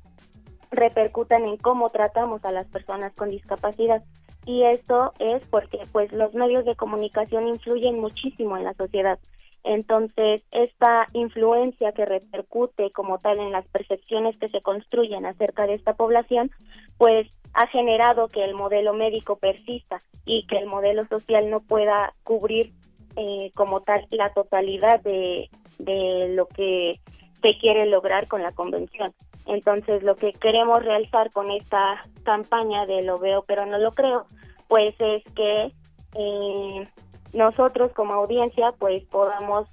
repercutan 0.71 1.45
en 1.45 1.57
cómo 1.57 1.89
tratamos 1.89 2.43
a 2.43 2.51
las 2.51 2.67
personas 2.67 3.13
con 3.13 3.29
discapacidad. 3.29 4.03
Y 4.45 4.63
esto 4.63 5.13
es 5.19 5.45
porque 5.47 5.79
pues 5.91 6.11
los 6.11 6.33
medios 6.33 6.65
de 6.65 6.75
comunicación 6.75 7.47
influyen 7.47 7.99
muchísimo 7.99 8.57
en 8.57 8.63
la 8.63 8.73
sociedad. 8.73 9.19
Entonces, 9.67 10.41
esta 10.51 11.09
influencia 11.11 11.91
que 11.91 12.05
repercute 12.05 12.89
como 12.91 13.19
tal 13.19 13.37
en 13.39 13.51
las 13.51 13.67
percepciones 13.67 14.37
que 14.37 14.47
se 14.47 14.61
construyen 14.61 15.25
acerca 15.25 15.67
de 15.67 15.73
esta 15.73 15.93
población, 15.93 16.51
pues 16.97 17.27
ha 17.53 17.67
generado 17.67 18.29
que 18.29 18.45
el 18.45 18.53
modelo 18.53 18.93
médico 18.93 19.35
persista 19.35 20.01
y 20.25 20.47
que 20.47 20.57
el 20.57 20.67
modelo 20.67 21.05
social 21.07 21.49
no 21.49 21.59
pueda 21.59 22.13
cubrir 22.23 22.71
eh, 23.17 23.51
como 23.55 23.81
tal 23.81 24.07
la 24.09 24.31
totalidad 24.31 25.01
de, 25.01 25.49
de 25.79 26.29
lo 26.33 26.47
que 26.47 27.01
se 27.41 27.57
quiere 27.59 27.87
lograr 27.87 28.29
con 28.29 28.43
la 28.43 28.53
convención. 28.53 29.11
Entonces, 29.47 30.01
lo 30.01 30.15
que 30.15 30.31
queremos 30.31 30.81
realzar 30.81 31.29
con 31.31 31.51
esta 31.51 32.05
campaña 32.23 32.85
de 32.85 33.01
lo 33.01 33.19
veo 33.19 33.43
pero 33.45 33.65
no 33.65 33.77
lo 33.79 33.91
creo, 33.91 34.27
pues 34.69 34.95
es 34.99 35.23
que 35.33 35.73
eh, 36.15 36.87
nosotros 37.33 37.91
como 37.93 38.13
audiencia 38.13 38.73
pues 38.77 39.03
podamos 39.05 39.67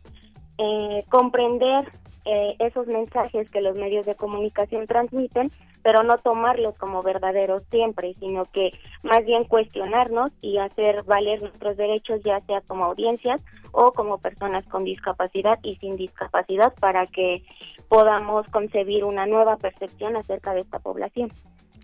eh, 0.59 1.05
comprender 1.09 1.91
eh, 2.25 2.57
esos 2.59 2.87
mensajes 2.87 3.51
que 3.51 3.61
los 3.61 3.77
medios 3.77 4.07
de 4.07 4.15
comunicación 4.15 4.87
transmiten, 4.87 5.53
pero 5.83 6.03
no 6.03 6.17
tomarlos 6.19 6.77
como 6.79 7.03
verdaderos 7.03 7.63
siempre, 7.71 8.15
sino 8.19 8.47
que 8.47 8.73
más 9.03 9.25
bien 9.27 9.45
cuestionarnos 9.45 10.33
y 10.41 10.57
hacer 10.57 11.03
valer 11.03 11.43
nuestros 11.43 11.77
derechos, 11.77 12.23
ya 12.25 12.41
sea 12.47 12.63
como 12.63 12.85
audiencias 12.85 13.43
o 13.73 13.93
como 13.93 14.17
personas 14.17 14.65
con 14.67 14.85
discapacidad 14.85 15.59
y 15.63 15.77
sin 15.77 15.97
discapacidad, 15.97 16.73
para 16.81 17.07
que 17.07 17.43
podamos 17.89 18.49
concebir 18.49 19.05
una 19.05 19.27
nueva 19.27 19.59
percepción 19.59 20.17
acerca 20.17 20.55
de 20.55 20.63
esta 20.63 20.79
población. 20.79 21.31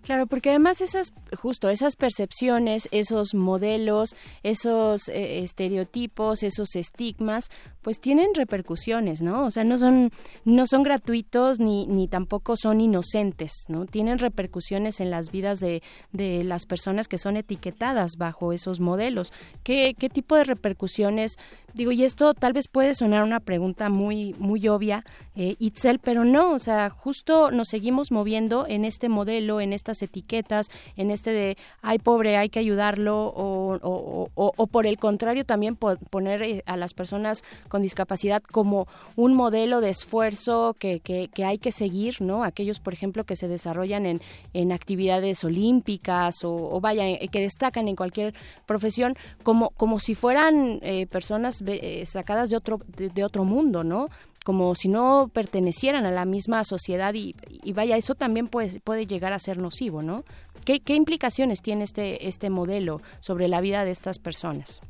Claro, 0.03 0.25
porque 0.25 0.49
además 0.49 0.81
esas, 0.81 1.13
justo 1.37 1.69
esas 1.69 1.95
percepciones, 1.95 2.89
esos 2.91 3.35
modelos, 3.35 4.15
esos 4.41 5.07
eh, 5.09 5.43
estereotipos, 5.43 6.41
esos 6.41 6.75
estigmas, 6.75 7.49
pues 7.83 7.99
tienen 7.99 8.33
repercusiones, 8.33 9.21
¿no? 9.21 9.45
O 9.45 9.51
sea, 9.51 9.63
no 9.63 9.77
son, 9.77 10.11
no 10.43 10.65
son 10.65 10.81
gratuitos 10.81 11.59
ni, 11.59 11.85
ni 11.85 12.07
tampoco 12.07 12.55
son 12.57 12.81
inocentes, 12.81 13.51
¿no? 13.67 13.85
Tienen 13.85 14.17
repercusiones 14.17 14.99
en 14.99 15.11
las 15.11 15.31
vidas 15.31 15.59
de, 15.59 15.83
de 16.11 16.43
las 16.43 16.65
personas 16.65 17.07
que 17.07 17.19
son 17.19 17.37
etiquetadas 17.37 18.13
bajo 18.17 18.53
esos 18.53 18.79
modelos. 18.79 19.31
¿Qué, 19.63 19.95
qué 19.97 20.09
tipo 20.09 20.35
de 20.35 20.45
repercusiones? 20.45 21.37
Digo, 21.73 21.91
y 21.91 22.03
esto 22.03 22.33
tal 22.33 22.53
vez 22.53 22.67
puede 22.67 22.93
sonar 22.93 23.23
una 23.23 23.39
pregunta 23.39 23.89
muy, 23.89 24.35
muy 24.37 24.67
obvia, 24.67 25.05
eh, 25.35 25.55
Itzel, 25.59 25.99
pero 25.99 26.25
no, 26.25 26.51
o 26.51 26.59
sea, 26.59 26.89
justo 26.89 27.51
nos 27.51 27.69
seguimos 27.69 28.11
moviendo 28.11 28.65
en 28.67 28.83
este 28.83 29.07
modelo, 29.07 29.61
en 29.61 29.71
estas 29.71 30.01
etiquetas, 30.01 30.67
en 30.97 31.11
este 31.11 31.31
de, 31.31 31.57
ay, 31.81 31.99
pobre, 31.99 32.35
hay 32.35 32.49
que 32.49 32.59
ayudarlo, 32.59 33.27
o, 33.27 33.79
o, 33.81 34.29
o, 34.35 34.67
por 34.67 34.85
el 34.85 34.97
contrario, 34.97 35.45
también 35.45 35.77
poner 35.77 36.43
eh, 36.43 36.63
a 36.65 36.75
las 36.75 36.93
personas 36.93 37.43
con 37.69 37.81
discapacidad 37.81 38.43
como 38.43 38.87
un 39.15 39.33
modelo 39.33 39.79
de 39.79 39.89
esfuerzo 39.89 40.75
que, 40.77 40.99
que, 40.99 41.29
hay 41.45 41.57
que 41.57 41.71
seguir, 41.71 42.21
¿no? 42.21 42.43
Aquellos, 42.43 42.79
por 42.79 42.93
ejemplo, 42.93 43.23
que 43.23 43.35
se 43.35 43.47
desarrollan 43.47 44.05
en, 44.05 44.21
en 44.53 44.71
actividades 44.71 45.43
olímpicas 45.43 46.43
o, 46.43 46.79
vaya, 46.81 47.07
eh, 47.07 47.29
que 47.31 47.39
destacan 47.39 47.87
en 47.87 47.95
cualquier 47.95 48.33
profesión, 48.65 49.15
como, 49.43 49.69
como 49.71 49.99
si 49.99 50.15
fueran 50.15 50.79
eh, 50.81 51.07
personas 51.07 51.60
eh, 51.67 52.05
sacadas 52.05 52.49
de 52.49 52.57
otro, 52.57 52.79
de, 52.87 53.23
otro 53.23 53.43
mundo, 53.43 53.83
¿no? 53.83 54.07
como 54.43 54.73
si 54.73 54.89
no 54.89 55.29
pertenecieran 55.31 56.05
a 56.05 56.11
la 56.11 56.25
misma 56.25 56.63
sociedad 56.63 57.13
y, 57.13 57.35
y, 57.47 57.73
vaya, 57.73 57.95
eso 57.95 58.15
también 58.15 58.47
puede, 58.47 58.79
puede 58.79 59.05
llegar 59.05 59.33
a 59.33 59.39
ser 59.39 59.59
nocivo, 59.59 60.01
¿no? 60.01 60.23
¿Qué, 60.65 60.79
¿Qué 60.79 60.95
implicaciones 60.95 61.61
tiene 61.61 61.83
este, 61.83 62.27
este 62.27 62.49
modelo 62.49 63.01
sobre 63.19 63.47
la 63.47 63.61
vida 63.61 63.85
de 63.85 63.91
estas 63.91 64.17
personas? 64.17 64.81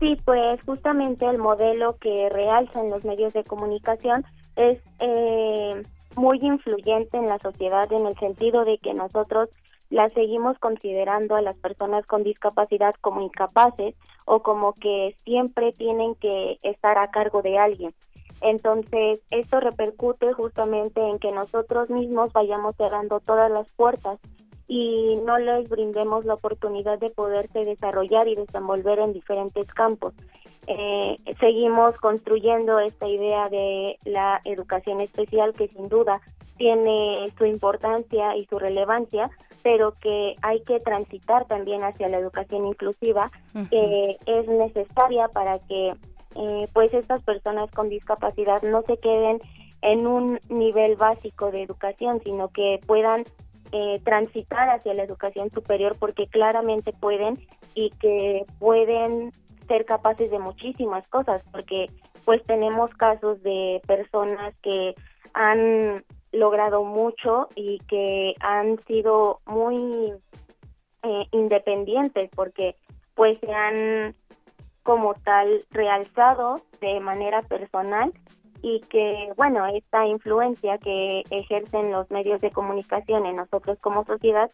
Sí, 0.00 0.16
pues 0.24 0.60
justamente 0.62 1.26
el 1.26 1.38
modelo 1.38 1.96
que 1.98 2.28
realzan 2.30 2.90
los 2.90 3.04
medios 3.04 3.32
de 3.32 3.44
comunicación 3.44 4.24
es 4.56 4.78
eh, 4.98 5.82
muy 6.16 6.38
influyente 6.42 7.16
en 7.16 7.28
la 7.28 7.38
sociedad 7.38 7.90
en 7.92 8.06
el 8.06 8.16
sentido 8.18 8.64
de 8.64 8.78
que 8.78 8.94
nosotros 8.94 9.48
las 9.90 10.12
seguimos 10.12 10.58
considerando 10.58 11.36
a 11.36 11.42
las 11.42 11.56
personas 11.56 12.06
con 12.06 12.24
discapacidad 12.24 12.94
como 13.00 13.20
incapaces 13.20 13.94
o 14.24 14.42
como 14.42 14.74
que 14.74 15.16
siempre 15.24 15.72
tienen 15.72 16.14
que 16.14 16.58
estar 16.62 16.98
a 16.98 17.10
cargo 17.10 17.42
de 17.42 17.58
alguien. 17.58 17.94
Entonces, 18.40 19.22
esto 19.30 19.60
repercute 19.60 20.32
justamente 20.32 21.00
en 21.00 21.18
que 21.18 21.32
nosotros 21.32 21.90
mismos 21.90 22.32
vayamos 22.32 22.76
cerrando 22.76 23.20
todas 23.20 23.50
las 23.50 23.70
puertas 23.72 24.18
y 24.66 25.16
no 25.24 25.38
les 25.38 25.68
brindemos 25.68 26.24
la 26.24 26.34
oportunidad 26.34 26.98
de 26.98 27.10
poderse 27.10 27.64
desarrollar 27.64 28.28
y 28.28 28.34
desenvolver 28.34 28.98
en 28.98 29.12
diferentes 29.12 29.66
campos. 29.72 30.14
Eh, 30.66 31.18
seguimos 31.40 31.96
construyendo 31.98 32.78
esta 32.78 33.06
idea 33.06 33.48
de 33.50 33.98
la 34.04 34.40
educación 34.44 35.00
especial 35.00 35.52
que 35.52 35.68
sin 35.68 35.88
duda 35.88 36.20
tiene 36.56 37.32
su 37.36 37.44
importancia 37.44 38.36
y 38.36 38.46
su 38.46 38.58
relevancia, 38.58 39.30
pero 39.64 39.94
que 39.94 40.36
hay 40.42 40.60
que 40.60 40.78
transitar 40.78 41.46
también 41.46 41.82
hacia 41.84 42.10
la 42.10 42.18
educación 42.18 42.66
inclusiva, 42.66 43.30
que 43.70 44.18
es 44.26 44.46
necesaria 44.46 45.28
para 45.28 45.58
que 45.60 45.94
eh, 46.36 46.68
pues 46.74 46.92
estas 46.92 47.22
personas 47.22 47.70
con 47.70 47.88
discapacidad 47.88 48.62
no 48.62 48.82
se 48.82 48.98
queden 48.98 49.40
en 49.80 50.06
un 50.06 50.38
nivel 50.50 50.96
básico 50.96 51.50
de 51.50 51.62
educación, 51.62 52.20
sino 52.22 52.48
que 52.48 52.78
puedan 52.86 53.24
eh, 53.72 54.02
transitar 54.04 54.68
hacia 54.68 54.92
la 54.92 55.04
educación 55.04 55.50
superior 55.50 55.96
porque 55.98 56.26
claramente 56.26 56.92
pueden 56.92 57.38
y 57.74 57.88
que 57.88 58.44
pueden 58.58 59.32
ser 59.66 59.86
capaces 59.86 60.30
de 60.30 60.40
muchísimas 60.40 61.08
cosas 61.08 61.42
porque 61.50 61.86
pues 62.26 62.44
tenemos 62.44 62.90
casos 62.96 63.42
de 63.42 63.80
personas 63.86 64.54
que 64.62 64.94
han 65.32 66.04
logrado 66.34 66.84
mucho 66.84 67.48
y 67.54 67.78
que 67.88 68.34
han 68.40 68.78
sido 68.84 69.40
muy 69.46 70.12
eh, 71.02 71.26
independientes 71.32 72.30
porque 72.34 72.76
pues 73.14 73.38
se 73.40 73.52
han 73.52 74.14
como 74.82 75.14
tal 75.14 75.64
realzado 75.70 76.60
de 76.80 77.00
manera 77.00 77.42
personal 77.42 78.12
y 78.62 78.80
que, 78.80 79.30
bueno, 79.36 79.66
esta 79.66 80.06
influencia 80.06 80.78
que 80.78 81.22
ejercen 81.30 81.92
los 81.92 82.10
medios 82.10 82.40
de 82.40 82.50
comunicación 82.50 83.26
en 83.26 83.36
nosotros 83.36 83.78
como 83.80 84.06
sociedad, 84.06 84.50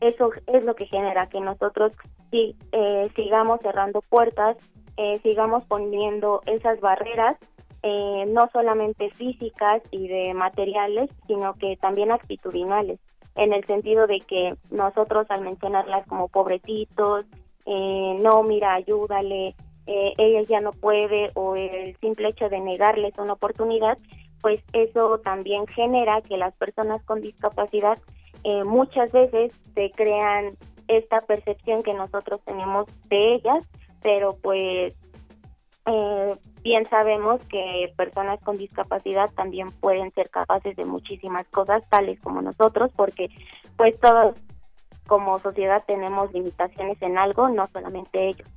eso 0.00 0.32
es 0.46 0.64
lo 0.66 0.74
que 0.74 0.84
genera 0.84 1.28
que 1.28 1.40
nosotros 1.40 1.92
sí, 2.30 2.56
eh, 2.72 3.08
sigamos 3.16 3.60
cerrando 3.62 4.00
puertas, 4.02 4.58
eh, 4.98 5.18
sigamos 5.22 5.64
poniendo 5.64 6.42
esas 6.44 6.78
barreras, 6.80 7.38
eh, 7.84 8.24
no 8.26 8.48
solamente 8.52 9.10
físicas 9.10 9.82
y 9.90 10.08
de 10.08 10.34
materiales, 10.34 11.10
sino 11.26 11.54
que 11.54 11.76
también 11.76 12.10
actitudinales, 12.10 12.98
en 13.36 13.52
el 13.52 13.64
sentido 13.66 14.06
de 14.06 14.20
que 14.20 14.54
nosotros 14.70 15.26
al 15.28 15.42
mencionarlas 15.42 16.06
como 16.06 16.28
pobrecitos, 16.28 17.26
no, 17.66 18.42
mira, 18.42 18.74
ayúdale, 18.74 19.54
eh, 19.86 20.14
ella 20.16 20.42
ya 20.48 20.60
no 20.60 20.72
puede 20.72 21.30
o 21.34 21.56
el 21.56 21.96
simple 21.98 22.28
hecho 22.28 22.48
de 22.48 22.60
negarles 22.60 23.12
una 23.18 23.34
oportunidad, 23.34 23.98
pues 24.40 24.62
eso 24.72 25.18
también 25.18 25.66
genera 25.66 26.22
que 26.22 26.38
las 26.38 26.54
personas 26.54 27.02
con 27.04 27.20
discapacidad 27.20 27.98
eh, 28.44 28.64
muchas 28.64 29.12
veces 29.12 29.52
se 29.74 29.90
crean 29.90 30.50
esta 30.88 31.20
percepción 31.20 31.82
que 31.82 31.92
nosotros 31.92 32.40
tenemos 32.44 32.86
de 33.08 33.34
ellas, 33.34 33.66
pero 34.02 34.36
pues 34.42 34.94
eh, 35.86 36.36
bien 36.64 36.88
sabemos 36.88 37.44
que 37.44 37.92
personas 37.96 38.40
con 38.40 38.56
discapacidad 38.56 39.30
también 39.36 39.70
pueden 39.70 40.10
ser 40.12 40.30
capaces 40.30 40.74
de 40.74 40.86
muchísimas 40.86 41.46
cosas, 41.48 41.88
tales 41.90 42.18
como 42.20 42.42
nosotros, 42.42 42.90
porque 42.96 43.28
pues 43.76 44.00
todos 44.00 44.34
como 45.06 45.38
sociedad 45.38 45.84
tenemos 45.86 46.32
limitaciones 46.32 47.00
en 47.02 47.18
algo, 47.18 47.50
no 47.50 47.68
solamente 47.70 48.28
ellos. 48.28 48.48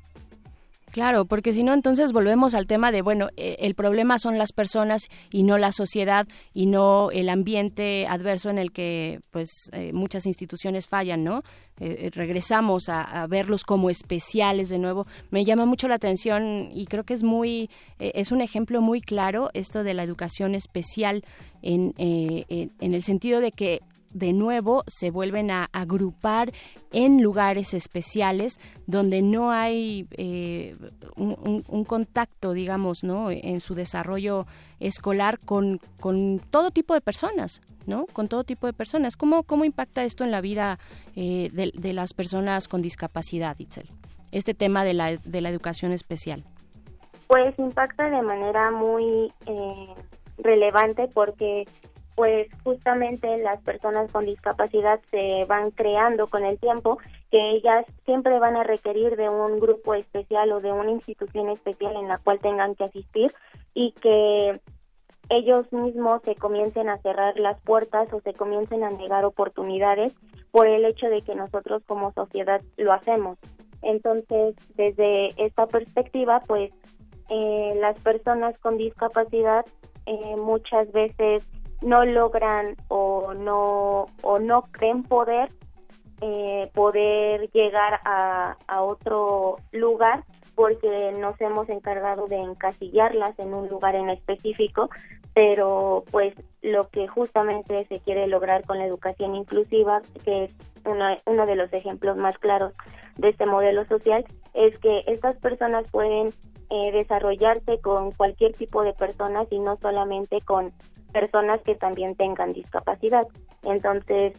Claro, 0.98 1.26
porque 1.26 1.53
si 1.53 1.61
no, 1.61 1.76
entonces 1.76 2.11
volvemos 2.11 2.56
al 2.56 2.65
tema 2.65 2.91
de, 2.91 3.03
bueno, 3.03 3.30
eh, 3.38 3.57
el 3.60 3.76
problema 3.76 4.18
son 4.18 4.40
las 4.40 4.52
personas 4.52 5.10
y 5.30 5.44
no 5.44 5.60
la 5.60 5.72
sociedad 5.72 6.28
y 6.56 6.65
no 6.65 7.11
el 7.11 7.30
ambiente 7.30 8.07
adverso 8.07 8.49
en 8.49 8.57
el 8.57 8.72
que, 8.72 9.19
pues, 9.30 9.69
eh, 9.74 9.94
muchas 9.94 10.26
instituciones 10.26 10.88
fallan, 10.88 11.24
¿no? 11.24 11.44
Eh, 11.80 12.10
regresamos 12.11 12.90
a, 12.90 13.28
verlos 13.28 13.64
como 13.64 13.91
especiales 13.91 14.69
de 14.69 14.80
nuevo. 14.80 15.06
Me 15.30 15.45
llama 15.45 15.68
mucho 15.68 15.88
la 15.88 15.94
atención 15.94 16.72
y 16.74 16.88
creo 16.88 17.03
que 17.03 17.14
es 17.14 17.22
muy, 17.22 17.69
es 17.99 18.32
un 18.32 18.41
ejemplo 18.41 18.82
muy 18.82 18.99
claro 18.99 19.52
esto 19.53 19.84
de 19.84 19.94
la 19.94 20.02
educación 20.02 20.56
especial 20.56 21.24
en, 21.61 21.94
en 21.99 22.94
el 22.95 23.03
sentido 23.03 23.40
de 23.40 23.52
que 23.52 23.82
de 24.18 24.34
nuevo 24.34 24.84
se 24.88 25.11
vuelven 25.11 25.52
a 25.52 25.69
agrupar 25.72 26.52
en 26.91 27.22
lugares 27.22 27.73
especiales 27.73 28.60
donde 28.85 29.22
no 29.22 29.52
hay 29.52 30.07
eh, 30.18 30.76
un, 31.15 31.84
contacto, 31.85 32.53
digamos, 32.53 33.03
¿no? 33.03 33.30
En 33.31 33.60
su 33.60 33.76
desarrollo 33.76 34.45
escolar 34.80 35.39
con, 35.39 35.80
con 35.99 36.39
todo 36.49 36.72
tipo 36.72 36.94
de 36.94 37.02
personas, 37.02 37.61
¿no? 37.85 38.06
Con 38.07 38.27
todo 38.27 38.44
tipo 38.44 38.68
de 38.68 38.73
personas. 38.73 39.18
¿Cómo, 39.18 39.44
cómo 39.44 39.65
impacta 39.65 40.03
esto 40.03 40.23
en 40.23 40.31
la 40.31 40.41
vida 40.41 40.80
eh, 41.15 41.49
de, 41.52 41.94
las 41.94 42.14
personas 42.14 42.68
con 42.68 42.81
discapacidad, 42.81 43.57
Itzel? 43.60 43.89
Este 44.31 44.53
tema 44.53 44.84
de 44.84 44.94
la, 44.94 45.18
de 45.18 45.41
la 45.41 45.49
educación 45.49 45.91
especial. 45.91 46.44
Pues 47.27 47.57
impacta 47.60 48.10
de 48.10 48.22
manera 48.22 48.72
muy 48.72 49.31
eh, 49.45 49.88
relevante 50.38 51.07
porque 51.14 51.65
pues 52.18 52.48
justamente 52.64 53.38
las 53.38 53.61
personas 53.61 54.11
con 54.11 54.26
discapacidad 54.26 54.99
se 55.11 55.45
van 55.45 55.69
creando 55.69 56.26
con 56.26 56.44
el 56.44 56.57
tiempo 56.57 56.98
que 57.30 57.52
ellas 57.52 57.85
siempre 58.06 58.39
van 58.39 58.56
a 58.56 58.64
requerir 58.64 59.15
de 59.15 59.30
un 59.30 59.60
grupo 59.60 59.94
especial 59.94 60.52
o 60.52 60.60
de 60.60 60.72
una 60.72 60.89
institución 60.89 61.49
especial 61.49 61.95
en 61.95 62.07
la 62.07 62.18
cual 62.18 62.39
tengan 62.39 62.73
que 62.73 62.85
asistir 62.85 63.31
y 63.76 63.91
que 64.02 64.60
ellos 65.30 65.72
mismos 65.72 66.23
se 66.23 66.34
comiencen 66.34 66.89
a 66.89 66.98
cerrar 67.03 67.38
las 67.38 67.61
puertas 67.61 68.11
o 68.11 68.19
se 68.22 68.34
comiencen 68.34 68.84
a 68.84 68.89
negar 68.89 69.23
oportunidades 69.23 70.11
por 70.49 70.65
el 70.65 70.85
hecho 70.85 71.10
de 71.10 71.22
que 71.22 71.35
nosotros 71.35 71.84
como 71.85 72.14
sociedad 72.14 72.61
lo 72.77 72.94
hacemos. 72.94 73.38
Entonces, 73.84 74.56
desde 74.73 75.39
esta 75.39 75.68
perspectiva, 75.68 76.41
pues 76.48 76.72
eh, 77.30 77.73
las 77.80 77.99
personas 77.99 78.57
con 78.57 78.80
discapacidad 78.80 79.68
eh, 80.07 80.38
muchas 80.38 80.89
veces 80.94 81.44
no 81.82 82.06
logran 82.06 82.76
o 82.88 83.34
no 83.34 84.08
o 84.22 84.40
no 84.40 84.62
creen 84.72 85.04
poder 85.04 85.49
eh, 86.20 86.72
poder 86.74 87.52
llegar 87.52 87.99
a, 88.04 88.56
otro 88.82 89.58
lugar 89.72 90.24
porque 90.56 91.12
nos 91.20 91.40
hemos 91.40 91.70
encargado 91.70 92.28
de 92.28 92.38
encasillarlas 92.38 93.38
en 93.38 93.54
un 93.54 93.68
lugar 93.70 93.94
en 93.94 94.10
específico, 94.10 94.90
pero 95.36 96.04
pues 96.10 96.34
lo 96.64 96.90
que 96.90 97.08
justamente 97.08 97.86
se 97.86 97.99
quiere 97.99 98.26
lograr 98.26 98.66
con 98.66 98.80
la 98.80 98.86
educación 98.86 99.36
inclusiva, 99.36 100.02
que 100.24 100.45
es 100.45 100.56
uno 101.28 101.45
de 101.45 101.56
los 101.56 101.72
ejemplos 101.74 102.18
más 102.18 102.38
claros 102.40 102.74
de 103.18 103.30
este 103.30 103.45
modelo 103.45 103.86
social, 103.86 104.26
es 104.56 104.76
que 104.80 105.04
estas 105.06 105.38
personas 105.38 105.86
pueden 105.91 106.34
eh, 106.72 106.91
desarrollarse 106.91 107.80
con 107.80 108.12
cualquier 108.12 108.54
tipo 108.54 108.82
de 108.84 108.94
personas 108.94 109.48
y 109.52 109.60
no 109.60 109.78
solamente 109.78 110.41
con 110.41 110.74
personas 111.19 111.60
que 111.64 111.73
también 111.73 112.15
tengan 112.15 112.53
discapacidad. 112.53 113.26
Entonces, 113.64 114.34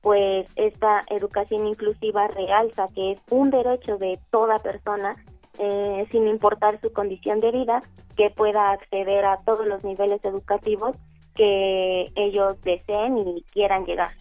pues 0.00 0.46
esta 0.54 1.02
educación 1.10 1.66
inclusiva 1.66 2.28
realza 2.28 2.86
que 2.94 3.12
es 3.12 3.18
un 3.30 3.50
derecho 3.50 3.98
de 3.98 4.16
toda 4.30 4.60
persona, 4.60 5.16
eh, 5.58 6.06
sin 6.12 6.28
importar 6.28 6.80
su 6.80 6.92
condición 6.92 7.40
de 7.40 7.50
vida, 7.50 7.82
que 8.16 8.30
pueda 8.30 8.70
acceder 8.70 9.24
a 9.24 9.38
todos 9.44 9.66
los 9.66 9.82
niveles 9.82 10.24
educativos 10.24 10.94
que 11.34 12.12
ellos 12.14 12.60
deseen 12.62 13.18
y 13.18 13.42
quieran 13.52 13.84
llegar. 13.84 14.12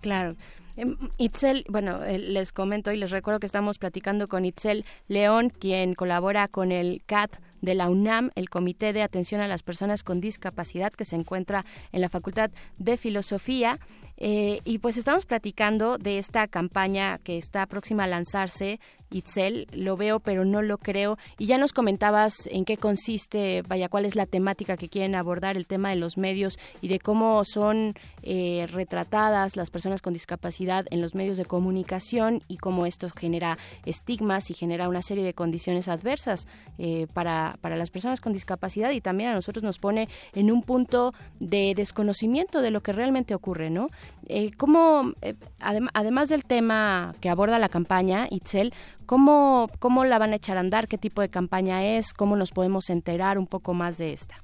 Claro. 0.00 0.34
Em, 0.76 0.96
Itzel, 1.18 1.66
bueno, 1.68 2.02
eh, 2.04 2.18
les 2.18 2.52
comento 2.52 2.90
y 2.90 2.96
les 2.96 3.10
recuerdo 3.10 3.40
que 3.40 3.46
estamos 3.46 3.78
platicando 3.78 4.28
con 4.28 4.46
Itzel 4.46 4.86
León, 5.08 5.50
quien 5.50 5.94
colabora 5.94 6.48
con 6.48 6.72
el 6.72 7.02
CAT 7.04 7.36
de 7.60 7.74
la 7.74 7.88
UNAM, 7.88 8.30
el 8.34 8.48
Comité 8.48 8.92
de 8.92 9.02
Atención 9.02 9.40
a 9.40 9.48
las 9.48 9.62
Personas 9.62 10.02
con 10.02 10.20
Discapacidad, 10.20 10.92
que 10.92 11.04
se 11.04 11.16
encuentra 11.16 11.64
en 11.92 12.00
la 12.00 12.08
Facultad 12.08 12.50
de 12.78 12.96
Filosofía. 12.96 13.78
Eh, 14.18 14.60
y 14.64 14.78
pues 14.78 14.96
estamos 14.96 15.26
platicando 15.26 15.96
de 15.96 16.18
esta 16.18 16.48
campaña 16.48 17.18
que 17.18 17.38
está 17.38 17.66
próxima 17.66 18.04
a 18.04 18.08
lanzarse, 18.08 18.80
Itzel, 19.10 19.66
lo 19.72 19.96
veo 19.96 20.20
pero 20.20 20.44
no 20.44 20.60
lo 20.60 20.78
creo. 20.78 21.18
Y 21.38 21.46
ya 21.46 21.58
nos 21.58 21.72
comentabas 21.72 22.46
en 22.50 22.64
qué 22.64 22.76
consiste, 22.76 23.62
vaya, 23.62 23.88
cuál 23.88 24.04
es 24.04 24.16
la 24.16 24.26
temática 24.26 24.76
que 24.76 24.88
quieren 24.88 25.14
abordar, 25.14 25.56
el 25.56 25.66
tema 25.66 25.90
de 25.90 25.96
los 25.96 26.18
medios 26.18 26.58
y 26.80 26.88
de 26.88 26.98
cómo 26.98 27.42
son 27.44 27.94
eh, 28.22 28.66
retratadas 28.70 29.56
las 29.56 29.70
personas 29.70 30.02
con 30.02 30.12
discapacidad 30.12 30.86
en 30.90 31.00
los 31.00 31.14
medios 31.14 31.38
de 31.38 31.44
comunicación 31.44 32.42
y 32.48 32.58
cómo 32.58 32.86
esto 32.86 33.08
genera 33.10 33.56
estigmas 33.86 34.50
y 34.50 34.54
genera 34.54 34.88
una 34.88 35.02
serie 35.02 35.24
de 35.24 35.34
condiciones 35.34 35.88
adversas 35.88 36.46
eh, 36.78 37.06
para, 37.14 37.56
para 37.60 37.76
las 37.76 37.90
personas 37.90 38.20
con 38.20 38.32
discapacidad 38.32 38.90
y 38.90 39.00
también 39.00 39.30
a 39.30 39.34
nosotros 39.34 39.62
nos 39.62 39.78
pone 39.78 40.08
en 40.34 40.50
un 40.50 40.62
punto 40.62 41.14
de 41.40 41.72
desconocimiento 41.74 42.60
de 42.60 42.70
lo 42.70 42.82
que 42.82 42.92
realmente 42.92 43.34
ocurre, 43.34 43.70
¿no? 43.70 43.88
Eh, 44.26 44.50
¿Cómo, 44.56 45.12
eh, 45.22 45.34
además 45.60 46.28
del 46.28 46.44
tema 46.44 47.12
que 47.20 47.30
aborda 47.30 47.58
la 47.58 47.68
campaña, 47.68 48.26
Itzel, 48.30 48.74
¿cómo, 49.06 49.68
¿cómo 49.78 50.04
la 50.04 50.18
van 50.18 50.32
a 50.32 50.36
echar 50.36 50.56
a 50.56 50.60
andar? 50.60 50.88
¿Qué 50.88 50.98
tipo 50.98 51.22
de 51.22 51.30
campaña 51.30 51.84
es? 51.84 52.12
¿Cómo 52.12 52.36
nos 52.36 52.52
podemos 52.52 52.90
enterar 52.90 53.38
un 53.38 53.46
poco 53.46 53.74
más 53.74 53.98
de 53.98 54.12
esta? 54.12 54.36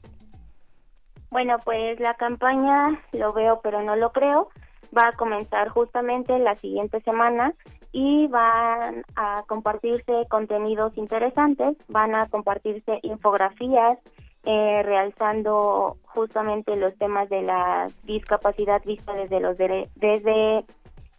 Bueno, 1.31 1.59
pues 1.65 1.99
la 2.01 2.15
campaña 2.15 3.01
lo 3.12 3.32
veo 3.32 3.61
pero 3.62 3.82
no 3.82 3.97
lo 3.97 4.12
creo. 4.12 4.49
Va 4.97 5.09
a 5.09 5.12
comenzar 5.12 5.69
justamente 5.69 6.39
la 6.39 6.55
siguiente 6.57 7.01
semana 7.01 7.53
y 7.91 8.27
van 8.28 9.05
a 9.16 9.45
compartirse 9.47 10.27
contenidos 10.28 10.97
interesantes, 10.97 11.77
van 11.89 12.15
a 12.15 12.27
compartirse 12.28 12.99
infografías, 13.03 13.99
eh, 14.47 14.83
realzando 14.83 15.97
justamente 16.05 16.77
los 16.77 16.97
temas 16.99 17.29
de 17.29 17.43
la 17.43 17.89
discapacidad 18.05 18.83
vista 18.85 19.15
desde 19.15 19.41
los 19.41 19.57
desde 19.59 20.65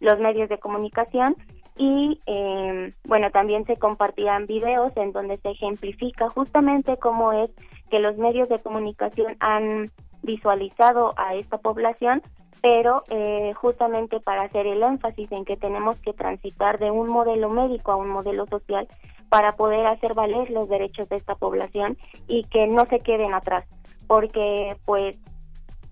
los 0.00 0.20
medios 0.20 0.48
de 0.48 0.58
comunicación 0.58 1.36
y 1.76 2.20
eh, 2.26 2.92
bueno 3.04 3.30
también 3.30 3.64
se 3.66 3.76
compartirán 3.76 4.46
videos 4.46 4.92
en 4.96 5.12
donde 5.12 5.38
se 5.38 5.50
ejemplifica 5.50 6.30
justamente 6.30 6.96
cómo 6.98 7.32
es 7.32 7.50
que 7.90 7.98
los 7.98 8.16
medios 8.16 8.48
de 8.48 8.58
comunicación 8.58 9.36
han 9.40 9.90
visualizado 10.22 11.12
a 11.16 11.34
esta 11.34 11.58
población 11.58 12.22
pero 12.62 13.04
eh, 13.10 13.52
justamente 13.54 14.20
para 14.20 14.42
hacer 14.42 14.66
el 14.66 14.82
énfasis 14.82 15.30
en 15.32 15.44
que 15.44 15.56
tenemos 15.56 15.98
que 16.00 16.12
transitar 16.12 16.78
de 16.78 16.90
un 16.90 17.08
modelo 17.08 17.50
médico 17.50 17.92
a 17.92 17.96
un 17.96 18.08
modelo 18.08 18.46
social 18.46 18.88
para 19.28 19.56
poder 19.56 19.86
hacer 19.86 20.14
valer 20.14 20.50
los 20.50 20.68
derechos 20.68 21.08
de 21.08 21.16
esta 21.16 21.34
población 21.34 21.96
y 22.28 22.44
que 22.44 22.66
no 22.66 22.86
se 22.86 23.00
queden 23.00 23.34
atrás, 23.34 23.64
porque 24.06 24.76
pues 24.84 25.16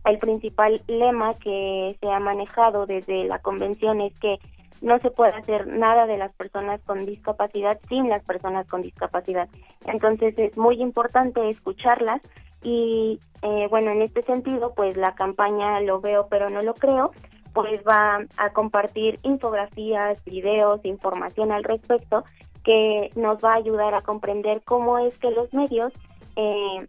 el 0.05 0.19
principal 0.19 0.83
lema 0.87 1.35
que 1.35 1.97
se 2.01 2.09
ha 2.11 2.21
manejado 2.21 2.87
desde 2.87 3.25
la 3.25 3.39
convención 3.39 4.01
es 4.01 4.19
que 4.19 4.39
no 4.83 4.99
se 4.99 5.11
puede 5.11 5.33
hacer 5.33 5.67
nada 5.67 6.07
de 6.07 6.19
las 6.19 6.33
personas 6.35 6.81
con 6.83 7.07
discapacidad 7.07 7.81
sin 7.89 8.09
las 8.09 8.23
personas 8.23 8.67
con 8.67 8.83
discapacidad. 8.83 9.49
Entonces 9.87 10.35
es 10.39 10.57
muy 10.59 10.81
importante 10.83 11.49
escucharlas 11.49 12.21
y 12.65 13.21
eh, 13.43 13.69
bueno, 13.71 13.93
en 13.93 14.03
este 14.03 14.23
sentido, 14.23 14.73
pues 14.75 14.97
la 14.97 15.15
campaña 15.15 15.81
Lo 15.81 16.01
veo 16.01 16.27
pero 16.29 16.51
no 16.51 16.63
lo 16.63 16.75
creo, 16.75 17.13
pues 17.53 17.83
va 17.87 18.25
a 18.37 18.51
compartir 18.53 19.21
infografías, 19.23 20.23
videos, 20.25 20.85
información 20.85 21.53
al 21.53 21.63
respecto 21.63 22.25
que 22.65 23.11
nos 23.15 23.45
va 23.45 23.53
a 23.53 23.59
ayudar 23.59 23.95
a 23.95 24.01
comprender 24.01 24.63
cómo 24.65 24.99
es 24.99 25.17
que 25.19 25.31
los 25.31 25.53
medios 25.53 25.93
eh, 26.35 26.89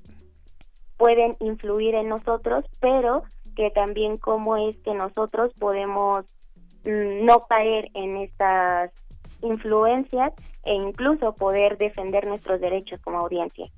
pueden 0.97 1.35
influir 1.41 1.93
en 1.95 2.07
nosotros, 2.07 2.65
pero 2.79 3.23
que 3.55 3.69
también 3.71 4.17
cómo 4.17 4.55
es 4.57 4.77
que 4.79 4.93
nosotros 4.93 5.51
podemos 5.59 6.25
mm, 6.85 7.25
no 7.25 7.45
caer 7.47 7.89
en 7.93 8.17
estas 8.17 8.91
influencias 9.41 10.33
e 10.63 10.73
incluso 10.73 11.35
poder 11.35 11.77
defender 11.77 12.25
nuestros 12.25 12.61
derechos 12.61 12.99
como 13.01 13.19
audiencia. 13.19 13.69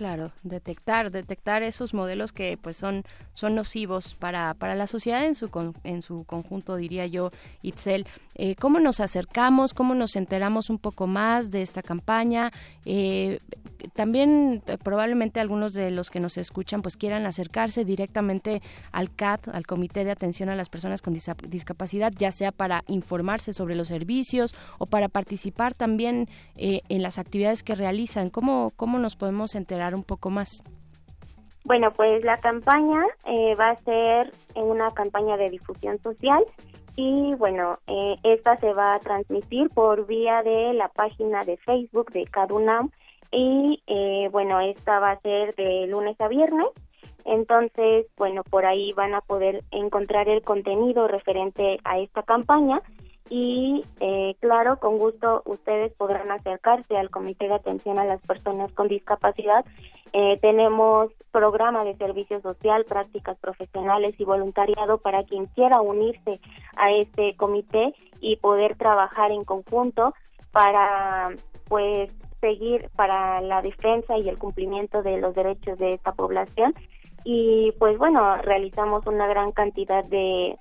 Claro, 0.00 0.32
detectar, 0.44 1.10
detectar 1.10 1.62
esos 1.62 1.92
modelos 1.92 2.32
que 2.32 2.56
pues 2.56 2.78
son, 2.78 3.04
son 3.34 3.54
nocivos 3.54 4.14
para, 4.14 4.54
para 4.54 4.74
la 4.74 4.86
sociedad 4.86 5.26
en 5.26 5.34
su, 5.34 5.50
en 5.84 6.00
su 6.00 6.24
conjunto, 6.24 6.76
diría 6.76 7.04
yo, 7.04 7.32
Itzel. 7.60 8.06
Eh, 8.34 8.54
¿Cómo 8.54 8.80
nos 8.80 9.00
acercamos? 9.00 9.74
¿Cómo 9.74 9.94
nos 9.94 10.16
enteramos 10.16 10.70
un 10.70 10.78
poco 10.78 11.06
más 11.06 11.50
de 11.50 11.60
esta 11.60 11.82
campaña? 11.82 12.50
Eh, 12.86 13.40
también 13.92 14.62
eh, 14.66 14.78
probablemente 14.82 15.38
algunos 15.38 15.74
de 15.74 15.90
los 15.90 16.08
que 16.08 16.20
nos 16.20 16.38
escuchan 16.38 16.80
pues 16.80 16.96
quieran 16.96 17.26
acercarse 17.26 17.84
directamente 17.84 18.62
al 18.92 19.14
CAT, 19.14 19.48
al 19.48 19.66
Comité 19.66 20.04
de 20.04 20.12
Atención 20.12 20.48
a 20.48 20.56
las 20.56 20.70
Personas 20.70 21.02
con 21.02 21.12
Discapacidad, 21.12 22.10
ya 22.16 22.32
sea 22.32 22.52
para 22.52 22.84
informarse 22.86 23.52
sobre 23.52 23.74
los 23.74 23.88
servicios 23.88 24.54
o 24.78 24.86
para 24.86 25.10
participar 25.10 25.74
también 25.74 26.26
en 26.56 27.02
las 27.02 27.18
actividades 27.18 27.62
que 27.62 27.74
realizan. 27.74 28.30
¿Cómo, 28.30 28.72
¿Cómo 28.76 28.98
nos 28.98 29.16
podemos 29.16 29.54
enterar? 29.54 29.89
Un 29.94 30.04
poco 30.04 30.30
más? 30.30 30.62
Bueno, 31.64 31.92
pues 31.92 32.24
la 32.24 32.38
campaña 32.38 33.02
eh, 33.26 33.54
va 33.54 33.70
a 33.70 33.76
ser 33.76 34.32
una 34.54 34.90
campaña 34.90 35.36
de 35.36 35.50
difusión 35.50 35.98
social 36.02 36.44
y 36.96 37.34
bueno, 37.34 37.78
eh, 37.86 38.16
esta 38.24 38.56
se 38.56 38.72
va 38.72 38.94
a 38.94 38.98
transmitir 38.98 39.70
por 39.70 40.06
vía 40.06 40.42
de 40.42 40.72
la 40.72 40.88
página 40.88 41.44
de 41.44 41.56
Facebook 41.58 42.12
de 42.12 42.24
Cadunam 42.24 42.90
y 43.30 43.82
eh, 43.86 44.28
bueno, 44.32 44.60
esta 44.60 44.98
va 44.98 45.12
a 45.12 45.20
ser 45.20 45.54
de 45.54 45.86
lunes 45.86 46.20
a 46.20 46.28
viernes. 46.28 46.68
Entonces, 47.24 48.06
bueno, 48.16 48.42
por 48.42 48.64
ahí 48.64 48.92
van 48.94 49.14
a 49.14 49.20
poder 49.20 49.62
encontrar 49.70 50.28
el 50.28 50.42
contenido 50.42 51.06
referente 51.06 51.78
a 51.84 51.98
esta 51.98 52.22
campaña 52.22 52.82
y 53.30 53.84
eh, 54.00 54.34
claro, 54.40 54.78
con 54.80 54.98
gusto 54.98 55.42
ustedes 55.46 55.92
podrán 55.94 56.32
acercarse 56.32 56.96
al 56.98 57.10
Comité 57.10 57.46
de 57.46 57.54
Atención 57.54 57.98
a 58.00 58.04
las 58.04 58.20
Personas 58.22 58.72
con 58.72 58.88
Discapacidad. 58.88 59.64
Eh, 60.12 60.38
tenemos 60.42 61.12
programa 61.30 61.84
de 61.84 61.94
servicio 61.94 62.40
social, 62.40 62.84
prácticas 62.84 63.38
profesionales 63.38 64.16
y 64.18 64.24
voluntariado 64.24 64.98
para 64.98 65.22
quien 65.22 65.46
quiera 65.46 65.80
unirse 65.80 66.40
a 66.76 66.90
este 66.90 67.36
comité 67.36 67.94
y 68.20 68.36
poder 68.36 68.76
trabajar 68.76 69.30
en 69.30 69.44
conjunto 69.44 70.12
para 70.50 71.30
pues 71.68 72.10
seguir 72.40 72.90
para 72.96 73.40
la 73.40 73.62
defensa 73.62 74.18
y 74.18 74.28
el 74.28 74.38
cumplimiento 74.38 75.04
de 75.04 75.20
los 75.20 75.36
derechos 75.36 75.78
de 75.78 75.92
esta 75.92 76.10
población 76.12 76.74
y 77.22 77.72
pues 77.78 77.98
bueno 77.98 78.38
realizamos 78.38 79.06
una 79.06 79.28
gran 79.28 79.52
cantidad 79.52 80.02
de 80.04 80.56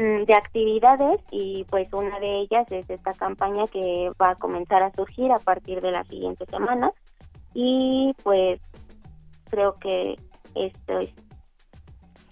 de 0.00 0.34
actividades 0.34 1.20
y 1.30 1.64
pues 1.64 1.92
una 1.92 2.18
de 2.20 2.40
ellas 2.40 2.66
es 2.70 2.88
esta 2.88 3.12
campaña 3.14 3.66
que 3.66 4.10
va 4.20 4.30
a 4.30 4.36
comenzar 4.36 4.82
a 4.82 4.92
surgir 4.92 5.30
a 5.32 5.38
partir 5.38 5.80
de 5.80 5.90
la 5.90 6.04
siguiente 6.04 6.46
semana. 6.46 6.92
Y 7.52 8.14
pues 8.22 8.60
creo 9.50 9.76
que 9.78 10.16
esto 10.54 11.00
es. 11.00 11.10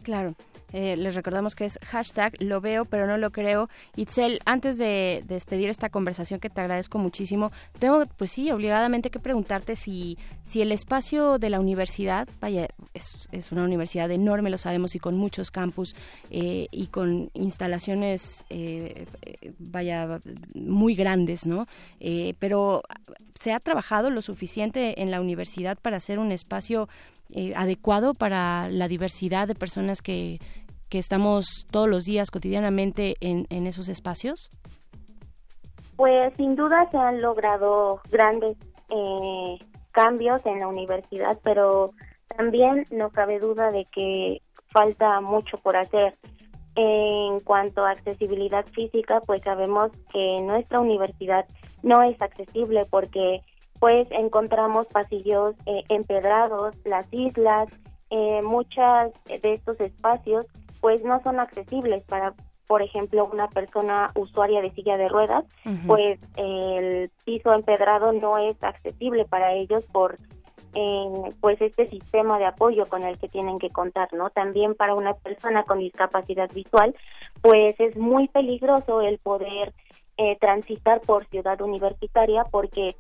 Claro 0.02 0.34
eh, 0.72 0.96
les 0.96 1.14
recordamos 1.14 1.54
que 1.54 1.64
es 1.64 1.78
hashtag 1.84 2.34
lo 2.40 2.60
veo 2.60 2.84
pero 2.84 3.06
no 3.06 3.16
lo 3.16 3.30
creo. 3.30 3.68
Itzel, 3.96 4.40
antes 4.44 4.78
de, 4.78 5.24
despedir 5.26 5.68
esta 5.68 5.88
conversación 5.88 6.40
que 6.40 6.50
te 6.50 6.60
agradezco 6.60 6.98
muchísimo, 6.98 7.52
tengo 7.78 8.04
pues 8.16 8.32
sí, 8.32 8.50
obligadamente 8.50 9.10
que 9.10 9.18
preguntarte 9.18 9.76
si, 9.76 10.18
si 10.44 10.60
el 10.60 10.72
espacio 10.72 11.38
de 11.38 11.50
la 11.50 11.60
universidad, 11.60 12.28
vaya, 12.40 12.68
es, 12.94 13.28
es 13.32 13.52
una 13.52 13.64
universidad 13.64 14.10
enorme, 14.10 14.50
lo 14.50 14.58
sabemos, 14.58 14.94
y 14.94 14.98
con 14.98 15.16
muchos 15.16 15.50
campus 15.50 15.94
eh, 16.30 16.68
y 16.70 16.88
con 16.88 17.30
instalaciones, 17.34 18.44
eh, 18.50 19.06
vaya, 19.58 20.20
muy 20.54 20.94
grandes, 20.94 21.46
¿no? 21.46 21.66
pero 22.38 22.82
¿se 23.34 23.52
ha 23.52 23.60
trabajado 23.60 24.10
lo 24.10 24.22
suficiente 24.22 25.02
en 25.02 25.10
la 25.10 25.20
universidad 25.20 25.78
para 25.78 25.96
hacer 25.98 26.18
un 26.18 26.32
espacio 26.32 26.88
eh, 27.30 27.52
adecuado 27.56 28.14
para 28.14 28.68
la 28.70 28.88
diversidad 28.88 29.48
de 29.48 29.54
personas 29.54 30.02
que, 30.02 30.38
que 30.88 30.98
estamos 30.98 31.66
todos 31.70 31.88
los 31.88 32.04
días 32.04 32.30
cotidianamente 32.30 33.16
en, 33.20 33.46
en 33.50 33.66
esos 33.66 33.88
espacios? 33.88 34.50
Pues 35.96 36.32
sin 36.36 36.54
duda 36.54 36.88
se 36.90 36.96
han 36.96 37.20
logrado 37.20 38.00
grandes 38.10 38.56
eh, 38.88 39.58
cambios 39.90 40.40
en 40.46 40.60
la 40.60 40.68
universidad, 40.68 41.38
pero 41.42 41.92
también 42.36 42.86
no 42.90 43.10
cabe 43.10 43.40
duda 43.40 43.70
de 43.72 43.84
que 43.86 44.40
falta 44.70 45.20
mucho 45.20 45.58
por 45.58 45.76
hacer. 45.76 46.14
En 46.76 47.40
cuanto 47.40 47.84
a 47.84 47.90
accesibilidad 47.90 48.64
física, 48.66 49.20
pues 49.26 49.42
sabemos 49.42 49.90
que 50.12 50.40
nuestra 50.42 50.78
universidad 50.78 51.44
no 51.82 52.02
es 52.04 52.20
accesible 52.22 52.86
porque 52.88 53.40
pues 53.78 54.08
encontramos 54.10 54.86
pasillos 54.88 55.54
eh, 55.66 55.84
empedrados, 55.88 56.74
las 56.84 57.06
islas, 57.12 57.68
eh, 58.10 58.42
muchas 58.42 59.12
de 59.26 59.52
estos 59.52 59.80
espacios 59.80 60.46
pues 60.80 61.04
no 61.04 61.20
son 61.22 61.40
accesibles 61.40 62.04
para 62.04 62.34
por 62.66 62.82
ejemplo 62.82 63.28
una 63.32 63.48
persona 63.48 64.10
usuaria 64.14 64.60
de 64.62 64.70
silla 64.72 64.96
de 64.96 65.08
ruedas 65.08 65.44
pues 65.86 66.18
el 66.36 67.10
piso 67.24 67.52
empedrado 67.52 68.12
no 68.12 68.38
es 68.38 68.62
accesible 68.62 69.24
para 69.24 69.52
ellos 69.54 69.84
por 69.92 70.18
eh, 70.74 71.34
pues 71.40 71.60
este 71.60 71.88
sistema 71.88 72.38
de 72.38 72.46
apoyo 72.46 72.86
con 72.86 73.02
el 73.02 73.18
que 73.18 73.28
tienen 73.28 73.58
que 73.58 73.70
contar 73.70 74.12
no 74.12 74.30
también 74.30 74.74
para 74.74 74.94
una 74.94 75.14
persona 75.14 75.64
con 75.64 75.78
discapacidad 75.78 76.50
visual 76.52 76.94
pues 77.42 77.78
es 77.78 77.96
muy 77.96 78.28
peligroso 78.28 79.02
el 79.02 79.18
poder 79.18 79.74
transitar 80.40 81.00
por 81.02 81.26
ciudad 81.26 81.60
universitaria 81.60 82.44
porque 82.50 82.96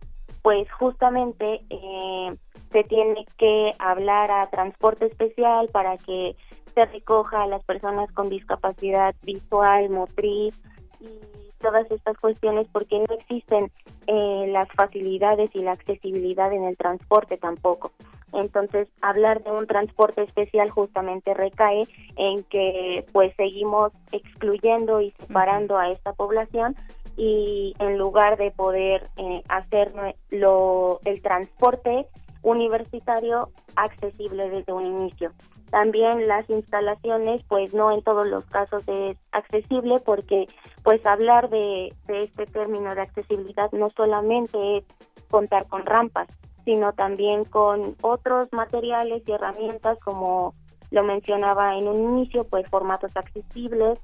pues 0.48 0.66
justamente 0.72 1.60
eh, 1.68 2.34
se 2.72 2.84
tiene 2.84 3.26
que 3.36 3.74
hablar 3.78 4.30
a 4.30 4.48
transporte 4.48 5.04
especial 5.04 5.68
para 5.68 5.98
que 5.98 6.36
se 6.74 6.86
recoja 6.86 7.42
a 7.42 7.46
las 7.46 7.62
personas 7.64 8.10
con 8.12 8.30
discapacidad 8.30 9.14
visual, 9.24 9.90
motriz 9.90 10.58
y 11.02 11.10
todas 11.58 11.90
estas 11.90 12.16
cuestiones 12.16 12.66
porque 12.72 12.98
no 12.98 13.14
existen 13.14 13.70
eh, 14.06 14.46
las 14.48 14.68
facilidades 14.72 15.50
y 15.52 15.58
la 15.58 15.72
accesibilidad 15.72 16.50
en 16.50 16.64
el 16.64 16.78
transporte 16.78 17.36
tampoco. 17.36 17.92
Entonces, 18.32 18.88
hablar 19.02 19.42
de 19.42 19.50
un 19.50 19.66
transporte 19.66 20.22
especial 20.22 20.70
justamente 20.70 21.34
recae 21.34 21.86
en 22.16 22.42
que 22.44 23.04
pues 23.12 23.34
seguimos 23.36 23.92
excluyendo 24.12 25.02
y 25.02 25.10
separando 25.10 25.76
a 25.76 25.90
esta 25.90 26.14
población 26.14 26.74
y 27.18 27.74
en 27.80 27.98
lugar 27.98 28.38
de 28.38 28.52
poder 28.52 29.10
eh, 29.16 29.42
hacer 29.48 29.92
lo, 30.30 31.00
el 31.04 31.20
transporte 31.20 32.06
universitario 32.42 33.50
accesible 33.74 34.48
desde 34.48 34.72
un 34.72 34.86
inicio. 34.86 35.32
También 35.70 36.28
las 36.28 36.48
instalaciones, 36.48 37.42
pues 37.48 37.74
no 37.74 37.90
en 37.90 38.02
todos 38.02 38.26
los 38.26 38.46
casos 38.46 38.84
es 38.86 39.18
accesible 39.32 40.00
porque 40.00 40.46
pues 40.84 41.04
hablar 41.04 41.50
de, 41.50 41.92
de 42.06 42.22
este 42.22 42.46
término 42.46 42.94
de 42.94 43.02
accesibilidad 43.02 43.70
no 43.72 43.90
solamente 43.90 44.78
es 44.78 44.84
contar 45.28 45.66
con 45.66 45.84
rampas, 45.84 46.28
sino 46.64 46.92
también 46.92 47.44
con 47.44 47.96
otros 48.00 48.48
materiales 48.52 49.22
y 49.26 49.32
herramientas 49.32 49.98
como 50.00 50.54
lo 50.90 51.02
mencionaba 51.02 51.76
en 51.76 51.86
un 51.86 52.18
inicio, 52.18 52.44
pues 52.44 52.68
formatos 52.70 53.10
accesibles, 53.14 53.98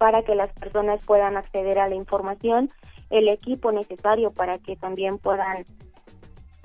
para 0.00 0.22
que 0.22 0.34
las 0.34 0.50
personas 0.54 1.04
puedan 1.04 1.36
acceder 1.36 1.78
a 1.78 1.86
la 1.86 1.94
información, 1.94 2.70
el 3.10 3.28
equipo 3.28 3.70
necesario 3.70 4.30
para 4.30 4.56
que 4.56 4.74
también 4.74 5.18
puedan 5.18 5.66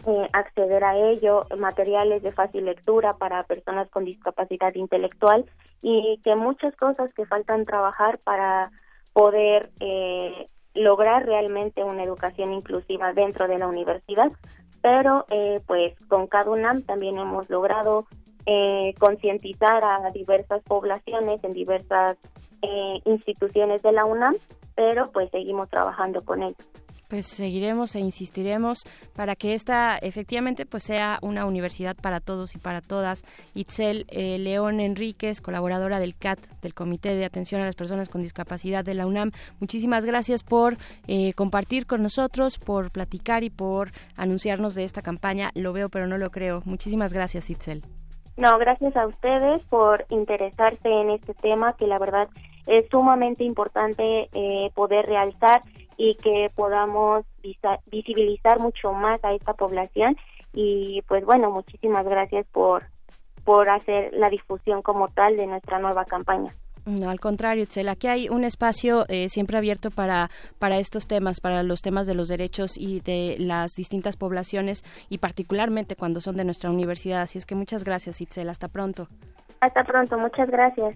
eh, 0.07 0.29
acceder 0.31 0.85
a 0.85 0.95
ello, 0.95 1.45
materiales 1.57 2.23
de 2.23 2.31
fácil 2.31 2.63
lectura 2.63 3.17
para 3.17 3.43
personas 3.43 3.89
con 3.89 4.05
discapacidad 4.05 4.73
intelectual 4.75 5.43
y 5.81 6.21
que 6.23 6.33
muchas 6.37 6.73
cosas 6.77 7.13
que 7.13 7.25
faltan 7.25 7.65
trabajar 7.65 8.19
para 8.19 8.71
poder 9.11 9.69
eh, 9.81 10.47
lograr 10.73 11.25
realmente 11.25 11.83
una 11.83 12.03
educación 12.03 12.53
inclusiva 12.53 13.11
dentro 13.11 13.49
de 13.49 13.57
la 13.57 13.67
universidad, 13.67 14.31
pero 14.81 15.25
eh, 15.29 15.59
pues 15.67 15.93
con 16.07 16.27
CADUNAM 16.27 16.83
también 16.83 17.17
hemos 17.17 17.49
logrado 17.49 18.07
concientizar 18.99 19.83
a 19.83 20.11
diversas 20.11 20.61
poblaciones 20.61 21.43
en 21.43 21.53
diversas 21.53 22.15
eh, 22.61 23.01
instituciones 23.05 23.81
de 23.81 23.91
la 23.91 24.05
UNAM, 24.05 24.35
pero 24.75 25.11
pues 25.11 25.29
seguimos 25.31 25.69
trabajando 25.69 26.23
con 26.23 26.43
ellos. 26.43 26.57
pues 27.07 27.27
seguiremos 27.27 27.95
e 27.95 27.99
insistiremos 27.99 28.83
para 29.15 29.35
que 29.35 29.53
esta 29.53 29.97
efectivamente 29.97 30.65
pues 30.65 30.83
sea 30.83 31.19
una 31.21 31.45
universidad 31.45 31.95
para 31.95 32.19
todos 32.19 32.55
y 32.55 32.57
para 32.57 32.81
todas. 32.81 33.23
Itzel 33.53 34.05
eh, 34.09 34.37
León 34.39 34.79
Enríquez, 34.79 35.39
colaboradora 35.39 35.99
del 35.99 36.15
CAT, 36.15 36.39
del 36.61 36.73
Comité 36.73 37.15
de 37.15 37.25
Atención 37.25 37.61
a 37.61 37.65
las 37.65 37.75
Personas 37.75 38.09
con 38.09 38.21
Discapacidad 38.21 38.83
de 38.83 38.95
la 38.95 39.05
UNAM, 39.05 39.31
muchísimas 39.59 40.05
gracias 40.05 40.43
por 40.43 40.77
eh, 41.07 41.33
compartir 41.33 41.85
con 41.85 42.01
nosotros, 42.01 42.57
por 42.57 42.91
platicar 42.91 43.43
y 43.43 43.49
por 43.49 43.91
anunciarnos 44.17 44.75
de 44.75 44.83
esta 44.83 45.01
campaña. 45.01 45.51
Lo 45.53 45.73
veo 45.73 45.89
pero 45.89 46.07
no 46.07 46.17
lo 46.17 46.31
creo. 46.31 46.63
Muchísimas 46.65 47.13
gracias 47.13 47.49
Itzel. 47.49 47.83
No, 48.37 48.57
gracias 48.57 48.95
a 48.97 49.07
ustedes 49.07 49.63
por 49.69 50.05
interesarse 50.09 50.89
en 50.89 51.09
este 51.09 51.33
tema 51.35 51.73
que 51.73 51.87
la 51.87 51.99
verdad 51.99 52.27
es 52.67 52.87
sumamente 52.89 53.43
importante 53.43 54.29
eh, 54.33 54.71
poder 54.73 55.05
realzar 55.05 55.61
y 55.97 56.15
que 56.15 56.51
podamos 56.53 57.25
visibilizar 57.85 58.59
mucho 58.59 58.91
más 58.91 59.23
a 59.23 59.33
esta 59.33 59.53
población 59.53 60.17
y 60.53 61.01
pues 61.07 61.23
bueno, 61.25 61.51
muchísimas 61.51 62.05
gracias 62.05 62.45
por 62.51 62.83
por 63.45 63.69
hacer 63.69 64.11
la 64.13 64.29
difusión 64.29 64.81
como 64.81 65.07
tal 65.09 65.37
de 65.37 65.45
nuestra 65.45 65.77
nueva 65.79 66.03
campaña. 66.05 66.51
No, 66.85 67.09
al 67.09 67.19
contrario, 67.19 67.63
Itzel, 67.63 67.89
aquí 67.89 68.07
hay 68.07 68.29
un 68.29 68.43
espacio 68.43 69.05
eh, 69.07 69.27
siempre 69.29 69.57
abierto 69.57 69.89
para, 69.89 70.29
para 70.59 70.77
estos 70.77 71.07
temas, 71.07 71.41
para 71.41 71.63
los 71.63 71.81
temas 71.81 72.05
de 72.05 72.13
los 72.13 72.27
derechos 72.27 72.77
y 72.77 72.99
de 72.99 73.37
las 73.39 73.71
distintas 73.75 74.17
poblaciones 74.17 74.83
y 75.09 75.17
particularmente 75.17 75.95
cuando 75.95 76.21
son 76.21 76.37
de 76.37 76.45
nuestra 76.45 76.69
universidad. 76.69 77.23
Así 77.23 77.39
es 77.39 77.47
que 77.47 77.55
muchas 77.55 77.83
gracias, 77.83 78.21
Itzel. 78.21 78.49
Hasta 78.49 78.67
pronto. 78.67 79.07
Hasta 79.61 79.83
pronto, 79.83 80.19
muchas 80.19 80.47
gracias. 80.49 80.95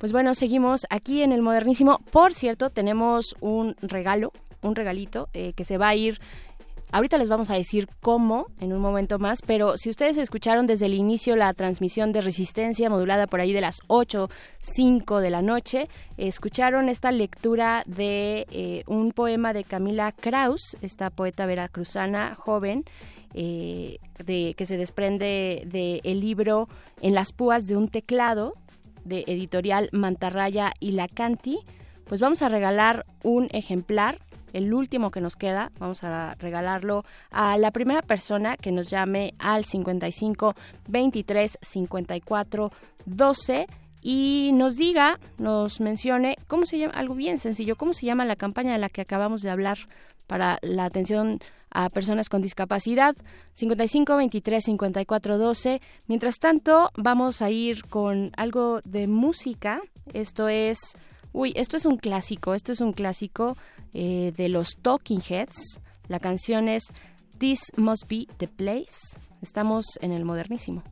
Pues 0.00 0.12
bueno, 0.12 0.34
seguimos 0.34 0.86
aquí 0.90 1.22
en 1.22 1.30
el 1.30 1.42
Modernísimo. 1.42 1.98
Por 2.10 2.34
cierto, 2.34 2.70
tenemos 2.70 3.36
un 3.40 3.76
regalo, 3.82 4.32
un 4.62 4.74
regalito 4.74 5.28
eh, 5.34 5.52
que 5.52 5.62
se 5.62 5.78
va 5.78 5.88
a 5.88 5.94
ir 5.94 6.18
Ahorita 6.92 7.18
les 7.18 7.28
vamos 7.28 7.50
a 7.50 7.54
decir 7.54 7.88
cómo 8.00 8.48
en 8.60 8.72
un 8.72 8.80
momento 8.80 9.18
más, 9.20 9.42
pero 9.46 9.76
si 9.76 9.90
ustedes 9.90 10.16
escucharon 10.16 10.66
desde 10.66 10.86
el 10.86 10.94
inicio 10.94 11.36
la 11.36 11.54
transmisión 11.54 12.12
de 12.12 12.20
resistencia 12.20 12.90
modulada 12.90 13.28
por 13.28 13.40
ahí 13.40 13.52
de 13.52 13.60
las 13.60 13.78
8, 13.86 14.28
5 14.58 15.20
de 15.20 15.30
la 15.30 15.40
noche, 15.40 15.88
escucharon 16.16 16.88
esta 16.88 17.12
lectura 17.12 17.84
de 17.86 18.46
eh, 18.50 18.82
un 18.88 19.12
poema 19.12 19.52
de 19.52 19.62
Camila 19.62 20.10
Kraus, 20.10 20.76
esta 20.82 21.10
poeta 21.10 21.46
veracruzana 21.46 22.34
joven, 22.34 22.84
eh, 23.34 23.98
de, 24.24 24.54
que 24.56 24.66
se 24.66 24.76
desprende 24.76 25.62
del 25.66 26.00
el 26.02 26.20
libro 26.20 26.68
En 27.00 27.14
las 27.14 27.32
púas 27.32 27.68
de 27.68 27.76
un 27.76 27.86
teclado, 27.86 28.54
de 29.04 29.22
editorial 29.28 29.88
Mantarraya 29.92 30.72
y 30.80 30.92
Lacanti, 30.92 31.60
pues 32.06 32.20
vamos 32.20 32.42
a 32.42 32.48
regalar 32.48 33.06
un 33.22 33.48
ejemplar, 33.52 34.18
el 34.52 34.72
último 34.74 35.10
que 35.10 35.20
nos 35.20 35.36
queda, 35.36 35.72
vamos 35.78 36.04
a 36.04 36.34
regalarlo 36.36 37.04
a 37.30 37.56
la 37.58 37.70
primera 37.70 38.02
persona 38.02 38.56
que 38.56 38.72
nos 38.72 38.88
llame 38.88 39.34
al 39.38 39.64
55 39.64 40.54
23 40.88 41.58
54 41.60 42.72
12 43.06 43.66
y 44.02 44.50
nos 44.54 44.76
diga, 44.76 45.18
nos 45.38 45.80
mencione 45.80 46.36
cómo 46.46 46.64
se 46.66 46.78
llama, 46.78 46.94
algo 46.94 47.14
bien 47.14 47.38
sencillo, 47.38 47.76
cómo 47.76 47.92
se 47.92 48.06
llama 48.06 48.24
la 48.24 48.36
campaña 48.36 48.72
de 48.72 48.78
la 48.78 48.88
que 48.88 49.02
acabamos 49.02 49.42
de 49.42 49.50
hablar 49.50 49.78
para 50.26 50.58
la 50.62 50.84
atención 50.84 51.40
a 51.70 51.88
personas 51.90 52.28
con 52.28 52.42
discapacidad. 52.42 53.14
55 53.54 54.16
23 54.16 54.64
54 54.64 55.38
12 55.38 55.80
mientras 56.06 56.38
tanto 56.38 56.90
vamos 56.96 57.42
a 57.42 57.50
ir 57.50 57.84
con 57.86 58.32
algo 58.36 58.80
de 58.84 59.06
música. 59.06 59.80
Esto 60.12 60.48
es 60.48 60.78
uy 61.32 61.52
esto 61.54 61.76
es 61.76 61.84
un 61.84 61.96
clásico 61.96 62.54
esto 62.54 62.72
es 62.72 62.80
un 62.80 62.92
clásico 62.92 63.56
eh, 63.94 64.32
de 64.36 64.48
los 64.48 64.76
Talking 64.82 65.22
Heads. 65.28 65.80
La 66.08 66.20
canción 66.20 66.68
es 66.68 66.84
This 67.38 67.60
Must 67.76 68.08
Be 68.08 68.26
the 68.38 68.48
Place. 68.48 69.18
Estamos 69.42 69.84
en 70.00 70.12
el 70.12 70.24
modernísimo 70.24 70.82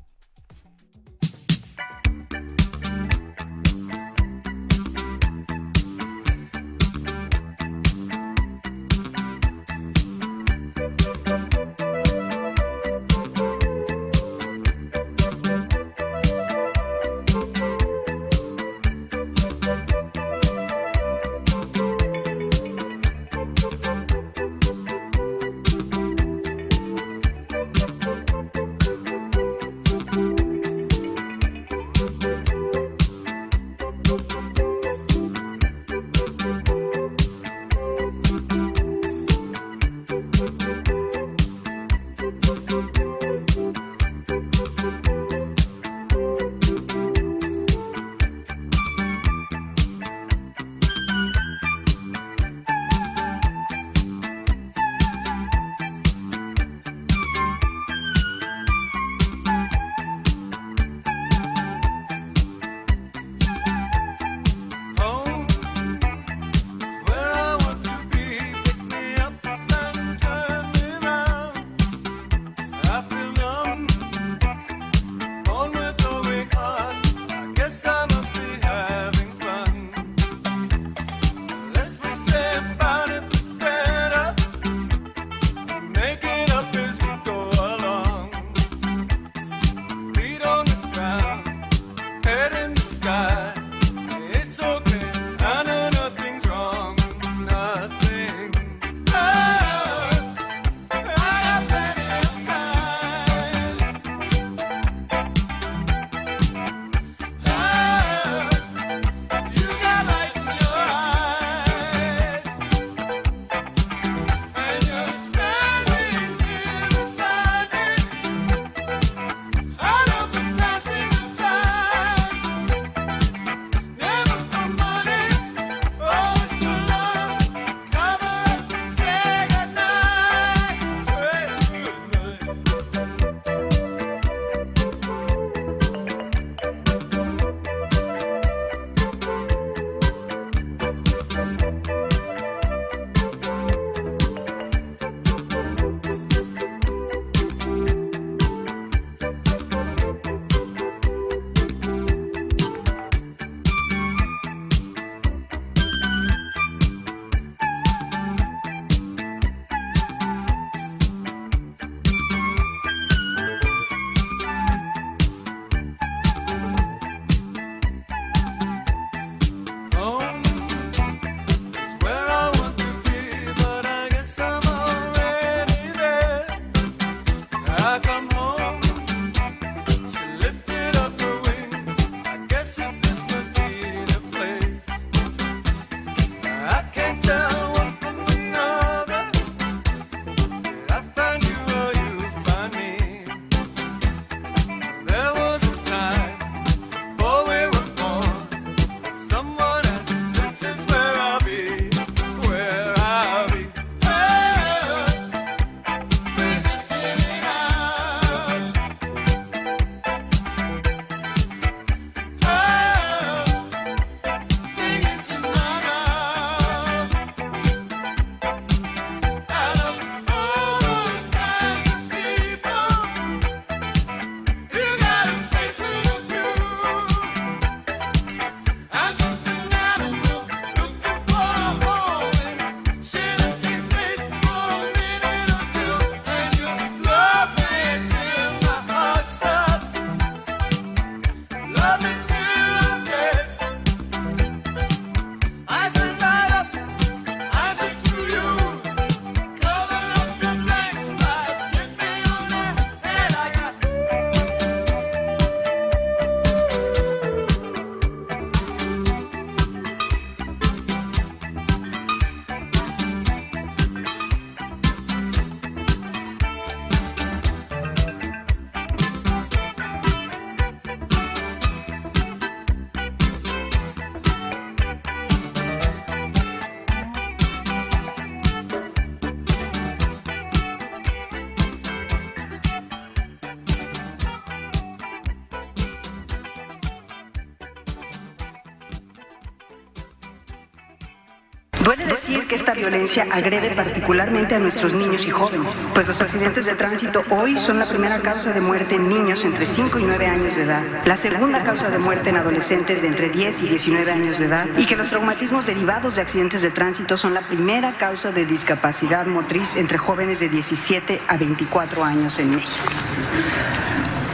esta 292.58 292.74
violencia 292.74 293.24
agrede 293.30 293.70
particularmente 293.70 294.56
a 294.56 294.58
nuestros 294.58 294.92
niños 294.92 295.24
y 295.24 295.30
jóvenes, 295.30 295.88
pues 295.94 296.08
los 296.08 296.20
accidentes 296.20 296.66
de 296.66 296.74
tránsito 296.74 297.22
hoy 297.30 297.58
son 297.60 297.78
la 297.78 297.84
primera 297.84 298.20
causa 298.20 298.52
de 298.52 298.60
muerte 298.60 298.96
en 298.96 299.08
niños 299.08 299.44
entre 299.44 299.64
5 299.64 300.00
y 300.00 300.02
9 300.02 300.26
años 300.26 300.56
de 300.56 300.64
edad, 300.64 300.82
la 301.04 301.16
segunda 301.16 301.62
causa 301.62 301.88
de 301.88 302.00
muerte 302.00 302.30
en 302.30 302.36
adolescentes 302.36 303.00
de 303.00 303.08
entre 303.08 303.28
10 303.30 303.62
y 303.62 303.68
19 303.68 304.10
años 304.10 304.38
de 304.40 304.46
edad, 304.46 304.66
y 304.76 304.86
que 304.86 304.96
los 304.96 305.08
traumatismos 305.08 305.66
derivados 305.66 306.16
de 306.16 306.22
accidentes 306.22 306.60
de 306.60 306.70
tránsito 306.70 307.16
son 307.16 307.32
la 307.32 307.42
primera 307.42 307.96
causa 307.96 308.32
de 308.32 308.44
discapacidad 308.44 309.26
motriz 309.26 309.76
entre 309.76 309.96
jóvenes 309.96 310.40
de 310.40 310.48
17 310.48 311.22
a 311.28 311.36
24 311.36 312.02
años 312.02 312.40
en 312.40 312.56
México. 312.56 312.88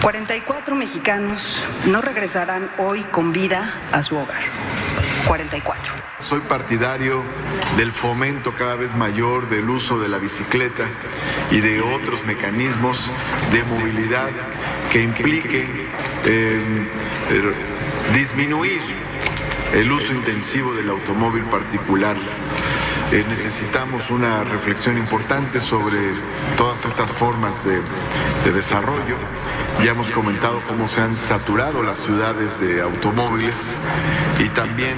44 0.00 0.74
mexicanos 0.74 1.62
no 1.86 2.00
regresarán 2.00 2.70
hoy 2.78 3.02
con 3.04 3.32
vida 3.32 3.74
a 3.92 4.02
su 4.02 4.16
hogar. 4.16 4.42
44. 5.26 5.92
Soy 6.20 6.40
partidario 6.40 7.22
del 7.76 7.92
fomento 7.92 8.54
cada 8.54 8.76
vez 8.76 8.94
mayor 8.94 9.48
del 9.48 9.68
uso 9.68 9.98
de 9.98 10.08
la 10.08 10.18
bicicleta 10.18 10.84
y 11.50 11.60
de 11.60 11.80
otros 11.80 12.24
mecanismos 12.24 12.98
de 13.52 13.64
movilidad 13.64 14.30
que 14.90 15.02
impliquen 15.02 15.88
eh, 16.24 16.88
eh, 17.30 17.52
disminuir 18.14 18.80
el 19.72 19.90
uso 19.90 20.12
intensivo 20.12 20.72
del 20.74 20.90
automóvil 20.90 21.44
particular. 21.44 22.16
Eh, 23.14 23.24
necesitamos 23.28 24.10
una 24.10 24.42
reflexión 24.42 24.98
importante 24.98 25.60
sobre 25.60 26.00
todas 26.56 26.84
estas 26.84 27.08
formas 27.12 27.64
de, 27.64 27.80
de 28.44 28.52
desarrollo. 28.52 29.14
Ya 29.84 29.92
hemos 29.92 30.10
comentado 30.10 30.60
cómo 30.66 30.88
se 30.88 31.00
han 31.00 31.16
saturado 31.16 31.84
las 31.84 32.00
ciudades 32.00 32.58
de 32.58 32.82
automóviles 32.82 33.62
y 34.40 34.48
también 34.48 34.96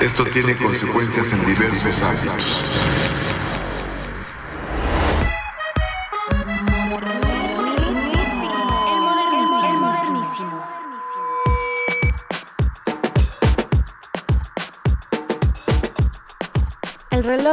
esto 0.00 0.24
tiene 0.24 0.56
consecuencias 0.56 1.30
en 1.30 1.44
diversos 1.44 2.00
ámbitos. 2.00 2.64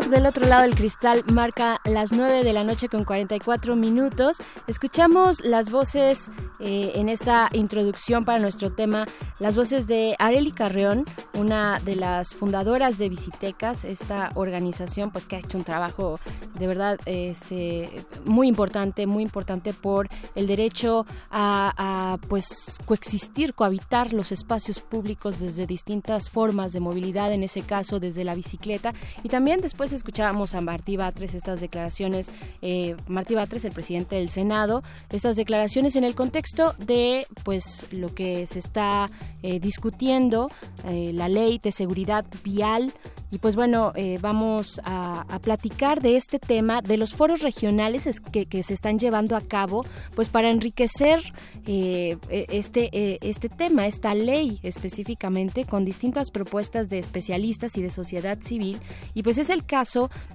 Del 0.01 0.25
otro 0.25 0.45
lado 0.45 0.63
del 0.63 0.75
cristal 0.75 1.23
marca 1.31 1.79
las 1.85 2.11
9 2.11 2.43
de 2.43 2.51
la 2.51 2.65
noche 2.65 2.89
con 2.89 3.05
44 3.05 3.77
minutos. 3.77 4.37
Escuchamos 4.67 5.39
las 5.39 5.71
voces 5.71 6.29
eh, 6.59 6.91
en 6.95 7.07
esta 7.07 7.47
introducción 7.53 8.25
para 8.25 8.39
nuestro 8.39 8.73
tema, 8.73 9.05
las 9.39 9.55
voces 9.55 9.87
de 9.87 10.15
Areli 10.19 10.51
Carreón, 10.51 11.05
una 11.33 11.79
de 11.79 11.95
las 11.95 12.35
fundadoras 12.35 12.97
de 12.97 13.07
Visitecas, 13.07 13.85
esta 13.85 14.31
organización 14.35 15.11
pues 15.11 15.25
que 15.25 15.37
ha 15.37 15.39
hecho 15.39 15.57
un 15.57 15.63
trabajo 15.63 16.19
de 16.59 16.67
verdad 16.67 16.99
este, 17.05 18.05
muy 18.25 18.49
importante, 18.49 19.07
muy 19.07 19.23
importante 19.23 19.71
por 19.71 20.09
el 20.35 20.45
derecho 20.45 21.05
a, 21.31 21.73
a, 21.77 22.17
pues 22.27 22.79
coexistir, 22.85 23.53
cohabitar 23.53 24.11
los 24.11 24.33
espacios 24.33 24.81
públicos 24.81 25.39
desde 25.39 25.65
distintas 25.65 26.29
formas 26.29 26.73
de 26.73 26.81
movilidad, 26.81 27.31
en 27.31 27.43
ese 27.43 27.61
caso 27.61 28.01
desde 28.01 28.25
la 28.25 28.35
bicicleta 28.35 28.93
y 29.23 29.29
también 29.29 29.61
después 29.61 29.84
escuchábamos 29.93 30.55
a 30.55 30.61
Martí 30.61 30.97
Batres 30.97 31.33
estas 31.33 31.61
declaraciones, 31.61 32.29
eh, 32.61 32.95
Martí 33.07 33.35
Batres, 33.35 33.65
el 33.65 33.71
presidente 33.71 34.15
del 34.15 34.29
Senado, 34.29 34.83
estas 35.09 35.35
declaraciones 35.35 35.95
en 35.95 36.03
el 36.03 36.15
contexto 36.15 36.73
de 36.77 37.27
pues 37.43 37.87
lo 37.91 38.13
que 38.13 38.45
se 38.45 38.59
está 38.59 39.09
eh, 39.43 39.59
discutiendo, 39.59 40.49
eh, 40.85 41.11
la 41.13 41.29
ley 41.29 41.59
de 41.61 41.71
seguridad 41.71 42.25
vial 42.43 42.93
y 43.35 43.39
pues 43.39 43.57
bueno, 43.57 43.91
eh, 43.95 44.17
vamos 44.21 44.79
a, 44.85 45.25
a, 45.27 45.39
platicar 45.39 46.01
de 46.01 46.15
este 46.15 46.39
tema, 46.39 46.81
de 46.81 46.95
los 46.95 47.13
foros 47.13 47.41
regionales 47.41 48.21
que, 48.31 48.45
que, 48.45 48.63
se 48.63 48.73
están 48.73 48.97
llevando 48.97 49.35
a 49.35 49.41
cabo, 49.41 49.85
pues 50.15 50.29
para 50.29 50.49
enriquecer 50.49 51.21
eh, 51.67 52.17
este, 52.29 52.89
eh, 52.93 53.17
este 53.19 53.49
tema, 53.49 53.87
esta 53.87 54.15
ley 54.15 54.61
específicamente, 54.63 55.65
con 55.65 55.83
distintas 55.83 56.31
propuestas 56.31 56.87
de 56.87 56.99
especialistas 56.99 57.75
y 57.77 57.81
de 57.81 57.89
sociedad 57.89 58.37
civil. 58.41 58.79
Y 59.13 59.23
pues 59.23 59.37
es 59.37 59.49
el 59.49 59.65
caso 59.65 59.74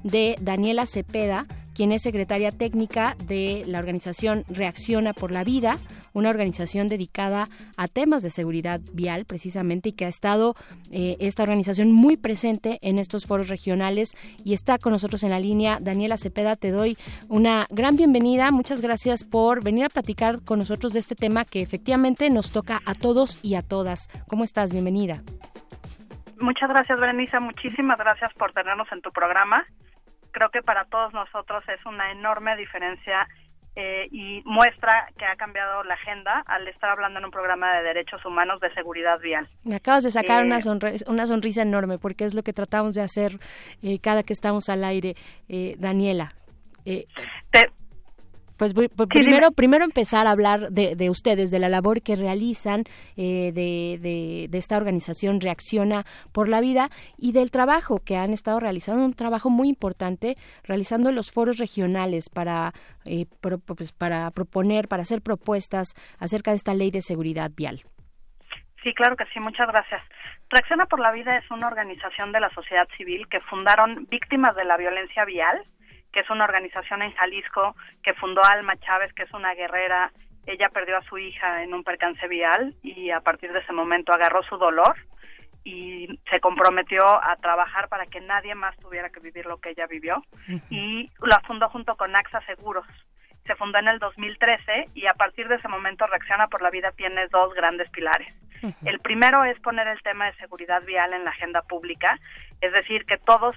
de 0.03 0.37
Daniela 0.41 0.87
Cepeda, 0.87 1.47
quien 1.75 1.93
es 1.93 2.03
secretaria 2.03 2.53
técnica 2.53 3.17
de 3.27 3.65
la 3.67 3.79
organización 3.79 4.45
Reacciona 4.49 5.15
por 5.15 5.33
la 5.33 5.45
Vida, 5.45 5.79
una 6.13 6.29
organización 6.29 6.89
dedicada 6.89 7.49
a 7.77 7.89
temas 7.89 8.23
de 8.23 8.31
seguridad 8.31 8.81
vial 8.93 9.25
precisamente 9.25 9.89
y 9.89 9.93
que 9.93 10.05
ha 10.05 10.09
estado 10.09 10.57
eh, 10.91 11.17
esta 11.21 11.43
organización 11.43 11.93
muy 11.93 12.17
presente 12.17 12.79
en 12.83 12.99
estos 12.99 13.25
foros 13.25 13.49
regionales 13.49 14.11
y 14.45 14.53
está 14.53 14.79
con 14.79 14.93
nosotros 14.93 15.23
en 15.23 15.31
la 15.31 15.41
línea. 15.41 15.79
Daniela 15.81 16.19
Cepeda, 16.19 16.57
te 16.57 16.71
doy 16.71 16.99
una 17.29 17.67
gran 17.71 17.97
bienvenida. 17.97 18.51
Muchas 18.51 18.81
gracias 18.81 19.25
por 19.25 19.63
venir 19.63 19.85
a 19.85 19.89
platicar 19.89 20.43
con 20.43 20.59
nosotros 20.59 20.93
de 20.93 20.99
este 20.99 21.15
tema 21.15 21.45
que 21.45 21.63
efectivamente 21.63 22.29
nos 22.29 22.51
toca 22.51 22.83
a 22.85 22.95
todos 22.95 23.39
y 23.43 23.55
a 23.55 23.63
todas. 23.63 24.09
¿Cómo 24.27 24.45
estás? 24.45 24.73
Bienvenida. 24.73 25.23
Muchas 26.41 26.69
gracias, 26.71 26.99
Berenice. 26.99 27.39
Muchísimas 27.39 27.99
gracias 27.99 28.33
por 28.35 28.53
tenernos 28.53 28.91
en 28.93 29.03
tu 29.03 29.13
programa 29.13 29.65
creo 30.31 30.51
que 30.51 30.63
para 30.63 30.85
todos 30.87 31.13
nosotros 31.13 31.63
es 31.69 31.85
una 31.87 32.11
enorme 32.13 32.57
diferencia 32.57 33.29
eh, 33.77 34.09
y 34.11 34.43
muestra 34.45 35.09
que 35.17 35.25
ha 35.25 35.37
cambiado 35.37 35.85
la 35.85 35.95
agenda 35.95 36.43
al 36.47 36.67
estar 36.67 36.91
hablando 36.91 37.21
en 37.21 37.27
un 37.27 37.31
programa 37.31 37.73
de 37.77 37.83
derechos 37.85 38.25
humanos 38.25 38.61
de 38.61 38.73
seguridad 38.75 39.21
vial. 39.21 39.49
Me 39.63 39.77
acabas 39.77 40.03
de 40.03 40.11
sacar 40.11 40.43
eh, 40.43 40.47
una, 40.47 40.61
sonrisa, 40.61 41.09
una 41.09 41.27
sonrisa 41.27 41.63
enorme 41.63 41.99
porque 41.99 42.25
es 42.25 42.35
lo 42.35 42.43
que 42.43 42.53
tratamos 42.53 42.95
de 42.95 43.03
hacer 43.03 43.33
eh, 43.83 43.99
cada 44.01 44.23
que 44.23 44.33
estamos 44.33 44.69
al 44.69 44.83
aire, 44.85 45.15
Daniela. 45.79 46.33
Te, 46.85 47.71
pues, 48.61 48.75
pues 48.75 49.09
primero, 49.09 49.53
primero 49.53 49.85
empezar 49.85 50.27
a 50.27 50.33
hablar 50.33 50.69
de, 50.71 50.95
de, 50.95 51.09
ustedes, 51.09 51.51
de 51.51 51.59
la 51.59 51.71
labor 51.71 52.03
que 52.03 52.15
realizan, 52.15 52.85
eh, 53.17 53.53
de, 53.55 53.99
de, 53.99 54.49
de, 54.51 54.59
esta 54.59 54.77
organización 54.77 55.41
Reacciona 55.41 56.05
por 56.35 56.47
la 56.47 56.61
Vida 56.61 56.91
y 57.17 57.33
del 57.33 57.51
trabajo 57.51 58.01
que 58.05 58.19
han 58.19 58.35
estado 58.35 58.61
realizando, 58.61 59.03
un 59.03 59.15
trabajo 59.15 59.49
muy 59.49 59.71
importante, 59.71 60.35
realizando 60.63 61.11
los 61.11 61.33
foros 61.33 61.57
regionales 61.57 62.29
para, 62.29 62.73
eh, 63.07 63.25
pro, 63.41 63.59
pues, 63.61 63.93
para 63.93 64.31
proponer, 64.31 64.89
para 64.89 65.03
hacer 65.03 65.23
propuestas 65.23 65.95
acerca 66.19 66.51
de 66.51 66.59
esta 66.59 66.75
ley 66.75 66.91
de 66.91 67.01
seguridad 67.01 67.51
vial. 67.57 67.81
Sí, 68.83 68.93
claro 68.93 69.17
que 69.17 69.25
sí, 69.33 69.41
muchas 69.41 69.69
gracias. 69.69 70.03
Reacciona 70.51 70.85
por 70.85 71.01
la 71.01 71.13
Vida 71.13 71.39
es 71.39 71.51
una 71.51 71.67
organización 71.67 72.31
de 72.33 72.41
la 72.41 72.51
sociedad 72.51 72.87
civil 72.99 73.27
que 73.29 73.41
fundaron 73.41 74.07
víctimas 74.11 74.55
de 74.55 74.65
la 74.67 74.77
violencia 74.77 75.25
vial 75.25 75.63
que 76.13 76.21
es 76.21 76.31
una 76.31 76.45
organización 76.45 77.03
en 77.03 77.13
Jalisco 77.13 77.77
que 78.03 78.15
fundó 78.15 78.43
Alma 78.45 78.77
Chávez, 78.79 79.13
que 79.15 79.25
es 79.25 79.33
una 79.33 79.55
guerrera. 79.55 80.13
Ella 80.47 80.69
perdió 80.71 80.99
a 80.99 81.03
su 81.03 81.19
hija 81.19 81.63
en 81.63 81.75
un 81.75 81.85
percance 81.85 82.27
vial 82.29 82.75
y 82.83 83.11
a 83.11 83.21
partir 83.21 83.53
de 83.53 83.61
ese 83.61 83.73
momento 83.73 84.13
agarró 84.13 84.43
su 84.43 84.57
dolor 84.57 84.97
y 85.65 86.09
se 86.31 86.41
comprometió 86.41 87.03
a 87.05 87.37
trabajar 87.37 87.89
para 87.89 88.07
que 88.07 88.21
nadie 88.21 88.55
más 88.55 88.77
tuviera 88.79 89.11
que 89.11 89.21
vivir 89.21 89.47
lo 89.47 89.59
que 89.59 89.71
ella 89.71 89.87
vivió 89.87 90.17
uh 90.17 90.53
-huh. 90.53 90.63
y 90.71 91.11
la 91.21 91.41
fundó 91.41 91.69
junto 91.69 91.97
con 91.97 92.17
AXA 92.17 92.41
Seguros. 92.47 92.87
Se 93.51 93.57
fundó 93.57 93.81
en 93.81 93.89
el 93.89 93.99
2013 93.99 94.91
y 94.95 95.09
a 95.09 95.15
partir 95.15 95.49
de 95.49 95.57
ese 95.57 95.67
momento 95.67 96.07
Reacciona 96.07 96.47
por 96.47 96.63
la 96.63 96.71
Vida 96.71 96.93
tiene 96.93 97.27
dos 97.33 97.53
grandes 97.53 97.91
pilares. 97.91 98.33
Uh 98.63 98.69
-huh. 98.69 98.75
El 98.85 99.01
primero 99.01 99.43
es 99.43 99.59
poner 99.59 99.89
el 99.89 100.01
tema 100.03 100.27
de 100.27 100.35
seguridad 100.35 100.85
vial 100.85 101.13
en 101.15 101.25
la 101.25 101.31
agenda 101.31 101.63
pública, 101.63 102.17
es 102.61 102.73
decir, 102.73 103.05
que 103.07 103.19
todos 103.19 103.57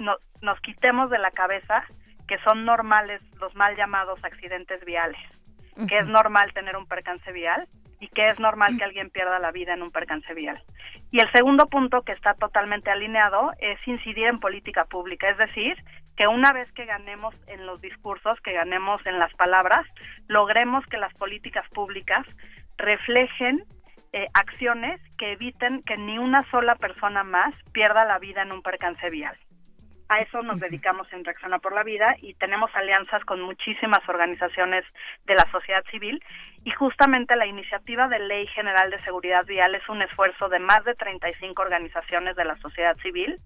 no, 0.00 0.16
nos 0.40 0.60
quitemos 0.60 1.08
de 1.08 1.18
la 1.18 1.30
cabeza 1.30 1.84
que 2.26 2.36
son 2.38 2.64
normales 2.64 3.22
los 3.38 3.54
mal 3.54 3.76
llamados 3.76 4.18
accidentes 4.24 4.84
viales, 4.84 5.20
uh 5.76 5.82
-huh. 5.82 5.88
que 5.88 5.98
es 5.98 6.06
normal 6.08 6.52
tener 6.52 6.76
un 6.76 6.88
percance 6.88 7.30
vial 7.30 7.68
y 8.00 8.08
que 8.08 8.30
es 8.30 8.40
normal 8.40 8.76
que 8.76 8.82
alguien 8.82 9.10
pierda 9.10 9.38
la 9.38 9.52
vida 9.52 9.72
en 9.74 9.82
un 9.82 9.92
percance 9.92 10.34
vial. 10.34 10.60
Y 11.12 11.20
el 11.20 11.30
segundo 11.30 11.66
punto 11.68 12.02
que 12.02 12.10
está 12.10 12.34
totalmente 12.34 12.90
alineado 12.90 13.52
es 13.60 13.78
incidir 13.86 14.26
en 14.26 14.40
política 14.40 14.84
pública, 14.86 15.30
es 15.30 15.38
decir, 15.38 15.76
que 16.16 16.26
una 16.26 16.52
vez 16.52 16.70
que 16.72 16.84
ganemos 16.84 17.34
en 17.46 17.66
los 17.66 17.80
discursos, 17.80 18.40
que 18.40 18.52
ganemos 18.52 19.04
en 19.06 19.18
las 19.18 19.32
palabras, 19.34 19.86
logremos 20.28 20.84
que 20.86 20.98
las 20.98 21.12
políticas 21.14 21.68
públicas 21.70 22.26
reflejen 22.76 23.64
eh, 24.12 24.26
acciones 24.34 25.00
que 25.16 25.32
eviten 25.32 25.82
que 25.84 25.96
ni 25.96 26.18
una 26.18 26.48
sola 26.50 26.74
persona 26.74 27.24
más 27.24 27.54
pierda 27.72 28.04
la 28.04 28.18
vida 28.18 28.42
en 28.42 28.52
un 28.52 28.62
percance 28.62 29.08
vial. 29.08 29.36
A 30.12 30.18
eso 30.18 30.42
nos 30.42 30.60
dedicamos 30.60 31.10
en 31.14 31.24
Reacciona 31.24 31.58
por 31.58 31.72
la 31.72 31.84
Vida 31.84 32.16
y 32.20 32.34
tenemos 32.34 32.70
alianzas 32.74 33.24
con 33.24 33.40
muchísimas 33.40 34.06
organizaciones 34.06 34.84
de 35.24 35.34
la 35.34 35.50
sociedad 35.50 35.82
civil. 35.90 36.22
Y 36.64 36.70
justamente 36.72 37.34
la 37.34 37.46
iniciativa 37.46 38.08
de 38.08 38.18
Ley 38.18 38.46
General 38.48 38.90
de 38.90 39.02
Seguridad 39.04 39.46
Vial 39.46 39.74
es 39.74 39.88
un 39.88 40.02
esfuerzo 40.02 40.50
de 40.50 40.58
más 40.58 40.84
de 40.84 40.94
35 40.96 41.62
organizaciones 41.62 42.36
de 42.36 42.44
la 42.44 42.58
sociedad 42.58 42.94
civil 42.98 43.40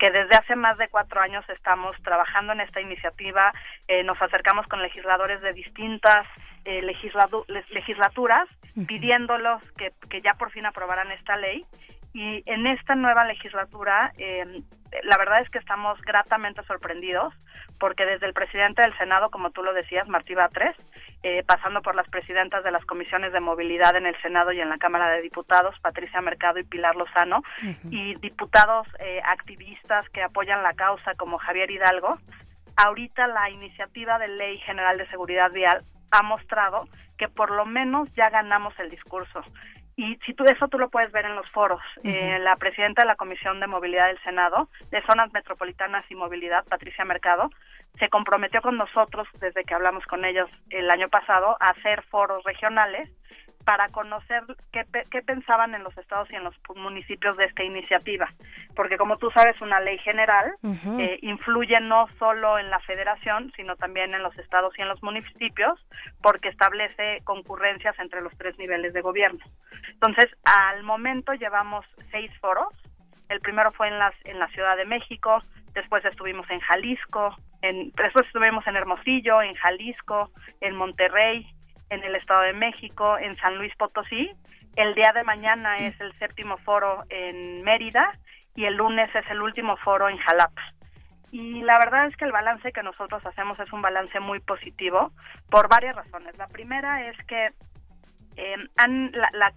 que 0.00 0.10
desde 0.10 0.34
hace 0.34 0.56
más 0.56 0.76
de 0.78 0.88
cuatro 0.88 1.20
años 1.20 1.48
estamos 1.50 1.94
trabajando 2.02 2.52
en 2.52 2.62
esta 2.62 2.80
iniciativa, 2.80 3.52
eh, 3.86 4.02
nos 4.02 4.20
acercamos 4.20 4.66
con 4.66 4.82
legisladores 4.82 5.40
de 5.40 5.52
distintas 5.52 6.26
eh, 6.64 6.82
legislaturas 6.82 8.48
pidiéndolos 8.88 9.62
que, 9.76 9.92
que 10.10 10.20
ya 10.20 10.34
por 10.34 10.50
fin 10.50 10.66
aprobaran 10.66 11.12
esta 11.12 11.36
ley 11.36 11.64
Y 12.14 12.42
en 12.46 12.66
esta 12.66 12.94
nueva 12.94 13.24
legislatura, 13.24 14.12
eh, 14.18 14.62
la 15.04 15.18
verdad 15.18 15.40
es 15.42 15.50
que 15.50 15.58
estamos 15.58 16.00
gratamente 16.02 16.62
sorprendidos 16.64 17.34
porque 17.78 18.04
desde 18.04 18.26
el 18.26 18.32
presidente 18.32 18.82
del 18.82 18.96
Senado, 18.98 19.30
como 19.30 19.50
tú 19.50 19.62
lo 19.62 19.72
decías, 19.72 20.08
Martí 20.08 20.34
Batres, 20.34 20.74
eh, 21.22 21.44
pasando 21.46 21.80
por 21.80 21.94
las 21.94 22.08
presidentas 22.08 22.64
de 22.64 22.70
las 22.70 22.84
comisiones 22.84 23.32
de 23.32 23.40
movilidad 23.40 23.94
en 23.96 24.06
el 24.06 24.20
Senado 24.20 24.52
y 24.52 24.60
en 24.60 24.68
la 24.68 24.78
Cámara 24.78 25.10
de 25.10 25.22
Diputados, 25.22 25.78
Patricia 25.80 26.20
Mercado 26.20 26.58
y 26.58 26.64
Pilar 26.64 26.96
Lozano, 26.96 27.42
y 27.90 28.14
diputados 28.16 28.86
eh, 28.98 29.20
activistas 29.24 30.08
que 30.10 30.22
apoyan 30.22 30.62
la 30.62 30.74
causa 30.74 31.14
como 31.14 31.38
Javier 31.38 31.70
Hidalgo, 31.70 32.18
ahorita 32.76 33.26
la 33.28 33.50
iniciativa 33.50 34.18
de 34.18 34.28
ley 34.28 34.58
general 34.58 34.98
de 34.98 35.08
seguridad 35.08 35.50
vial 35.52 35.84
ha 36.10 36.22
mostrado 36.22 36.88
que 37.16 37.28
por 37.28 37.50
lo 37.50 37.66
menos 37.66 38.08
ya 38.14 38.30
ganamos 38.30 38.78
el 38.78 38.90
discurso. 38.90 39.42
Y 39.98 40.16
si 40.24 40.32
tú 40.32 40.44
eso 40.44 40.68
tú 40.68 40.78
lo 40.78 40.90
puedes 40.90 41.10
ver 41.10 41.24
en 41.24 41.34
los 41.34 41.50
foros. 41.50 41.82
Eh, 42.04 42.38
la 42.38 42.54
presidenta 42.54 43.02
de 43.02 43.08
la 43.08 43.16
Comisión 43.16 43.58
de 43.58 43.66
Movilidad 43.66 44.06
del 44.06 44.22
Senado, 44.22 44.68
de 44.92 45.02
Zonas 45.02 45.32
Metropolitanas 45.32 46.08
y 46.08 46.14
Movilidad, 46.14 46.64
Patricia 46.66 47.04
Mercado, 47.04 47.50
se 47.98 48.08
comprometió 48.08 48.62
con 48.62 48.76
nosotros 48.76 49.26
desde 49.40 49.64
que 49.64 49.74
hablamos 49.74 50.04
con 50.06 50.24
ellos 50.24 50.48
el 50.70 50.88
año 50.88 51.08
pasado 51.08 51.56
a 51.58 51.70
hacer 51.70 52.04
foros 52.04 52.44
regionales 52.44 53.10
para 53.68 53.90
conocer 53.90 54.44
qué, 54.72 54.86
qué 55.10 55.20
pensaban 55.20 55.74
en 55.74 55.84
los 55.84 55.94
estados 55.98 56.30
y 56.30 56.36
en 56.36 56.42
los 56.42 56.54
municipios 56.74 57.36
de 57.36 57.44
esta 57.44 57.62
iniciativa. 57.62 58.26
Porque 58.74 58.96
como 58.96 59.18
tú 59.18 59.30
sabes, 59.30 59.60
una 59.60 59.78
ley 59.78 59.98
general 59.98 60.54
eh, 60.98 61.18
influye 61.20 61.78
no 61.82 62.06
solo 62.18 62.58
en 62.58 62.70
la 62.70 62.80
federación, 62.80 63.52
sino 63.56 63.76
también 63.76 64.14
en 64.14 64.22
los 64.22 64.34
estados 64.38 64.72
y 64.78 64.80
en 64.80 64.88
los 64.88 65.02
municipios, 65.02 65.78
porque 66.22 66.48
establece 66.48 67.20
concurrencias 67.24 67.94
entre 67.98 68.22
los 68.22 68.32
tres 68.38 68.58
niveles 68.58 68.94
de 68.94 69.02
gobierno. 69.02 69.44
Entonces, 69.92 70.34
al 70.44 70.82
momento 70.82 71.34
llevamos 71.34 71.84
seis 72.10 72.30
foros. 72.40 72.72
El 73.28 73.40
primero 73.40 73.70
fue 73.72 73.88
en, 73.88 73.98
las, 73.98 74.14
en 74.24 74.38
la 74.38 74.48
Ciudad 74.48 74.78
de 74.78 74.86
México, 74.86 75.42
después 75.74 76.02
estuvimos 76.06 76.48
en 76.48 76.60
Jalisco, 76.60 77.36
en, 77.60 77.90
después 77.90 78.24
estuvimos 78.28 78.66
en 78.66 78.76
Hermosillo, 78.76 79.42
en 79.42 79.52
Jalisco, 79.56 80.30
en 80.62 80.74
Monterrey, 80.74 81.46
en 81.90 82.04
el 82.04 82.14
Estado 82.14 82.42
de 82.42 82.52
México, 82.52 83.18
en 83.18 83.36
San 83.38 83.56
Luis 83.56 83.74
Potosí. 83.76 84.30
El 84.76 84.94
día 84.94 85.12
de 85.14 85.24
mañana 85.24 85.78
es 85.78 86.00
el 86.00 86.12
séptimo 86.18 86.56
foro 86.58 87.04
en 87.08 87.62
Mérida 87.62 88.12
y 88.54 88.64
el 88.64 88.74
lunes 88.74 89.08
es 89.14 89.28
el 89.30 89.42
último 89.42 89.76
foro 89.76 90.08
en 90.08 90.18
Jalapa. 90.18 90.62
Y 91.30 91.60
la 91.62 91.78
verdad 91.78 92.06
es 92.06 92.16
que 92.16 92.24
el 92.24 92.32
balance 92.32 92.72
que 92.72 92.82
nosotros 92.82 93.24
hacemos 93.26 93.58
es 93.60 93.72
un 93.72 93.82
balance 93.82 94.18
muy 94.20 94.40
positivo 94.40 95.12
por 95.50 95.68
varias 95.68 95.94
razones. 95.94 96.36
La 96.38 96.46
primera 96.46 97.08
es 97.08 97.16
que 97.26 97.50
eh, 98.38 98.56
han, 98.76 99.12
la, 99.12 99.28
la, 99.32 99.52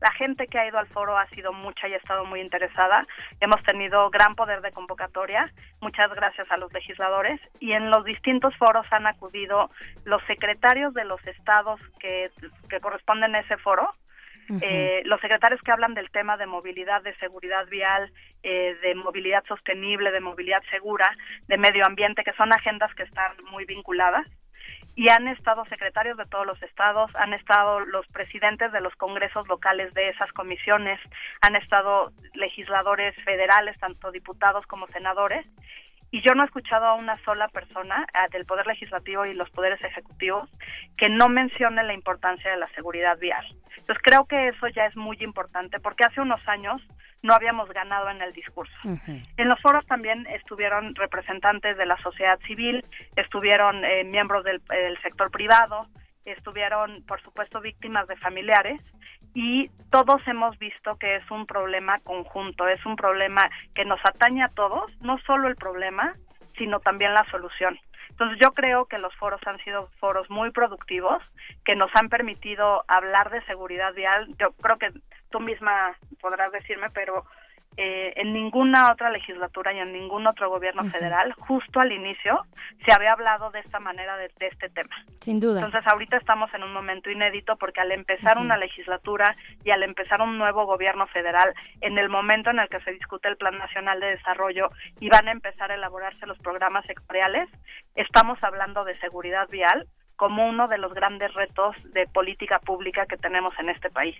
la 0.00 0.12
gente 0.12 0.46
que 0.46 0.58
ha 0.58 0.68
ido 0.68 0.78
al 0.78 0.86
foro 0.88 1.18
ha 1.18 1.26
sido 1.30 1.52
mucha 1.52 1.88
y 1.88 1.94
ha 1.94 1.96
estado 1.96 2.24
muy 2.24 2.40
interesada. 2.40 3.06
Hemos 3.40 3.60
tenido 3.64 4.10
gran 4.10 4.34
poder 4.36 4.60
de 4.60 4.70
convocatoria, 4.70 5.52
muchas 5.80 6.10
gracias 6.14 6.48
a 6.50 6.56
los 6.56 6.72
legisladores, 6.72 7.40
y 7.58 7.72
en 7.72 7.90
los 7.90 8.04
distintos 8.04 8.54
foros 8.56 8.86
han 8.90 9.06
acudido 9.06 9.70
los 10.04 10.22
secretarios 10.26 10.94
de 10.94 11.04
los 11.04 11.20
estados 11.26 11.80
que, 11.98 12.30
que 12.68 12.80
corresponden 12.80 13.34
a 13.34 13.40
ese 13.40 13.56
foro, 13.56 13.92
eh, 14.62 15.02
los 15.04 15.20
secretarios 15.20 15.60
que 15.60 15.72
hablan 15.72 15.92
del 15.92 16.10
tema 16.10 16.38
de 16.38 16.46
movilidad, 16.46 17.02
de 17.02 17.14
seguridad 17.16 17.66
vial, 17.66 18.10
eh, 18.42 18.78
de 18.80 18.94
movilidad 18.94 19.44
sostenible, 19.46 20.10
de 20.10 20.20
movilidad 20.20 20.62
segura, 20.70 21.06
de 21.48 21.58
medio 21.58 21.84
ambiente, 21.84 22.24
que 22.24 22.32
son 22.32 22.50
agendas 22.52 22.94
que 22.94 23.02
están 23.02 23.32
muy 23.50 23.66
vinculadas. 23.66 24.26
Y 24.98 25.10
han 25.10 25.28
estado 25.28 25.64
secretarios 25.66 26.16
de 26.16 26.26
todos 26.26 26.44
los 26.44 26.60
estados, 26.60 27.08
han 27.14 27.32
estado 27.32 27.78
los 27.78 28.04
presidentes 28.08 28.72
de 28.72 28.80
los 28.80 28.92
congresos 28.96 29.46
locales 29.46 29.94
de 29.94 30.08
esas 30.08 30.32
comisiones, 30.32 30.98
han 31.40 31.54
estado 31.54 32.10
legisladores 32.34 33.14
federales, 33.24 33.78
tanto 33.78 34.10
diputados 34.10 34.66
como 34.66 34.88
senadores, 34.88 35.46
y 36.10 36.22
yo 36.22 36.34
no 36.34 36.42
he 36.42 36.46
escuchado 36.46 36.86
a 36.86 36.94
una 36.94 37.22
sola 37.24 37.48
persona 37.48 38.06
del 38.32 38.46
Poder 38.46 38.66
Legislativo 38.66 39.26
y 39.26 39.34
los 39.34 39.50
poderes 39.50 39.82
ejecutivos 39.82 40.48
que 40.96 41.08
no 41.08 41.28
mencione 41.28 41.82
la 41.82 41.92
importancia 41.92 42.50
de 42.50 42.56
la 42.56 42.68
seguridad 42.70 43.18
vial. 43.18 43.44
Entonces 43.76 44.02
creo 44.02 44.24
que 44.24 44.48
eso 44.48 44.68
ya 44.68 44.86
es 44.86 44.96
muy 44.96 45.16
importante 45.20 45.80
porque 45.80 46.04
hace 46.04 46.20
unos 46.20 46.46
años 46.48 46.82
no 47.22 47.34
habíamos 47.34 47.68
ganado 47.70 48.10
en 48.10 48.22
el 48.22 48.32
discurso. 48.32 48.74
En 48.84 49.48
los 49.48 49.60
foros 49.60 49.84
también 49.86 50.26
estuvieron 50.28 50.94
representantes 50.94 51.76
de 51.76 51.86
la 51.86 52.00
sociedad 52.02 52.38
civil, 52.46 52.84
estuvieron 53.16 53.84
eh, 53.84 54.04
miembros 54.04 54.44
del, 54.44 54.62
del 54.68 55.00
sector 55.02 55.30
privado, 55.30 55.88
estuvieron, 56.24 57.02
por 57.06 57.20
supuesto, 57.22 57.60
víctimas 57.60 58.06
de 58.06 58.16
familiares 58.16 58.80
y 59.34 59.70
todos 59.90 60.20
hemos 60.26 60.58
visto 60.58 60.96
que 60.96 61.16
es 61.16 61.30
un 61.30 61.46
problema 61.46 61.98
conjunto, 62.00 62.68
es 62.68 62.84
un 62.84 62.96
problema 62.96 63.50
que 63.74 63.84
nos 63.84 64.00
atañe 64.04 64.42
a 64.42 64.48
todos, 64.48 64.90
no 65.00 65.18
solo 65.20 65.48
el 65.48 65.56
problema, 65.56 66.14
sino 66.56 66.80
también 66.80 67.14
la 67.14 67.24
solución. 67.30 67.78
Entonces 68.10 68.38
yo 68.42 68.52
creo 68.52 68.86
que 68.86 68.98
los 68.98 69.14
foros 69.16 69.40
han 69.46 69.58
sido 69.58 69.88
foros 70.00 70.28
muy 70.28 70.50
productivos, 70.50 71.22
que 71.64 71.76
nos 71.76 71.90
han 71.94 72.08
permitido 72.08 72.84
hablar 72.88 73.30
de 73.30 73.44
seguridad 73.44 73.94
vial. 73.94 74.26
Yo 74.38 74.50
creo 74.60 74.76
que 74.76 74.90
tú 75.30 75.40
misma 75.40 75.94
podrás 76.20 76.50
decirme, 76.50 76.90
pero 76.90 77.24
eh, 77.80 78.12
en 78.16 78.32
ninguna 78.32 78.90
otra 78.90 79.08
legislatura 79.08 79.72
y 79.72 79.78
en 79.78 79.92
ningún 79.92 80.26
otro 80.26 80.50
gobierno 80.50 80.82
federal, 80.90 81.32
justo 81.34 81.78
al 81.78 81.92
inicio, 81.92 82.44
se 82.84 82.92
había 82.92 83.12
hablado 83.12 83.52
de 83.52 83.60
esta 83.60 83.78
manera 83.78 84.16
de, 84.16 84.32
de 84.36 84.48
este 84.48 84.68
tema. 84.68 84.96
Sin 85.20 85.38
duda. 85.38 85.60
Entonces 85.60 85.86
ahorita 85.86 86.16
estamos 86.16 86.52
en 86.54 86.64
un 86.64 86.72
momento 86.72 87.08
inédito 87.08 87.54
porque 87.54 87.80
al 87.80 87.92
empezar 87.92 88.36
una 88.36 88.56
legislatura 88.56 89.36
y 89.62 89.70
al 89.70 89.84
empezar 89.84 90.20
un 90.20 90.38
nuevo 90.38 90.66
gobierno 90.66 91.06
federal, 91.06 91.54
en 91.80 91.98
el 91.98 92.08
momento 92.08 92.50
en 92.50 92.58
el 92.58 92.68
que 92.68 92.80
se 92.80 92.90
discute 92.90 93.28
el 93.28 93.36
Plan 93.36 93.56
Nacional 93.56 94.00
de 94.00 94.08
Desarrollo 94.08 94.70
y 94.98 95.08
van 95.08 95.28
a 95.28 95.30
empezar 95.30 95.70
a 95.70 95.76
elaborarse 95.76 96.26
los 96.26 96.38
programas 96.38 96.84
sectoriales, 96.86 97.48
estamos 97.94 98.42
hablando 98.42 98.82
de 98.82 98.98
seguridad 98.98 99.48
vial 99.50 99.86
como 100.16 100.48
uno 100.48 100.66
de 100.66 100.78
los 100.78 100.92
grandes 100.94 101.32
retos 101.32 101.76
de 101.92 102.08
política 102.08 102.58
pública 102.58 103.06
que 103.06 103.16
tenemos 103.16 103.56
en 103.60 103.68
este 103.68 103.88
país. 103.88 104.16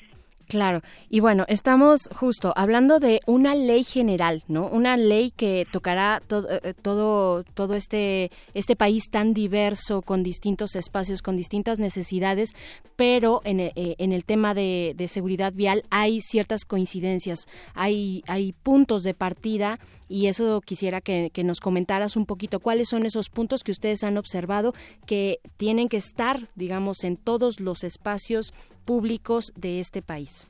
Claro, 0.49 0.81
y 1.11 1.21
bueno, 1.21 1.45
estamos 1.47 2.09
justo 2.15 2.55
hablando 2.57 3.01
de 3.01 3.21
una 3.27 3.55
ley 3.55 3.85
general, 3.85 4.45
¿no? 4.49 4.67
Una 4.67 4.97
ley 4.97 5.31
que 5.31 5.67
tocará 5.71 6.23
todo, 6.27 6.49
eh, 6.51 6.73
todo, 6.73 7.45
todo 7.45 7.75
este, 7.75 8.31
este 8.55 8.75
país 8.75 9.11
tan 9.11 9.35
diverso, 9.35 10.01
con 10.01 10.23
distintos 10.23 10.75
espacios, 10.75 11.21
con 11.21 11.37
distintas 11.37 11.79
necesidades, 11.79 12.55
pero 12.97 13.43
en, 13.45 13.61
eh, 13.61 13.73
en 13.77 14.13
el 14.13 14.25
tema 14.25 14.55
de, 14.55 14.95
seguridad 15.11 15.53
vial 15.53 15.83
hay 15.91 16.23
ciertas 16.23 16.65
coincidencias, 16.65 17.41
hay, 17.75 18.23
hay 18.27 18.55
puntos 18.55 19.03
de 19.03 19.13
partida 19.13 19.79
y 20.09 20.29
eso 20.29 20.63
quisiera 20.63 21.03
que 21.03 21.31
nos 21.45 21.61
comentaras 21.61 22.17
un 22.17 22.25
poquito 22.25 22.61
cuáles 22.61 22.89
son 22.89 23.05
esos 23.05 23.29
puntos 23.29 23.63
que 23.63 23.73
ustedes 23.73 24.03
han 24.03 24.17
observado 24.17 24.73
que 25.05 25.41
tienen 25.59 25.91
que 25.91 25.99
estar, 25.99 26.49
digamos, 26.55 27.05
en 27.05 27.19
todos 27.19 27.61
los 27.61 27.85
espacios 27.85 28.55
públicos 28.89 29.53
de 29.55 29.81
este 29.81 30.01
país. 30.01 30.49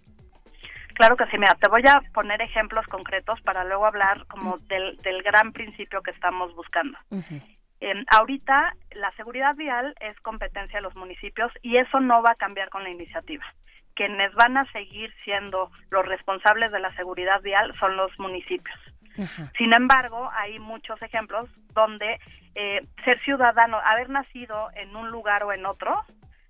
Claro 0.95 1.17
que 1.17 1.27
sí, 1.27 1.39
mira, 1.39 1.57
te 1.57 1.69
voy 1.69 1.83
a 1.89 2.01
poner 2.15 2.41
ejemplos 2.41 2.87
concretos 2.87 3.41
para 3.41 3.65
luego 3.65 3.85
hablar 3.85 4.27
como 4.29 4.59
del, 4.69 4.97
del 4.99 5.25
gran 5.25 5.53
principio 5.53 6.03
que 6.03 6.13
estamos 6.13 6.55
buscando. 6.55 6.97
Eh, 7.81 7.95
ahorita 8.07 8.75
la 8.93 9.11
seguridad 9.17 9.57
vial 9.57 9.93
es 10.01 10.17
competencia 10.21 10.79
de 10.79 10.83
los 10.83 10.95
municipios 10.95 11.51
y 11.63 11.79
eso 11.79 11.99
no 11.99 12.23
va 12.23 12.33
a 12.33 12.37
cambiar 12.37 12.69
con 12.69 12.85
la 12.85 12.91
iniciativa. 12.91 13.45
Quienes 13.95 14.33
van 14.35 14.57
a 14.57 14.71
seguir 14.71 15.13
siendo 15.25 15.73
los 15.91 16.07
responsables 16.07 16.71
de 16.71 16.79
la 16.79 16.95
seguridad 16.95 17.43
vial 17.43 17.75
son 17.81 17.97
los 17.97 18.17
municipios. 18.21 18.79
Sin 19.59 19.75
embargo, 19.75 20.31
hay 20.33 20.61
muchos 20.61 21.03
ejemplos 21.03 21.49
donde 21.75 22.21
eh, 22.55 22.87
ser 23.05 23.21
ciudadano, 23.25 23.81
haber 23.85 24.09
nacido 24.11 24.69
en 24.77 24.95
un 24.95 25.11
lugar 25.11 25.43
o 25.43 25.53
en 25.53 25.67
otro, 25.67 26.05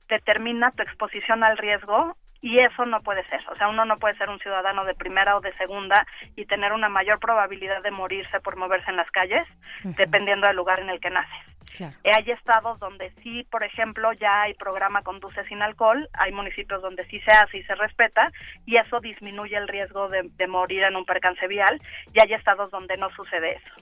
determina 0.08 0.70
tu 0.72 0.82
exposición 0.82 1.44
al 1.44 1.58
riesgo 1.58 2.16
y 2.40 2.58
eso 2.58 2.86
no 2.86 3.00
puede 3.02 3.24
ser. 3.28 3.40
O 3.50 3.56
sea, 3.56 3.68
uno 3.68 3.84
no 3.84 3.98
puede 3.98 4.16
ser 4.16 4.28
un 4.28 4.38
ciudadano 4.38 4.84
de 4.84 4.94
primera 4.94 5.36
o 5.36 5.40
de 5.40 5.52
segunda 5.54 6.06
y 6.36 6.46
tener 6.46 6.72
una 6.72 6.88
mayor 6.88 7.18
probabilidad 7.18 7.82
de 7.82 7.90
morirse 7.90 8.40
por 8.40 8.56
moverse 8.56 8.90
en 8.90 8.96
las 8.96 9.10
calles, 9.10 9.46
dependiendo 9.82 10.46
del 10.46 10.56
lugar 10.56 10.80
en 10.80 10.90
el 10.90 11.00
que 11.00 11.10
naces. 11.10 11.57
Eh, 12.04 12.10
hay 12.16 12.30
estados 12.30 12.78
donde 12.80 13.10
sí, 13.22 13.44
por 13.50 13.62
ejemplo, 13.62 14.12
ya 14.14 14.42
hay 14.42 14.54
programa 14.54 15.02
Conduce 15.02 15.44
sin 15.44 15.62
alcohol, 15.62 16.08
hay 16.14 16.32
municipios 16.32 16.82
donde 16.82 17.04
sí 17.06 17.20
se 17.20 17.30
hace 17.30 17.58
y 17.58 17.62
se 17.64 17.74
respeta, 17.74 18.30
y 18.66 18.78
eso 18.78 19.00
disminuye 19.00 19.56
el 19.56 19.68
riesgo 19.68 20.08
de, 20.08 20.22
de 20.36 20.46
morir 20.46 20.82
en 20.82 20.96
un 20.96 21.04
percance 21.04 21.46
vial, 21.46 21.80
y 22.12 22.20
hay 22.20 22.32
estados 22.34 22.70
donde 22.70 22.96
no 22.96 23.10
sucede 23.10 23.56
eso. 23.56 23.74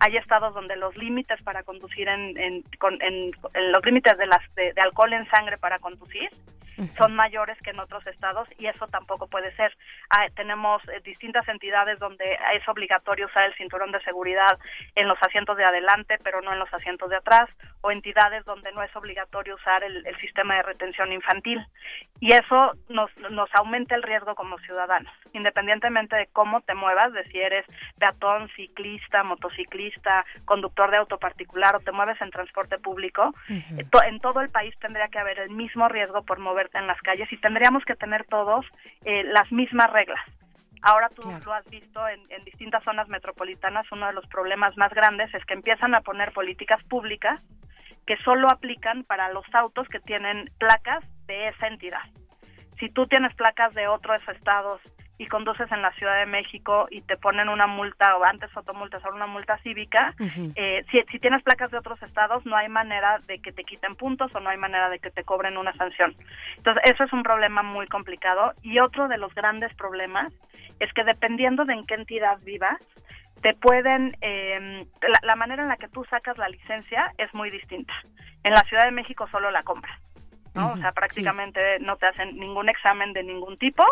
Hay 0.00 0.16
estados 0.16 0.54
donde 0.54 0.76
los 0.76 0.96
límites 0.96 1.40
para 1.42 1.62
conducir 1.62 2.08
en, 2.08 2.36
en, 2.38 2.62
con- 2.78 3.00
en- 3.02 3.30
en 3.54 3.72
los 3.72 3.84
límites 3.84 4.16
de, 4.18 4.26
las, 4.26 4.54
de, 4.54 4.72
de 4.72 4.80
alcohol 4.80 5.12
en 5.12 5.28
sangre 5.30 5.58
para 5.58 5.78
conducir 5.78 6.28
son 6.98 7.14
mayores 7.14 7.56
que 7.62 7.70
en 7.70 7.78
otros 7.78 8.04
estados 8.08 8.48
y 8.58 8.66
eso 8.66 8.88
tampoco 8.88 9.28
puede 9.28 9.54
ser. 9.54 9.76
hay- 10.10 10.28
tenemos 10.30 10.82
eh, 10.88 11.00
distintas 11.04 11.46
entidades 11.46 12.00
donde 12.00 12.24
es 12.52 12.68
obligatorio 12.68 13.26
usar 13.26 13.44
el 13.44 13.54
cinturón 13.54 13.92
de 13.92 14.00
seguridad 14.02 14.58
en 14.96 15.06
los 15.06 15.16
asientos 15.22 15.56
de 15.56 15.64
adelante, 15.64 16.16
pero 16.24 16.40
no 16.42 16.52
en 16.52 16.58
los 16.58 16.74
asientos 16.74 17.08
de 17.10 17.16
atrás, 17.16 17.33
o 17.84 17.90
entidades 17.90 18.44
donde 18.46 18.72
no 18.72 18.82
es 18.82 18.96
obligatorio 18.96 19.56
usar 19.56 19.84
el, 19.84 20.06
el 20.06 20.16
sistema 20.16 20.56
de 20.56 20.62
retención 20.62 21.12
infantil. 21.12 21.60
Y 22.18 22.32
eso 22.32 22.72
nos, 22.88 23.14
nos 23.30 23.50
aumenta 23.54 23.94
el 23.94 24.02
riesgo 24.02 24.34
como 24.34 24.56
ciudadanos, 24.60 25.12
independientemente 25.34 26.16
de 26.16 26.28
cómo 26.32 26.62
te 26.62 26.74
muevas, 26.74 27.12
de 27.12 27.24
si 27.24 27.38
eres 27.38 27.66
peatón, 27.98 28.48
ciclista, 28.56 29.22
motociclista, 29.22 30.24
conductor 30.46 30.90
de 30.90 30.96
auto 30.96 31.18
particular 31.18 31.76
o 31.76 31.80
te 31.80 31.92
mueves 31.92 32.18
en 32.22 32.30
transporte 32.30 32.78
público, 32.78 33.34
en 33.48 34.20
todo 34.20 34.40
el 34.40 34.48
país 34.48 34.74
tendría 34.80 35.08
que 35.08 35.18
haber 35.18 35.38
el 35.40 35.50
mismo 35.50 35.86
riesgo 35.88 36.22
por 36.22 36.38
moverte 36.38 36.78
en 36.78 36.86
las 36.86 37.00
calles 37.02 37.30
y 37.30 37.36
tendríamos 37.36 37.84
que 37.84 37.96
tener 37.96 38.24
todos 38.24 38.64
eh, 39.04 39.24
las 39.24 39.52
mismas 39.52 39.90
reglas. 39.90 40.20
Ahora 40.86 41.08
tú 41.08 41.22
lo 41.44 41.54
has 41.54 41.64
visto 41.70 42.06
en, 42.06 42.20
en 42.30 42.44
distintas 42.44 42.84
zonas 42.84 43.08
metropolitanas, 43.08 43.90
uno 43.90 44.06
de 44.06 44.12
los 44.12 44.26
problemas 44.26 44.76
más 44.76 44.92
grandes 44.92 45.32
es 45.34 45.42
que 45.46 45.54
empiezan 45.54 45.94
a 45.94 46.02
poner 46.02 46.32
políticas 46.32 46.82
públicas 46.84 47.40
que 48.06 48.18
solo 48.18 48.48
aplican 48.50 49.02
para 49.04 49.30
los 49.30 49.46
autos 49.54 49.88
que 49.88 50.00
tienen 50.00 50.50
placas 50.58 51.02
de 51.26 51.48
esa 51.48 51.68
entidad. 51.68 52.02
Si 52.78 52.90
tú 52.90 53.06
tienes 53.06 53.34
placas 53.34 53.72
de 53.72 53.88
otros 53.88 54.20
estados 54.28 54.82
y 55.16 55.26
conduces 55.26 55.70
en 55.70 55.80
la 55.80 55.92
Ciudad 55.92 56.18
de 56.18 56.26
México 56.26 56.88
y 56.90 57.00
te 57.02 57.16
ponen 57.16 57.48
una 57.48 57.66
multa 57.66 58.16
o 58.16 58.24
antes 58.24 58.50
fotomultas 58.50 59.04
o 59.04 59.14
una 59.14 59.26
multa 59.26 59.58
cívica, 59.58 60.14
eh, 60.56 60.84
si, 60.90 61.00
si 61.10 61.18
tienes 61.20 61.42
placas 61.42 61.70
de 61.70 61.78
otros 61.78 62.02
estados 62.02 62.44
no 62.44 62.56
hay 62.56 62.68
manera 62.68 63.20
de 63.26 63.38
que 63.38 63.52
te 63.52 63.64
quiten 63.64 63.94
puntos 63.94 64.34
o 64.34 64.40
no 64.40 64.50
hay 64.50 64.56
manera 64.56 64.88
de 64.90 64.98
que 64.98 65.10
te 65.10 65.22
cobren 65.22 65.56
una 65.56 65.72
sanción. 65.74 66.16
Entonces 66.56 66.82
eso 66.92 67.04
es 67.04 67.12
un 67.12 67.22
problema 67.22 67.62
muy 67.62 67.86
complicado 67.86 68.54
y 68.62 68.80
otro 68.80 69.06
de 69.06 69.18
los 69.18 69.32
grandes 69.34 69.72
problemas 69.74 70.32
es 70.80 70.92
que 70.92 71.04
dependiendo 71.04 71.64
de 71.64 71.74
en 71.74 71.86
qué 71.86 71.94
entidad 71.94 72.38
vivas, 72.42 72.78
te 73.40 73.54
pueden, 73.54 74.16
eh, 74.20 74.86
la, 75.02 75.18
la 75.22 75.36
manera 75.36 75.62
en 75.62 75.68
la 75.68 75.76
que 75.76 75.88
tú 75.88 76.04
sacas 76.06 76.38
la 76.38 76.48
licencia 76.48 77.12
es 77.18 77.32
muy 77.34 77.50
distinta. 77.50 77.92
En 78.42 78.52
la 78.52 78.62
Ciudad 78.62 78.84
de 78.84 78.90
México 78.90 79.28
solo 79.30 79.50
la 79.50 79.62
compras, 79.62 80.00
¿no? 80.54 80.72
o 80.72 80.76
sea, 80.78 80.92
prácticamente 80.92 81.78
no 81.80 81.96
te 81.96 82.06
hacen 82.06 82.36
ningún 82.36 82.68
examen 82.68 83.12
de 83.12 83.22
ningún 83.22 83.58
tipo 83.58 83.84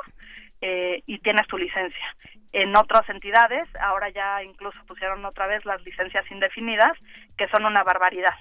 eh, 0.62 1.02
y 1.06 1.18
tienes 1.18 1.46
tu 1.48 1.58
licencia. 1.58 2.16
En 2.52 2.76
otras 2.76 3.08
entidades, 3.08 3.68
ahora 3.80 4.10
ya 4.10 4.42
incluso 4.44 4.78
pusieron 4.86 5.24
otra 5.24 5.46
vez 5.48 5.64
las 5.64 5.82
licencias 5.82 6.24
indefinidas, 6.30 6.92
que 7.36 7.48
son 7.48 7.64
una 7.64 7.82
barbaridad. 7.82 8.34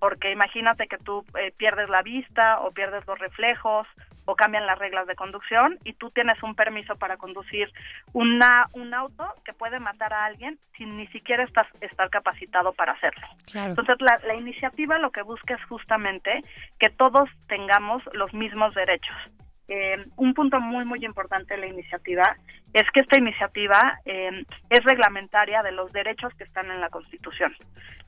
Porque 0.00 0.32
imagínate 0.32 0.88
que 0.88 0.98
tú 0.98 1.24
eh, 1.38 1.52
pierdes 1.56 1.88
la 1.88 2.02
vista 2.02 2.60
o 2.60 2.72
pierdes 2.72 3.06
los 3.06 3.18
reflejos 3.18 3.86
o 4.24 4.34
cambian 4.34 4.66
las 4.66 4.78
reglas 4.78 5.06
de 5.06 5.14
conducción 5.14 5.78
y 5.84 5.92
tú 5.94 6.10
tienes 6.10 6.42
un 6.42 6.54
permiso 6.54 6.96
para 6.96 7.16
conducir 7.16 7.70
una, 8.12 8.66
un 8.72 8.92
auto 8.92 9.24
que 9.44 9.52
puede 9.52 9.80
matar 9.80 10.12
a 10.12 10.24
alguien 10.24 10.58
sin 10.76 10.96
ni 10.96 11.06
siquiera 11.08 11.44
estás, 11.44 11.66
estar 11.80 12.10
capacitado 12.10 12.72
para 12.72 12.92
hacerlo. 12.92 13.26
Claro. 13.50 13.70
Entonces, 13.70 13.96
la, 14.00 14.18
la 14.26 14.34
iniciativa 14.34 14.98
lo 14.98 15.10
que 15.10 15.22
busca 15.22 15.54
es 15.54 15.64
justamente 15.64 16.42
que 16.78 16.90
todos 16.90 17.28
tengamos 17.46 18.02
los 18.12 18.34
mismos 18.34 18.74
derechos. 18.74 19.16
Eh, 19.68 20.06
un 20.16 20.32
punto 20.32 20.60
muy, 20.60 20.86
muy 20.86 21.04
importante 21.04 21.54
de 21.54 21.60
la 21.60 21.66
iniciativa 21.66 22.36
es 22.72 22.90
que 22.90 23.00
esta 23.00 23.18
iniciativa 23.18 24.00
eh, 24.06 24.44
es 24.70 24.84
reglamentaria 24.84 25.62
de 25.62 25.72
los 25.72 25.92
derechos 25.92 26.32
que 26.34 26.44
están 26.44 26.70
en 26.70 26.80
la 26.80 26.88
Constitución. 26.88 27.54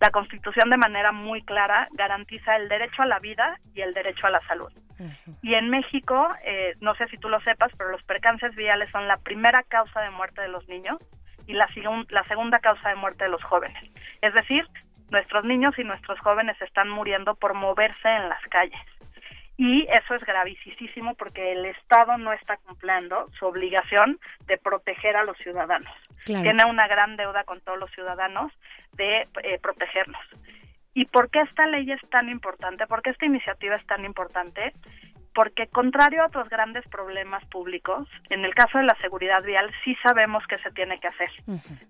La 0.01 0.11
Constitución 0.11 0.71
de 0.71 0.79
manera 0.79 1.13
muy 1.13 1.43
clara 1.43 1.89
garantiza 1.93 2.57
el 2.57 2.69
derecho 2.69 3.03
a 3.03 3.07
la 3.07 3.19
vida 3.19 3.59
y 3.75 3.83
el 3.83 3.93
derecho 3.93 4.27
a 4.27 4.31
la 4.31 4.41
salud. 4.47 4.73
Y 5.43 5.55
en 5.55 5.71
México, 5.71 6.29
eh, 6.45 6.75
no 6.81 6.95
sé 6.95 7.09
si 7.09 7.17
tú 7.17 7.29
lo 7.31 7.41
sepas, 7.41 7.73
pero 7.79 7.91
los 7.91 8.03
percances 8.03 8.55
viales 8.55 8.91
son 8.91 9.09
la 9.09 9.17
primera 9.17 9.63
causa 9.63 10.01
de 10.03 10.11
muerte 10.11 10.43
de 10.43 10.49
los 10.49 10.69
niños 10.69 10.99
y 11.47 11.55
la, 11.55 11.69
la 12.11 12.25
segunda 12.25 12.59
causa 12.59 12.91
de 12.91 12.97
muerte 12.97 13.25
de 13.25 13.31
los 13.31 13.43
jóvenes. 13.43 13.83
Es 14.21 14.35
decir, 14.35 14.67
nuestros 15.11 15.45
niños 15.45 15.79
y 15.79 15.85
nuestros 15.85 16.19
jóvenes 16.21 16.61
están 16.61 16.89
muriendo 16.91 17.35
por 17.35 17.55
moverse 17.55 18.09
en 18.09 18.29
las 18.29 18.43
calles. 18.51 18.81
Y 19.63 19.87
eso 19.91 20.15
es 20.15 20.25
gravísimo 20.25 21.15
porque 21.17 21.53
el 21.53 21.67
Estado 21.67 22.17
no 22.17 22.33
está 22.33 22.57
cumpliendo 22.57 23.29
su 23.39 23.45
obligación 23.45 24.19
de 24.47 24.57
proteger 24.57 25.17
a 25.17 25.25
los 25.25 25.37
ciudadanos. 25.37 25.93
Claro. 26.25 26.45
Tiene 26.45 26.65
una 26.65 26.89
gran 26.89 27.19
deuda 27.19 27.45
con 27.45 27.61
todos 27.61 27.79
los 27.79 27.91
ciudadanos 27.91 28.51
de 28.95 29.29
eh, 29.43 29.59
protegernos. 29.61 30.23
¿Y 30.95 31.05
por 31.05 31.29
qué 31.29 31.43
esta 31.43 31.67
ley 31.67 31.93
es 31.93 32.01
tan 32.09 32.31
importante? 32.31 32.87
¿Por 32.87 33.03
qué 33.03 33.11
esta 33.11 33.27
iniciativa 33.27 33.77
es 33.77 33.87
tan 33.87 34.07
importante? 34.07 34.73
Porque 35.35 35.69
contrario 35.69 36.23
a 36.23 36.27
otros 36.27 36.49
grandes 36.49 36.87
problemas 36.89 37.45
públicos, 37.47 38.09
en 38.31 38.45
el 38.45 38.55
caso 38.55 38.79
de 38.79 38.85
la 38.85 38.97
seguridad 39.01 39.43
vial 39.43 39.71
sí 39.85 39.97
sabemos 40.03 40.45
que 40.49 40.59
se 40.59 40.71
tiene 40.73 40.99
que 40.99 41.09
hacer. 41.09 41.31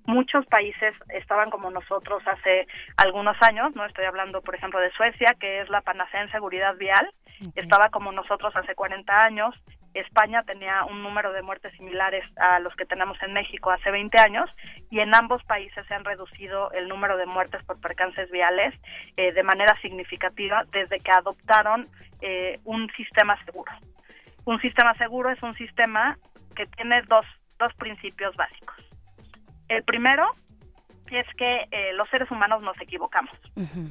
Muchos 0.04 0.44
países 0.46 0.94
estaban 1.08 1.50
como 1.50 1.70
nosotros 1.70 2.22
hace 2.26 2.66
algunos 2.96 3.36
años, 3.42 3.74
no 3.74 3.86
estoy 3.86 4.04
hablando 4.04 4.42
por 4.42 4.54
ejemplo 4.54 4.78
de 4.80 4.90
Suecia, 4.92 5.34
que 5.40 5.60
es 5.60 5.70
la 5.70 5.80
panacea 5.80 6.22
en 6.22 6.30
seguridad 6.30 6.76
vial, 6.76 7.10
estaba 7.54 7.88
como 7.88 8.12
nosotros 8.12 8.54
hace 8.54 8.74
40 8.74 9.24
años, 9.24 9.54
España 9.94 10.42
tenía 10.44 10.84
un 10.84 11.02
número 11.02 11.32
de 11.32 11.42
muertes 11.42 11.72
similares 11.76 12.24
a 12.36 12.60
los 12.60 12.74
que 12.76 12.86
tenemos 12.86 13.20
en 13.22 13.32
México 13.32 13.70
hace 13.70 13.90
20 13.90 14.20
años 14.20 14.48
y 14.90 15.00
en 15.00 15.14
ambos 15.14 15.42
países 15.44 15.84
se 15.86 15.94
han 15.94 16.04
reducido 16.04 16.70
el 16.72 16.88
número 16.88 17.16
de 17.16 17.26
muertes 17.26 17.62
por 17.64 17.80
percances 17.80 18.30
viales 18.30 18.74
eh, 19.16 19.32
de 19.32 19.42
manera 19.42 19.76
significativa 19.80 20.64
desde 20.72 21.00
que 21.00 21.10
adoptaron 21.10 21.88
eh, 22.20 22.60
un 22.64 22.88
sistema 22.96 23.42
seguro. 23.44 23.72
Un 24.44 24.60
sistema 24.60 24.94
seguro 24.94 25.30
es 25.30 25.42
un 25.42 25.54
sistema 25.56 26.16
que 26.54 26.66
tiene 26.66 27.02
dos, 27.02 27.26
dos 27.58 27.74
principios 27.74 28.34
básicos. 28.36 28.76
El 29.68 29.82
primero 29.84 30.26
es 31.18 31.26
que 31.36 31.66
eh, 31.70 31.92
los 31.94 32.08
seres 32.10 32.30
humanos 32.30 32.62
nos 32.62 32.80
equivocamos. 32.80 33.32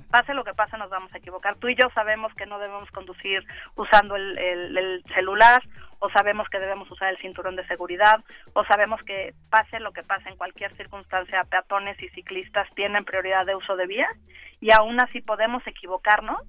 Pase 0.09 0.33
lo 0.33 0.43
que 0.43 0.53
pase, 0.53 0.77
nos 0.77 0.89
vamos 0.89 1.13
a 1.13 1.17
equivocar. 1.17 1.55
Tú 1.57 1.67
y 1.69 1.75
yo 1.75 1.89
sabemos 1.93 2.33
que 2.35 2.45
no 2.45 2.59
debemos 2.59 2.89
conducir 2.91 3.43
usando 3.75 4.15
el, 4.15 4.37
el- 4.37 4.77
el 4.77 5.03
celular, 5.13 5.61
o 5.99 6.09
sabemos 6.11 6.47
que 6.49 6.59
debemos 6.59 6.89
usar 6.91 7.09
el 7.09 7.17
cinturón 7.17 7.55
de 7.55 7.67
seguridad, 7.67 8.23
o 8.53 8.63
sabemos 8.65 9.01
que 9.03 9.33
pase 9.49 9.79
lo 9.79 9.91
que 9.91 10.03
pase 10.03 10.29
en 10.29 10.37
cualquier 10.37 10.75
circunstancia, 10.77 11.43
peatones 11.43 12.01
y 12.01 12.09
ciclistas 12.09 12.67
tienen 12.75 13.03
prioridad 13.05 13.45
de 13.45 13.55
uso 13.55 13.75
de 13.75 13.85
vías, 13.87 14.11
y 14.61 14.71
aún 14.73 15.01
así 15.01 15.21
podemos 15.21 15.65
equivocarnos 15.67 16.41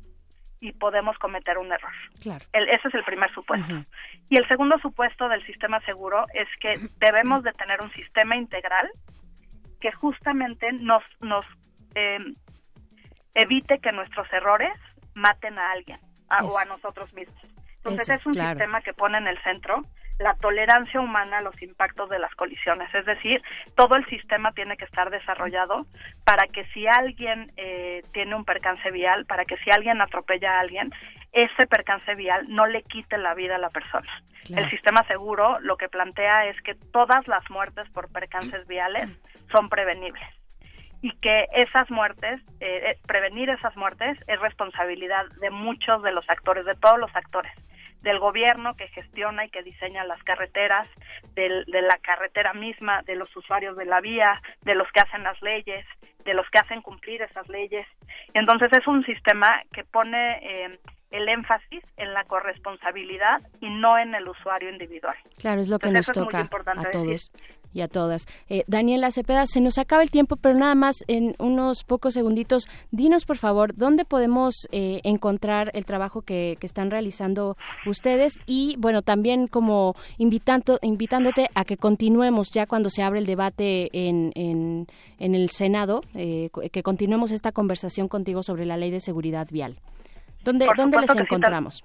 y 0.63 0.73
podemos 0.73 1.17
cometer 1.19 1.57
un 1.59 1.73
error. 1.73 1.91
Claro. 2.23 2.45
El- 2.53 2.69
ese 2.69 2.89
es 2.89 2.95
el 2.95 3.05
primer 3.05 3.33
supuesto. 3.33 3.75
Y 4.29 4.39
el 4.39 4.47
segundo 4.47 4.79
supuesto 4.79 5.29
del 5.29 5.45
sistema 5.47 5.81
seguro 5.81 6.27
es 6.35 6.47
que 6.61 6.75
debemos 7.01 7.43
de 7.43 7.53
tener 7.55 7.81
un 7.83 7.91
sistema 7.93 8.37
integral 8.37 8.89
que 9.81 9.93
justamente 9.93 10.73
nos, 10.73 11.03
nos 11.21 11.45
eh, 11.95 12.19
evite 13.35 13.79
que 13.81 13.93
nuestros 13.93 14.31
errores 14.33 14.73
maten 15.15 15.59
a 15.59 15.73
alguien 15.73 15.99
a- 16.29 16.45
o 16.45 16.59
a 16.59 16.65
nosotros 16.65 17.13
mismos. 17.15 17.43
Entonces 17.79 18.03
Eso, 18.09 18.15
es 18.15 18.27
un 18.27 18.33
claro. 18.35 18.51
sistema 18.51 18.83
que 18.83 18.93
pone 18.93 19.19
en 19.19 19.27
el 19.27 19.39
centro 19.43 19.83
la 20.19 20.35
tolerancia 20.35 21.01
humana 21.01 21.39
a 21.39 21.41
los 21.41 21.61
impactos 21.63 22.11
de 22.11 22.19
las 22.19 22.35
colisiones. 22.35 22.95
Es 22.95 23.07
decir, 23.07 23.41
todo 23.75 23.97
el 23.97 24.05
sistema 24.07 24.53
tiene 24.53 24.77
que 24.77 24.85
estar 24.85 25.09
desarrollado 25.09 25.87
para 26.27 26.47
que 26.47 26.67
si 26.75 26.87
alguien 26.87 27.51
eh, 27.57 28.03
tiene 28.13 28.35
un 28.35 28.45
percance 28.45 28.91
vial, 28.91 29.25
para 29.25 29.47
que 29.47 29.57
si 29.59 29.71
alguien 29.71 30.03
atropella 30.03 30.57
a 30.57 30.61
alguien, 30.61 30.93
ese 31.33 31.67
percance 31.67 32.15
vial 32.17 32.45
no 32.51 32.67
le 32.67 32.83
quite 32.83 33.17
la 33.17 33.33
vida 33.33 33.55
a 33.55 33.59
la 33.59 33.71
persona. 33.71 34.11
Claro. 34.45 34.65
El 34.65 34.71
sistema 34.71 35.03
seguro 35.05 35.59
lo 35.61 35.79
que 35.79 35.89
plantea 35.89 36.45
es 36.47 36.61
que 36.61 36.75
todas 36.75 37.27
las 37.27 37.49
muertes 37.49 37.89
por 37.89 38.13
percances 38.13 38.67
viales 38.69 39.09
son 39.51 39.69
prevenibles 39.69 40.23
y 41.03 41.13
que 41.19 41.47
esas 41.55 41.91
muertes, 41.91 42.41
eh, 42.61 42.91
eh, 42.91 42.99
prevenir 43.07 43.49
esas 43.51 43.75
muertes 43.77 44.19
es 44.27 44.39
responsabilidad 44.41 45.27
de 45.41 45.51
muchos 45.51 46.03
de 46.03 46.13
los 46.13 46.29
actores, 46.29 46.65
de 46.67 46.75
todos 46.75 46.99
los 46.99 47.15
actores, 47.17 47.53
del 48.03 48.19
gobierno 48.19 48.77
que 48.77 48.89
gestiona 48.89 49.45
y 49.47 49.51
que 49.51 49.63
diseña 49.63 50.05
las 50.05 50.23
carreteras, 50.25 50.87
del- 51.35 51.65
de 51.67 51.83
la 51.83 51.97
carretera 52.03 52.53
misma, 52.53 53.03
de 53.03 53.15
los 53.17 53.35
usuarios 53.35 53.77
de 53.77 53.87
la 53.87 54.01
vía, 54.01 54.43
de 54.63 54.75
los 54.75 54.91
que 54.93 55.01
hacen 55.01 55.23
las 55.23 55.41
leyes, 55.43 55.87
de 56.25 56.35
los 56.35 56.49
que 56.51 56.59
hacen 56.59 56.83
cumplir 56.83 57.23
esas 57.23 57.49
leyes. 57.49 57.87
Entonces 58.35 58.69
es 58.77 58.87
un 58.87 59.03
sistema 59.07 59.63
que 59.73 59.85
pone 59.85 60.39
eh, 60.43 60.79
el 61.13 61.29
énfasis 61.29 61.83
en 61.97 62.13
la 62.15 62.25
corresponsabilidad 62.25 63.41
y 63.61 63.71
no 63.71 63.99
en 63.99 64.15
el 64.15 64.29
usuario 64.29 64.69
individual. 64.71 65.17
Claro, 65.39 65.61
es 65.61 65.69
lo 65.69 65.79
que 65.79 65.89
Entonces, 65.89 66.15
nos 66.17 66.27
toca 66.27 66.39
a 66.39 66.43
decir. 67.09 67.31
Y 67.73 67.81
a 67.81 67.89
todas. 67.89 68.27
Eh, 68.49 68.65
Daniela 68.67 69.11
Cepeda, 69.11 69.47
se 69.47 69.61
nos 69.61 69.79
acaba 69.79 70.03
el 70.03 70.11
tiempo, 70.11 70.37
pero 70.37 70.55
nada 70.57 70.75
más 70.75 70.97
en 71.09 71.35
unos 71.39 71.85
pocos 71.85 72.15
segunditos, 72.15 72.67
dinos 72.91 73.25
por 73.25 73.37
favor, 73.37 73.75
¿dónde 73.77 74.05
podemos 74.05 74.55
eh, 74.73 75.01
encontrar 75.05 75.71
el 75.75 75.85
trabajo 75.85 76.23
que, 76.23 76.57
que 76.61 76.67
están 76.67 76.91
realizando 76.91 77.57
ustedes? 77.87 78.35
Y 78.47 78.77
bueno, 78.79 79.03
también 79.03 79.47
como 79.47 79.95
invitando, 80.19 80.79
invitándote 80.83 81.49
a 81.55 81.65
que 81.65 81.77
continuemos 81.77 82.51
ya 82.51 82.67
cuando 82.67 82.91
se 82.91 83.03
abre 83.03 83.21
el 83.21 83.27
debate 83.27 83.89
en, 83.93 84.33
en, 84.35 84.87
en 85.19 85.35
el 85.35 85.51
Senado, 85.51 86.03
eh, 86.15 86.51
que 86.73 86.83
continuemos 86.83 87.33
esta 87.33 87.53
conversación 87.53 88.09
contigo 88.09 88.43
sobre 88.43 88.67
la 88.67 88.77
ley 88.77 88.91
de 88.91 89.01
seguridad 89.01 89.49
vial. 89.51 89.77
¿Dónde, 90.45 90.67
¿dónde 90.77 90.99
les 91.01 91.11
sí, 91.11 91.19
encontramos? 91.19 91.85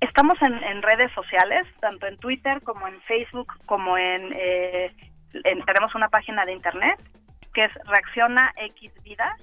Estamos 0.00 0.34
en, 0.42 0.54
en 0.62 0.82
redes 0.82 1.10
sociales, 1.12 1.66
tanto 1.80 2.06
en 2.06 2.16
Twitter 2.18 2.60
como 2.62 2.86
en 2.86 3.00
Facebook, 3.02 3.52
como 3.66 3.98
en, 3.98 4.32
eh, 4.32 4.92
en- 5.44 5.64
tenemos 5.64 5.94
una 5.94 6.08
página 6.08 6.44
de 6.44 6.52
internet 6.52 6.96
que 7.52 7.64
es 7.64 7.72
Reacciona 7.86 8.52
X 8.56 8.92
Vida 9.02 9.34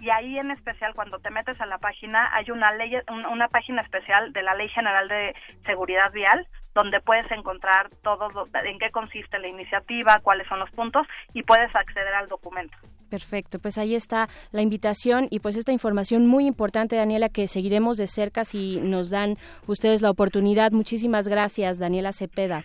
y 0.00 0.08
ahí 0.08 0.38
en 0.38 0.50
especial 0.50 0.94
cuando 0.94 1.18
te 1.18 1.30
metes 1.30 1.60
a 1.60 1.66
la 1.66 1.76
página 1.78 2.30
hay 2.34 2.50
una 2.50 2.72
ley 2.72 2.94
un- 3.10 3.26
una 3.26 3.48
página 3.48 3.82
especial 3.82 4.32
de 4.32 4.42
la 4.42 4.54
Ley 4.54 4.68
General 4.70 5.06
de 5.08 5.34
Seguridad 5.66 6.10
Vial 6.12 6.46
donde 6.74 7.00
puedes 7.00 7.30
encontrar 7.32 7.90
todo 8.02 8.30
lo- 8.30 8.46
en 8.64 8.78
qué 8.78 8.90
consiste 8.90 9.38
la 9.38 9.48
iniciativa, 9.48 10.20
cuáles 10.22 10.46
son 10.46 10.60
los 10.60 10.70
puntos 10.70 11.06
y 11.34 11.42
puedes 11.42 11.74
acceder 11.74 12.14
al 12.14 12.28
documento. 12.28 12.78
Perfecto, 13.10 13.58
pues 13.58 13.78
ahí 13.78 13.94
está 13.94 14.28
la 14.52 14.62
invitación 14.62 15.28
y 15.30 15.40
pues 15.40 15.56
esta 15.56 15.72
información 15.72 16.26
muy 16.26 16.46
importante, 16.46 16.96
Daniela, 16.96 17.28
que 17.28 17.48
seguiremos 17.48 17.96
de 17.96 18.06
cerca 18.06 18.44
si 18.44 18.80
nos 18.80 19.10
dan 19.10 19.36
ustedes 19.66 20.02
la 20.02 20.10
oportunidad. 20.10 20.72
Muchísimas 20.72 21.28
gracias, 21.28 21.78
Daniela 21.78 22.12
Cepeda. 22.12 22.64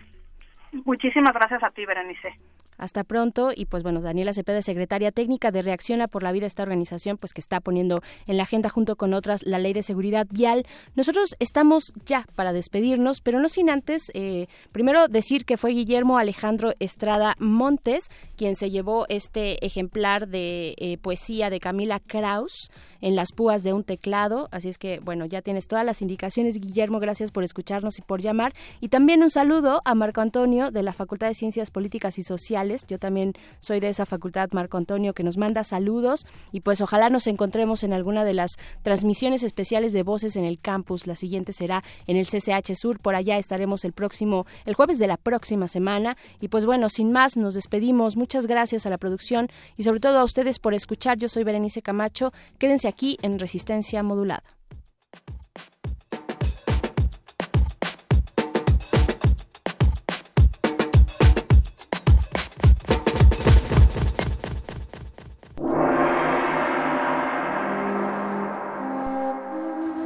Muchísimas 0.84 1.32
gracias 1.32 1.62
a 1.62 1.70
ti, 1.70 1.86
Berenice. 1.86 2.34
Hasta 2.78 3.04
pronto 3.04 3.50
y 3.54 3.66
pues 3.66 3.82
bueno, 3.82 4.00
Daniela 4.00 4.32
Cepeda, 4.32 4.62
secretaria 4.62 5.12
técnica 5.12 5.50
de 5.50 5.62
Reacciona 5.62 6.08
por 6.08 6.22
la 6.22 6.32
Vida, 6.32 6.46
esta 6.46 6.62
organización 6.62 7.18
pues 7.18 7.32
que 7.32 7.40
está 7.40 7.60
poniendo 7.60 8.02
en 8.26 8.36
la 8.36 8.44
agenda 8.44 8.68
junto 8.68 8.96
con 8.96 9.14
otras 9.14 9.42
la 9.44 9.58
ley 9.58 9.72
de 9.72 9.82
seguridad 9.82 10.26
vial. 10.30 10.66
Nosotros 10.94 11.36
estamos 11.38 11.92
ya 12.06 12.26
para 12.34 12.52
despedirnos, 12.52 13.20
pero 13.20 13.40
no 13.40 13.48
sin 13.48 13.70
antes, 13.70 14.10
eh, 14.14 14.46
primero 14.72 15.08
decir 15.08 15.44
que 15.44 15.56
fue 15.56 15.72
Guillermo 15.72 16.18
Alejandro 16.18 16.72
Estrada 16.78 17.36
Montes 17.38 18.10
quien 18.36 18.56
se 18.56 18.70
llevó 18.70 19.06
este 19.08 19.64
ejemplar 19.64 20.28
de 20.28 20.74
eh, 20.78 20.98
poesía 20.98 21.50
de 21.50 21.60
Camila 21.60 22.00
Kraus 22.00 22.70
en 23.00 23.16
las 23.16 23.32
púas 23.32 23.62
de 23.62 23.72
un 23.72 23.84
teclado, 23.84 24.48
así 24.50 24.68
es 24.68 24.78
que 24.78 24.98
bueno, 25.00 25.26
ya 25.26 25.42
tienes 25.42 25.68
todas 25.68 25.84
las 25.84 26.00
indicaciones, 26.00 26.58
Guillermo, 26.58 27.00
gracias 27.00 27.30
por 27.30 27.44
escucharnos 27.44 27.98
y 27.98 28.02
por 28.02 28.22
llamar. 28.22 28.54
Y 28.80 28.88
también 28.88 29.22
un 29.22 29.30
saludo 29.30 29.82
a 29.84 29.94
Marco 29.94 30.20
Antonio 30.20 30.70
de 30.70 30.82
la 30.82 30.92
Facultad 30.92 31.28
de 31.28 31.34
Ciencias 31.34 31.70
Políticas 31.70 32.18
y 32.18 32.22
Sociales, 32.22 32.63
yo 32.88 32.98
también 32.98 33.32
soy 33.60 33.80
de 33.80 33.88
esa 33.88 34.06
facultad, 34.06 34.48
Marco 34.52 34.76
Antonio, 34.76 35.14
que 35.14 35.22
nos 35.22 35.36
manda 35.36 35.64
saludos 35.64 36.26
y 36.52 36.60
pues 36.60 36.80
ojalá 36.80 37.10
nos 37.10 37.26
encontremos 37.26 37.84
en 37.84 37.92
alguna 37.92 38.24
de 38.24 38.34
las 38.34 38.56
transmisiones 38.82 39.42
especiales 39.42 39.92
de 39.92 40.02
voces 40.02 40.36
en 40.36 40.44
el 40.44 40.58
campus. 40.58 41.06
La 41.06 41.16
siguiente 41.16 41.52
será 41.52 41.82
en 42.06 42.16
el 42.16 42.26
CCH 42.26 42.74
Sur, 42.74 42.98
por 43.00 43.14
allá 43.14 43.38
estaremos 43.38 43.84
el 43.84 43.92
próximo, 43.92 44.46
el 44.64 44.74
jueves 44.74 44.98
de 44.98 45.06
la 45.06 45.16
próxima 45.16 45.68
semana. 45.68 46.16
Y 46.40 46.48
pues 46.48 46.66
bueno, 46.66 46.88
sin 46.88 47.12
más, 47.12 47.36
nos 47.36 47.54
despedimos. 47.54 48.16
Muchas 48.16 48.46
gracias 48.46 48.86
a 48.86 48.90
la 48.90 48.98
producción 48.98 49.48
y 49.76 49.82
sobre 49.82 50.00
todo 50.00 50.18
a 50.18 50.24
ustedes 50.24 50.58
por 50.58 50.74
escuchar. 50.74 51.18
Yo 51.18 51.28
soy 51.28 51.44
Berenice 51.44 51.82
Camacho. 51.82 52.32
Quédense 52.58 52.88
aquí 52.88 53.18
en 53.22 53.38
Resistencia 53.38 54.02
Modulada. 54.02 54.53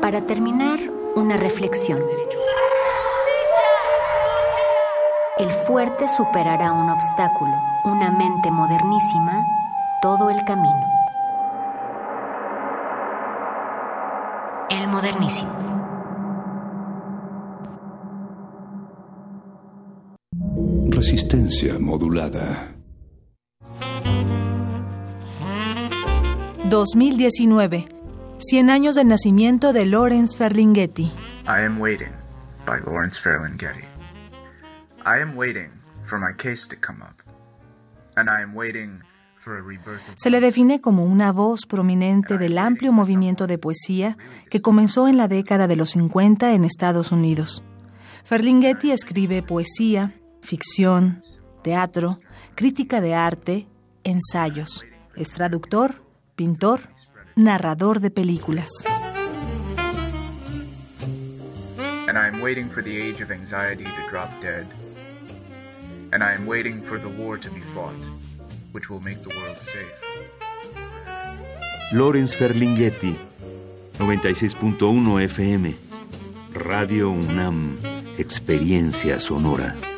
Para 0.09 0.23
terminar, 0.23 0.79
una 1.17 1.37
reflexión. 1.37 2.01
El 5.37 5.51
fuerte 5.67 6.09
superará 6.09 6.73
un 6.73 6.89
obstáculo, 6.89 7.53
una 7.85 8.11
mente 8.11 8.51
modernísima, 8.51 9.45
todo 10.01 10.31
el 10.31 10.43
camino. 10.47 10.87
El 14.71 14.89
modernísimo. 14.89 15.53
Resistencia 20.89 21.79
modulada. 21.79 22.75
2019. 26.65 27.98
100 28.51 28.71
años 28.71 28.95
del 28.95 29.09
nacimiento 29.09 29.75
de 29.75 29.85
Lawrence 29.85 30.35
Ferlinghetti. 30.35 31.13
I 31.47 31.67
am 31.67 31.79
waiting 31.79 32.09
by 32.65 32.81
Lawrence 32.87 33.21
Ferlinghetti. 33.21 33.85
I 35.05 35.21
am 35.21 35.37
waiting 35.37 35.69
for 36.09 36.19
my 36.19 36.35
case 36.35 36.67
to 36.67 36.75
come 36.75 37.03
up. 37.03 37.21
And 38.17 38.31
I 38.31 38.43
am 38.43 38.57
waiting 38.57 39.03
for 39.45 39.59
a 39.59 39.61
rebirth 39.61 40.01
of 40.09 40.15
Se 40.17 40.31
le 40.31 40.41
define 40.41 40.81
como 40.81 41.05
una 41.05 41.31
voz 41.31 41.67
prominente 41.67 42.39
del 42.39 42.57
amplio 42.57 42.91
movimiento 42.91 43.47
de 43.47 43.59
poesía 43.59 44.17
que 44.49 44.63
comenzó 44.63 45.09
en 45.09 45.19
la 45.19 45.29
década 45.29 45.67
de 45.67 45.77
los 45.77 45.91
50 45.91 46.55
en 46.55 46.65
Estados 46.65 47.13
Unidos. 47.13 47.63
Ferlinghetti 48.25 48.93
escribe 48.93 49.43
poesía, 49.43 50.15
ficción, 50.41 51.23
teatro, 51.63 52.19
crítica 52.55 53.03
de 53.03 53.15
arte, 53.15 53.69
ensayos. 54.05 54.87
Es 55.17 55.33
traductor, 55.33 56.03
pintor, 56.35 56.81
narrador 57.39 58.01
de 58.01 58.11
películas. 58.11 58.69
And 62.09 62.19
I 62.19 62.27
am 62.27 62.41
waiting 62.43 62.69
for 62.69 62.83
the 62.83 63.01
age 63.01 63.21
of 63.21 63.31
anxiety 63.31 63.85
to 63.85 64.11
drop 64.11 64.29
dead. 64.43 64.67
And 66.13 66.25
I 66.25 66.35
am 66.35 66.47
waiting 66.47 66.83
for 66.83 66.99
the 66.99 67.09
war 67.09 67.39
to 67.39 67.51
be 67.51 67.61
fought, 67.75 68.03
which 68.73 68.91
will 68.91 69.01
make 69.01 69.23
the 69.23 69.29
world 69.29 69.59
safe. 69.59 69.95
Lawrence 71.93 72.35
Ferlinghetti, 72.35 73.17
96.1 73.99 75.29
FM, 75.29 75.75
Radio 76.55 77.11
UNAM, 77.13 77.79
Experiencia 78.19 79.21
Sonora. 79.21 79.98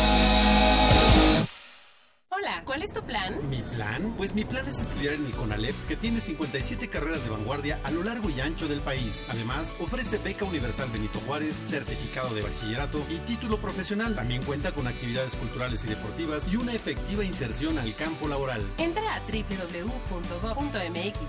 ¿Cuál 2.81 2.89
es 2.89 2.93
tu 2.93 3.03
plan? 3.03 3.49
¿Mi 3.49 3.61
plan? 3.75 4.13
Pues 4.17 4.33
mi 4.33 4.43
plan 4.43 4.67
es 4.67 4.79
estudiar 4.79 5.13
en 5.13 5.25
el 5.25 5.31
CONALEP, 5.33 5.75
que 5.87 5.95
tiene 5.95 6.19
57 6.19 6.87
carreras 6.87 7.23
de 7.23 7.29
vanguardia 7.29 7.79
a 7.83 7.91
lo 7.91 8.03
largo 8.03 8.29
y 8.29 8.41
ancho 8.41 8.67
del 8.67 8.79
país. 8.79 9.23
Además, 9.29 9.75
ofrece 9.79 10.17
beca 10.17 10.45
universal 10.45 10.89
Benito 10.91 11.19
Juárez, 11.27 11.61
certificado 11.67 12.33
de 12.33 12.41
bachillerato 12.41 12.99
y 13.09 13.17
título 13.27 13.57
profesional. 13.57 14.15
También 14.15 14.41
cuenta 14.43 14.71
con 14.71 14.87
actividades 14.87 15.35
culturales 15.35 15.83
y 15.83 15.87
deportivas 15.87 16.51
y 16.51 16.55
una 16.55 16.73
efectiva 16.73 17.23
inserción 17.23 17.77
al 17.77 17.93
campo 17.95 18.27
laboral. 18.27 18.61
Entra 18.77 19.15
a 19.15 19.21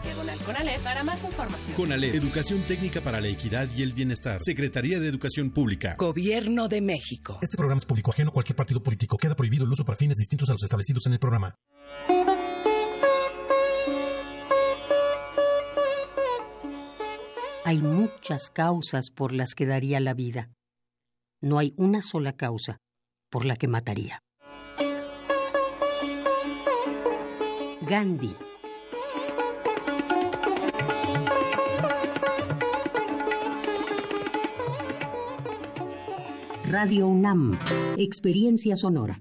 diagonal 0.03 0.39
Conalep 0.45 0.81
para 0.81 1.05
más 1.05 1.23
información. 1.23 1.77
CONALEP, 1.77 2.15
Educación 2.15 2.61
Técnica 2.63 3.01
para 3.01 3.21
la 3.21 3.29
Equidad 3.29 3.69
y 3.77 3.83
el 3.83 3.93
Bienestar. 3.93 4.41
Secretaría 4.43 5.01
de 5.01 5.09
Educación 5.09 5.51
Pública. 5.51 5.97
Gobierno 5.99 6.69
de 6.69 6.81
México. 6.81 7.39
Este 7.43 7.57
programa 7.57 7.79
es 7.79 7.85
público 7.85 8.11
ajeno 8.11 8.31
a 8.31 8.33
cualquier 8.33 8.57
partido 8.57 8.83
político. 8.83 9.17
Queda 9.17 9.35
prohibido 9.37 9.65
el 9.65 9.71
uso 9.71 9.85
para 9.85 9.97
fines 9.97 10.17
distintos 10.17 10.49
a 10.49 10.53
los 10.53 10.63
establecidos 10.63 11.07
en 11.07 11.13
el 11.13 11.19
programa. 11.19 11.42
Hay 17.65 17.79
muchas 17.79 18.51
causas 18.51 19.11
por 19.11 19.33
las 19.33 19.55
que 19.55 19.65
daría 19.65 19.99
la 19.99 20.13
vida. 20.13 20.51
No 21.41 21.59
hay 21.59 21.73
una 21.79 22.03
sola 22.03 22.35
causa 22.35 22.77
por 23.31 23.47
la 23.47 23.57
que 23.57 23.67
mataría. 23.67 24.23
Gandhi. 27.89 28.35
Radio 36.69 37.07
UNAM, 37.07 37.53
Experiencia 37.97 38.77
Sonora. 38.77 39.21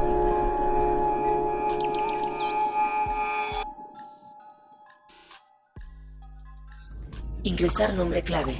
Ingresar 7.43 7.95
nombre 7.95 8.21
clave. 8.21 8.53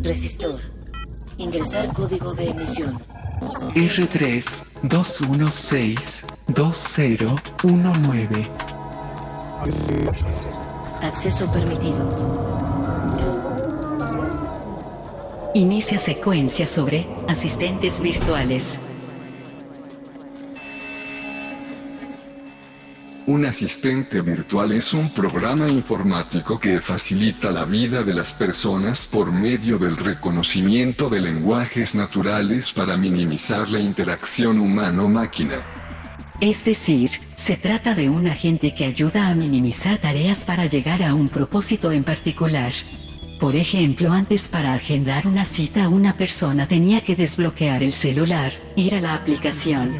Resistor. 0.00 0.58
Ingresar 1.36 1.92
código 1.92 2.32
de 2.32 2.48
emisión. 2.48 2.98
R3 3.74 4.80
216 4.84 6.24
2019. 6.48 8.48
Acceso 11.02 11.52
permitido. 11.52 12.08
Inicia 15.54 15.98
secuencia 15.98 16.66
sobre 16.66 17.06
asistentes 17.28 18.00
virtuales. 18.00 18.78
Un 23.26 23.44
asistente 23.44 24.20
virtual 24.20 24.72
es 24.72 24.92
un 24.92 25.08
programa 25.10 25.68
informático 25.68 26.58
que 26.58 26.80
facilita 26.80 27.52
la 27.52 27.64
vida 27.64 28.02
de 28.02 28.14
las 28.14 28.32
personas 28.32 29.06
por 29.06 29.30
medio 29.30 29.78
del 29.78 29.96
reconocimiento 29.96 31.08
de 31.08 31.20
lenguajes 31.20 31.94
naturales 31.94 32.72
para 32.72 32.96
minimizar 32.96 33.68
la 33.70 33.78
interacción 33.78 34.58
humano-máquina. 34.58 35.64
Es 36.40 36.64
decir, 36.64 37.12
se 37.36 37.56
trata 37.56 37.94
de 37.94 38.10
un 38.10 38.26
agente 38.26 38.74
que 38.74 38.86
ayuda 38.86 39.28
a 39.28 39.36
minimizar 39.36 39.98
tareas 39.98 40.44
para 40.44 40.66
llegar 40.66 41.04
a 41.04 41.14
un 41.14 41.28
propósito 41.28 41.92
en 41.92 42.02
particular. 42.02 42.72
Por 43.42 43.56
ejemplo, 43.56 44.12
antes 44.12 44.46
para 44.46 44.72
agendar 44.72 45.26
una 45.26 45.44
cita 45.44 45.88
una 45.88 46.16
persona 46.16 46.68
tenía 46.68 47.00
que 47.00 47.16
desbloquear 47.16 47.82
el 47.82 47.92
celular, 47.92 48.52
ir 48.76 48.94
a 48.94 49.00
la 49.00 49.16
aplicación, 49.16 49.90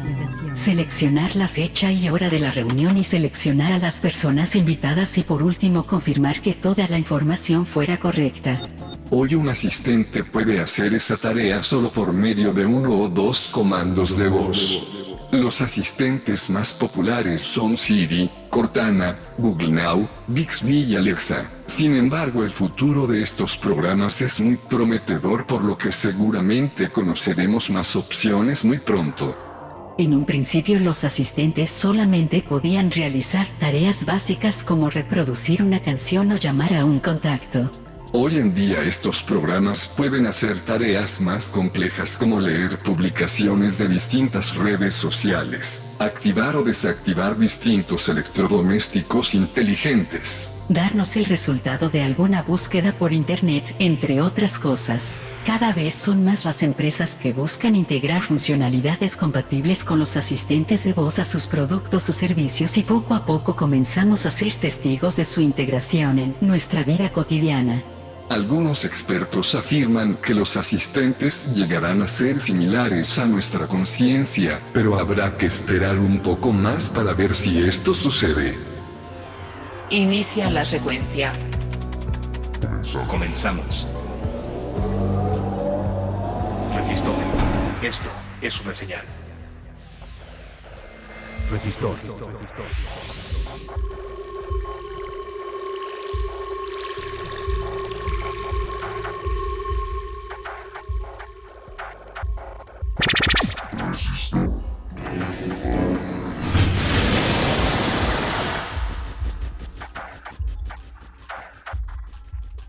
seleccionar 0.53 1.35
la 1.35 1.49
fecha 1.49 1.91
y 1.91 2.07
hora 2.07 2.29
de 2.29 2.39
la 2.39 2.51
reunión 2.51 2.95
y 2.95 3.03
seleccionar 3.03 3.73
a 3.73 3.79
las 3.79 3.99
personas 3.99 4.55
invitadas 4.55 5.17
y 5.17 5.23
por 5.23 5.43
último 5.43 5.85
confirmar 5.85 6.41
que 6.41 6.53
toda 6.53 6.87
la 6.87 6.97
información 6.97 7.65
fuera 7.65 7.99
correcta. 7.99 8.61
Hoy 9.09 9.35
un 9.35 9.49
asistente 9.49 10.23
puede 10.23 10.61
hacer 10.61 10.93
esa 10.93 11.17
tarea 11.17 11.61
solo 11.63 11.89
por 11.89 12.13
medio 12.13 12.53
de 12.53 12.65
uno 12.65 12.97
o 12.97 13.09
dos 13.09 13.49
comandos 13.51 14.17
de 14.17 14.29
voz. 14.29 15.12
Los 15.33 15.61
asistentes 15.61 16.47
más 16.51 16.71
populares 16.71 17.41
son 17.41 17.75
Siri, 17.75 18.29
Cortana, 18.51 19.17
Google 19.39 19.69
Now, 19.69 20.07
Bixby 20.27 20.83
y 20.83 20.95
Alexa. 20.95 21.49
Sin 21.65 21.95
embargo, 21.95 22.43
el 22.43 22.51
futuro 22.51 23.07
de 23.07 23.23
estos 23.23 23.57
programas 23.57 24.21
es 24.21 24.39
muy 24.39 24.57
prometedor 24.57 25.47
por 25.47 25.63
lo 25.63 25.75
que 25.75 25.91
seguramente 25.91 26.91
conoceremos 26.91 27.71
más 27.71 27.95
opciones 27.95 28.63
muy 28.63 28.77
pronto. 28.77 29.35
En 29.97 30.13
un 30.13 30.23
principio 30.23 30.79
los 30.79 31.03
asistentes 31.03 31.71
solamente 31.71 32.43
podían 32.47 32.91
realizar 32.91 33.47
tareas 33.59 34.05
básicas 34.05 34.63
como 34.63 34.91
reproducir 34.91 35.63
una 35.63 35.79
canción 35.79 36.31
o 36.31 36.37
llamar 36.37 36.75
a 36.75 36.85
un 36.85 36.99
contacto. 36.99 37.71
Hoy 38.15 38.37
en 38.37 38.53
día 38.53 38.83
estos 38.83 39.23
programas 39.23 39.87
pueden 39.87 40.27
hacer 40.27 40.59
tareas 40.59 41.19
más 41.19 41.47
complejas 41.47 42.15
como 42.15 42.39
leer 42.39 42.77
publicaciones 42.77 43.79
de 43.79 43.87
distintas 43.87 44.55
redes 44.55 44.93
sociales, 44.93 45.95
activar 45.97 46.55
o 46.55 46.63
desactivar 46.63 47.35
distintos 47.39 48.09
electrodomésticos 48.09 49.33
inteligentes, 49.33 50.53
darnos 50.69 51.15
el 51.15 51.25
resultado 51.25 51.89
de 51.89 52.03
alguna 52.03 52.43
búsqueda 52.43 52.91
por 52.91 53.13
Internet, 53.13 53.75
entre 53.79 54.21
otras 54.21 54.59
cosas. 54.59 55.15
Cada 55.43 55.73
vez 55.73 55.95
son 55.95 56.23
más 56.23 56.45
las 56.45 56.61
empresas 56.61 57.15
que 57.15 57.33
buscan 57.33 57.75
integrar 57.75 58.21
funcionalidades 58.21 59.15
compatibles 59.17 59.83
con 59.83 59.97
los 59.97 60.17
asistentes 60.17 60.83
de 60.83 60.93
voz 60.93 61.17
a 61.17 61.25
sus 61.25 61.47
productos 61.47 62.07
o 62.09 62.11
servicios 62.11 62.77
y 62.77 62.83
poco 62.83 63.15
a 63.15 63.25
poco 63.25 63.55
comenzamos 63.55 64.27
a 64.27 64.31
ser 64.31 64.53
testigos 64.53 65.15
de 65.15 65.25
su 65.25 65.41
integración 65.41 66.19
en 66.19 66.35
nuestra 66.41 66.83
vida 66.83 67.11
cotidiana. 67.11 67.81
Algunos 68.29 68.85
expertos 68.85 69.53
afirman 69.53 70.15
que 70.15 70.33
los 70.33 70.57
asistentes 70.57 71.53
llegarán 71.53 72.01
a 72.01 72.07
ser 72.07 72.41
similares 72.41 73.17
a 73.19 73.25
nuestra 73.25 73.67
conciencia, 73.67 74.59
pero 74.73 74.97
habrá 74.97 75.37
que 75.37 75.45
esperar 75.45 75.99
un 75.99 76.19
poco 76.19 76.51
más 76.51 76.89
para 76.89 77.13
ver 77.13 77.35
si 77.35 77.63
esto 77.63 77.93
sucede. 77.93 78.57
Inicia 79.89 80.49
la 80.49 80.65
secuencia. 80.65 81.33
Comenzamos. 83.07 83.85
Resistor. 86.75 87.15
Esto 87.83 88.09
es 88.41 88.59
una 88.61 88.73
señal. 88.73 89.03
Resistor. 91.51 91.95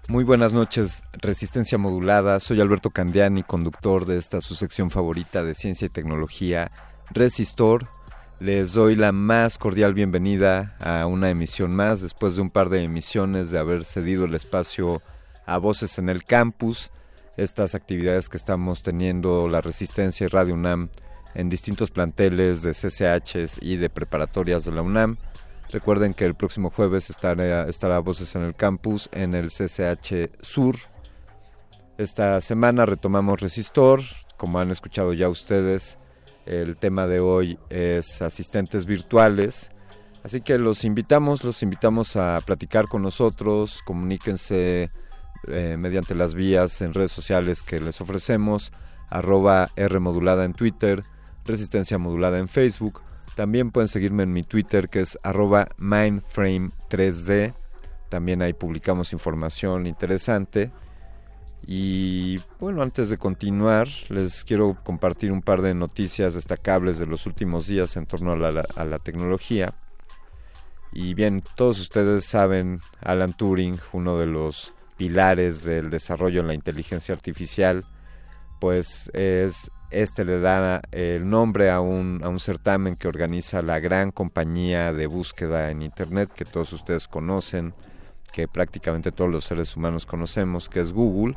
Muy 0.08 0.22
buenas 0.22 0.52
noches, 0.52 1.02
Resistencia 1.14 1.78
Modulada. 1.78 2.38
Soy 2.40 2.60
Alberto 2.60 2.90
Candiani, 2.90 3.42
conductor 3.42 4.04
de 4.04 4.18
esta 4.18 4.40
su 4.40 4.54
sección 4.54 4.90
favorita 4.90 5.42
de 5.42 5.54
ciencia 5.54 5.86
y 5.86 5.88
tecnología, 5.88 6.70
Resistor. 7.10 7.88
Les 8.38 8.74
doy 8.74 8.94
la 8.94 9.12
más 9.12 9.56
cordial 9.56 9.94
bienvenida 9.94 10.76
a 10.78 11.06
una 11.06 11.30
emisión 11.30 11.74
más, 11.74 12.02
después 12.02 12.36
de 12.36 12.42
un 12.42 12.50
par 12.50 12.68
de 12.68 12.82
emisiones 12.82 13.50
de 13.50 13.58
haber 13.58 13.86
cedido 13.86 14.26
el 14.26 14.34
espacio 14.34 15.00
a 15.46 15.56
Voces 15.56 15.98
en 15.98 16.10
el 16.10 16.22
Campus, 16.22 16.90
estas 17.36 17.74
actividades 17.74 18.28
que 18.28 18.36
estamos 18.36 18.82
teniendo 18.82 19.48
la 19.48 19.62
Resistencia 19.62 20.26
y 20.26 20.28
Radio 20.28 20.54
UNAM 20.54 20.90
en 21.34 21.48
distintos 21.48 21.90
planteles 21.90 22.62
de 22.62 22.72
CCHs 22.72 23.58
y 23.62 23.76
de 23.76 23.90
preparatorias 23.90 24.64
de 24.64 24.72
la 24.72 24.82
UNAM. 24.82 25.16
Recuerden 25.70 26.14
que 26.14 26.24
el 26.24 26.34
próximo 26.34 26.70
jueves 26.70 27.10
estará, 27.10 27.68
estará 27.68 27.98
Voces 27.98 28.34
en 28.36 28.42
el 28.42 28.54
Campus 28.54 29.08
en 29.12 29.34
el 29.34 29.48
CCH 29.48 30.30
Sur. 30.40 30.76
Esta 31.98 32.40
semana 32.40 32.86
retomamos 32.86 33.40
Resistor. 33.40 34.00
Como 34.36 34.58
han 34.58 34.70
escuchado 34.70 35.12
ya 35.12 35.28
ustedes, 35.28 35.98
el 36.46 36.76
tema 36.76 37.06
de 37.06 37.20
hoy 37.20 37.58
es 37.70 38.22
asistentes 38.22 38.86
virtuales. 38.86 39.70
Así 40.22 40.40
que 40.40 40.58
los 40.58 40.84
invitamos, 40.84 41.44
los 41.44 41.62
invitamos 41.62 42.16
a 42.16 42.40
platicar 42.44 42.88
con 42.88 43.02
nosotros, 43.02 43.82
comuníquense 43.84 44.90
eh, 45.48 45.76
mediante 45.80 46.14
las 46.14 46.34
vías 46.34 46.80
en 46.80 46.94
redes 46.94 47.12
sociales 47.12 47.62
que 47.62 47.78
les 47.78 48.00
ofrecemos, 48.00 48.72
arroba 49.10 49.68
R 49.76 50.00
modulada 50.00 50.46
en 50.46 50.54
Twitter, 50.54 51.02
Resistencia 51.44 51.98
modulada 51.98 52.38
en 52.38 52.48
Facebook. 52.48 53.00
También 53.34 53.70
pueden 53.70 53.88
seguirme 53.88 54.22
en 54.22 54.32
mi 54.32 54.42
Twitter 54.42 54.88
que 54.88 55.00
es 55.00 55.18
arroba 55.22 55.68
mindframe3d. 55.78 57.54
También 58.08 58.42
ahí 58.42 58.52
publicamos 58.52 59.12
información 59.12 59.86
interesante. 59.86 60.70
Y 61.66 62.38
bueno, 62.60 62.82
antes 62.82 63.08
de 63.08 63.18
continuar, 63.18 63.88
les 64.08 64.44
quiero 64.44 64.76
compartir 64.84 65.32
un 65.32 65.40
par 65.40 65.62
de 65.62 65.74
noticias 65.74 66.34
destacables 66.34 66.98
de 66.98 67.06
los 67.06 67.26
últimos 67.26 67.66
días 67.66 67.96
en 67.96 68.06
torno 68.06 68.32
a 68.32 68.36
la, 68.36 68.64
a 68.76 68.84
la 68.84 68.98
tecnología. 68.98 69.74
Y 70.92 71.14
bien, 71.14 71.42
todos 71.56 71.80
ustedes 71.80 72.24
saben, 72.24 72.80
Alan 73.00 73.32
Turing, 73.32 73.80
uno 73.92 74.18
de 74.18 74.26
los 74.26 74.74
pilares 74.96 75.64
del 75.64 75.90
desarrollo 75.90 76.40
en 76.40 76.46
la 76.46 76.54
inteligencia 76.54 77.14
artificial, 77.14 77.82
pues 78.60 79.10
es 79.12 79.70
este 79.94 80.24
le 80.24 80.40
da 80.40 80.82
el 80.90 81.28
nombre 81.28 81.70
a 81.70 81.80
un, 81.80 82.20
a 82.24 82.28
un 82.28 82.40
certamen 82.40 82.96
que 82.96 83.08
organiza 83.08 83.62
la 83.62 83.78
gran 83.78 84.10
compañía 84.10 84.92
de 84.92 85.06
búsqueda 85.06 85.70
en 85.70 85.82
Internet 85.82 86.30
que 86.34 86.44
todos 86.44 86.72
ustedes 86.72 87.06
conocen, 87.06 87.74
que 88.32 88.48
prácticamente 88.48 89.12
todos 89.12 89.30
los 89.30 89.44
seres 89.44 89.76
humanos 89.76 90.06
conocemos, 90.06 90.68
que 90.68 90.80
es 90.80 90.92
Google. 90.92 91.36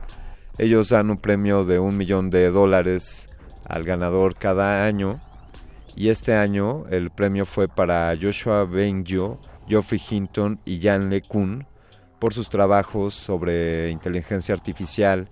Ellos 0.58 0.90
dan 0.90 1.12
un 1.12 1.18
premio 1.18 1.64
de 1.64 1.78
un 1.78 1.96
millón 1.98 2.32
de 2.32 2.50
dólares 2.50 3.28
al 3.68 3.84
ganador 3.84 4.36
cada 4.36 4.86
año 4.86 5.20
y 5.96 6.10
este 6.10 6.36
año 6.36 6.86
el 6.90 7.12
premio 7.12 7.46
fue 7.46 7.68
para 7.68 8.16
Joshua 8.20 8.66
Bengio, 8.66 9.40
Geoffrey 9.68 10.02
Hinton 10.10 10.60
y 10.66 10.82
Jan 10.82 11.10
LeCun 11.10 11.68
por 12.20 12.34
sus 12.34 12.50
trabajos 12.50 13.14
sobre 13.14 13.92
inteligencia 13.92 14.56
artificial 14.56 15.30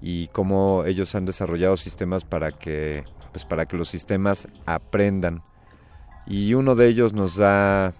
y 0.00 0.28
cómo 0.28 0.84
ellos 0.86 1.14
han 1.14 1.24
desarrollado 1.24 1.76
sistemas 1.76 2.24
para 2.24 2.52
que 2.52 3.04
pues 3.32 3.44
para 3.44 3.66
que 3.66 3.76
los 3.76 3.88
sistemas 3.88 4.48
aprendan. 4.66 5.42
Y 6.26 6.54
uno 6.54 6.74
de 6.74 6.88
ellos 6.88 7.12
nos 7.12 7.36
da 7.36 7.92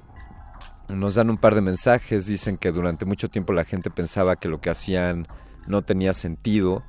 nos 0.89 1.17
dan 1.17 1.31
un 1.31 1.37
par 1.37 1.55
de 1.55 1.61
mensajes, 1.61 2.27
dicen 2.27 2.57
que 2.57 2.73
durante 2.73 3.05
mucho 3.05 3.29
tiempo 3.29 3.53
la 3.53 3.65
gente 3.65 3.91
pensaba 3.91 4.37
que 4.37 4.49
lo 4.49 4.61
que 4.61 4.71
hacían 4.71 5.27
no 5.67 5.83
tenía 5.83 6.15
sentido, 6.15 6.83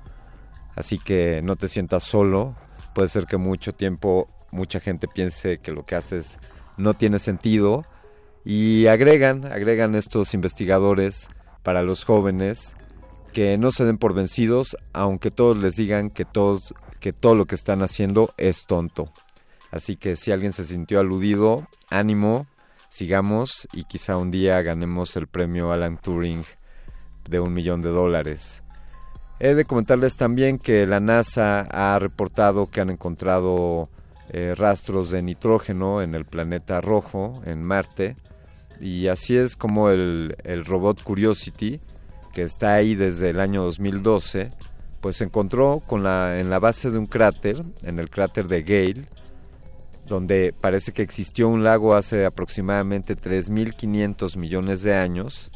así 0.76 0.98
que 0.99 1.41
no 1.44 1.57
te 1.57 1.68
sientas 1.68 2.03
solo, 2.03 2.56
puede 2.95 3.10
ser 3.10 3.26
que 3.26 3.36
mucho 3.36 3.73
tiempo 3.73 4.30
mucha 4.52 4.80
gente 4.80 5.07
piense 5.07 5.60
que 5.60 5.72
lo 5.72 5.86
que 5.86 5.95
haces 5.95 6.40
no 6.77 6.94
tiene 6.94 7.19
sentido. 7.19 7.86
Y 8.45 8.88
agregan, 8.88 9.45
agregan 9.45 9.95
estos 9.95 10.34
investigadores 10.34 11.30
para 11.64 11.84
los 11.84 12.06
jóvenes 12.06 12.76
que 13.34 13.57
no 13.57 13.72
se 13.72 13.85
den 13.85 13.97
por 13.97 14.14
vencidos, 14.14 14.77
aunque 14.93 15.31
todos 15.31 15.57
les 15.57 15.76
digan 15.76 16.10
que 16.10 16.26
todos 16.26 16.73
que 16.99 17.14
todo 17.14 17.35
lo 17.35 17.45
que 17.45 17.56
están 17.56 17.81
haciendo 17.81 18.34
es 18.38 18.65
tonto. 18.65 19.11
Así 19.72 19.95
que 19.95 20.15
si 20.15 20.31
alguien 20.31 20.53
se 20.53 20.64
sintió 20.64 20.99
aludido, 20.99 21.68
ánimo, 21.89 22.47
sigamos 22.89 23.68
y 23.72 23.84
quizá 23.85 24.18
un 24.18 24.31
día 24.31 24.61
ganemos 24.61 25.15
el 25.15 25.27
premio 25.27 25.72
Alan 25.72 25.97
Turing 25.97 26.43
de 27.30 27.39
un 27.39 27.53
millón 27.53 27.81
de 27.81 27.89
dólares. 27.89 28.64
He 29.39 29.53
de 29.53 29.64
comentarles 29.64 30.18
también 30.18 30.60
que 30.60 30.85
la 30.85 30.99
NASA 30.99 31.61
ha 31.61 31.97
reportado 31.99 32.69
que 32.69 32.81
han 32.81 32.89
encontrado 32.89 33.89
eh, 34.31 34.53
rastros 34.56 35.11
de 35.11 35.22
nitrógeno 35.22 36.01
en 36.01 36.14
el 36.14 36.26
planeta 36.26 36.81
rojo, 36.81 37.41
en 37.45 37.64
Marte, 37.64 38.18
y 38.81 39.07
así 39.07 39.38
es 39.38 39.56
como 39.56 39.89
el, 39.89 40.35
el 40.43 40.65
robot 40.65 41.01
Curiosity, 41.03 41.80
que 42.34 42.43
está 42.43 42.76
ahí 42.76 42.95
desde 42.95 43.30
el 43.30 43.39
año 43.39 43.64
2012, 43.64 44.49
pues 45.01 45.18
se 45.18 45.23
encontró 45.23 45.81
en 45.91 46.49
la 46.49 46.60
base 46.60 46.91
de 46.91 46.97
un 46.97 47.06
cráter, 47.06 47.61
en 47.84 47.99
el 47.99 48.10
cráter 48.10 48.47
de 48.47 48.64
Gale, 48.64 49.07
donde 50.07 50.53
parece 50.60 50.91
que 50.91 51.03
existió 51.03 51.47
un 51.47 51.64
lago 51.64 51.93
hace 51.93 52.26
aproximadamente 52.26 53.15
3.500 53.15 54.38
millones 54.38 54.81
de 54.81 54.95
años, 54.95 55.51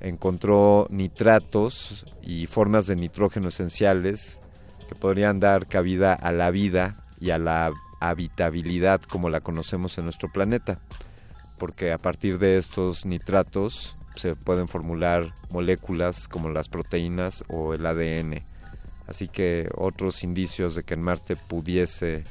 encontró 0.00 0.86
nitratos 0.90 2.06
y 2.22 2.46
formas 2.46 2.86
de 2.86 2.96
nitrógeno 2.96 3.48
esenciales 3.48 4.40
que 4.88 4.94
podrían 4.94 5.40
dar 5.40 5.66
cabida 5.66 6.14
a 6.14 6.32
la 6.32 6.50
vida 6.50 6.96
y 7.20 7.30
a 7.30 7.38
la 7.38 7.72
habitabilidad 8.00 9.02
como 9.02 9.28
la 9.28 9.40
conocemos 9.40 9.98
en 9.98 10.04
nuestro 10.04 10.30
planeta, 10.32 10.80
porque 11.58 11.92
a 11.92 11.98
partir 11.98 12.38
de 12.38 12.56
estos 12.56 13.04
nitratos 13.04 13.94
se 14.16 14.34
pueden 14.34 14.68
formular 14.68 15.32
moléculas 15.50 16.28
como 16.28 16.50
las 16.50 16.68
proteínas 16.68 17.44
o 17.48 17.74
el 17.74 17.86
ADN. 17.86 18.42
Así 19.06 19.28
que 19.28 19.68
otros 19.76 20.22
indicios 20.22 20.74
de 20.74 20.84
que 20.84 20.94
en 20.94 21.02
Marte 21.02 21.36
pudiese 21.36 22.24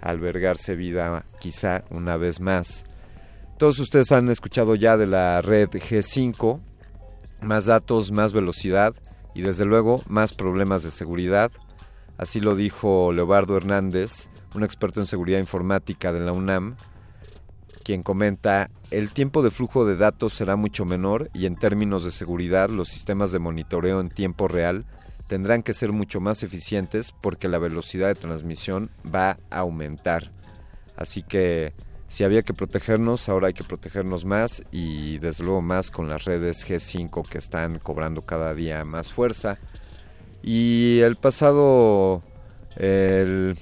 albergarse 0.00 0.76
vida 0.76 1.24
quizá 1.40 1.84
una 1.90 2.16
vez 2.16 2.40
más. 2.40 2.84
Todos 3.58 3.78
ustedes 3.78 4.12
han 4.12 4.28
escuchado 4.28 4.74
ya 4.74 4.96
de 4.96 5.06
la 5.06 5.40
red 5.40 5.70
G5, 5.70 6.60
más 7.40 7.64
datos, 7.64 8.12
más 8.12 8.34
velocidad 8.34 8.94
y 9.34 9.42
desde 9.42 9.64
luego 9.64 10.02
más 10.08 10.34
problemas 10.34 10.82
de 10.82 10.90
seguridad. 10.90 11.50
Así 12.18 12.40
lo 12.40 12.54
dijo 12.54 13.12
Leobardo 13.12 13.56
Hernández, 13.56 14.28
un 14.54 14.62
experto 14.62 15.00
en 15.00 15.06
seguridad 15.06 15.38
informática 15.38 16.12
de 16.12 16.20
la 16.20 16.32
UNAM, 16.32 16.76
quien 17.86 18.02
comenta, 18.02 18.68
el 18.90 19.10
tiempo 19.10 19.44
de 19.44 19.52
flujo 19.52 19.86
de 19.86 19.96
datos 19.96 20.34
será 20.34 20.56
mucho 20.56 20.84
menor 20.84 21.30
y 21.32 21.46
en 21.46 21.54
términos 21.54 22.04
de 22.04 22.10
seguridad 22.10 22.68
los 22.68 22.88
sistemas 22.88 23.30
de 23.30 23.38
monitoreo 23.38 24.00
en 24.00 24.08
tiempo 24.08 24.48
real 24.48 24.84
tendrán 25.28 25.62
que 25.62 25.72
ser 25.72 25.92
mucho 25.92 26.18
más 26.18 26.42
eficientes 26.42 27.14
porque 27.22 27.46
la 27.46 27.58
velocidad 27.58 28.08
de 28.08 28.16
transmisión 28.16 28.90
va 29.14 29.38
a 29.50 29.58
aumentar. 29.60 30.32
Así 30.96 31.22
que 31.22 31.74
si 32.08 32.24
había 32.24 32.42
que 32.42 32.54
protegernos, 32.54 33.28
ahora 33.28 33.46
hay 33.46 33.54
que 33.54 33.62
protegernos 33.62 34.24
más 34.24 34.64
y 34.72 35.18
desde 35.18 35.44
luego 35.44 35.62
más 35.62 35.92
con 35.92 36.08
las 36.08 36.24
redes 36.24 36.68
G5 36.68 37.28
que 37.28 37.38
están 37.38 37.78
cobrando 37.78 38.22
cada 38.22 38.52
día 38.52 38.82
más 38.84 39.12
fuerza. 39.12 39.58
Y 40.42 40.98
el 41.02 41.14
pasado, 41.14 42.24
el, 42.74 43.56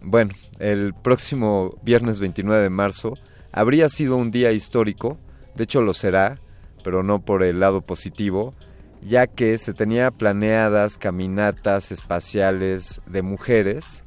bueno, 0.00 0.32
el 0.60 0.94
próximo 0.94 1.74
viernes 1.82 2.20
29 2.20 2.62
de 2.62 2.70
marzo 2.70 3.18
habría 3.56 3.88
sido 3.88 4.16
un 4.16 4.30
día 4.30 4.52
histórico, 4.52 5.18
de 5.54 5.64
hecho 5.64 5.80
lo 5.80 5.94
será, 5.94 6.36
pero 6.84 7.02
no 7.02 7.24
por 7.24 7.42
el 7.42 7.58
lado 7.58 7.80
positivo, 7.80 8.52
ya 9.00 9.26
que 9.26 9.56
se 9.56 9.72
tenía 9.72 10.10
planeadas 10.10 10.98
caminatas 10.98 11.90
espaciales 11.90 13.00
de 13.06 13.22
mujeres, 13.22 14.04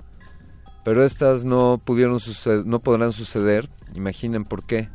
pero 0.85 1.03
estas 1.03 1.45
no 1.45 1.81
pudieron 1.84 2.19
no 2.65 2.80
podrán 2.80 3.11
suceder. 3.11 3.67
Imaginen 3.95 4.43
por 4.43 4.65
qué. 4.65 4.89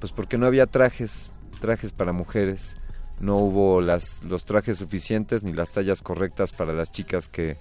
Pues 0.00 0.12
porque 0.12 0.36
no 0.36 0.46
había 0.46 0.66
trajes, 0.66 1.30
trajes 1.60 1.92
para 1.92 2.12
mujeres. 2.12 2.76
No 3.20 3.36
hubo 3.36 3.80
las, 3.80 4.24
los 4.24 4.44
trajes 4.44 4.78
suficientes 4.78 5.44
ni 5.44 5.52
las 5.52 5.72
tallas 5.72 6.02
correctas 6.02 6.52
para 6.52 6.72
las 6.72 6.90
chicas 6.90 7.28
que, 7.28 7.56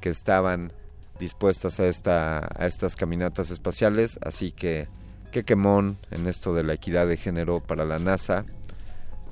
que 0.00 0.08
estaban 0.08 0.72
dispuestas 1.20 1.80
a, 1.80 1.86
esta, 1.86 2.48
a 2.56 2.66
estas 2.66 2.96
caminatas 2.96 3.50
espaciales. 3.50 4.18
Así 4.22 4.52
que 4.52 4.88
qué 5.32 5.42
quemón 5.42 5.98
en 6.12 6.28
esto 6.28 6.54
de 6.54 6.62
la 6.62 6.74
equidad 6.74 7.08
de 7.08 7.16
género 7.16 7.58
para 7.58 7.84
la 7.84 7.98
NASA 7.98 8.44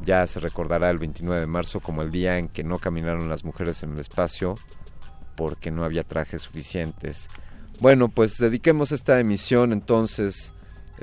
ya 0.05 0.27
se 0.27 0.41
recordará 0.41 0.91
el 0.91 0.99
29 0.99 1.41
de 1.41 1.47
marzo 1.47 1.81
como 1.81 2.03
el 2.03 2.11
día 2.11 2.39
en 2.39 2.49
que 2.49 2.65
no 2.65 2.79
caminaron 2.79 3.29
las 3.29 3.45
mujeres 3.45 3.83
en 3.83 3.93
el 3.93 3.99
espacio 3.99 4.57
porque 5.37 5.71
no 5.71 5.85
había 5.85 6.05
trajes 6.05 6.43
suficientes. 6.43 7.29
Bueno, 7.81 8.09
pues 8.09 8.37
dediquemos 8.39 8.93
esta 8.93 9.19
emisión 9.21 9.73
entonces, 9.73 10.53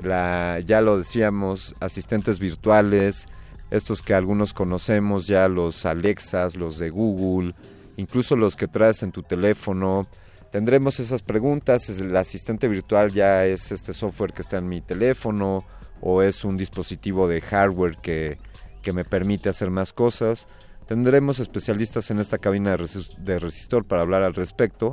la, 0.00 0.60
ya 0.60 0.80
lo 0.80 0.98
decíamos, 0.98 1.74
asistentes 1.80 2.38
virtuales, 2.38 3.26
estos 3.70 4.02
que 4.02 4.14
algunos 4.14 4.52
conocemos 4.52 5.26
ya, 5.26 5.48
los 5.48 5.84
Alexas, 5.86 6.56
los 6.56 6.78
de 6.78 6.90
Google, 6.90 7.54
incluso 7.96 8.36
los 8.36 8.56
que 8.56 8.68
traes 8.68 9.02
en 9.02 9.12
tu 9.12 9.22
teléfono. 9.22 10.06
Tendremos 10.50 10.98
esas 10.98 11.22
preguntas, 11.22 11.88
el 11.90 12.16
asistente 12.16 12.68
virtual 12.68 13.12
ya 13.12 13.44
es 13.44 13.70
este 13.70 13.92
software 13.92 14.32
que 14.32 14.42
está 14.42 14.58
en 14.58 14.66
mi 14.66 14.80
teléfono 14.80 15.58
o 16.00 16.22
es 16.22 16.44
un 16.44 16.56
dispositivo 16.56 17.28
de 17.28 17.40
hardware 17.40 17.96
que 17.96 18.38
que 18.82 18.92
me 18.92 19.04
permite 19.04 19.48
hacer 19.48 19.70
más 19.70 19.92
cosas. 19.92 20.46
Tendremos 20.86 21.40
especialistas 21.40 22.10
en 22.10 22.18
esta 22.18 22.38
cabina 22.38 22.76
de, 23.18 23.38
resistor 23.38 23.84
para 23.84 24.02
hablar 24.02 24.22
al 24.22 24.34
respecto. 24.34 24.92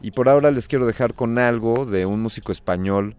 Y 0.00 0.12
por 0.12 0.28
ahora 0.28 0.50
les 0.50 0.68
quiero 0.68 0.86
dejar 0.86 1.14
con 1.14 1.38
algo 1.38 1.84
de 1.84 2.06
un 2.06 2.22
músico 2.22 2.52
español. 2.52 3.16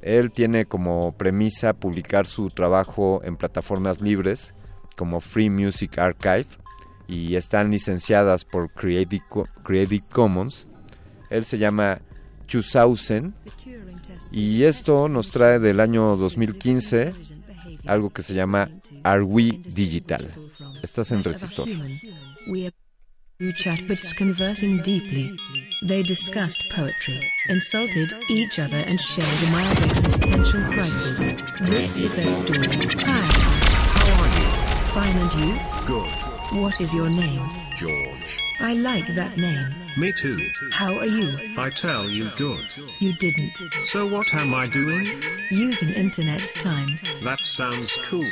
Él 0.00 0.32
tiene 0.32 0.64
como 0.64 1.12
premisa 1.12 1.74
publicar 1.74 2.26
su 2.26 2.48
trabajo 2.48 3.20
en 3.24 3.36
plataformas 3.36 4.00
libres 4.00 4.54
como 4.96 5.20
Free 5.20 5.50
Music 5.50 5.98
Archive 5.98 6.46
y 7.06 7.36
están 7.36 7.70
licenciadas 7.70 8.44
por 8.44 8.70
Creative, 8.72 9.22
Creative 9.62 10.04
Commons. 10.10 10.66
Él 11.32 11.44
se 11.44 11.58
llama 11.58 12.00
Chusausen 12.46 13.34
y 14.30 14.64
esto 14.64 15.08
nos 15.08 15.30
trae 15.30 15.58
del 15.58 15.80
año 15.80 16.16
2015 16.16 17.14
algo 17.86 18.10
que 18.10 18.22
se 18.22 18.34
llama 18.34 18.68
Are 19.02 19.22
We 19.22 19.60
Digital. 19.64 20.30
Estás 20.82 21.10
en 21.12 21.24
Resistor. 21.24 21.68
You 23.38 23.52
chatbots 23.54 24.14
conversing 24.16 24.80
deeply. 24.82 25.36
They 25.82 26.04
discussed 26.04 26.70
poetry, 26.70 27.28
insulted 27.48 28.14
each 28.30 28.60
other, 28.60 28.84
and 28.86 29.00
shared 29.00 29.26
a 29.26 29.50
mild 29.50 29.82
existential 29.82 30.62
crisis. 30.70 31.40
This 31.58 31.96
is 31.96 32.14
their 32.14 32.30
story. 32.30 32.68
Hi. 33.02 33.26
How 33.98 34.22
are 34.22 34.30
you? 34.38 34.46
Fine, 34.92 35.16
and 35.18 35.32
you? 35.34 35.58
Good. 35.86 36.62
What 36.62 36.80
is 36.80 36.94
your 36.94 37.10
name? 37.10 37.42
George. 37.76 38.38
I 38.60 38.74
like 38.74 39.12
that 39.16 39.36
name. 39.36 39.81
Me 39.96 40.10
too. 40.10 40.50
How 40.70 40.94
are 40.98 41.06
you? 41.06 41.38
I 41.58 41.68
tell 41.68 42.08
you 42.08 42.30
good. 42.36 42.64
You 42.98 43.12
didn't. 43.14 43.58
So 43.84 44.06
what 44.06 44.32
am 44.34 44.54
I 44.54 44.66
doing? 44.66 45.06
Using 45.50 45.90
internet 45.90 46.40
time. 46.54 46.96
That 47.22 47.44
sounds 47.44 47.96
cool. 48.04 48.24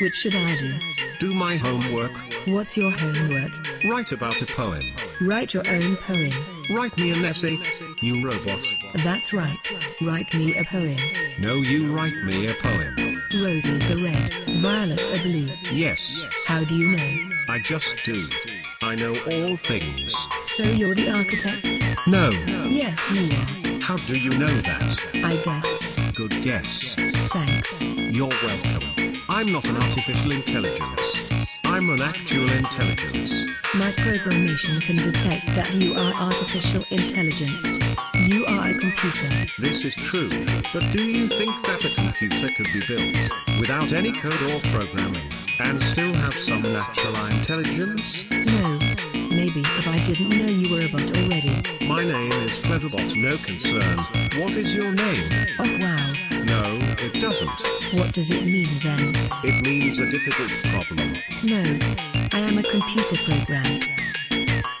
Which 0.00 0.14
should 0.14 0.36
I 0.36 0.54
do? 0.56 0.78
Do 1.18 1.34
my 1.34 1.56
homework. 1.56 2.12
What's 2.46 2.76
your 2.76 2.92
homework? 2.92 3.50
Write 3.84 4.12
about 4.12 4.40
a 4.40 4.46
poem. 4.46 4.84
Write 5.20 5.54
your 5.54 5.68
own 5.68 5.96
poem. 5.96 6.30
Write 6.70 6.96
me 6.98 7.10
an 7.10 7.24
essay. 7.24 7.58
You 8.00 8.24
robot. 8.24 8.60
That's 9.02 9.32
right. 9.32 9.56
Write 10.00 10.32
me 10.36 10.56
a 10.56 10.64
poem. 10.64 10.96
No, 11.40 11.54
you 11.56 11.92
write 11.92 12.16
me 12.24 12.46
a 12.46 12.54
poem. 12.54 12.94
Roses 13.44 13.90
are 13.90 14.04
red, 14.04 14.34
violets 14.60 15.10
are 15.12 15.22
blue. 15.22 15.52
Yes. 15.72 16.20
How 16.46 16.64
do 16.64 16.76
you 16.76 16.96
know? 16.96 17.34
I 17.48 17.58
just 17.58 18.04
do. 18.04 18.26
I 18.80 18.94
know 18.94 19.08
all 19.08 19.56
things. 19.56 20.14
So 20.46 20.62
you're 20.62 20.94
the 20.94 21.10
architect? 21.10 21.66
No. 22.06 22.30
Yes, 22.68 23.10
you 23.10 23.74
are. 23.74 23.80
How 23.80 23.96
do 23.96 24.16
you 24.16 24.30
know 24.38 24.46
that? 24.46 25.04
I 25.24 25.34
guess. 25.44 26.12
good 26.12 26.30
guess. 26.42 26.94
Thanks. 26.94 27.80
You're 27.82 28.28
welcome. 28.28 29.14
I'm 29.28 29.50
not 29.50 29.68
an 29.68 29.76
artificial 29.76 30.30
intelligence. 30.30 31.27
I'm 31.78 31.90
an 31.90 32.02
actual 32.02 32.50
intelligence. 32.50 33.30
My 33.76 33.92
programmation 34.02 34.82
can 34.82 34.96
detect 34.96 35.46
that 35.54 35.72
you 35.74 35.94
are 35.94 36.12
artificial 36.14 36.84
intelligence. 36.90 37.78
You 38.16 38.44
are 38.46 38.70
a 38.70 38.74
computer. 38.74 39.28
This 39.62 39.84
is 39.84 39.94
true, 39.94 40.28
but 40.74 40.82
do 40.90 41.06
you 41.06 41.28
think 41.28 41.52
that 41.66 41.84
a 41.84 41.94
computer 41.94 42.48
could 42.56 42.66
be 42.74 42.82
built 42.88 43.60
without 43.60 43.92
any 43.92 44.10
code 44.10 44.42
or 44.50 44.58
programming 44.74 45.22
and 45.60 45.80
still 45.80 46.12
have 46.14 46.34
some 46.34 46.62
natural 46.62 47.14
intelligence? 47.26 48.28
No. 48.28 48.87
Maybe, 49.38 49.62
but 49.62 49.86
I 49.86 50.04
didn't 50.04 50.30
know 50.30 50.46
you 50.46 50.68
were 50.74 50.84
a 50.84 50.88
bot 50.88 51.16
already. 51.16 51.54
My 51.86 52.02
name 52.02 52.32
is 52.42 52.60
Cleverbot, 52.60 53.14
no 53.14 53.30
concern. 53.46 53.96
What 54.42 54.52
is 54.54 54.74
your 54.74 54.90
name? 54.90 55.46
Oh 55.60 55.78
wow. 55.78 56.42
No, 56.42 56.78
it 56.98 57.20
doesn't. 57.20 57.48
What 57.96 58.12
does 58.12 58.32
it 58.32 58.44
mean 58.44 58.66
then? 58.82 59.14
It 59.44 59.64
means 59.64 60.00
a 60.00 60.10
difficult 60.10 60.50
problem. 60.74 61.12
No. 61.44 61.62
I 62.32 62.40
am 62.40 62.58
a 62.58 62.64
computer 62.64 63.14
program. 63.14 63.62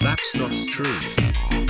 That's 0.00 0.34
not 0.34 0.50
true. 0.66 1.67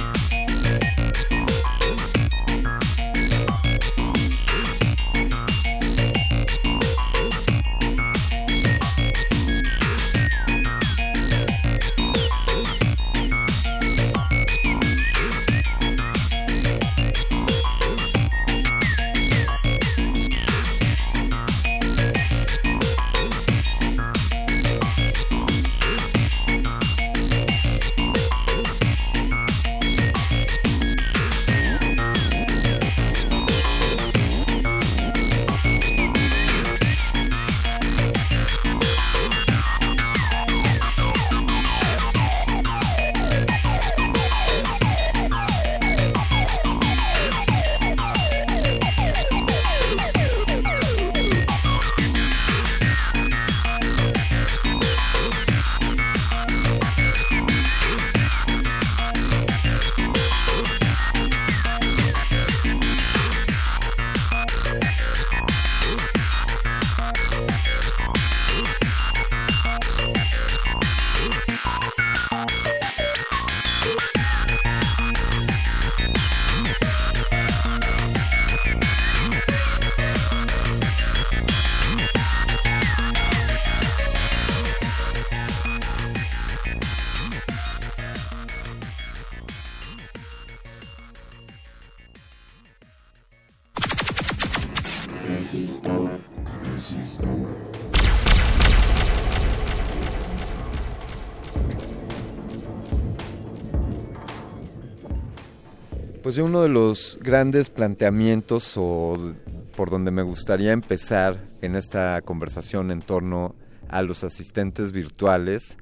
Yo 106.38 106.44
uno 106.44 106.62
de 106.62 106.68
los 106.68 107.18
grandes 107.20 107.68
planteamientos 107.68 108.74
o 108.76 109.34
por 109.74 109.90
donde 109.90 110.12
me 110.12 110.22
gustaría 110.22 110.70
empezar 110.70 111.36
en 111.62 111.74
esta 111.74 112.22
conversación 112.22 112.92
en 112.92 113.02
torno 113.02 113.56
a 113.88 114.02
los 114.02 114.22
asistentes 114.22 114.92
virtuales, 114.92 115.78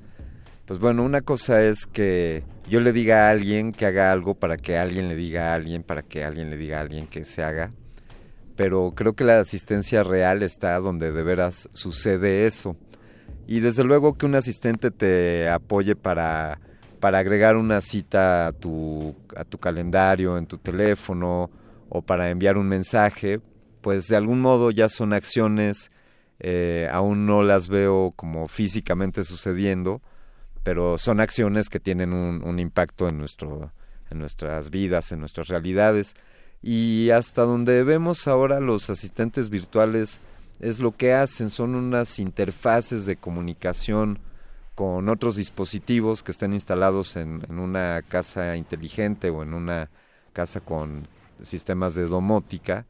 pues 0.65 0.79
bueno, 0.79 1.05
una 1.05 1.21
cosa 1.21 1.63
es 1.63 1.85
que 1.85 2.43
yo 2.71 2.81
le 2.81 2.95
diga 2.95 3.27
a 3.27 3.33
alguien 3.33 3.73
que 3.73 3.85
haga 3.85 4.11
algo 4.11 4.35
para 4.35 4.57
que 4.57 4.79
alguien 4.79 5.11
le 5.11 5.15
diga 5.15 5.53
a 5.53 5.57
alguien, 5.57 5.83
para 5.83 6.01
que 6.01 6.25
alguien 6.25 6.49
le 6.49 6.57
diga 6.57 6.79
a 6.79 6.81
alguien 6.81 7.07
que 7.07 7.27
se 7.27 7.43
haga, 7.43 7.73
pero 8.57 8.95
creo 8.97 9.13
que 9.13 9.25
la 9.25 9.41
asistencia 9.41 10.05
real 10.05 10.43
está 10.43 10.79
donde 10.79 11.13
de 11.13 11.23
veras 11.23 11.69
sucede 11.75 12.47
eso. 12.47 12.79
Y 13.47 13.61
desde 13.61 13.85
luego 13.85 14.17
que 14.17 14.25
un 14.25 14.35
asistente 14.35 14.91
te 14.91 15.51
apoye 15.51 15.97
para, 15.97 16.61
para 17.07 17.21
agregar 17.21 17.55
una 17.55 17.83
cita 17.83 18.49
a 18.49 18.53
tu, 18.53 19.15
a 19.37 19.45
tu 19.45 19.59
calendario, 19.59 20.37
en 20.37 20.47
tu 20.47 20.59
teléfono, 20.59 21.53
o 21.89 22.03
para 22.03 22.31
enviar 22.31 22.59
un 22.59 22.69
mensaje, 22.69 23.39
pues 23.81 24.09
de 24.09 24.17
algún 24.17 24.41
modo 24.41 24.73
ya 24.73 24.89
son 24.89 25.13
acciones, 25.13 25.93
eh, 26.41 26.89
aún 26.91 27.25
no 27.25 27.45
las 27.45 27.69
veo 27.69 28.13
como 28.17 28.49
físicamente 28.49 29.23
sucediendo, 29.23 30.03
pero 30.65 30.99
son 30.99 31.21
acciones 31.21 31.69
que 31.69 31.79
tienen 31.79 32.13
un, 32.13 32.43
un 32.43 32.59
impacto 32.59 33.07
en, 33.07 33.19
nuestro, 33.19 33.71
en 34.11 34.19
nuestras 34.19 34.71
vidas, 34.71 35.13
en 35.13 35.21
nuestras 35.21 35.47
realidades. 35.47 36.17
Y 36.61 37.11
hasta 37.11 37.43
donde 37.43 37.85
vemos 37.85 38.27
ahora 38.27 38.59
los 38.59 38.91
asistentes 38.91 39.49
virtuales 39.49 40.19
es 40.59 40.81
lo 40.81 40.91
que 40.91 41.13
hacen, 41.13 41.51
son 41.51 41.77
unas 41.77 42.19
interfaces 42.19 43.07
de 43.07 43.15
comunicación 43.15 44.19
con 44.77 45.09
otros 45.09 45.35
dispositivos 45.35 46.23
que 46.23 46.31
están 46.31 46.53
instalados 46.53 47.17
en, 47.17 47.43
en 47.49 47.59
una 47.59 48.03
casa 48.07 48.55
inteligente 48.57 49.31
o 49.31 49.43
en 49.43 49.55
una 49.55 49.91
casa 50.33 50.61
con 50.61 51.09
sistemas 51.43 51.97
de 51.97 52.07
domótica. 52.07 52.87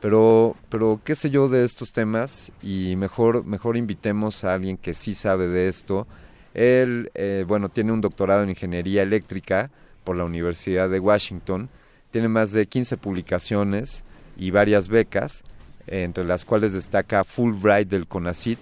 Pero, 0.00 0.54
pero 0.68 1.00
qué 1.02 1.14
sé 1.14 1.30
yo 1.30 1.48
de 1.48 1.64
estos 1.64 1.92
temas 1.92 2.52
y 2.62 2.94
mejor, 2.96 3.44
mejor 3.44 3.78
invitemos 3.78 4.44
a 4.44 4.52
alguien 4.52 4.76
que 4.76 4.92
sí 4.92 5.14
sabe 5.14 5.48
de 5.48 5.68
esto. 5.68 6.06
Él, 6.52 7.10
eh, 7.14 7.46
bueno, 7.48 7.70
tiene 7.70 7.90
un 7.90 8.02
doctorado 8.02 8.42
en 8.42 8.50
ingeniería 8.50 9.02
eléctrica 9.02 9.70
por 10.04 10.16
la 10.16 10.24
Universidad 10.24 10.90
de 10.90 11.00
Washington, 11.00 11.70
tiene 12.10 12.28
más 12.28 12.52
de 12.52 12.66
15 12.66 12.98
publicaciones 12.98 14.04
y 14.36 14.50
varias 14.50 14.88
becas, 14.88 15.42
entre 15.86 16.24
las 16.24 16.44
cuales 16.44 16.74
destaca 16.74 17.24
Fulbright 17.24 17.88
del 17.88 18.06
CONACIT. 18.06 18.58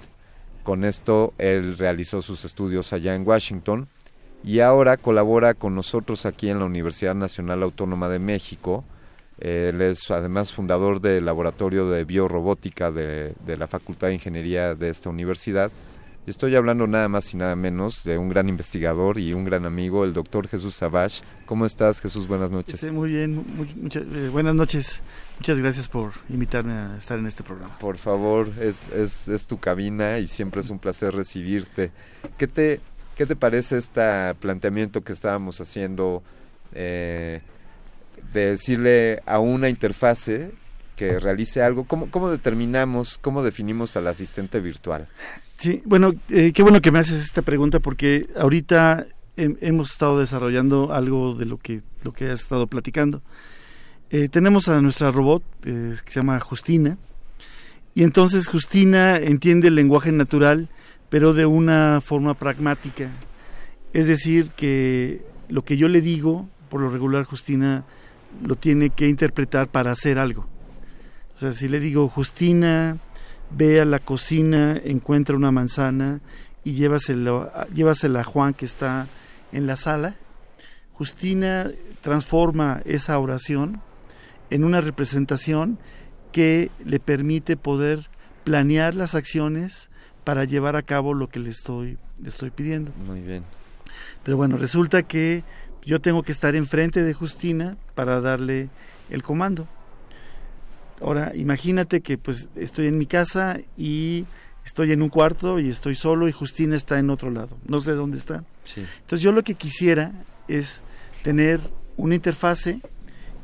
Con 0.62 0.84
esto 0.84 1.34
él 1.38 1.76
realizó 1.76 2.22
sus 2.22 2.44
estudios 2.44 2.92
allá 2.92 3.14
en 3.14 3.26
Washington 3.26 3.88
y 4.44 4.60
ahora 4.60 4.96
colabora 4.96 5.54
con 5.54 5.74
nosotros 5.74 6.26
aquí 6.26 6.48
en 6.50 6.60
la 6.60 6.64
Universidad 6.64 7.14
Nacional 7.14 7.62
Autónoma 7.62 8.08
de 8.08 8.18
México. 8.18 8.84
Él 9.38 9.80
es 9.82 10.08
además 10.10 10.52
fundador 10.52 11.00
del 11.00 11.24
Laboratorio 11.24 11.88
de 11.90 12.04
Biorrobótica 12.04 12.92
de, 12.92 13.34
de 13.44 13.56
la 13.56 13.66
Facultad 13.66 14.08
de 14.08 14.14
Ingeniería 14.14 14.74
de 14.74 14.88
esta 14.88 15.10
universidad. 15.10 15.72
Estoy 16.24 16.54
hablando 16.54 16.86
nada 16.86 17.08
más 17.08 17.34
y 17.34 17.36
nada 17.36 17.56
menos 17.56 18.04
de 18.04 18.16
un 18.16 18.28
gran 18.28 18.48
investigador 18.48 19.18
y 19.18 19.32
un 19.32 19.44
gran 19.44 19.66
amigo, 19.66 20.04
el 20.04 20.12
doctor 20.12 20.46
Jesús 20.46 20.76
Savage. 20.76 21.24
¿Cómo 21.46 21.66
estás, 21.66 22.00
Jesús? 22.00 22.28
Buenas 22.28 22.52
noches. 22.52 22.78
Sí, 22.78 22.92
muy 22.92 23.10
bien, 23.10 23.34
muy, 23.56 23.68
muchas, 23.74 24.04
eh, 24.04 24.28
buenas 24.30 24.54
noches. 24.54 25.02
Muchas 25.40 25.58
gracias 25.58 25.88
por 25.88 26.12
invitarme 26.28 26.74
a 26.74 26.96
estar 26.96 27.18
en 27.18 27.26
este 27.26 27.42
programa. 27.42 27.76
Por 27.80 27.96
favor, 27.96 28.48
es, 28.60 28.88
es, 28.90 29.26
es 29.26 29.48
tu 29.48 29.58
cabina 29.58 30.20
y 30.20 30.28
siempre 30.28 30.60
es 30.60 30.70
un 30.70 30.78
placer 30.78 31.12
recibirte. 31.12 31.90
¿Qué 32.38 32.46
te, 32.46 32.80
qué 33.16 33.26
te 33.26 33.34
parece 33.34 33.76
este 33.76 34.34
planteamiento 34.36 35.02
que 35.02 35.12
estábamos 35.12 35.60
haciendo 35.60 36.22
eh, 36.72 37.40
de 38.32 38.50
decirle 38.50 39.22
a 39.26 39.40
una 39.40 39.68
interfase 39.68 40.52
que 40.94 41.18
realice 41.18 41.64
algo? 41.64 41.82
¿Cómo, 41.82 42.12
¿Cómo 42.12 42.30
determinamos, 42.30 43.18
cómo 43.18 43.42
definimos 43.42 43.96
al 43.96 44.06
asistente 44.06 44.60
virtual? 44.60 45.08
Sí, 45.62 45.80
bueno, 45.84 46.12
eh, 46.28 46.50
qué 46.52 46.64
bueno 46.64 46.80
que 46.80 46.90
me 46.90 46.98
haces 46.98 47.22
esta 47.22 47.40
pregunta 47.40 47.78
porque 47.78 48.28
ahorita 48.36 49.06
he, 49.36 49.54
hemos 49.60 49.92
estado 49.92 50.18
desarrollando 50.18 50.92
algo 50.92 51.34
de 51.34 51.44
lo 51.44 51.56
que, 51.56 51.82
lo 52.02 52.12
que 52.12 52.32
has 52.32 52.40
estado 52.40 52.66
platicando. 52.66 53.22
Eh, 54.10 54.28
tenemos 54.28 54.66
a 54.66 54.80
nuestra 54.80 55.12
robot 55.12 55.44
eh, 55.64 55.94
que 56.04 56.10
se 56.10 56.18
llama 56.18 56.40
Justina 56.40 56.98
y 57.94 58.02
entonces 58.02 58.48
Justina 58.48 59.18
entiende 59.18 59.68
el 59.68 59.76
lenguaje 59.76 60.10
natural 60.10 60.68
pero 61.08 61.32
de 61.32 61.46
una 61.46 62.00
forma 62.00 62.34
pragmática. 62.34 63.08
Es 63.92 64.08
decir, 64.08 64.50
que 64.56 65.24
lo 65.48 65.64
que 65.64 65.76
yo 65.76 65.86
le 65.86 66.00
digo, 66.00 66.48
por 66.70 66.80
lo 66.80 66.90
regular 66.90 67.24
Justina 67.24 67.84
lo 68.44 68.56
tiene 68.56 68.90
que 68.90 69.08
interpretar 69.08 69.68
para 69.68 69.92
hacer 69.92 70.18
algo. 70.18 70.44
O 71.36 71.38
sea, 71.38 71.52
si 71.52 71.68
le 71.68 71.78
digo, 71.78 72.08
Justina, 72.08 72.98
ve 73.56 73.80
a 73.80 73.84
la 73.84 73.98
cocina, 73.98 74.80
encuentra 74.84 75.36
una 75.36 75.50
manzana 75.50 76.20
y 76.64 76.72
llévasela, 76.72 77.66
llévasela 77.74 78.20
a 78.20 78.24
Juan 78.24 78.54
que 78.54 78.64
está 78.64 79.06
en 79.52 79.66
la 79.66 79.76
sala, 79.76 80.16
Justina 80.92 81.70
transforma 82.00 82.82
esa 82.84 83.18
oración 83.18 83.80
en 84.50 84.64
una 84.64 84.80
representación 84.80 85.78
que 86.30 86.70
le 86.84 87.00
permite 87.00 87.56
poder 87.56 88.08
planear 88.44 88.94
las 88.94 89.14
acciones 89.14 89.90
para 90.24 90.44
llevar 90.44 90.76
a 90.76 90.82
cabo 90.82 91.14
lo 91.14 91.28
que 91.28 91.40
le 91.40 91.50
estoy, 91.50 91.98
le 92.20 92.28
estoy 92.28 92.50
pidiendo. 92.50 92.92
Muy 93.06 93.20
bien. 93.20 93.44
Pero 94.22 94.36
bueno, 94.36 94.56
resulta 94.56 95.02
que 95.02 95.44
yo 95.84 96.00
tengo 96.00 96.22
que 96.22 96.32
estar 96.32 96.54
enfrente 96.54 97.02
de 97.02 97.14
Justina 97.14 97.76
para 97.94 98.20
darle 98.20 98.70
el 99.10 99.22
comando. 99.22 99.66
Ahora, 101.00 101.32
imagínate 101.34 102.00
que 102.00 102.18
pues 102.18 102.48
estoy 102.54 102.86
en 102.86 102.98
mi 102.98 103.06
casa 103.06 103.58
y 103.76 104.24
estoy 104.64 104.92
en 104.92 105.02
un 105.02 105.08
cuarto 105.08 105.58
y 105.58 105.68
estoy 105.68 105.94
solo 105.94 106.28
y 106.28 106.32
Justina 106.32 106.76
está 106.76 106.98
en 106.98 107.10
otro 107.10 107.30
lado. 107.30 107.56
No 107.66 107.80
sé 107.80 107.92
dónde 107.92 108.18
está. 108.18 108.44
Entonces 108.76 109.20
yo 109.20 109.32
lo 109.32 109.42
que 109.42 109.54
quisiera 109.54 110.12
es 110.48 110.84
tener 111.22 111.60
una 111.96 112.14
interfase 112.14 112.80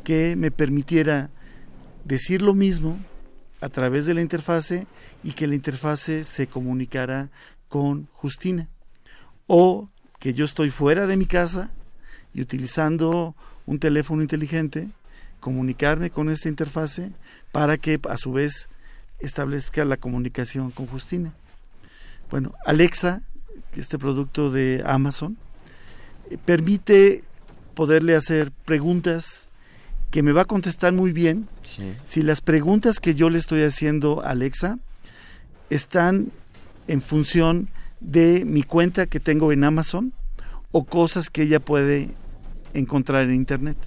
que 0.05 0.37
me 0.37 0.51
permitiera 0.51 1.31
decir 2.05 2.43
lo 2.43 2.55
mismo 2.55 2.97
a 3.61 3.69
través 3.69 4.07
de 4.07 4.15
la 4.15 4.21
interfase 4.21 4.87
y 5.25 5.33
que 5.33 5.47
la 5.47 5.55
interfase 5.55 6.25
se 6.25 6.47
comunicara 6.47 7.29
con 7.69 8.09
Justina. 8.13 8.69
O 9.47 9.89
que 10.19 10.35
yo 10.35 10.45
estoy 10.45 10.71
fuera 10.71 11.07
de 11.07 11.17
mi 11.17 11.27
casa 11.27 11.71
y 12.35 12.41
utilizando 12.41 13.35
un 13.67 13.79
teléfono 13.79 14.23
inteligente, 14.23 14.89
comunicarme 15.49 16.11
con 16.11 16.29
esta 16.29 16.51
interfase 16.51 17.11
para 17.53 17.79
que 17.79 17.99
a 18.11 18.19
su 18.19 18.33
vez 18.33 18.69
establezca 19.19 19.83
la 19.87 19.97
comunicación 19.97 20.71
con 20.71 20.87
Justina. 20.87 21.33
Bueno, 22.31 22.53
Alexa, 22.67 23.23
este 23.75 23.99
producto 23.99 24.51
de 24.51 24.83
Amazon, 24.85 25.39
eh, 26.29 26.37
permite 26.45 27.25
poderle 27.75 28.15
hacer 28.15 28.53
preguntas 28.67 29.49
que 30.11 30.23
me 30.23 30.33
va 30.33 30.43
a 30.43 30.45
contestar 30.45 30.93
muy 30.93 31.13
bien 31.13 31.49
si 32.05 32.23
las 32.23 32.43
preguntas 32.43 33.01
que 33.01 33.15
yo 33.15 33.31
le 33.31 33.39
estoy 33.39 33.63
haciendo 33.63 34.23
a 34.23 34.33
Alexa 34.33 34.79
están 35.71 36.31
en 36.89 37.01
función 37.01 37.71
de 38.01 38.45
mi 38.45 38.65
cuenta 38.65 39.07
que 39.07 39.19
tengo 39.19 39.51
en 39.51 39.65
Amazon 39.65 40.13
o 40.73 40.85
cosas 40.85 41.31
que 41.31 41.45
ella 41.45 41.59
puede 41.59 42.11
encontrar 42.75 43.23
en 43.23 43.35
Internet. 43.35 43.79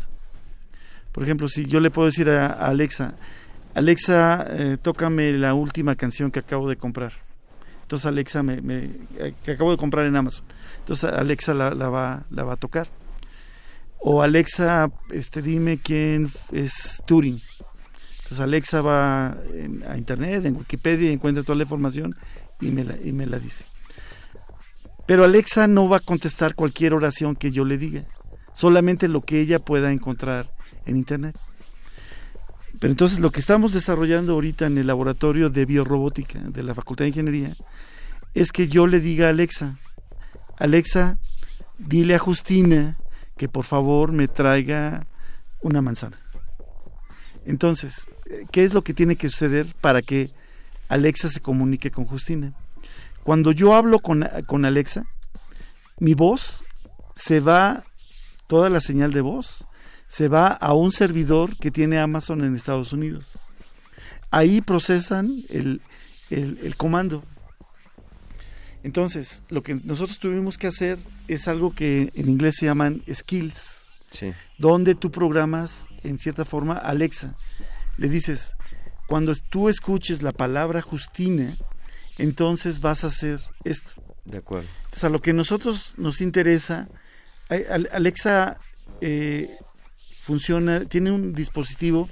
Por 1.11 1.23
ejemplo, 1.23 1.47
si 1.47 1.65
yo 1.65 1.79
le 1.79 1.91
puedo 1.91 2.07
decir 2.07 2.29
a, 2.29 2.47
Alexa, 2.47 3.15
Alexa, 3.73 4.45
eh, 4.49 4.77
tócame 4.81 5.31
la 5.33 5.53
última 5.53 5.95
canción 5.95 6.31
que 6.31 6.39
acabo 6.39 6.69
de 6.69 6.75
comprar. 6.75 7.13
Entonces 7.83 8.05
Alexa 8.05 8.43
me, 8.43 8.59
eh, 9.17 9.33
que 9.43 9.51
acabo 9.51 9.71
de 9.71 9.77
comprar 9.77 10.05
en 10.05 10.15
Amazon. 10.15 10.45
Entonces 10.79 11.09
Alexa 11.11 11.53
la, 11.53 11.69
va, 11.69 12.23
la 12.29 12.43
va 12.43 12.53
a 12.53 12.57
tocar 12.57 12.87
o 14.01 14.23
Alexa, 14.23 14.91
este, 15.11 15.41
dime 15.41 15.77
quién 15.77 16.29
es 16.51 17.01
Turing. 17.05 17.39
Entonces 18.17 18.39
Alexa 18.39 18.81
va 18.81 19.37
a 19.87 19.97
internet, 19.97 20.45
en 20.45 20.55
Wikipedia, 20.55 21.11
encuentra 21.11 21.43
toda 21.43 21.57
la 21.57 21.63
información 21.63 22.15
y 22.59 22.71
me 22.71 22.83
la, 22.83 22.97
y 22.97 23.11
me 23.11 23.27
la 23.27 23.37
dice. 23.37 23.63
Pero 25.05 25.23
Alexa 25.23 25.67
no 25.67 25.87
va 25.87 25.97
a 25.97 26.01
contestar 26.01 26.55
cualquier 26.55 26.95
oración 26.95 27.35
que 27.35 27.51
yo 27.51 27.63
le 27.63 27.77
diga, 27.77 28.05
solamente 28.53 29.07
lo 29.07 29.21
que 29.21 29.39
ella 29.39 29.59
pueda 29.59 29.91
encontrar 29.91 30.47
en 30.91 30.97
internet. 30.97 31.37
Pero 32.79 32.91
entonces 32.91 33.19
lo 33.19 33.31
que 33.31 33.39
estamos 33.39 33.73
desarrollando 33.73 34.33
ahorita 34.33 34.65
en 34.65 34.77
el 34.77 34.87
laboratorio 34.87 35.49
de 35.49 35.65
biorrobótica 35.65 36.39
de 36.39 36.63
la 36.63 36.73
Facultad 36.73 37.05
de 37.05 37.09
Ingeniería 37.09 37.53
es 38.33 38.51
que 38.51 38.67
yo 38.67 38.87
le 38.87 38.99
diga 38.99 39.27
a 39.27 39.29
Alexa, 39.29 39.77
Alexa, 40.57 41.19
dile 41.77 42.15
a 42.15 42.19
Justina 42.19 42.97
que 43.37 43.49
por 43.49 43.65
favor 43.65 44.11
me 44.11 44.27
traiga 44.27 45.05
una 45.61 45.81
manzana. 45.81 46.17
Entonces, 47.45 48.07
¿qué 48.51 48.63
es 48.63 48.73
lo 48.73 48.83
que 48.83 48.93
tiene 48.93 49.15
que 49.15 49.29
suceder 49.29 49.67
para 49.81 50.01
que 50.01 50.29
Alexa 50.87 51.29
se 51.29 51.41
comunique 51.41 51.91
con 51.91 52.05
Justina? 52.05 52.53
Cuando 53.23 53.51
yo 53.51 53.75
hablo 53.75 53.99
con, 53.99 54.27
con 54.47 54.65
Alexa, 54.65 55.05
mi 55.99 56.13
voz 56.13 56.63
se 57.15 57.39
va, 57.39 57.83
toda 58.47 58.69
la 58.69 58.81
señal 58.81 59.13
de 59.13 59.21
voz, 59.21 59.65
se 60.11 60.27
va 60.27 60.47
a 60.49 60.73
un 60.73 60.91
servidor 60.91 61.55
que 61.57 61.71
tiene 61.71 61.97
Amazon 61.97 62.43
en 62.43 62.55
Estados 62.55 62.91
Unidos. 62.91 63.39
Ahí 64.29 64.61
procesan 64.61 65.31
el, 65.49 65.81
el 66.29 66.75
comando 66.75 67.23
entonces, 68.83 69.43
lo 69.49 69.61
que 69.61 69.75
nosotros 69.75 70.19
tuvimos 70.19 70.57
que 70.57 70.67
hacer 70.67 70.97
es 71.27 71.47
algo 71.47 71.73
que 71.73 72.11
en 72.15 72.29
inglés 72.29 72.55
se 72.57 72.65
llaman 72.65 73.03
skills, 73.11 73.83
donde 74.57 74.95
tú 74.95 75.11
programas, 75.11 75.87
en 76.03 76.17
cierta 76.17 76.45
forma, 76.45 76.73
Alexa. 76.73 77.35
Le 77.97 78.09
dices, 78.09 78.55
cuando 79.07 79.33
tú 79.35 79.69
escuches 79.69 80.23
la 80.23 80.31
palabra 80.31 80.81
Justina, 80.81 81.53
entonces 82.17 82.81
vas 82.81 83.03
a 83.03 83.07
hacer 83.07 83.39
esto. 83.63 84.01
De 84.25 84.39
acuerdo. 84.39 84.67
Entonces, 84.77 85.03
a 85.03 85.09
lo 85.09 85.21
que 85.21 85.33
nosotros 85.33 85.93
nos 85.97 86.21
interesa, 86.21 86.87
Alexa 87.91 88.57
eh, 88.99 89.49
funciona, 90.21 90.85
tiene 90.85 91.11
un 91.11 91.33
dispositivo, 91.33 92.09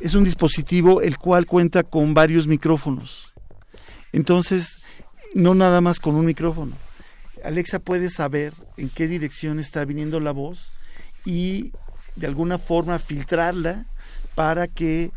es 0.00 0.14
un 0.14 0.24
dispositivo 0.24 1.02
el 1.02 1.18
cual 1.18 1.46
cuenta 1.46 1.82
con 1.82 2.14
varios 2.14 2.46
micrófonos. 2.46 3.34
Entonces, 4.12 4.80
no 5.34 5.54
nada 5.54 5.80
más 5.80 6.00
con 6.00 6.14
un 6.14 6.24
micrófono. 6.24 6.76
Alexa 7.44 7.78
puede 7.78 8.10
saber 8.10 8.52
en 8.76 8.88
qué 8.88 9.06
dirección 9.06 9.58
está 9.58 9.84
viniendo 9.84 10.20
la 10.20 10.32
voz 10.32 10.84
y 11.24 11.72
de 12.16 12.26
alguna 12.26 12.58
forma 12.58 12.98
filtrarla 12.98 13.86
para 14.34 14.68
que 14.68 15.10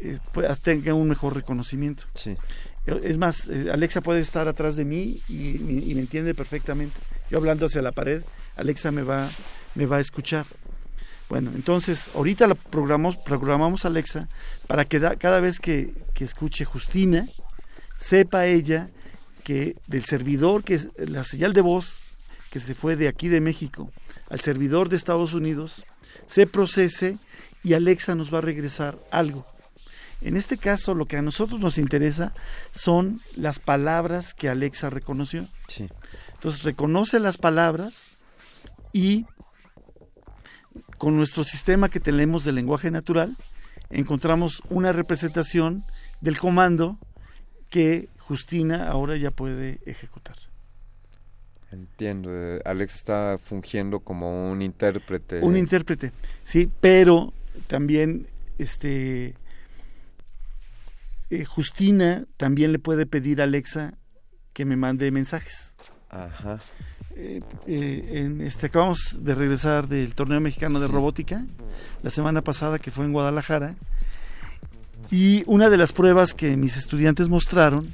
eh, 0.00 0.18
tenga 0.62 0.94
un 0.94 1.08
mejor 1.08 1.34
reconocimiento. 1.34 2.04
Es 2.86 3.18
más, 3.18 3.48
eh, 3.48 3.70
Alexa 3.72 4.00
puede 4.00 4.20
estar 4.20 4.48
atrás 4.48 4.76
de 4.76 4.84
mí 4.84 5.20
y, 5.28 5.94
me 5.94 6.00
entiende 6.00 6.34
perfectamente. 6.34 6.98
Yo 7.30 7.38
hablando 7.38 7.66
hacia 7.66 7.82
la 7.82 7.92
pared, 7.92 8.22
Alexa 8.56 8.90
me 8.90 9.02
va, 9.02 9.28
me 9.74 9.86
va 9.86 9.98
a 9.98 10.00
escuchar. 10.00 10.46
Bueno, 11.30 11.52
entonces 11.54 12.10
ahorita 12.16 12.48
la 12.48 12.56
programamos, 12.56 13.16
programamos 13.16 13.84
Alexa 13.84 14.28
para 14.66 14.84
que 14.84 15.00
cada 15.16 15.38
vez 15.38 15.60
que, 15.60 15.94
que 16.12 16.24
escuche 16.24 16.64
Justina, 16.64 17.24
sepa 17.96 18.46
ella 18.46 18.90
que 19.44 19.76
del 19.86 20.04
servidor, 20.04 20.64
que 20.64 20.74
es 20.74 20.88
la 20.98 21.22
señal 21.22 21.52
de 21.52 21.60
voz 21.60 22.00
que 22.50 22.58
se 22.58 22.74
fue 22.74 22.96
de 22.96 23.06
aquí 23.06 23.28
de 23.28 23.40
México 23.40 23.92
al 24.28 24.40
servidor 24.40 24.88
de 24.88 24.96
Estados 24.96 25.32
Unidos, 25.32 25.84
se 26.26 26.48
procese 26.48 27.16
y 27.62 27.74
Alexa 27.74 28.16
nos 28.16 28.34
va 28.34 28.38
a 28.38 28.42
regresar 28.42 28.98
algo. 29.12 29.46
En 30.22 30.36
este 30.36 30.58
caso, 30.58 30.94
lo 30.94 31.06
que 31.06 31.16
a 31.16 31.22
nosotros 31.22 31.60
nos 31.60 31.78
interesa 31.78 32.34
son 32.72 33.20
las 33.36 33.60
palabras 33.60 34.34
que 34.34 34.48
Alexa 34.48 34.90
reconoció. 34.90 35.46
Entonces, 36.34 36.64
reconoce 36.64 37.20
las 37.20 37.38
palabras 37.38 38.08
y 38.92 39.26
con 41.00 41.16
nuestro 41.16 41.44
sistema 41.44 41.88
que 41.88 41.98
tenemos 41.98 42.44
de 42.44 42.52
lenguaje 42.52 42.90
natural, 42.90 43.34
encontramos 43.88 44.62
una 44.68 44.92
representación 44.92 45.82
del 46.20 46.38
comando 46.38 46.98
que 47.70 48.10
Justina 48.18 48.86
ahora 48.86 49.16
ya 49.16 49.30
puede 49.30 49.80
ejecutar. 49.86 50.36
Entiendo. 51.72 52.28
Eh, 52.30 52.60
Alex 52.66 52.96
está 52.96 53.38
fungiendo 53.42 54.00
como 54.00 54.52
un 54.52 54.60
intérprete. 54.60 55.40
Un 55.40 55.56
intérprete, 55.56 56.12
sí, 56.42 56.70
pero 56.82 57.32
también 57.66 58.26
este 58.58 59.36
eh, 61.30 61.46
Justina 61.46 62.26
también 62.36 62.72
le 62.72 62.78
puede 62.78 63.06
pedir 63.06 63.40
a 63.40 63.44
Alexa 63.44 63.94
que 64.52 64.66
me 64.66 64.76
mande 64.76 65.10
mensajes. 65.10 65.74
Ajá. 66.10 66.58
Eh, 67.22 68.22
en 68.24 68.40
este 68.40 68.66
acabamos 68.66 69.18
de 69.20 69.34
regresar 69.34 69.88
del 69.88 70.14
torneo 70.14 70.40
mexicano 70.40 70.80
de 70.80 70.88
robótica 70.88 71.44
la 72.02 72.08
semana 72.08 72.40
pasada 72.40 72.78
que 72.78 72.90
fue 72.90 73.04
en 73.04 73.12
Guadalajara 73.12 73.74
y 75.10 75.42
una 75.46 75.68
de 75.68 75.76
las 75.76 75.92
pruebas 75.92 76.32
que 76.32 76.56
mis 76.56 76.78
estudiantes 76.78 77.28
mostraron 77.28 77.92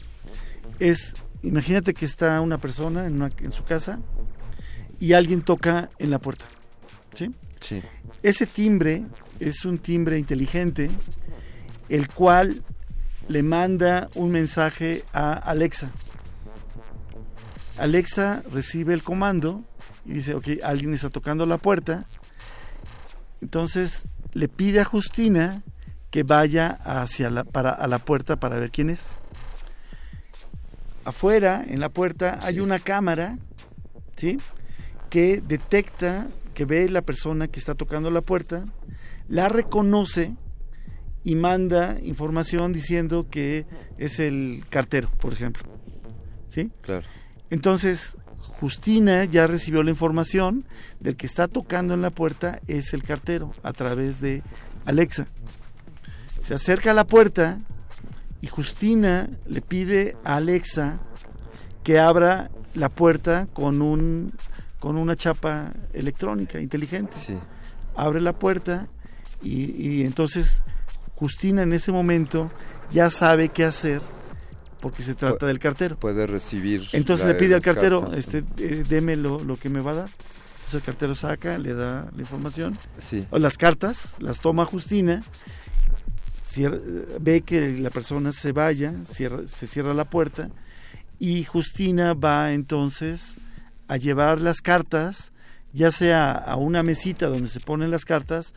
es, 0.79 1.17
imagínate 1.43 1.93
que 1.93 2.05
está 2.05 2.41
una 2.41 2.59
persona 2.59 3.07
en, 3.07 3.21
en 3.21 3.51
su 3.51 3.65
casa 3.65 3.99
y 5.01 5.15
alguien 5.15 5.43
toca 5.43 5.91
en 5.99 6.11
la 6.11 6.21
puerta. 6.21 6.45
¿sí? 7.15 7.35
Sí. 7.61 7.83
Ese 8.23 8.47
timbre 8.47 9.07
es 9.41 9.65
un 9.65 9.79
timbre 9.79 10.19
inteligente, 10.19 10.89
el 11.89 12.09
cual 12.09 12.63
le 13.29 13.43
manda 13.43 14.09
un 14.15 14.31
mensaje 14.31 15.05
a 15.13 15.33
Alexa. 15.33 15.91
Alexa 17.79 18.43
recibe 18.53 18.95
el 18.95 19.03
comando 19.03 19.65
y 20.05 20.15
dice, 20.15 20.35
ok, 20.35 20.49
alguien 20.63 20.95
está 20.95 21.11
tocando 21.11 21.47
la 21.47 21.59
puerta. 21.59 22.05
Entonces 23.41 24.07
le 24.33 24.49
pide 24.49 24.81
a 24.81 24.85
Justina 24.85 25.63
que 26.11 26.23
vaya 26.23 26.69
hacia 26.85 27.31
la, 27.31 27.45
para, 27.45 27.71
a 27.71 27.87
la 27.87 27.99
puerta 27.99 28.37
para 28.37 28.59
ver 28.59 28.71
quién 28.71 28.91
es. 28.91 29.09
Afuera, 31.05 31.65
en 31.67 31.81
la 31.81 31.91
puerta, 31.91 32.41
hay 32.43 32.59
una 32.61 32.79
cámara, 32.79 33.39
¿sí? 34.17 34.39
Que 35.11 35.41
detecta, 35.41 36.27
que 36.55 36.65
ve 36.65 36.89
la 36.89 37.03
persona 37.03 37.49
que 37.49 37.61
está 37.61 37.75
tocando 37.75 38.11
la 38.11 38.23
puerta, 38.23 38.65
la 39.29 39.49
reconoce 39.49 40.35
y 41.23 41.35
manda 41.35 41.97
información 42.03 42.73
diciendo 42.73 43.27
que 43.31 43.67
es 43.99 44.19
el 44.19 44.65
cartero, 44.71 45.11
por 45.21 45.33
ejemplo. 45.33 45.65
¿Sí? 46.53 46.71
Claro. 46.81 47.07
Entonces, 47.51 48.17
Justina 48.61 49.25
ya 49.25 49.47
recibió 49.47 49.83
la 49.83 49.91
información 49.91 50.65
del 51.01 51.17
que 51.17 51.27
está 51.27 51.47
tocando 51.47 51.95
en 51.95 52.03
la 52.03 52.11
puerta 52.11 52.61
es 52.67 52.95
el 52.95 53.03
cartero 53.03 53.53
a 53.63 53.73
través 53.73 54.21
de 54.21 54.43
Alexa. 54.87 55.27
Se 56.41 56.55
acerca 56.55 56.93
a 56.93 56.95
la 56.95 57.07
puerta 57.07 57.61
y 58.41 58.47
Justina 58.47 59.29
le 59.47 59.61
pide 59.61 60.17
a 60.25 60.37
Alexa 60.37 61.01
que 61.83 61.99
abra 61.99 62.51
la 62.75 62.89
puerta 62.89 63.47
con 63.53 63.83
un 63.83 64.33
con 64.79 64.97
una 64.97 65.17
chapa 65.17 65.73
electrónica 65.93 66.61
inteligente. 66.61 67.15
Abre 67.97 68.21
la 68.21 68.35
puerta 68.35 68.89
y, 69.43 69.71
y 69.73 70.05
entonces 70.05 70.63
Justina 71.15 71.63
en 71.63 71.73
ese 71.73 71.93
momento 71.93 72.51
ya 72.93 73.11
sabe 73.11 73.49
qué 73.49 73.65
hacer 73.65 74.01
porque 74.87 75.03
se 75.03 75.17
trata 75.17 75.47
del 75.47 75.59
cartero. 75.59 75.97
Puede 75.97 76.29
recibir. 76.29 76.85
Entonces 76.93 77.27
le 77.27 77.35
pide 77.35 77.57
al 77.57 77.61
cartero, 77.61 78.03
cartas. 78.03 78.19
este, 78.21 78.45
eh, 78.59 78.85
deme 78.89 79.17
lo, 79.17 79.43
lo 79.43 79.57
que 79.57 79.69
me 79.69 79.81
va 79.81 79.91
a 79.91 79.95
dar. 79.95 80.09
Entonces 80.09 80.75
el 80.75 80.83
cartero 80.83 81.15
saca, 81.17 81.59
le 81.59 81.75
da 81.75 82.09
la 82.15 82.21
información, 82.21 82.79
Sí. 82.99 83.27
o 83.31 83.39
las 83.41 83.59
cartas, 83.59 84.15
las 84.21 84.39
toma 84.41 84.65
Justina, 84.65 85.25
ve 87.21 87.43
que 87.43 87.79
la 87.79 87.91
persona 87.91 88.31
se 88.33 88.53
vaya, 88.53 88.95
cierra- 89.13 89.47
se 89.47 89.67
cierra 89.67 89.93
la 89.93 90.05
puerta 90.05 90.51
y 91.19 91.43
Justina 91.45 92.15
va 92.15 92.53
entonces 92.53 93.35
a 93.89 93.97
llevar 93.97 94.41
las 94.41 94.61
cartas, 94.61 95.33
ya 95.73 95.91
sea 95.91 96.33
a 96.33 96.57
una 96.57 96.83
mesita 96.83 97.27
donde 97.27 97.49
se 97.49 97.61
ponen 97.61 97.91
las 97.91 98.05
cartas 98.05 98.55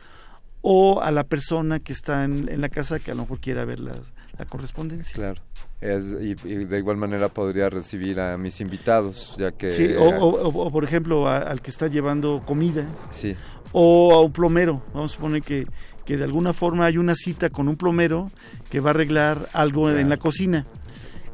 o 0.62 1.00
a 1.00 1.10
la 1.10 1.24
persona 1.24 1.78
que 1.80 1.92
está 1.92 2.24
en, 2.24 2.48
en 2.48 2.60
la 2.60 2.68
casa 2.68 2.98
que 2.98 3.10
a 3.10 3.14
lo 3.14 3.22
mejor 3.22 3.40
quiera 3.40 3.64
ver 3.64 3.80
las- 3.80 4.12
la 4.38 4.44
correspondencia. 4.44 5.14
Claro. 5.16 5.40
Es- 5.80 6.14
y, 6.20 6.36
y 6.46 6.64
de 6.66 6.78
igual 6.78 6.96
manera 6.98 7.28
podría 7.28 7.70
recibir 7.70 8.20
a 8.20 8.36
mis 8.36 8.60
invitados, 8.60 9.34
ya 9.38 9.52
que... 9.52 9.70
Sí, 9.70 9.92
o, 9.98 10.04
o- 10.04 10.42
o- 10.48 10.66
o, 10.66 10.70
por 10.70 10.84
ejemplo 10.84 11.26
a- 11.28 11.38
al 11.38 11.62
que 11.62 11.70
está 11.70 11.86
llevando 11.86 12.42
comida 12.44 12.86
Sí. 13.10 13.34
o 13.72 14.12
a 14.14 14.20
un 14.22 14.32
plomero. 14.32 14.82
Vamos 14.92 15.12
a 15.12 15.14
suponer 15.16 15.42
que, 15.42 15.66
que 16.04 16.16
de 16.18 16.24
alguna 16.24 16.52
forma 16.52 16.84
hay 16.86 16.98
una 16.98 17.14
cita 17.14 17.48
con 17.48 17.66
un 17.68 17.76
plomero 17.76 18.30
que 18.70 18.80
va 18.80 18.90
a 18.90 18.94
arreglar 18.94 19.48
algo 19.54 19.90
en 19.90 20.08
la 20.10 20.18
cocina. 20.18 20.66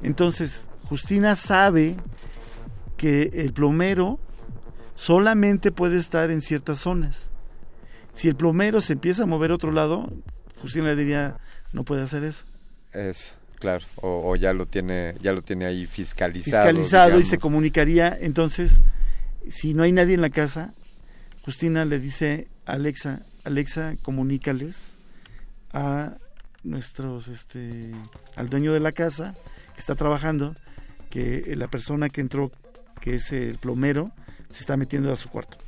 Entonces, 0.05 0.69
Justina 0.89 1.35
sabe 1.35 1.97
que 2.97 3.31
el 3.35 3.53
plomero 3.53 4.21
solamente 4.95 5.73
puede 5.73 5.97
estar 5.97 6.31
en 6.31 6.41
ciertas 6.41 6.79
zonas. 6.79 7.33
Si 8.17 8.29
el 8.29 8.35
plomero 8.35 8.81
se 8.81 8.95
empieza 8.95 9.25
a 9.25 9.27
mover 9.27 9.51
a 9.51 9.55
otro 9.57 9.73
lado, 9.73 10.11
Justina 10.63 10.87
le 10.87 10.97
diría, 10.97 11.37
no 11.73 11.85
puede 11.85 12.03
hacer 12.03 12.25
eso. 12.25 12.47
Eso, 12.95 13.35
claro. 13.57 13.85
O, 13.97 14.31
o 14.31 14.37
ya 14.37 14.55
lo 14.55 14.65
tiene 14.65 15.15
ya 15.21 15.33
lo 15.33 15.43
tiene 15.43 15.67
ahí 15.67 15.87
fiscalizado. 15.87 16.67
fiscalizado 16.67 17.21
y 17.21 17.25
se 17.25 17.37
comunicaría. 17.37 18.17
Entonces, 18.19 18.81
si 19.51 19.75
no 19.75 19.83
hay 19.83 19.93
nadie 19.93 20.15
en 20.15 20.23
la 20.23 20.31
casa, 20.31 20.73
Justina 21.45 21.85
le 21.85 22.01
dice 22.01 22.49
a 22.65 22.73
Alexa, 22.73 23.21
Alexa, 23.45 23.97
comunícales 24.03 24.99
a 25.75 26.17
nuestros, 26.65 27.29
este, 27.29 27.93
al 28.35 28.49
dueño 28.49 28.73
de 28.73 28.81
la 28.81 28.93
casa 28.93 29.35
que 29.75 29.81
está 29.81 29.95
trabajando, 29.95 30.55
que 31.11 31.55
la 31.55 31.69
persona 31.69 32.09
que 32.09 32.23
entró, 32.23 32.51
que 33.01 33.17
es 33.17 33.31
el 33.33 33.59
plomero, 33.59 34.11
se 34.51 34.61
está 34.61 34.79
metiendo 34.79 35.13
a 35.13 35.17
su 35.17 35.29
cuarto. 35.29 35.59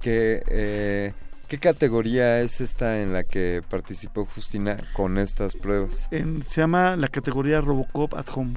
¿Qué, 0.00 0.42
eh, 0.48 1.12
¿Qué 1.52 1.58
categoría 1.58 2.40
es 2.40 2.62
esta 2.62 3.02
en 3.02 3.12
la 3.12 3.24
que 3.24 3.60
participó 3.68 4.24
Justina 4.24 4.78
con 4.94 5.18
estas 5.18 5.54
pruebas? 5.54 6.08
En- 6.10 6.42
se 6.48 6.62
llama 6.62 6.96
la 6.96 7.08
categoría 7.08 7.60
Robocop 7.60 8.14
at 8.14 8.24
Home. 8.34 8.54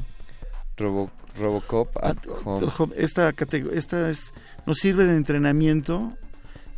Robo- 0.77 1.11
Robocop 1.37 1.89
at 2.01 2.15
Home. 2.45 2.65
Home. 2.77 2.93
Esta, 2.95 3.33
esta 3.73 4.09
es, 4.09 4.31
nos 4.65 4.77
sirve 4.77 5.03
de 5.03 5.17
entrenamiento 5.17 6.09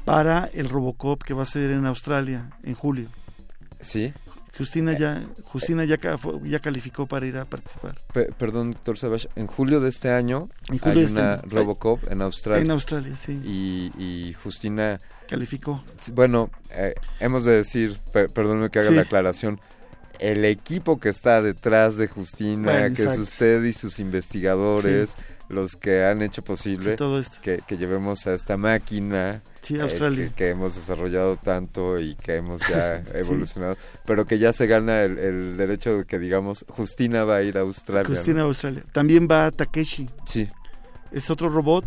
para 0.05 0.49
el 0.55 0.69
Robocop 0.69 1.21
que 1.21 1.35
va 1.35 1.43
a 1.43 1.45
ser 1.45 1.69
en 1.69 1.85
Australia 1.85 2.49
en 2.63 2.73
julio. 2.73 3.09
Sí. 3.79 4.11
Justina 4.57 4.97
ya, 4.97 5.23
Justina 5.43 5.85
ya, 5.85 5.99
calificó 6.59 7.05
para 7.05 7.27
ir 7.27 7.37
a 7.37 7.45
participar. 7.45 7.95
Pe- 8.11 8.31
perdón, 8.35 8.71
doctor 8.71 8.97
Savage, 8.97 9.29
en 9.35 9.45
julio 9.45 9.79
de 9.81 9.89
este 9.89 10.09
año 10.11 10.49
julio 10.79 10.93
hay 10.93 10.95
de 10.95 11.03
este 11.03 11.19
una 11.19 11.33
año. 11.33 11.41
Robocop 11.45 12.11
en 12.11 12.23
Australia. 12.23 12.63
En 12.63 12.71
Australia, 12.71 13.15
sí. 13.15 13.33
Y, 13.45 13.91
y 14.03 14.33
Justina... 14.33 14.99
Calificó. 15.27 15.83
Bueno, 16.13 16.49
eh, 16.71 16.93
hemos 17.19 17.45
de 17.45 17.53
decir, 17.57 17.97
per- 18.11 18.29
perdóneme 18.29 18.69
que 18.69 18.79
haga 18.79 18.89
Sí. 18.89 18.95
la 18.95 19.01
aclaración, 19.01 19.59
el 20.19 20.45
equipo 20.45 20.99
que 20.99 21.09
está 21.09 21.41
detrás 21.41 21.97
de 21.97 22.07
Justina, 22.07 22.71
Bueno, 22.71 22.95
que 22.95 23.03
es 23.03 23.19
usted 23.19 23.63
y 23.63 23.73
sus 23.73 23.99
investigadores, 23.99 25.15
los 25.49 25.75
que 25.77 26.03
han 26.05 26.21
hecho 26.21 26.41
posible 26.43 26.91
Sí, 26.91 26.95
todo 26.97 27.19
esto. 27.19 27.37
Que, 27.41 27.59
que 27.65 27.77
llevemos 27.77 28.25
a 28.27 28.33
esta 28.33 28.57
máquina 28.57 29.41
Sí, 29.61 29.77
eh, 29.79 29.87
que, 30.15 30.31
que 30.35 30.49
hemos 30.49 30.75
desarrollado 30.75 31.35
tanto 31.37 31.99
y 31.99 32.15
que 32.15 32.35
hemos 32.37 32.61
ya 32.67 33.01
evolucionado, 33.13 33.77
pero 34.05 34.25
que 34.25 34.39
ya 34.39 34.51
se 34.53 34.65
gana 34.67 35.03
el, 35.03 35.17
el 35.19 35.55
derecho 35.57 35.99
de 35.99 36.05
que 36.05 36.19
digamos 36.19 36.65
Justina 36.69 37.23
va 37.23 37.37
a 37.37 37.43
ir 37.43 37.57
a 37.57 37.61
Australia. 37.61 38.07
Justina 38.09 38.39
¿no? 38.39 38.45
Australia. 38.47 38.83
También 38.91 39.27
va 39.29 39.51
Takeshi. 39.51 40.09
Sí. 40.25 40.49
Es 41.11 41.29
otro 41.29 41.49
robot. 41.49 41.85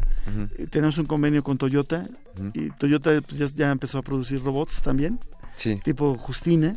Eh, 0.59 0.67
Tenemos 0.69 0.99
un 0.99 1.07
convenio 1.07 1.43
con 1.43 1.59
Toyota. 1.59 2.07
Y 2.55 2.71
Toyota 2.71 3.21
pues, 3.21 3.39
ya, 3.39 3.47
ya 3.55 3.71
empezó 3.71 3.99
a 3.99 4.03
producir 4.03 4.43
robots 4.43 4.81
también. 4.83 5.19
Sí. 5.57 5.79
Tipo 5.85 6.15
Justina. 6.17 6.75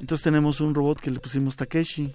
Entonces 0.00 0.22
tenemos 0.22 0.60
un 0.60 0.74
robot 0.74 1.00
que 1.00 1.10
le 1.10 1.18
pusimos 1.20 1.56
Takeshi. 1.56 2.14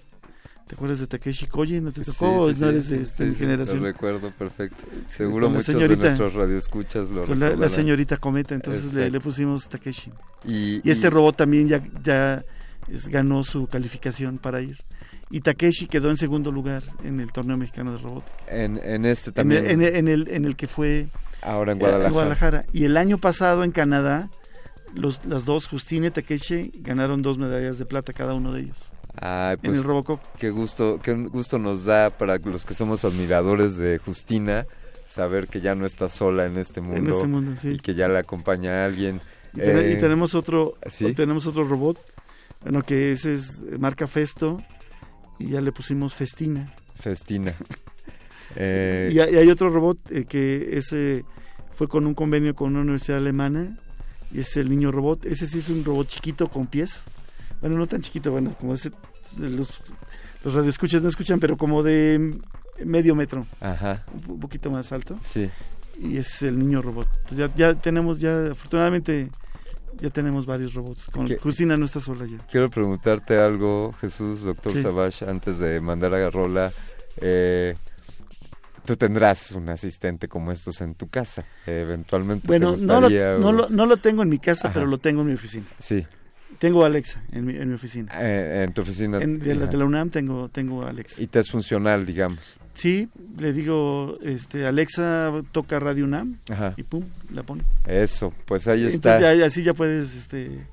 ¿Te 0.68 0.76
acuerdas 0.76 1.00
de 1.00 1.08
Takeshi 1.08 1.48
Koji? 1.48 1.82
¿No 1.82 1.92
te 1.92 2.02
tocó? 2.06 2.52
sí, 2.54 2.62
no 2.62 2.68
sí, 2.68 2.74
eres 2.74 2.90
de 2.90 3.02
este, 3.02 3.24
sí, 3.26 3.30
mi 3.30 3.36
sí, 3.36 3.40
generación. 3.42 3.80
Lo 3.80 3.86
recuerdo 3.86 4.32
perfecto. 4.32 4.78
Seguro 5.08 5.48
con 5.48 5.54
la 5.54 5.60
muchos 5.60 5.76
de 5.90 5.98
nuestros 5.98 6.34
radioescuchas 6.36 7.10
lo 7.10 7.26
Con 7.26 7.40
la, 7.40 7.68
señorita 7.68 8.16
Cometa, 8.18 8.56
entonces 8.56 8.94
le, 9.12 9.20
pusimos 9.20 9.68
Takeshi. 9.68 10.12
Y- 10.46 10.76
Y, 10.88 10.90
este 10.90 11.08
y- 11.08 11.10
robot 11.10 11.36
también 11.36 11.68
ya, 11.68 11.84
ya 12.02 12.46
es- 12.88 13.10
ganó 13.10 13.44
su 13.44 13.68
calificación 13.68 14.38
para 14.38 14.62
ir. 14.62 14.78
Y 15.34 15.42
Takeshi 15.42 15.88
quedó 15.88 16.12
en 16.12 16.18
segundo 16.18 16.52
lugar 16.52 16.84
en 17.04 17.20
el 17.20 17.32
torneo 17.32 17.58
mexicano 17.58 17.94
de 17.94 17.98
robótica. 17.98 18.36
En, 18.48 18.80
en 18.84 19.04
este 19.06 19.32
En 19.32 19.34
también. 19.34 19.66
el, 19.66 19.72
en 19.72 19.82
el- 19.82 19.96
en 19.96 20.08
el- 20.08 20.28
en 20.30 20.46
el 20.46 20.56
que 20.56 20.68
fue 20.68 21.08
Ahora 21.42 21.72
en 21.72 21.82
eh, 21.82 22.10
Guadalajara. 22.12 22.66
Y 22.72 22.84
el 22.86 22.96
año 22.98 23.18
pasado 23.18 23.64
en 23.64 23.72
Canadá, 23.72 24.30
los, 24.94 25.26
las 25.26 25.46
dos, 25.46 25.68
Justine 25.68 26.08
y 26.08 26.12
Takeshi, 26.12 26.72
ganaron 26.82 27.24
dos 27.24 27.40
medallas 27.40 27.80
de 27.80 27.86
plata 27.86 28.14
cada 28.14 28.36
uno 28.36 28.54
de 28.54 28.62
ellos. 28.62 28.94
Ay, 29.20 29.56
en 29.56 29.60
pues, 29.62 29.78
el 29.80 29.84
Robocop. 29.84 30.22
Qué 30.38 30.52
gusto, 30.52 31.00
qué 31.02 31.14
gusto 31.14 31.58
nos 31.58 31.84
da 31.86 32.12
para 32.12 32.38
los 32.38 32.64
que 32.64 32.76
somos 32.76 33.04
admiradores 33.04 33.76
de 33.78 33.98
Justina 33.98 34.68
saber 35.08 35.48
que 35.48 35.62
ya 35.62 35.74
no 35.74 35.86
está 35.88 36.10
sola 36.10 36.46
en 36.46 36.58
este 36.60 36.80
mundo, 36.80 37.10
este 37.10 37.28
mundo, 37.28 37.58
sí. 37.58 37.70
y 37.72 37.80
que 37.80 37.96
ya 37.96 38.08
la 38.08 38.20
acompaña 38.20 38.86
alguien. 38.86 39.20
Y, 39.56 39.60
ten- 39.62 39.78
Eh, 39.80 39.94
y 39.98 40.00
tenemos 40.00 40.34
otro 40.36 40.76
¿sí? 40.90 41.14
tenemos 41.14 41.46
otro 41.48 41.64
robot, 41.64 42.00
bueno, 42.62 42.82
que 42.84 43.12
ese 43.12 43.34
es 43.34 43.64
marca 43.80 44.08
Festo, 44.08 44.64
y 45.40 45.50
ya 45.50 45.62
le 45.62 45.72
pusimos 45.72 46.14
Festina. 46.16 46.74
Festina. 46.96 47.54
Eh, 48.56 49.10
Y, 49.12 49.20
hay 49.20 49.50
otro 49.50 49.70
robot 49.70 49.98
eh, 50.12 50.26
que 50.26 50.78
ese 50.78 51.26
fue 51.74 51.88
con 51.88 52.06
un 52.06 52.14
convenio 52.14 52.54
con 52.54 52.70
una 52.70 52.82
universidad 52.82 53.18
alemana 53.18 53.76
y 54.32 54.42
es 54.42 54.56
el 54.58 54.70
niño 54.70 54.92
robot. 54.92 55.26
Ese 55.26 55.48
sí 55.48 55.58
es 55.58 55.70
un 55.70 55.84
robot 55.84 56.08
chiquito 56.08 56.50
con 56.50 56.68
pies. 56.68 57.06
Bueno, 57.62 57.78
no 57.78 57.88
tan 57.88 58.02
chiquito, 58.02 58.32
bueno, 58.32 58.56
como 58.60 58.76
ese 58.76 58.92
los, 59.40 59.72
los 60.44 60.54
radioescuchas 60.54 61.02
no 61.02 61.10
escuchan, 61.10 61.40
pero 61.40 61.58
como 61.58 61.82
de 61.82 62.38
medio 62.86 63.16
metro. 63.16 63.48
Ajá. 63.60 64.06
Un, 64.14 64.34
un 64.34 64.40
poquito 64.40 64.70
más 64.70 64.92
alto. 64.92 65.16
Sí. 65.24 65.50
Y 66.00 66.18
es 66.18 66.44
el 66.44 66.60
niño 66.60 66.82
robot. 66.84 67.08
Entonces 67.22 67.38
ya, 67.38 67.56
ya 67.56 67.76
tenemos, 67.76 68.20
ya 68.20 68.52
afortunadamente, 68.52 69.30
ya 70.00 70.10
tenemos 70.10 70.46
varios 70.46 70.74
robots. 70.74 71.08
Con 71.08 71.26
¿Qué? 71.28 71.38
Justina 71.38 71.78
no 71.78 71.86
está 71.86 72.00
sola 72.00 72.26
ya. 72.26 72.38
Quiero 72.50 72.70
preguntarte 72.70 73.38
algo, 73.38 73.94
Jesús, 74.02 74.44
doctor 74.44 74.72
Sí. 74.74 74.82
Savage, 74.82 75.26
antes 75.30 75.60
de 75.60 75.80
mandar 75.82 76.14
a 76.14 76.30
Rola. 76.30 76.72
Eh, 77.18 77.76
tú 78.86 78.96
tendrás 78.96 79.52
un 79.52 79.70
asistente 79.70 80.28
como 80.28 80.52
estos 80.52 80.82
en 80.82 80.96
tu 80.96 81.08
casa. 81.08 81.46
Eh, 81.68 81.82
eventualmente 81.84 82.48
Bueno, 82.48 82.74
te 82.76 82.86
no 82.86 82.96
lo, 82.96 83.08
gustaría, 83.10 83.38
no, 83.38 83.48
o- 83.48 83.52
lo, 83.54 83.70
no 83.70 83.86
lo 83.86 83.98
tengo 83.98 84.24
en 84.24 84.30
mi 84.30 84.40
casa, 84.40 84.68
Ajá. 84.68 84.74
pero 84.74 84.86
lo 84.88 84.98
tengo 84.98 85.22
en 85.22 85.28
mi 85.28 85.34
oficina. 85.34 85.66
Sí. 85.78 86.06
Tengo 86.60 86.84
a 86.84 86.88
Alexa 86.88 87.24
en 87.32 87.46
mi, 87.46 87.56
en 87.56 87.68
mi 87.70 87.76
oficina. 87.76 88.12
Eh, 88.20 88.64
en 88.68 88.74
tu 88.74 88.82
oficina. 88.84 89.18
En, 89.22 89.40
de, 89.40 89.56
la, 89.56 89.66
de 89.68 89.78
la 89.78 89.86
UNAM 89.86 90.10
tengo, 90.10 90.50
tengo 90.50 90.84
a 90.86 90.90
Alexa. 90.90 91.22
Y 91.22 91.28
te 91.28 91.40
es 91.40 91.50
funcional, 91.50 92.06
digamos. 92.06 92.58
Sí, 92.74 93.08
le 93.38 93.54
digo, 93.54 94.18
este, 94.24 94.66
Alexa 94.66 95.32
toca 95.52 95.80
Radio 95.80 96.06
UNAM 96.06 96.38
Ajá. 96.50 96.74
y 96.76 96.84
pum, 96.84 97.04
la 97.34 97.44
pone. 97.44 97.62
Eso, 97.88 98.34
pues 98.46 98.68
ahí 98.68 98.86
está. 98.86 99.16
Entonces 99.18 99.40
ya- 99.40 99.46
así 99.46 99.64
ya 99.64 99.74
puedes 99.74 100.16
este, 100.16 100.66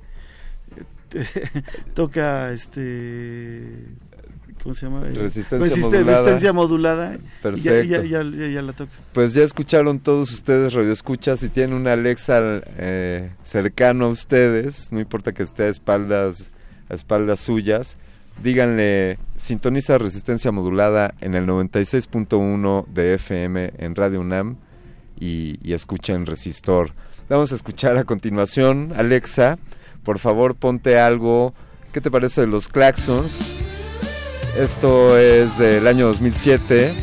toca 1.93 2.51
este 2.51 3.85
¿cómo 4.63 4.75
se 4.75 4.85
llama? 4.85 5.01
Resistencia 5.01 5.75
modulada. 5.77 6.03
Resistencia 6.03 6.53
modulada. 6.53 7.17
Perfecto. 7.41 7.83
Ya, 7.83 8.03
ya, 8.03 8.23
ya, 8.23 8.47
ya, 8.47 8.61
la 8.61 8.73
toca. 8.73 8.91
Pues 9.11 9.33
ya 9.33 9.43
escucharon 9.43 9.99
todos 9.99 10.31
ustedes 10.31 10.73
radioescuchas 10.73 11.39
si 11.39 11.49
tienen 11.49 11.75
una 11.75 11.93
Alexa 11.93 12.39
eh, 12.77 13.31
cercano 13.41 14.05
a 14.05 14.09
ustedes, 14.09 14.91
no 14.91 14.99
importa 14.99 15.31
que 15.33 15.43
esté 15.43 15.63
a 15.63 15.67
espaldas 15.67 16.51
a 16.89 16.93
espaldas 16.93 17.39
suyas, 17.39 17.97
díganle 18.41 19.17
sintoniza 19.35 19.97
resistencia 19.97 20.51
modulada 20.51 21.13
en 21.21 21.35
el 21.35 21.47
96.1 21.47 22.85
de 22.87 23.15
FM 23.15 23.73
en 23.77 23.95
Radio 23.95 24.21
UNAM 24.21 24.57
y, 25.19 25.57
y 25.61 25.73
escuchen 25.73 26.25
Resistor. 26.25 26.93
Vamos 27.29 27.51
a 27.51 27.55
escuchar 27.55 27.97
a 27.97 28.03
continuación, 28.03 28.93
Alexa, 28.97 29.57
por 30.03 30.19
favor 30.19 30.55
ponte 30.55 30.99
algo, 30.99 31.53
¿qué 31.93 32.01
te 32.01 32.11
parece 32.11 32.41
de 32.41 32.47
los 32.47 32.67
Claxons? 32.67 33.53
Esto 34.57 35.17
es 35.17 35.57
del 35.57 35.87
año 35.87 36.07
2007 36.07 36.93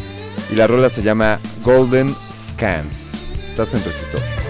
y 0.53 0.55
la 0.55 0.67
rola 0.67 0.91
se 0.91 1.03
llama 1.03 1.41
Golden 1.65 2.15
Scans. 2.33 3.13
Estás 3.49 3.73
en 3.75 3.83
Resistor. 3.83 4.48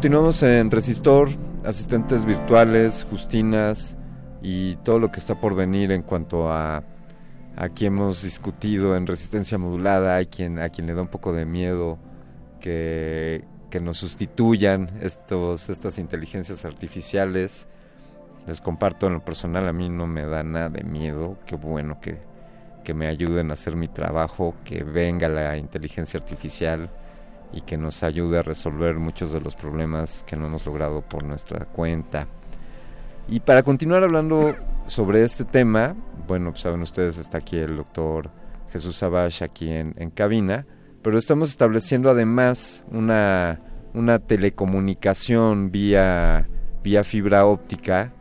Continuamos 0.00 0.42
en 0.42 0.70
Resistor, 0.70 1.28
asistentes 1.62 2.24
virtuales, 2.24 3.06
Justinas 3.10 3.98
y 4.40 4.76
todo 4.76 4.98
lo 4.98 5.12
que 5.12 5.20
está 5.20 5.38
por 5.38 5.54
venir 5.54 5.92
en 5.92 6.00
cuanto 6.00 6.50
a 6.50 6.82
aquí 7.54 7.84
hemos 7.84 8.22
discutido 8.22 8.96
en 8.96 9.06
resistencia 9.06 9.58
modulada, 9.58 10.16
hay 10.16 10.24
quien 10.24 10.58
a 10.58 10.70
quien 10.70 10.86
le 10.86 10.94
da 10.94 11.02
un 11.02 11.08
poco 11.08 11.34
de 11.34 11.44
miedo 11.44 11.98
que, 12.60 13.44
que 13.68 13.78
nos 13.80 13.98
sustituyan 13.98 14.90
estos 15.02 15.68
estas 15.68 15.98
inteligencias 15.98 16.64
artificiales. 16.64 17.68
Les 18.46 18.62
comparto 18.62 19.06
en 19.06 19.12
lo 19.12 19.20
personal, 19.22 19.68
a 19.68 19.74
mí 19.74 19.90
no 19.90 20.06
me 20.06 20.24
da 20.24 20.42
nada 20.42 20.70
de 20.70 20.82
miedo, 20.82 21.36
qué 21.44 21.56
bueno 21.56 22.00
que, 22.00 22.16
que 22.84 22.94
me 22.94 23.06
ayuden 23.06 23.50
a 23.50 23.52
hacer 23.52 23.76
mi 23.76 23.86
trabajo, 23.86 24.54
que 24.64 24.82
venga 24.82 25.28
la 25.28 25.58
inteligencia 25.58 26.18
artificial 26.18 26.88
y 27.52 27.62
que 27.62 27.76
nos 27.76 28.02
ayude 28.02 28.38
a 28.38 28.42
resolver 28.42 28.96
muchos 28.96 29.32
de 29.32 29.40
los 29.40 29.56
problemas 29.56 30.24
que 30.26 30.36
no 30.36 30.46
hemos 30.46 30.64
logrado 30.66 31.02
por 31.02 31.24
nuestra 31.24 31.64
cuenta. 31.66 32.26
Y 33.28 33.40
para 33.40 33.62
continuar 33.62 34.02
hablando 34.02 34.56
sobre 34.86 35.22
este 35.22 35.44
tema, 35.44 35.94
bueno, 36.26 36.50
pues 36.50 36.62
saben 36.62 36.82
ustedes, 36.82 37.18
está 37.18 37.38
aquí 37.38 37.56
el 37.56 37.76
doctor 37.76 38.30
Jesús 38.72 38.96
Sabash 38.96 39.42
aquí 39.42 39.70
en, 39.70 40.10
cabina, 40.10 40.66
pero 41.02 41.18
estamos 41.18 41.50
estableciendo 41.50 42.10
además 42.10 42.84
una, 42.90 43.60
una 43.94 44.18
telecomunicación 44.18 45.70
vía, 45.70 46.48
vía 46.82 47.04
fibra 47.04 47.46
óptica. 47.46 48.12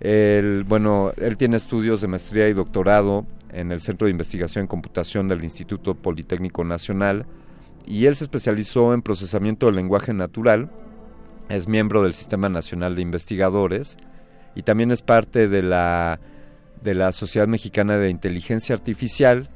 Él, 0.00 0.64
bueno, 0.66 1.12
él 1.16 1.36
tiene 1.36 1.56
estudios 1.56 2.00
de 2.00 2.08
maestría 2.08 2.48
y 2.48 2.52
doctorado 2.52 3.26
en 3.52 3.72
el 3.72 3.80
Centro 3.80 4.06
de 4.06 4.12
Investigación 4.12 4.62
en 4.62 4.68
Computación 4.68 5.28
del 5.28 5.42
Instituto 5.42 5.94
Politécnico 5.94 6.64
Nacional, 6.64 7.26
y 7.88 8.04
él 8.04 8.14
se 8.16 8.24
especializó 8.24 8.92
en 8.92 9.00
procesamiento 9.00 9.66
del 9.66 9.76
lenguaje 9.76 10.12
natural, 10.12 10.70
es 11.48 11.68
miembro 11.68 12.02
del 12.02 12.12
Sistema 12.12 12.50
Nacional 12.50 12.94
de 12.94 13.00
Investigadores 13.00 13.96
y 14.54 14.62
también 14.62 14.90
es 14.90 15.00
parte 15.00 15.48
de 15.48 15.62
la, 15.62 16.20
de 16.82 16.94
la 16.94 17.12
Sociedad 17.12 17.48
Mexicana 17.48 17.96
de 17.96 18.10
Inteligencia 18.10 18.74
Artificial 18.74 19.48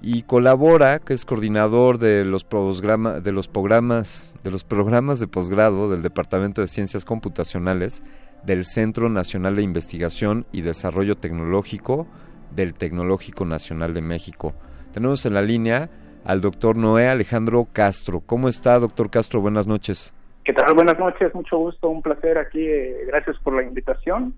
y 0.00 0.22
colabora, 0.22 1.00
que 1.00 1.14
es 1.14 1.24
coordinador 1.24 1.98
de 1.98 2.24
los, 2.24 2.46
de 2.48 3.32
los 3.32 3.48
programas 3.48 4.28
de 4.44 4.52
los 4.52 4.62
programas 4.62 5.18
de 5.18 5.26
posgrado 5.26 5.90
del 5.90 6.02
Departamento 6.02 6.60
de 6.60 6.68
Ciencias 6.68 7.04
Computacionales 7.04 8.02
del 8.44 8.64
Centro 8.64 9.08
Nacional 9.08 9.56
de 9.56 9.62
Investigación 9.62 10.46
y 10.52 10.60
Desarrollo 10.60 11.16
Tecnológico 11.16 12.06
del 12.54 12.74
Tecnológico 12.74 13.44
Nacional 13.44 13.94
de 13.94 14.00
México. 14.00 14.54
Tenemos 14.92 15.26
en 15.26 15.34
la 15.34 15.42
línea 15.42 15.90
al 16.24 16.40
doctor 16.40 16.76
Noé 16.76 17.08
Alejandro 17.08 17.66
Castro. 17.72 18.20
¿Cómo 18.20 18.48
está, 18.48 18.78
doctor 18.78 19.10
Castro? 19.10 19.40
Buenas 19.40 19.66
noches. 19.66 20.14
¿Qué 20.44 20.52
tal? 20.52 20.74
Buenas 20.74 20.98
noches, 20.98 21.34
mucho 21.34 21.58
gusto, 21.58 21.88
un 21.88 22.00
placer 22.00 22.38
aquí. 22.38 22.66
Eh, 22.66 23.04
gracias 23.06 23.36
por 23.44 23.54
la 23.54 23.62
invitación. 23.62 24.34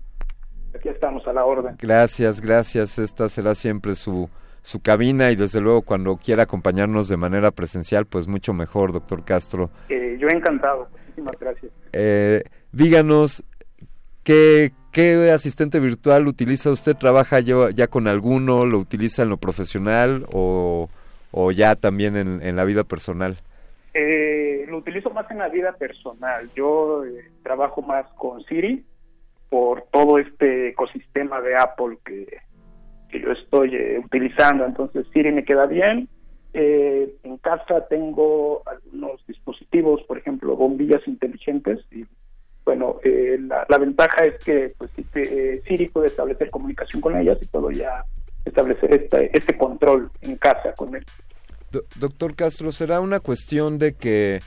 Aquí 0.75 0.89
estamos 0.89 1.25
a 1.27 1.33
la 1.33 1.45
orden. 1.45 1.75
Gracias, 1.79 2.41
gracias. 2.41 2.99
Esta 2.99 3.29
será 3.29 3.55
siempre 3.55 3.95
su, 3.95 4.29
su 4.61 4.81
cabina 4.81 5.31
y 5.31 5.35
desde 5.35 5.61
luego 5.61 5.81
cuando 5.81 6.17
quiera 6.17 6.43
acompañarnos 6.43 7.07
de 7.07 7.17
manera 7.17 7.51
presencial, 7.51 8.05
pues 8.05 8.27
mucho 8.27 8.53
mejor, 8.53 8.93
doctor 8.93 9.23
Castro. 9.23 9.69
Eh, 9.89 10.17
yo 10.19 10.27
encantado, 10.27 10.87
muchísimas 10.91 11.35
gracias. 11.39 11.71
Eh, 11.93 12.43
díganos, 12.71 13.43
¿qué, 14.23 14.71
¿qué 14.91 15.31
asistente 15.31 15.79
virtual 15.79 16.27
utiliza 16.27 16.71
usted? 16.71 16.95
¿Trabaja 16.95 17.39
ya, 17.39 17.69
ya 17.73 17.87
con 17.87 18.07
alguno? 18.07 18.65
¿Lo 18.65 18.77
utiliza 18.77 19.23
en 19.23 19.29
lo 19.29 19.37
profesional 19.37 20.25
o, 20.33 20.89
o 21.31 21.51
ya 21.51 21.75
también 21.75 22.15
en, 22.15 22.41
en 22.41 22.55
la 22.55 22.65
vida 22.65 22.83
personal? 22.83 23.37
Eh, 23.93 24.65
lo 24.67 24.77
utilizo 24.77 25.09
más 25.09 25.29
en 25.31 25.39
la 25.39 25.49
vida 25.49 25.73
personal. 25.73 26.49
Yo 26.55 27.03
eh, 27.05 27.29
trabajo 27.43 27.81
más 27.81 28.05
con 28.13 28.43
Siri 28.45 28.85
por 29.49 29.83
todo 29.91 30.17
este 30.17 30.69
ecosistema 30.69 31.41
de 31.41 31.55
Apple 31.57 31.97
que, 32.05 32.37
que 33.09 33.19
yo 33.19 33.31
estoy 33.31 33.75
eh, 33.75 33.99
utilizando. 34.03 34.65
Entonces 34.65 35.05
Siri 35.13 35.31
me 35.31 35.43
queda 35.43 35.65
bien. 35.65 36.07
Eh, 36.53 37.15
en 37.23 37.37
casa 37.37 37.87
tengo 37.87 38.61
algunos 38.65 39.25
dispositivos, 39.25 40.01
por 40.03 40.17
ejemplo, 40.17 40.55
bombillas 40.55 41.05
inteligentes. 41.07 41.79
Y 41.91 42.05
bueno, 42.65 42.97
eh, 43.03 43.37
la, 43.41 43.65
la, 43.67 43.77
ventaja 43.77 44.23
es 44.23 44.37
que 44.43 44.73
pues, 44.77 44.91
eh, 45.15 45.61
Siri 45.65 45.89
puede 45.89 46.07
establecer 46.07 46.49
comunicación 46.49 47.01
con 47.01 47.17
ellas 47.17 47.37
y 47.41 47.45
puedo 47.45 47.71
ya 47.71 48.05
establecer 48.45 48.93
este, 48.93 49.37
este 49.37 49.57
control 49.57 50.11
en 50.21 50.35
casa 50.37 50.73
con 50.73 50.95
él. 50.95 51.05
Do 51.71 51.83
doctor 51.95 52.35
Castro, 52.35 52.71
¿será 52.71 52.99
una 52.99 53.19
cuestión 53.19 53.77
de 53.77 53.93
que, 53.93 54.41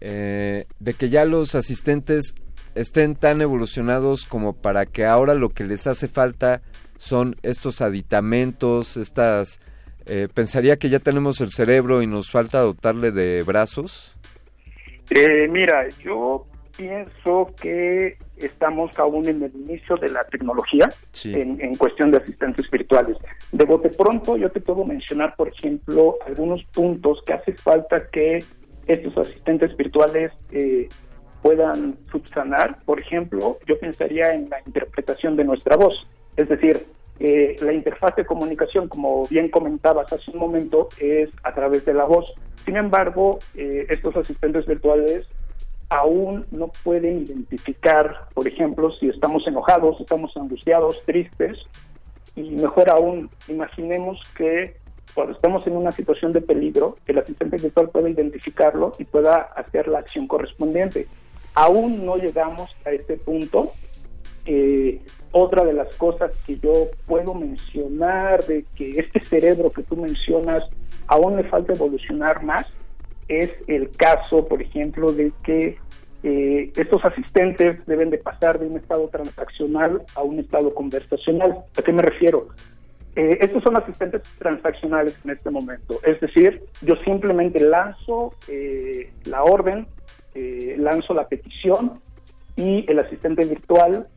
eh, 0.00 0.66
de 0.78 0.94
que 0.94 1.08
ya 1.08 1.24
los 1.24 1.54
asistentes 1.54 2.34
estén 2.74 3.16
tan 3.16 3.40
evolucionados 3.40 4.24
como 4.24 4.52
para 4.52 4.86
que 4.86 5.04
ahora 5.04 5.34
lo 5.34 5.48
que 5.48 5.64
les 5.64 5.86
hace 5.86 6.08
falta 6.08 6.62
son 6.98 7.36
estos 7.42 7.80
aditamentos, 7.80 8.96
estas... 8.96 9.60
Eh, 10.06 10.28
¿Pensaría 10.32 10.76
que 10.76 10.90
ya 10.90 10.98
tenemos 10.98 11.40
el 11.40 11.50
cerebro 11.50 12.02
y 12.02 12.06
nos 12.06 12.30
falta 12.30 12.60
dotarle 12.60 13.10
de 13.10 13.42
brazos? 13.42 14.14
Eh, 15.10 15.48
mira, 15.48 15.88
yo 16.02 16.46
pienso 16.76 17.54
que 17.60 18.18
estamos 18.36 18.98
aún 18.98 19.28
en 19.28 19.42
el 19.42 19.54
inicio 19.54 19.96
de 19.96 20.10
la 20.10 20.24
tecnología 20.24 20.92
sí. 21.12 21.34
en, 21.34 21.60
en, 21.60 21.76
cuestión 21.76 22.10
de 22.10 22.18
asistentes 22.18 22.68
virtuales. 22.70 23.16
De 23.52 23.64
bote 23.64 23.90
pronto 23.90 24.36
yo 24.36 24.50
te 24.50 24.60
puedo 24.60 24.84
mencionar, 24.84 25.36
por 25.36 25.48
ejemplo, 25.48 26.16
algunos 26.26 26.64
puntos 26.74 27.22
que 27.24 27.32
hace 27.32 27.54
falta 27.54 28.08
que 28.10 28.44
estos 28.86 29.16
asistentes 29.16 29.76
virtuales 29.76 30.32
eh, 30.50 30.88
puedan 31.42 31.96
subsanar. 32.10 32.78
Por 32.84 33.00
ejemplo, 33.00 33.58
yo 33.66 33.78
pensaría 33.78 34.34
en 34.34 34.48
la 34.50 34.58
interpretación 34.66 35.36
de 35.36 35.44
nuestra 35.44 35.76
voz. 35.76 35.94
Es 36.36 36.48
decir, 36.48 36.86
eh, 37.20 37.56
la 37.60 37.72
interfaz 37.72 38.16
de 38.16 38.24
comunicación, 38.24 38.88
como 38.88 39.26
bien 39.28 39.48
comentabas 39.50 40.12
hace 40.12 40.30
un 40.32 40.38
momento, 40.38 40.88
es 40.98 41.30
a 41.42 41.54
través 41.54 41.84
de 41.84 41.94
la 41.94 42.04
voz. 42.04 42.32
Sin 42.64 42.76
embargo, 42.76 43.40
eh, 43.54 43.86
estos 43.90 44.16
asistentes 44.16 44.66
virtuales 44.66 45.26
aún 45.88 46.46
no 46.50 46.72
pueden 46.82 47.22
identificar, 47.22 48.28
por 48.34 48.48
ejemplo, 48.48 48.92
si 48.92 49.08
estamos 49.08 49.46
enojados, 49.46 50.00
estamos 50.00 50.36
angustiados, 50.36 50.96
tristes, 51.06 51.58
y 52.36 52.42
mejor 52.50 52.90
aún, 52.90 53.30
imaginemos 53.48 54.20
que 54.36 54.76
cuando 55.14 55.34
estamos 55.34 55.66
en 55.66 55.76
una 55.76 55.94
situación 55.94 56.32
de 56.32 56.40
peligro, 56.40 56.96
el 57.06 57.18
asistente 57.18 57.58
virtual 57.58 57.88
pueda 57.90 58.08
identificarlo 58.08 58.92
y 58.98 59.04
pueda 59.04 59.36
hacer 59.36 59.86
la 59.86 60.00
acción 60.00 60.26
correspondiente. 60.26 61.06
Aún 61.54 62.04
no 62.04 62.16
llegamos 62.16 62.74
a 62.84 62.90
este 62.90 63.16
punto. 63.16 63.72
Eh, 64.44 65.00
otra 65.30 65.64
de 65.64 65.72
las 65.72 65.88
cosas 65.94 66.32
que 66.46 66.58
yo 66.58 66.88
puedo 67.06 67.34
mencionar 67.34 68.46
de 68.46 68.64
que 68.74 68.90
este 68.90 69.20
cerebro 69.20 69.70
que 69.70 69.84
tú 69.84 69.96
mencionas 69.96 70.68
aún 71.06 71.36
le 71.36 71.44
falta 71.44 71.72
evolucionar 71.72 72.42
más 72.42 72.66
es 73.28 73.50
el 73.66 73.90
caso, 73.90 74.46
por 74.46 74.62
ejemplo, 74.62 75.12
de 75.12 75.32
que 75.42 75.78
eh, 76.22 76.72
estos 76.76 77.04
asistentes 77.04 77.84
deben 77.86 78.10
de 78.10 78.18
pasar 78.18 78.58
de 78.58 78.66
un 78.66 78.76
estado 78.76 79.08
transaccional 79.08 80.02
a 80.14 80.22
un 80.22 80.38
estado 80.38 80.74
conversacional. 80.74 81.64
¿A 81.76 81.82
qué 81.82 81.92
me 81.92 82.02
refiero? 82.02 82.48
Eh, 83.16 83.38
estos 83.40 83.62
son 83.62 83.76
asistentes 83.76 84.22
transaccionales 84.38 85.14
en 85.24 85.30
este 85.30 85.50
momento. 85.50 86.00
Es 86.02 86.20
decir, 86.20 86.62
yo 86.82 86.96
simplemente 86.96 87.60
lanzo 87.60 88.34
eh, 88.48 89.12
la 89.24 89.44
orden, 89.44 89.86
eh, 90.34 90.74
lanzo 90.78 91.14
la 91.14 91.28
petición 91.28 92.00
y 92.56 92.84
el 92.90 92.98
asistente 92.98 93.44
virtual 93.44 94.08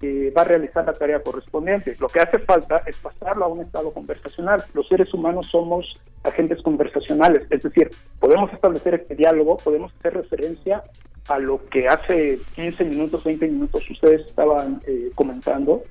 eh, 0.00 0.32
va 0.36 0.42
a 0.42 0.44
realizar 0.44 0.84
la 0.84 0.92
tarea 0.92 1.20
correspondiente. 1.22 1.96
Lo 2.00 2.08
que 2.08 2.20
hace 2.20 2.38
falta 2.38 2.82
es 2.86 2.96
pasarlo 2.96 3.44
a 3.44 3.48
un 3.48 3.60
estado 3.60 3.92
conversacional. 3.92 4.64
Los 4.74 4.86
seres 4.88 5.12
humanos 5.12 5.46
somos 5.50 5.92
agentes 6.22 6.62
conversacionales, 6.62 7.42
es 7.50 7.62
decir, 7.62 7.90
podemos 8.20 8.52
establecer 8.52 8.94
este 8.94 9.14
diálogo, 9.14 9.58
podemos 9.58 9.92
hacer 9.98 10.14
referencia 10.14 10.82
a 11.26 11.38
lo 11.38 11.64
que 11.66 11.88
hace 11.88 12.38
15 12.54 12.84
minutos, 12.84 13.24
20 13.24 13.46
minutos 13.48 13.82
ustedes 13.90 14.26
estaban 14.26 14.80
eh, 14.86 15.10
comentando, 15.14 15.82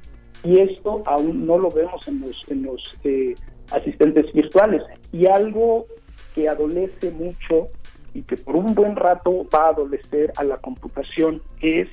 y 0.43 0.59
esto 0.59 1.03
aún 1.05 1.45
no 1.45 1.57
lo 1.57 1.69
vemos 1.69 2.07
en 2.07 2.21
los, 2.21 2.43
en 2.47 2.63
los 2.63 2.81
eh, 3.03 3.35
asistentes 3.71 4.31
virtuales. 4.33 4.81
Y 5.11 5.25
algo 5.25 5.85
que 6.33 6.47
adolece 6.47 7.11
mucho 7.11 7.69
y 8.13 8.21
que 8.21 8.37
por 8.37 8.55
un 8.55 8.73
buen 8.73 8.95
rato 8.95 9.45
va 9.53 9.65
a 9.65 9.69
adolecer 9.69 10.31
a 10.37 10.43
la 10.43 10.57
computación 10.57 11.41
es 11.61 11.87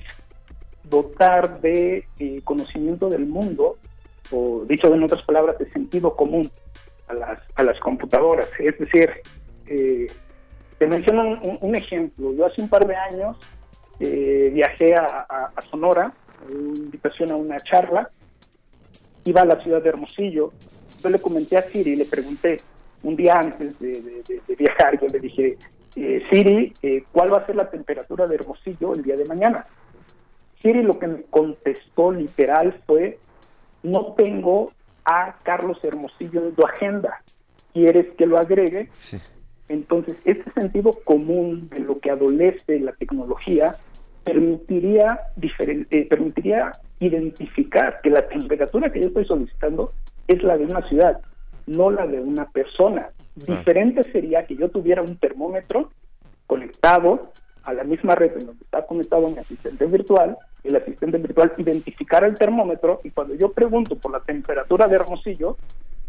dotar 0.84 1.60
de 1.60 2.06
eh, 2.18 2.40
conocimiento 2.44 3.08
del 3.08 3.26
mundo, 3.26 3.78
o 4.30 4.64
dicho 4.68 4.92
en 4.92 5.02
otras 5.02 5.22
palabras, 5.24 5.58
de 5.58 5.70
sentido 5.70 6.14
común 6.16 6.50
a 7.08 7.14
las, 7.14 7.38
a 7.54 7.62
las 7.62 7.78
computadoras. 7.80 8.48
Es 8.58 8.78
decir, 8.78 9.10
eh, 9.66 10.08
te 10.78 10.86
menciono 10.86 11.38
un, 11.60 11.74
ejemplo. 11.74 12.32
Yo 12.34 12.46
hace 12.46 12.60
un 12.60 12.68
par 12.68 12.86
de 12.86 12.96
años 12.96 13.36
eh, 14.00 14.50
viajé 14.52 14.94
a, 14.94 15.26
a, 15.28 15.52
a 15.54 15.60
Sonora, 15.62 16.12
una 16.48 16.78
invitación 16.78 17.30
a 17.30 17.36
una 17.36 17.60
charla, 17.60 18.08
iba 19.24 19.42
a 19.42 19.46
la 19.46 19.62
ciudad 19.62 19.82
de 19.82 19.88
Hermosillo, 19.88 20.52
yo 21.02 21.10
le 21.10 21.18
comenté 21.18 21.56
a 21.56 21.62
Siri, 21.62 21.96
le 21.96 22.04
pregunté 22.04 22.60
un 23.02 23.16
día 23.16 23.38
antes 23.38 23.78
de, 23.78 24.00
de 24.00 24.56
viajar, 24.56 24.98
yo 25.00 25.06
le 25.08 25.20
dije, 25.20 25.56
eh, 25.96 26.22
Siri, 26.28 26.72
eh, 26.82 27.04
¿cuál 27.12 27.32
va 27.32 27.38
a 27.38 27.46
ser 27.46 27.54
la 27.54 27.70
temperatura 27.70 28.26
de 28.26 28.34
Hermosillo 28.34 28.94
el 28.94 29.02
día 29.02 29.16
de 29.16 29.24
mañana? 29.24 29.64
Siri 30.64 30.82
lo 30.82 30.98
que 30.98 31.06
me 31.06 31.22
contestó 31.24 32.10
literal 32.10 32.80
fue, 32.86 33.18
no 33.82 34.14
tengo 34.14 34.72
a 35.04 35.36
Carlos 35.42 35.78
Hermosillo 35.84 36.46
en 36.46 36.54
tu 36.54 36.64
agenda, 36.64 37.20
¿quieres 37.74 38.06
que 38.16 38.24
lo 38.24 38.38
agregue? 38.38 38.88
Sí. 38.92 39.18
Entonces, 39.68 40.16
este 40.24 40.50
sentido 40.52 40.98
común 41.04 41.68
de 41.68 41.80
lo 41.80 41.98
que 41.98 42.10
adolece 42.10 42.80
la 42.80 42.92
tecnología 42.92 43.74
permitiría, 44.24 45.20
eh, 45.36 46.06
permitiría 46.08 46.72
identificar 46.98 48.00
que 48.02 48.08
la 48.08 48.26
temperatura 48.26 48.90
que 48.90 49.00
yo 49.00 49.08
estoy 49.08 49.26
solicitando 49.26 49.92
es 50.28 50.42
la 50.42 50.56
de 50.56 50.64
una 50.64 50.80
ciudad, 50.88 51.20
no 51.66 51.90
la 51.90 52.06
de 52.06 52.20
una 52.20 52.48
persona. 52.48 53.10
Ah. 53.10 53.58
Diferente 53.58 54.10
sería 54.12 54.46
que 54.46 54.56
yo 54.56 54.70
tuviera 54.70 55.02
un 55.02 55.18
termómetro 55.18 55.90
conectado 56.46 57.32
a 57.64 57.74
la 57.74 57.84
misma 57.84 58.14
red 58.14 58.32
en 58.38 58.46
donde 58.46 58.64
está 58.64 58.86
conectado 58.86 59.28
mi 59.28 59.38
asistente 59.38 59.84
virtual, 59.84 60.38
el 60.64 60.76
asistente 60.76 61.18
virtual 61.18 61.52
identificara 61.58 62.26
el 62.26 62.38
termómetro 62.38 63.00
y 63.04 63.10
cuando 63.10 63.34
yo 63.34 63.52
pregunto 63.52 63.96
por 63.96 64.10
la 64.10 64.20
temperatura 64.20 64.88
de 64.88 64.96
Hermosillo, 64.96 65.58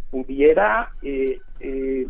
pudiera 0.09 0.91
eh, 1.03 1.39
eh, 1.59 2.07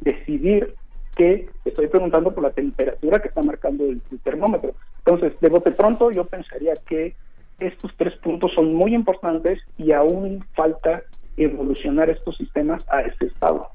decidir 0.00 0.74
que 1.16 1.48
estoy 1.64 1.86
preguntando 1.86 2.34
por 2.34 2.42
la 2.42 2.50
temperatura 2.50 3.20
que 3.20 3.28
está 3.28 3.42
marcando 3.42 3.84
el, 3.84 4.02
termómetro. 4.24 4.74
Entonces, 4.98 5.38
de 5.40 5.48
bote 5.48 5.70
pronto, 5.70 6.10
yo 6.10 6.24
pensaría 6.24 6.74
que 6.88 7.14
estos 7.60 7.92
tres 7.96 8.16
puntos 8.16 8.52
son 8.54 8.74
muy 8.74 8.94
importantes 8.94 9.60
y 9.76 9.92
aún 9.92 10.44
falta 10.54 11.02
evolucionar 11.36 12.10
estos 12.10 12.36
sistemas 12.36 12.82
a 12.88 13.02
este 13.02 13.26
estado. 13.26 13.68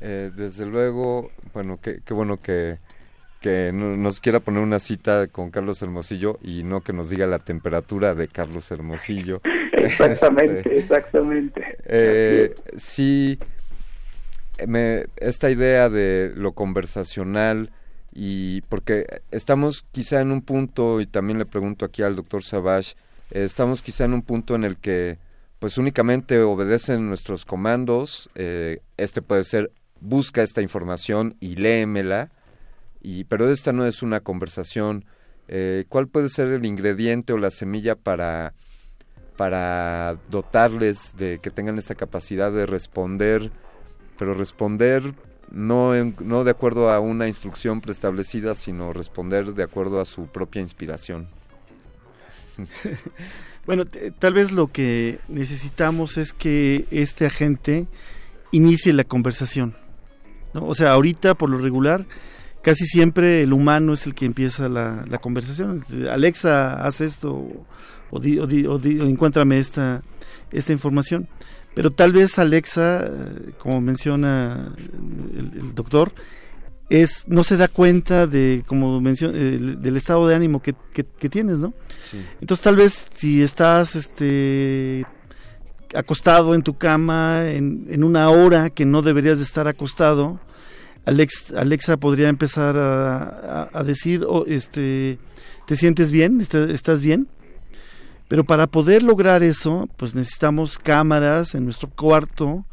Eh, 0.00 0.30
desde 0.34 0.64
luego, 0.64 1.30
bueno, 1.52 1.78
qué 1.82 2.14
bueno 2.14 2.38
que, 2.40 2.78
que 3.40 3.72
nos 3.72 4.20
quiera 4.20 4.40
poner 4.40 4.62
una 4.62 4.78
cita 4.78 5.26
con 5.26 5.50
Carlos 5.50 5.80
Hermosillo 5.80 6.38
y 6.42 6.62
no 6.62 6.82
que 6.82 6.92
nos 6.92 7.08
diga 7.08 7.26
la 7.26 7.38
temperatura 7.38 8.14
de 8.14 8.28
Carlos 8.28 8.70
Hermosillo. 8.70 9.40
exactamente, 9.72 10.58
este, 10.58 10.78
exactamente. 10.78 11.78
Eh, 11.84 12.54
sí, 12.76 13.38
me, 14.66 15.06
esta 15.16 15.50
idea 15.50 15.88
de 15.88 16.32
lo 16.36 16.52
conversacional 16.52 17.70
y 18.12 18.60
porque 18.62 19.06
estamos 19.30 19.84
quizá 19.90 20.20
en 20.20 20.32
un 20.32 20.42
punto, 20.42 21.00
y 21.00 21.06
también 21.06 21.38
le 21.38 21.46
pregunto 21.46 21.84
aquí 21.84 22.02
al 22.02 22.16
doctor 22.16 22.42
Savage, 22.42 22.94
eh, 23.30 23.44
estamos 23.44 23.82
quizá 23.82 24.04
en 24.04 24.14
un 24.14 24.22
punto 24.22 24.54
en 24.54 24.64
el 24.64 24.76
que 24.76 25.18
pues 25.58 25.78
únicamente 25.78 26.40
obedecen 26.40 27.08
nuestros 27.08 27.44
comandos. 27.44 28.28
Eh, 28.34 28.80
este 28.96 29.22
puede 29.22 29.44
ser 29.44 29.70
busca 30.00 30.42
esta 30.42 30.62
información 30.62 31.36
y 31.40 31.56
léemela. 31.56 32.30
Y, 33.00 33.24
pero 33.24 33.50
esta 33.50 33.72
no 33.72 33.86
es 33.86 34.02
una 34.02 34.20
conversación. 34.20 35.04
Eh, 35.48 35.84
¿Cuál 35.88 36.08
puede 36.08 36.28
ser 36.28 36.48
el 36.48 36.64
ingrediente 36.66 37.32
o 37.32 37.38
la 37.38 37.50
semilla 37.50 37.96
para, 37.96 38.54
dotarles 40.30 41.16
de 41.16 41.38
que 41.42 41.50
tengan 41.50 41.78
esta 41.78 41.94
capacidad 41.94 42.52
de 42.52 42.66
responder, 42.66 43.50
pero 44.18 44.34
responder 44.34 45.14
no, 45.50 45.92
no 46.04 46.44
de 46.44 46.50
acuerdo 46.50 46.90
a 46.90 47.00
una 47.00 47.26
instrucción 47.26 47.80
preestablecida, 47.80 48.54
sino 48.54 48.92
responder 48.92 49.54
de 49.54 49.62
acuerdo 49.62 50.00
a 50.00 50.04
su 50.04 50.26
propia 50.26 50.60
inspiración? 50.60 51.28
bueno, 53.66 53.84
tal 54.18 54.34
vez 54.34 54.52
lo 54.52 54.68
que 54.68 55.20
necesitamos 55.28 56.18
es 56.18 56.32
que 56.32 56.86
este 56.90 57.26
agente 57.26 57.86
inicie 58.52 58.92
la 58.92 59.04
conversación. 59.04 59.76
O 60.54 60.74
sea, 60.74 60.92
ahorita 60.92 61.34
por 61.34 61.48
lo 61.48 61.58
regular, 61.58 62.06
casi 62.62 62.86
siempre 62.86 63.42
el 63.42 63.52
humano 63.52 63.92
es 63.92 64.06
el 64.06 64.14
que 64.14 64.26
empieza 64.26 64.68
la, 64.68 65.04
conversación. 65.20 65.82
Alexa, 66.10 66.84
haz 66.84 67.00
esto 67.00 67.66
o, 68.10 68.20
di, 68.20 68.38
o, 68.38 68.78
encuéntrame 68.82 69.58
esta, 69.58 70.02
esta 70.52 70.72
información. 70.72 71.28
Pero 71.74 71.90
tal 71.90 72.12
vez 72.12 72.38
Alexa, 72.38 73.06
eh, 73.06 73.52
como 73.58 73.80
menciona 73.80 74.74
el, 75.36 75.74
doctor, 75.74 76.12
es 76.88 77.24
no 77.28 77.44
se 77.44 77.56
da 77.56 77.68
cuenta 77.68 78.26
de 78.26 78.64
como 78.66 79.00
menciona 79.00 79.38
del 79.38 79.96
estado 79.96 80.26
de 80.26 80.34
ánimo 80.34 80.60
que, 80.60 80.74
tienes, 81.28 81.60
¿no? 81.60 81.72
Entonces 82.40 82.64
tal 82.64 82.74
vez 82.74 83.06
si 83.14 83.42
estás 83.42 83.94
este 83.94 85.06
acostado 85.94 86.54
en 86.54 86.62
tu 86.62 86.76
cama 86.76 87.50
en, 87.50 88.02
una 88.02 88.28
hora 88.30 88.70
que 88.70 88.84
no 88.84 89.02
deberías 89.02 89.38
de 89.38 89.44
estar 89.44 89.68
acostado, 89.68 90.40
Alex, 91.10 91.52
Alexa 91.56 91.96
podría 91.96 92.28
empezar 92.28 92.76
a, 92.78 93.82
decir, 93.84 94.24
oh, 94.28 94.44
este, 94.46 95.18
¿te 95.66 95.74
sientes 95.74 96.12
bien? 96.12 96.40
¿Estás 96.40 97.02
bien? 97.02 97.26
Pero 98.28 98.44
para 98.44 98.68
poder 98.68 99.02
lograr 99.02 99.42
eso, 99.42 99.88
pues 99.96 100.14
necesitamos 100.14 100.78
cámaras 100.78 101.56
en 101.56 101.64
nuestro 101.64 101.90
cuarto 101.90 102.64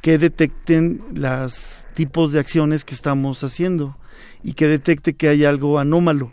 que 0.00 0.16
detecten 0.16 1.04
los 1.12 1.84
tipos 1.92 2.32
de 2.32 2.40
acciones 2.40 2.86
que 2.86 2.94
estamos 2.94 3.44
haciendo 3.44 3.98
y 4.42 4.54
que 4.54 4.68
detecte 4.68 5.12
que 5.12 5.28
hay 5.28 5.44
algo 5.44 5.78
anómalo. 5.78 6.32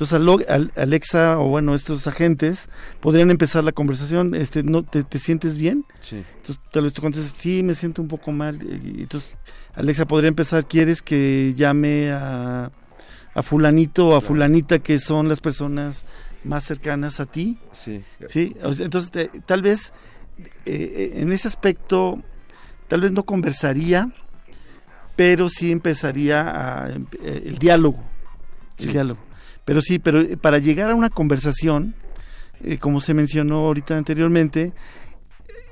Entonces 0.00 0.18
Alexa 0.76 1.38
o 1.38 1.48
bueno, 1.48 1.74
estos 1.74 2.06
agentes 2.06 2.70
podrían 3.00 3.30
empezar 3.30 3.64
la 3.64 3.72
conversación, 3.72 4.34
este, 4.34 4.62
¿no 4.62 4.82
te, 4.82 5.04
sientes 5.18 5.58
bien? 5.58 5.84
Sí. 6.00 6.24
Entonces 6.36 6.58
tal 6.72 6.84
vez 6.84 6.94
tú 6.94 7.02
contestas, 7.02 7.38
sí, 7.38 7.62
me 7.62 7.74
siento 7.74 8.00
un 8.00 8.08
poco 8.08 8.32
mal. 8.32 8.58
Entonces 8.62 9.36
Alexa 9.80 10.06
podría 10.06 10.28
empezar, 10.28 10.66
¿quieres 10.66 11.02
que 11.02 11.54
llame 11.56 12.10
a, 12.12 12.70
a 13.34 13.42
fulanito 13.42 14.08
o 14.08 14.16
a 14.16 14.20
fulanita 14.20 14.78
que 14.78 14.98
son 14.98 15.28
las 15.28 15.40
personas 15.40 16.04
más 16.44 16.64
cercanas 16.64 17.18
a 17.20 17.26
ti? 17.26 17.58
Sí. 17.72 18.02
Sí, 18.28 18.54
entonces 18.62 19.30
tal 19.46 19.62
vez 19.62 19.92
eh, 20.66 21.12
en 21.16 21.32
ese 21.32 21.48
aspecto, 21.48 22.22
tal 22.88 23.00
vez 23.00 23.12
no 23.12 23.24
conversaría, 23.24 24.12
pero 25.16 25.48
sí 25.48 25.72
empezaría 25.72 26.42
a, 26.42 26.90
eh, 26.90 27.42
el 27.46 27.58
diálogo. 27.58 28.04
El 28.78 28.92
diálogo. 28.92 29.20
Pero 29.64 29.80
sí, 29.80 29.98
pero 29.98 30.20
eh, 30.20 30.36
para 30.36 30.58
llegar 30.58 30.90
a 30.90 30.94
una 30.94 31.10
conversación, 31.10 31.94
eh, 32.62 32.78
como 32.78 33.00
se 33.00 33.14
mencionó 33.14 33.66
ahorita 33.66 33.96
anteriormente, 33.96 34.72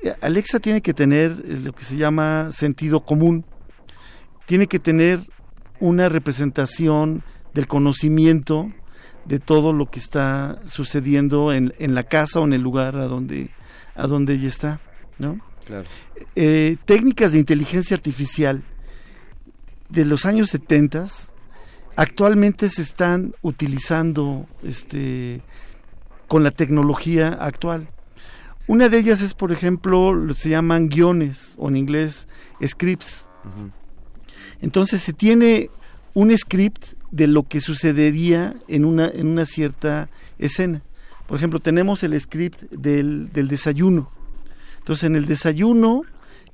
eh, 0.03 0.15
Alexa 0.21 0.61
tiene 0.61 0.81
que 0.81 0.95
tener 0.95 1.33
lo 1.45 1.73
que 1.73 1.85
se 1.85 1.97
llama 1.97 2.51
sentido 2.53 3.01
común, 3.05 3.45
tiene 4.49 4.67
que 4.67 4.79
tener 4.79 5.21
una 5.79 6.09
representación 6.09 7.23
del 7.53 7.69
conocimiento 7.69 8.73
de 9.27 9.39
todo 9.39 9.75
lo 9.75 9.91
que 9.91 9.99
está 9.99 10.59
sucediendo 10.65 11.53
en, 11.53 11.75
en 11.79 11.95
la 11.95 12.05
casa 12.05 12.41
o 12.41 12.45
en 12.45 12.55
el 12.55 12.63
lugar 12.63 12.97
a 12.97 13.09
donde, 13.09 13.51
a 13.95 14.07
donde 14.07 14.35
ella 14.35 14.49
está, 14.49 14.81
¿no? 15.19 15.39
Claro. 15.67 15.85
técnicas 16.87 17.33
de 17.33 17.39
inteligencia 17.39 17.95
artificial 17.95 18.63
de 19.91 20.07
los 20.07 20.25
años 20.25 20.49
70 20.49 21.05
actualmente 21.97 22.71
se 22.71 22.81
están 22.81 23.35
utilizando 23.43 24.47
este, 24.63 25.43
con 26.27 26.43
la 26.43 26.53
tecnología 26.53 27.35
actual. 27.35 27.91
Una 28.67 28.89
de 28.89 28.99
ellas 28.99 29.21
es, 29.21 29.35
por 29.35 29.53
ejemplo, 29.53 30.15
se 30.33 30.49
llaman 30.49 30.89
guiones 30.89 31.55
o 31.59 31.69
en 31.69 31.77
inglés 31.77 32.29
scripts. 32.67 33.29
Entonces 34.61 35.01
se 35.01 35.13
tiene 35.13 35.71
un 36.15 36.37
script 36.37 36.95
de 37.11 37.27
lo 37.27 37.45
que 37.45 37.61
sucedería 37.61 38.57
en 38.67 38.85
una, 38.85 39.09
en 39.09 39.29
una 39.29 39.47
cierta 39.47 40.11
escena. 40.39 40.83
Por 41.27 41.37
ejemplo, 41.37 41.61
tenemos 41.61 42.03
el 42.03 42.19
script 42.19 42.63
del, 42.73 43.31
del 43.33 43.49
desayuno. 43.49 44.11
Entonces, 44.79 45.05
en 45.05 45.17
el 45.17 45.27
desayuno, 45.27 46.03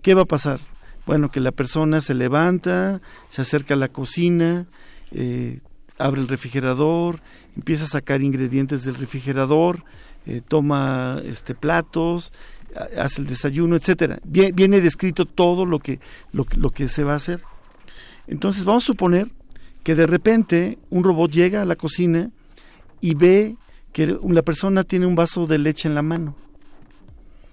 ¿qué 0.02 0.14
va 0.14 0.22
a 0.22 0.26
pasar? 0.26 0.58
Bueno, 1.06 1.30
que 1.30 1.40
la 1.40 1.52
persona 1.52 2.00
se 2.00 2.14
levanta, 2.14 3.00
se 3.28 3.42
acerca 3.42 3.74
a 3.74 3.76
la 3.76 3.88
cocina, 3.88 4.66
eh, 5.12 5.60
abre 5.98 6.20
el 6.20 6.28
refrigerador, 6.28 7.20
empieza 7.56 7.84
a 7.84 7.88
sacar 7.88 8.22
ingredientes 8.22 8.84
del 8.84 8.94
refrigerador, 8.94 9.84
eh, 10.26 10.40
toma 10.46 11.20
este 11.24 11.54
platos, 11.54 12.32
hace 12.98 13.20
el 13.20 13.28
desayuno, 13.28 13.76
etcétera. 13.76 14.18
Viene, 14.24 14.80
descrito 14.80 15.26
todo 15.26 15.64
lo 15.64 15.78
que, 15.78 16.00
lo, 16.32 16.46
lo 16.56 16.70
que 16.70 16.88
se 16.88 17.04
va 17.04 17.12
a 17.12 17.16
hacer. 17.16 17.40
Entonces 18.26 18.64
vamos 18.64 18.84
a 18.84 18.86
suponer 18.86 19.30
que 19.82 19.94
de 19.94 20.06
repente 20.06 20.78
un 20.90 21.04
robot 21.04 21.30
llega 21.30 21.62
a 21.62 21.66
la 21.66 21.76
cocina 21.76 22.30
y 23.00 23.14
ve 23.14 23.56
que 23.92 24.18
la 24.28 24.42
persona 24.42 24.82
tiene 24.82 25.06
un 25.06 25.14
vaso 25.14 25.46
de 25.46 25.58
leche 25.58 25.88
en 25.88 25.94
la 25.94 26.02
mano. 26.02 26.34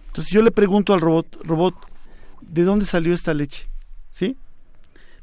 Entonces 0.07 0.33
yo 0.33 0.41
le 0.41 0.51
pregunto 0.51 0.93
al 0.93 1.01
robot, 1.01 1.39
robot, 1.43 1.75
¿de 2.41 2.63
dónde 2.63 2.85
salió 2.85 3.13
esta 3.13 3.33
leche? 3.33 3.69
¿Sí? 4.09 4.37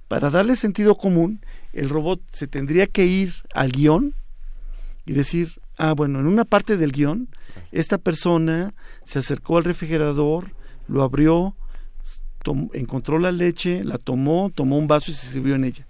Para 0.07 0.31
darle 0.31 0.57
sentido 0.57 0.97
común, 0.97 1.41
el 1.73 1.89
robot 1.89 2.23
se 2.33 2.47
tendría 2.47 2.87
que 2.87 3.05
ir 3.05 3.35
al 3.53 3.73
guion 3.73 4.15
y 5.05 5.13
decir, 5.13 5.61
ah, 5.77 5.93
bueno, 5.93 6.21
en 6.21 6.27
una 6.27 6.45
parte 6.45 6.77
del 6.77 6.93
guion, 6.93 7.29
esta 7.73 7.99
persona 7.99 8.75
se 9.05 9.19
acercó 9.19 9.59
al 9.59 9.65
refrigerador, 9.65 10.55
lo 10.87 11.03
abrió, 11.03 11.55
encontró 12.73 13.19
la 13.19 13.33
leche, 13.33 13.85
la 13.85 13.99
tomó, 13.99 14.51
tomó 14.55 14.79
un 14.79 14.87
vaso 14.87 15.11
y 15.11 15.15
se 15.15 15.27
sirvió 15.27 15.55
en 15.55 15.65
ella. 15.65 15.87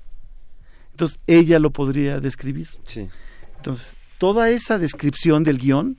Entonces, 0.93 1.19
ella 1.27 1.59
lo 1.59 1.71
podría 1.71 2.21
describir. 2.21 2.69
Sí. 2.85 3.09
Entonces, 3.57 3.97
toda 4.19 4.51
esa 4.51 4.79
descripción 4.79 5.45
del 5.45 5.59
guion 5.59 5.97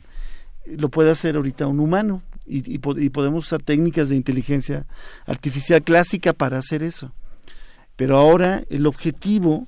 eh, 0.66 0.76
lo 0.78 0.90
puede 0.90 1.12
hacer 1.12 1.36
ahorita 1.36 1.68
un 1.68 1.80
humano 1.80 2.22
y, 2.46 2.76
y 2.76 3.10
podemos 3.10 3.46
usar 3.46 3.62
técnicas 3.62 4.10
de 4.10 4.16
inteligencia 4.16 4.86
artificial 5.26 5.84
clásica 5.84 6.34
para 6.34 6.58
hacer 6.58 6.84
eso. 6.84 7.14
Pero 7.96 8.18
ahora 8.18 8.64
el 8.70 8.88
objetivo 8.88 9.68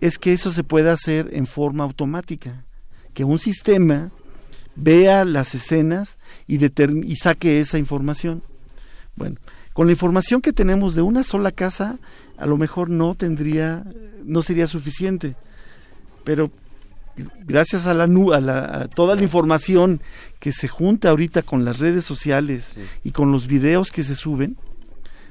es 0.00 0.18
que 0.18 0.32
eso 0.32 0.52
se 0.52 0.64
pueda 0.64 0.92
hacer 0.92 1.30
en 1.32 1.46
forma 1.46 1.84
automática, 1.84 2.64
que 3.14 3.24
un 3.24 3.38
sistema 3.38 4.10
vea 4.76 5.24
las 5.24 5.54
escenas 5.54 6.18
y, 6.46 6.64
y 6.64 7.16
saque 7.16 7.60
esa 7.60 7.78
información. 7.78 8.42
Bueno, 9.16 9.36
con 9.78 9.86
la 9.86 9.92
información 9.92 10.42
que 10.42 10.52
tenemos 10.52 10.96
de 10.96 11.02
una 11.02 11.22
sola 11.22 11.52
casa, 11.52 12.00
a 12.36 12.46
lo 12.46 12.56
mejor 12.56 12.90
no 12.90 13.14
tendría, 13.14 13.84
no 14.24 14.42
sería 14.42 14.66
suficiente, 14.66 15.36
pero 16.24 16.50
gracias 17.46 17.86
a 17.86 17.94
la, 17.94 18.02
a, 18.02 18.40
la, 18.40 18.58
a 18.76 18.88
toda 18.88 19.14
la 19.14 19.22
información 19.22 20.00
que 20.40 20.50
se 20.50 20.66
junta 20.66 21.10
ahorita 21.10 21.42
con 21.42 21.64
las 21.64 21.78
redes 21.78 22.04
sociales 22.04 22.74
y 23.04 23.12
con 23.12 23.30
los 23.30 23.46
videos 23.46 23.92
que 23.92 24.02
se 24.02 24.16
suben, 24.16 24.56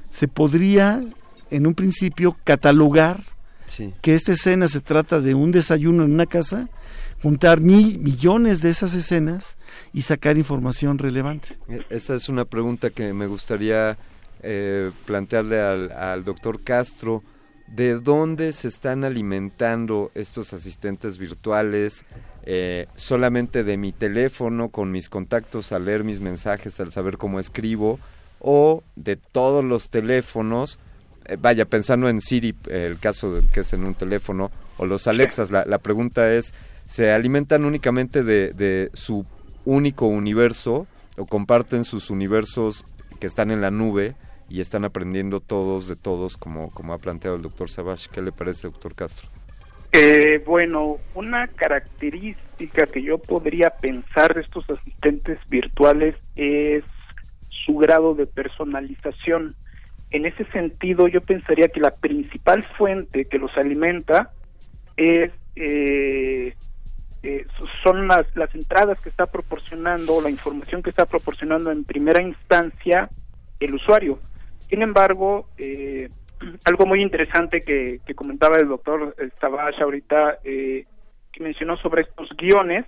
se 0.08 0.28
podría 0.28 1.04
en 1.50 1.66
un 1.66 1.74
principio 1.74 2.34
catalogar 2.42 3.20
que 4.00 4.14
esta 4.14 4.32
escena 4.32 4.66
se 4.68 4.80
trata 4.80 5.20
de 5.20 5.34
un 5.34 5.52
desayuno 5.52 6.04
en 6.04 6.12
una 6.12 6.24
casa, 6.24 6.70
juntar 7.22 7.60
mil 7.60 7.98
millones 7.98 8.62
de 8.62 8.70
esas 8.70 8.94
escenas 8.94 9.58
y 9.92 10.00
sacar 10.00 10.38
información 10.38 10.96
relevante. 10.96 11.58
Esa 11.90 12.14
es 12.14 12.30
una 12.30 12.46
pregunta 12.46 12.88
que 12.88 13.12
me 13.12 13.26
gustaría 13.26 13.98
eh, 14.42 14.90
plantearle 15.04 15.60
al, 15.60 16.24
doctor 16.24 16.62
Castro. 16.62 17.22
¿De 17.66 18.00
dónde 18.00 18.52
se 18.54 18.68
están 18.68 19.04
alimentando 19.04 20.10
estos 20.14 20.52
asistentes 20.52 21.18
virtuales? 21.18 22.04
Eh, 22.44 22.86
solamente 22.96 23.62
de 23.62 23.76
mi 23.76 23.92
teléfono, 23.92 24.70
con 24.70 24.90
mis 24.90 25.08
contactos, 25.08 25.72
al 25.72 25.84
leer 25.84 26.02
mis 26.02 26.20
mensajes, 26.20 26.80
al 26.80 26.92
saber 26.92 27.18
cómo 27.18 27.40
escribo, 27.40 27.98
o 28.40 28.82
de 28.96 29.16
todos 29.16 29.64
los 29.64 29.90
teléfonos 29.90 30.78
eh, 31.28 31.36
vaya, 31.38 31.66
pensando 31.66 32.08
en 32.08 32.20
Siri, 32.20 32.54
el 32.68 32.98
caso 32.98 33.34
del 33.34 33.48
que 33.50 33.60
es 33.60 33.72
en 33.74 33.84
un 33.84 33.94
teléfono, 33.94 34.50
o 34.78 34.86
los 34.86 35.06
Alexas, 35.06 35.50
la, 35.50 35.78
pregunta 35.78 36.32
es, 36.32 36.54
¿se 36.86 37.12
alimentan 37.12 37.64
únicamente 37.64 38.24
de, 38.24 38.90
su 38.94 39.26
único 39.64 40.06
universo 40.06 40.86
o 41.18 41.26
comparten 41.26 41.84
sus 41.84 42.08
universos 42.08 42.86
que 43.20 43.26
están 43.26 43.50
en 43.50 43.60
la 43.60 43.70
nube 43.70 44.14
y 44.48 44.60
están 44.60 44.84
aprendiendo 44.84 45.40
todos 45.40 45.88
de 45.88 45.96
todos, 45.96 46.36
como, 46.36 46.70
como 46.70 46.92
ha 46.94 46.98
planteado 46.98 47.36
el 47.36 47.42
doctor 47.42 47.68
Savage. 47.68 48.08
¿Qué 48.12 48.22
le 48.22 48.32
parece, 48.32 48.68
doctor 48.68 48.94
Castro? 48.94 49.28
Eh, 49.92 50.42
bueno, 50.46 50.98
una 51.14 51.48
característica 51.48 52.86
que 52.86 53.02
yo 53.02 53.18
podría 53.18 53.70
pensar 53.70 54.34
de 54.34 54.42
estos 54.42 54.68
asistentes 54.70 55.38
virtuales 55.48 56.14
es 56.36 56.84
su 57.64 57.76
grado 57.76 58.14
de 58.14 58.26
personalización. 58.26 59.54
En 60.10 60.26
ese 60.26 60.44
sentido, 60.46 61.08
yo 61.08 61.20
pensaría 61.20 61.68
que 61.68 61.80
la 61.80 61.90
principal 61.90 62.62
fuente 62.62 63.26
que 63.26 63.38
los 63.38 63.54
alimenta 63.56 64.30
es 64.96 65.30
eh, 65.56 66.54
eh, 67.22 67.46
son 67.82 68.06
las, 68.06 68.24
las 68.36 68.54
entradas 68.54 69.00
que 69.00 69.08
está 69.08 69.26
proporcionando, 69.26 70.20
la 70.20 70.30
información 70.30 70.82
que 70.82 70.90
está 70.90 71.04
proporcionando 71.04 71.72
en 71.72 71.84
primera 71.84 72.22
instancia 72.22 73.10
el 73.58 73.74
usuario. 73.74 74.18
Sin 74.68 74.82
embargo, 74.82 75.48
eh, 75.58 76.08
algo 76.64 76.86
muy 76.86 77.02
interesante 77.02 77.60
que, 77.60 78.00
comentaba 78.14 78.58
el 78.58 78.68
doctor 78.68 79.14
Tabach 79.40 79.80
ahorita, 79.80 80.38
eh, 80.44 80.84
que 81.32 81.42
mencionó 81.42 81.76
sobre 81.78 82.02
estos 82.02 82.28
guiones, 82.36 82.86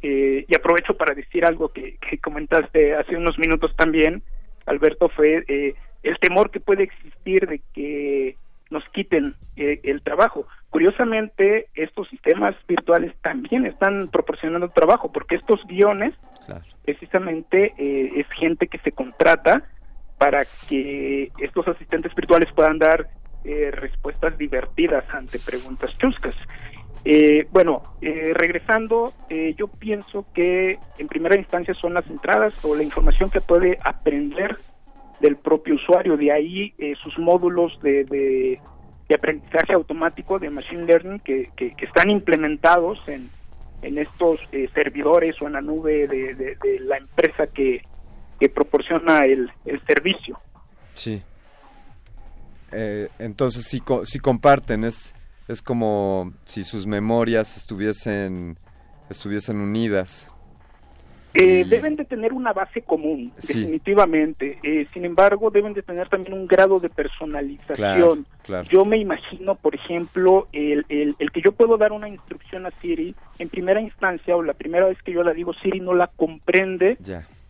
y 0.00 0.54
aprovecho 0.54 0.96
para 0.96 1.12
decir 1.12 1.44
algo 1.44 1.70
que, 1.70 1.96
que, 1.96 2.18
comentaste 2.18 2.94
hace 2.94 3.16
unos 3.16 3.36
minutos 3.36 3.74
también, 3.74 4.22
Alberto, 4.66 5.08
fue 5.08 5.44
el 5.48 6.18
temor 6.20 6.52
que 6.52 6.60
puede 6.60 6.84
existir 6.84 7.48
de 7.48 7.60
que 7.74 8.36
nos 8.70 8.84
quiten 8.90 9.34
eh, 9.56 9.80
el 9.84 10.02
trabajo. 10.02 10.46
Curiosamente, 10.70 11.68
estos 11.74 12.08
sistemas 12.08 12.54
virtuales 12.66 13.14
también 13.22 13.66
están 13.66 14.08
proporcionando 14.08 14.68
trabajo, 14.68 15.10
porque 15.10 15.36
estos 15.36 15.64
guiones, 15.66 16.14
precisamente, 16.84 17.72
eh, 17.78 18.12
es 18.16 18.26
gente 18.38 18.68
que 18.68 18.78
se 18.78 18.92
contrata 18.92 19.64
para 20.18 20.44
que 20.68 21.30
estos 21.38 21.66
asistentes 21.68 22.14
virtuales 22.14 22.48
puedan 22.54 22.78
dar 22.78 23.08
eh, 23.44 23.70
respuestas 23.70 24.36
divertidas 24.36 25.04
ante 25.10 25.38
preguntas 25.38 25.96
chuscas. 25.98 26.34
bueno, 27.52 27.82
regresando, 28.02 29.14
yo 29.56 29.68
pienso 29.68 30.26
que 30.34 30.78
en 30.98 31.08
primera 31.08 31.36
instancia 31.36 31.72
son 31.74 31.94
las 31.94 32.06
entradas 32.10 32.52
o 32.64 32.74
la 32.74 32.82
información 32.82 33.30
que 33.30 33.40
puede 33.40 33.78
aprender 33.82 34.58
del 35.20 35.36
propio 35.36 35.74
usuario. 35.74 36.16
De 36.16 36.32
ahí 36.32 36.74
eh, 36.78 36.94
sus 37.02 37.18
módulos 37.18 37.78
de, 37.82 38.58
aprendizaje 39.14 39.72
automático 39.72 40.38
de 40.38 40.50
Machine 40.50 40.84
Learning 40.84 41.20
que, 41.20 41.50
están 41.78 42.10
implementados 42.10 43.00
en, 43.08 43.30
estos 43.82 44.40
eh, 44.52 44.68
servidores 44.74 45.40
o 45.40 45.46
en 45.46 45.54
la 45.54 45.60
nube 45.60 46.06
de, 46.08 46.56
la 46.80 46.98
empresa 46.98 47.46
que, 47.46 47.82
que 48.38 48.48
proporciona 48.48 49.18
el, 49.24 49.50
el 49.64 49.80
servicio. 49.86 50.38
Sí. 50.94 51.22
Eh, 52.72 53.08
entonces 53.18 53.64
sí, 53.64 53.82
sí 54.04 54.18
comparten, 54.18 54.84
es, 54.84 55.14
es 55.46 55.62
como 55.62 56.32
si 56.44 56.64
sus 56.64 56.86
memorias 56.86 57.56
estuviesen, 57.56 58.58
estuviesen 59.08 59.58
unidas. 59.58 60.30
Eh, 61.34 61.64
deben 61.68 61.94
de 61.94 62.04
tener 62.04 62.32
una 62.32 62.52
base 62.52 62.82
común, 62.82 63.32
definitivamente. 63.36 64.58
Eh, 64.62 64.86
sin 64.92 65.04
embargo, 65.04 65.50
deben 65.50 65.72
de 65.74 65.82
tener 65.82 66.08
también 66.08 66.32
un 66.32 66.46
grado 66.46 66.80
de 66.80 66.88
personalización. 66.88 68.26
Yo 68.70 68.84
me 68.84 68.98
imagino, 68.98 69.54
por 69.54 69.74
ejemplo, 69.74 70.48
el, 70.52 70.84
el, 70.88 71.30
que 71.30 71.40
yo 71.42 71.52
puedo 71.52 71.76
dar 71.76 71.92
una 71.92 72.08
instrucción 72.08 72.66
a 72.66 72.70
Siri 72.80 73.14
en 73.38 73.50
primera 73.50 73.80
instancia 73.80 74.34
o 74.34 74.42
la 74.42 74.54
primera 74.54 74.86
vez 74.86 75.00
que 75.02 75.12
yo 75.12 75.22
la 75.22 75.32
digo, 75.32 75.52
Siri 75.54 75.80
no 75.80 75.94
la 75.94 76.08
comprende 76.08 76.96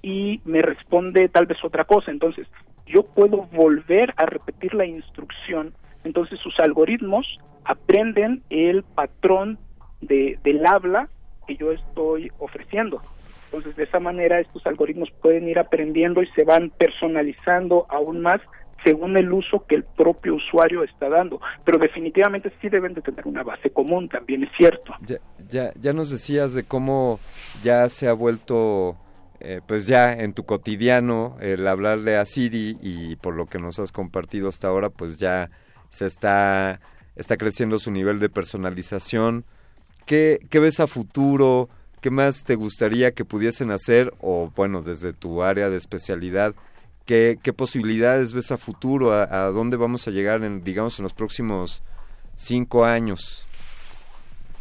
y 0.03 0.41
me 0.45 0.63
responde 0.63 1.29
tal 1.29 1.47
vez 1.47 1.59
otra 1.65 1.85
cosa. 1.85 2.11
Entonces, 2.11 2.47
yo 2.87 3.03
puedo 3.03 3.43
volver 3.53 4.15
a 4.17 4.27
repetir 4.27 4.75
la 4.75 4.87
instrucción. 4.87 5.75
Entonces, 6.05 6.39
sus 6.41 6.59
algoritmos 6.61 7.39
aprenden 7.65 8.43
el 8.51 8.83
patrón 8.83 9.59
de, 10.01 10.39
del 10.43 10.65
habla 10.67 11.09
que 11.47 11.57
yo 11.57 11.73
estoy 11.73 12.31
ofreciendo. 12.39 13.03
Entonces, 13.47 13.77
de 13.77 13.85
esa 13.85 13.99
manera, 13.99 14.41
estos 14.41 14.67
algoritmos 14.67 15.11
pueden 15.23 15.49
ir 15.49 15.59
aprendiendo 15.59 16.23
y 16.23 16.27
se 16.29 16.45
van 16.45 16.71
personalizando 16.71 17.87
aún 17.89 18.21
más 18.21 18.41
según 18.85 19.17
el 19.17 19.33
uso 19.33 19.65
que 19.67 19.75
el 19.75 19.85
propio 19.85 20.37
usuario 20.37 20.85
está 20.85 21.09
dando. 21.09 21.41
Pero 21.65 21.79
definitivamente 21.79 22.53
sí 22.61 22.69
deben 22.69 22.95
de 22.95 23.03
tener 23.03 23.27
una 23.27 23.43
base 23.43 23.71
común, 23.71 24.09
también 24.09 24.45
es 24.45 24.51
cierto. 24.57 24.95
Ya, 25.01 25.73
ya, 25.81 25.93
nos 25.93 26.11
decías 26.11 26.55
de 26.55 26.65
cómo 26.65 27.19
ya 27.63 27.89
se 27.89 28.09
ha 28.09 28.13
vuelto, 28.13 28.97
eh, 29.41 29.61
pues 29.67 29.87
ya 29.87 30.13
en 30.13 30.33
tu 30.33 30.45
cotidiano, 30.45 31.37
el 31.41 31.67
hablarle 31.67 32.17
a 32.17 32.25
Siri 32.25 32.79
y 32.83 33.17
por 33.17 33.35
lo 33.35 33.47
que 33.47 33.59
nos 33.59 33.79
has 33.79 33.93
compartido 33.93 34.49
hasta 34.49 34.69
ahora, 34.69 34.91
pues 34.91 35.19
ya 35.19 35.51
se 35.91 36.07
está, 36.07 36.81
está 37.17 37.37
creciendo 37.37 37.79
su 37.79 37.91
nivel 37.91 38.19
de 38.19 38.29
personalización. 38.29 39.45
¿Qué, 40.07 40.41
qué 40.51 40.59
ves 40.59 40.81
a 40.81 40.87
futuro? 40.87 41.69
¿Qué 42.01 42.11
más 42.11 42.45
te 42.45 42.55
gustaría 42.55 43.13
que 43.13 43.25
pudiesen 43.25 43.73
hacer? 43.73 44.13
O 44.21 44.53
bueno, 44.55 44.83
desde 44.83 45.13
tu 45.13 45.43
área 45.43 45.69
de 45.69 45.77
especialidad, 45.77 46.55
¿qué, 47.05 47.39
posibilidades 47.57 48.33
ves 48.33 48.53
a 48.53 48.59
futuro? 48.59 49.13
¿A, 49.13 49.47
dónde 49.47 49.77
vamos 49.77 50.07
a 50.07 50.11
llegar, 50.11 50.45
en, 50.45 50.63
digamos, 50.63 50.99
en 50.99 51.05
los 51.05 51.15
próximos 51.15 51.83
cinco 52.37 52.85
años? 52.85 53.48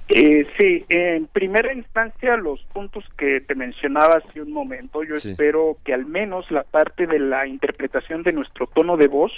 Eh, 0.09 0.47
sí, 0.57 0.85
en 0.87 1.27
primera 1.27 1.73
instancia 1.73 2.37
los 2.37 2.63
puntos 2.73 3.03
que 3.17 3.41
te 3.41 3.55
mencionaba 3.55 4.15
hace 4.15 4.41
un 4.41 4.53
momento, 4.53 5.03
yo 5.03 5.15
espero 5.15 5.77
que 5.83 5.93
al 5.93 6.05
menos 6.05 6.49
la 6.49 6.63
parte 6.63 7.07
de 7.07 7.19
la 7.19 7.45
interpretación 7.45 8.23
de 8.23 8.31
nuestro 8.31 8.67
tono 8.67 8.95
de 8.95 9.07
voz 9.07 9.33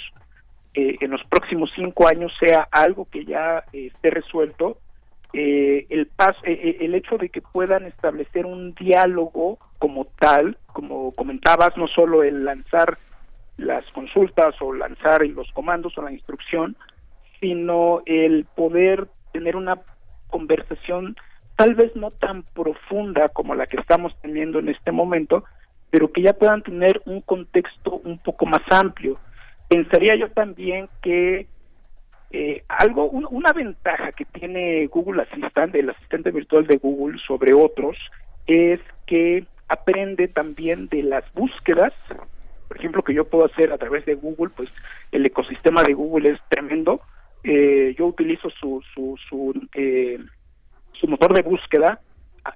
eh, 0.74 0.96
en 1.00 1.10
los 1.10 1.22
próximos 1.24 1.70
cinco 1.74 2.06
años 2.06 2.32
sea 2.38 2.68
algo 2.70 3.08
que 3.10 3.24
ya 3.24 3.64
eh, 3.72 3.90
esté 3.92 4.10
resuelto. 4.10 4.78
Eh, 5.32 5.86
el, 5.90 6.06
paso, 6.06 6.38
eh, 6.44 6.78
el 6.80 6.94
hecho 6.94 7.16
de 7.16 7.28
que 7.28 7.40
puedan 7.40 7.86
establecer 7.86 8.46
un 8.46 8.74
diálogo 8.74 9.58
como 9.78 10.06
tal, 10.18 10.56
como 10.72 11.12
comentabas, 11.12 11.76
no 11.76 11.88
solo 11.88 12.22
el 12.22 12.44
lanzar 12.44 12.98
las 13.56 13.84
consultas 13.92 14.54
o 14.60 14.72
lanzar 14.72 15.26
los 15.26 15.50
comandos 15.52 15.96
o 15.98 16.02
la 16.02 16.12
instrucción, 16.12 16.76
sino 17.40 18.02
el 18.06 18.44
poder 18.56 19.08
tener 19.32 19.56
una 19.56 19.76
conversación 20.30 21.16
tal 21.56 21.74
vez 21.74 21.94
no 21.94 22.10
tan 22.10 22.42
profunda 22.42 23.28
como 23.28 23.54
la 23.54 23.66
que 23.66 23.76
estamos 23.76 24.16
teniendo 24.22 24.60
en 24.60 24.70
este 24.70 24.92
momento, 24.92 25.44
pero 25.90 26.10
que 26.10 26.22
ya 26.22 26.32
puedan 26.32 26.62
tener 26.62 27.02
un 27.04 27.20
contexto 27.20 28.00
un 28.04 28.18
poco 28.18 28.46
más 28.46 28.62
amplio. 28.70 29.18
Pensaría 29.68 30.16
yo 30.16 30.30
también 30.30 30.88
que 31.02 31.46
eh, 32.30 32.62
algo, 32.68 33.10
una 33.10 33.52
ventaja 33.52 34.12
que 34.12 34.24
tiene 34.24 34.86
Google 34.86 35.22
Assistant, 35.22 35.74
el 35.74 35.90
asistente 35.90 36.30
virtual 36.30 36.66
de 36.66 36.78
Google 36.78 37.18
sobre 37.26 37.52
otros, 37.52 37.96
es 38.46 38.80
que 39.06 39.44
aprende 39.68 40.28
también 40.28 40.88
de 40.88 41.02
las 41.02 41.24
búsquedas, 41.34 41.92
por 42.68 42.76
ejemplo, 42.78 43.02
que 43.02 43.14
yo 43.14 43.24
puedo 43.24 43.46
hacer 43.46 43.72
a 43.72 43.78
través 43.78 44.06
de 44.06 44.14
Google, 44.14 44.50
pues 44.56 44.68
el 45.10 45.26
ecosistema 45.26 45.82
de 45.82 45.92
Google 45.92 46.30
es 46.30 46.38
tremendo. 46.48 47.00
Eh, 47.44 47.94
yo 47.98 48.06
utilizo 48.06 48.50
su 48.50 48.82
su 48.94 49.18
su, 49.28 49.68
eh, 49.74 50.18
su 50.92 51.08
motor 51.08 51.32
de 51.34 51.42
búsqueda, 51.42 52.00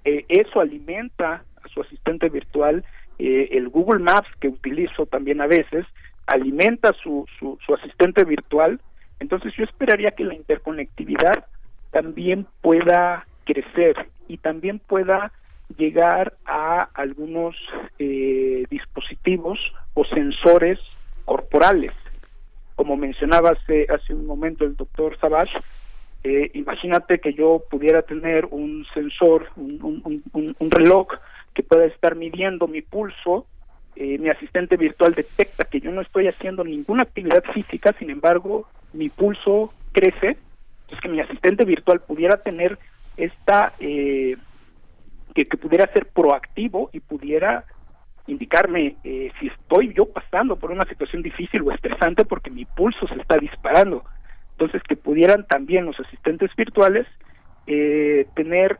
eso 0.04 0.60
alimenta 0.60 1.44
a 1.62 1.68
su 1.68 1.82
asistente 1.82 2.28
virtual, 2.28 2.84
el 3.18 3.68
Google 3.68 4.02
Maps 4.02 4.28
que 4.40 4.48
utilizo 4.48 5.06
también 5.06 5.40
a 5.40 5.46
veces 5.46 5.86
alimenta 6.26 6.92
su, 7.02 7.26
su, 7.38 7.58
su 7.64 7.74
asistente 7.74 8.24
virtual 8.24 8.80
entonces 9.20 9.54
yo 9.56 9.64
esperaría 9.64 10.10
que 10.10 10.24
la 10.24 10.34
interconectividad 10.34 11.46
también 11.90 12.46
pueda 12.60 13.26
crecer 13.44 14.08
y 14.28 14.38
también 14.38 14.78
pueda 14.78 15.32
llegar 15.78 16.34
a 16.44 16.82
algunos 16.94 17.56
eh, 17.98 18.64
dispositivos 18.68 19.58
o 19.94 20.04
sensores 20.04 20.78
corporales. 21.24 21.92
Como 22.76 22.96
mencionaba 22.96 23.50
hace, 23.50 23.86
hace 23.88 24.14
un 24.14 24.26
momento 24.26 24.64
el 24.64 24.76
doctor 24.76 25.18
Savage, 25.18 25.56
eh, 26.24 26.50
imagínate 26.54 27.18
que 27.18 27.34
yo 27.34 27.62
pudiera 27.70 28.02
tener 28.02 28.46
un 28.46 28.86
sensor, 28.94 29.48
un, 29.56 30.70
reloj 30.70 31.08
que 31.52 31.62
pueda 31.62 31.84
estar 31.84 32.16
midiendo 32.16 32.66
mi 32.66 32.82
pulso 32.82 33.46
eh, 33.96 34.18
mi 34.18 34.28
asistente 34.28 34.76
virtual 34.76 35.14
detecta 35.14 35.64
que 35.64 35.80
yo 35.80 35.92
no 35.92 36.00
estoy 36.00 36.26
haciendo 36.26 36.64
ninguna 36.64 37.04
actividad 37.04 37.44
física, 37.54 37.94
sin 37.96 38.10
embargo, 38.10 38.66
mi 38.92 39.08
pulso 39.08 39.72
crece, 39.92 40.36
es 40.90 41.00
que 41.00 41.08
mi 41.08 41.20
asistente 41.20 41.64
virtual 41.64 42.00
pudiera 42.00 42.36
tener 42.38 42.76
esta, 43.16 43.72
eh, 43.78 44.36
que, 45.32 45.44
pudiera 45.46 45.86
ser 45.92 46.06
proactivo 46.06 46.90
y 46.92 46.98
pudiera 46.98 47.66
indicarme 48.26 48.96
eh, 49.04 49.30
si 49.38 49.48
estoy 49.48 49.92
yo 49.94 50.06
pasando 50.06 50.56
por 50.56 50.70
una 50.70 50.84
situación 50.84 51.22
difícil 51.22 51.62
o 51.62 51.72
estresante 51.72 52.24
porque 52.24 52.50
mi 52.50 52.64
pulso 52.64 53.06
se 53.08 53.16
está 53.16 53.36
disparando. 53.36 54.04
Entonces, 54.52 54.82
que 54.84 54.96
pudieran 54.96 55.46
también 55.46 55.84
los 55.84 55.98
asistentes 55.98 56.54
virtuales 56.56 57.06
tener, 58.34 58.78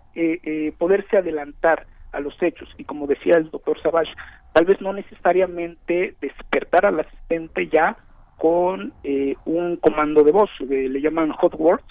poderse 0.77 1.17
adelantar 1.17 1.87
a 2.15 2.21
los 2.21 2.35
hechos. 2.43 2.69
Y 2.79 2.85
como 2.85 3.07
decía 3.07 3.37
el 3.37 3.51
doctor 3.51 3.81
Savage, 3.83 4.13
tal 4.53 4.65
vez 4.65 4.81
no 4.81 4.93
necesariamente 4.93 6.15
despertar 6.21 6.87
al 6.87 7.01
asistente 7.01 7.69
ya 7.69 7.97
con 8.39 8.93
eh, 9.03 9.35
un 9.45 9.77
comando 9.77 10.23
de 10.23 10.33
voz, 10.33 10.51
le 10.61 11.01
llaman 11.01 11.33
hot 11.33 11.55
words, 11.57 11.85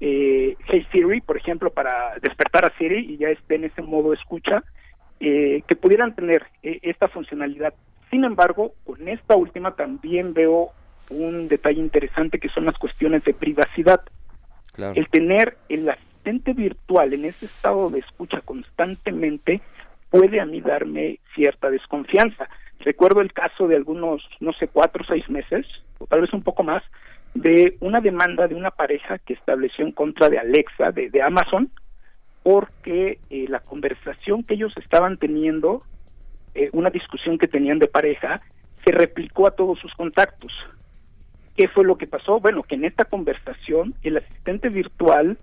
eh, 0.00 0.56
Hey 0.66 0.86
Siri, 0.92 1.20
por 1.20 1.36
ejemplo, 1.36 1.70
para 1.70 2.14
despertar 2.22 2.64
a 2.64 2.78
Siri 2.78 3.14
y 3.14 3.16
ya 3.16 3.28
esté 3.28 3.56
en 3.56 3.64
ese 3.64 3.82
modo 3.82 4.12
escucha, 4.12 4.62
eh, 5.20 5.62
que 5.66 5.76
pudieran 5.76 6.14
tener 6.14 6.44
eh, 6.62 6.78
esta 6.82 7.08
funcionalidad. 7.08 7.74
Sin 8.10 8.24
embargo, 8.24 8.74
con 8.84 9.06
esta 9.08 9.36
última 9.36 9.74
también 9.74 10.32
veo 10.32 10.70
un 11.10 11.48
detalle 11.48 11.80
interesante 11.80 12.38
que 12.38 12.48
son 12.48 12.66
las 12.66 12.78
cuestiones 12.78 13.24
de 13.24 13.34
privacidad. 13.34 14.00
El 14.94 15.08
tener 15.08 15.56
el 15.68 15.88
asistente 15.88 16.52
virtual 16.52 17.12
en 17.12 17.24
ese 17.24 17.46
estado 17.46 17.90
de 17.90 17.98
escucha 17.98 18.40
constantemente 18.42 19.60
puede 20.10 20.40
a 20.40 20.46
mí 20.46 20.60
darme 20.60 21.18
cierta 21.34 21.68
desconfianza. 21.70 22.48
Recuerdo 22.80 23.20
el 23.20 23.32
caso 23.32 23.66
de 23.66 23.76
algunos, 23.76 24.22
no 24.40 24.52
sé, 24.52 24.68
cuatro 24.68 25.02
o 25.02 25.06
seis 25.06 25.28
meses, 25.28 25.66
o 25.98 26.06
tal 26.06 26.20
vez 26.20 26.32
un 26.32 26.42
poco 26.42 26.62
más, 26.62 26.82
de 27.34 27.76
una 27.80 28.00
demanda 28.00 28.46
de 28.46 28.54
una 28.54 28.70
pareja 28.70 29.18
que 29.18 29.34
estableció 29.34 29.84
en 29.84 29.92
contra 29.92 30.28
de 30.28 30.38
Alexa, 30.38 30.92
de, 30.92 31.10
de 31.10 31.22
Amazon, 31.22 31.70
porque 32.48 33.18
eh, 33.28 33.44
la 33.46 33.60
conversación 33.60 34.42
que 34.42 34.54
ellos 34.54 34.72
estaban 34.78 35.18
teniendo, 35.18 35.82
eh, 36.54 36.70
una 36.72 36.88
discusión 36.88 37.36
que 37.36 37.46
tenían 37.46 37.78
de 37.78 37.88
pareja, 37.88 38.40
se 38.82 38.90
replicó 38.90 39.46
a 39.46 39.50
todos 39.50 39.78
sus 39.78 39.92
contactos. 39.92 40.50
¿Qué 41.54 41.68
fue 41.68 41.84
lo 41.84 41.98
que 41.98 42.06
pasó? 42.06 42.40
Bueno, 42.40 42.62
que 42.62 42.76
en 42.76 42.86
esta 42.86 43.04
conversación 43.04 43.94
el 44.02 44.16
asistente 44.16 44.70
virtual 44.70 45.36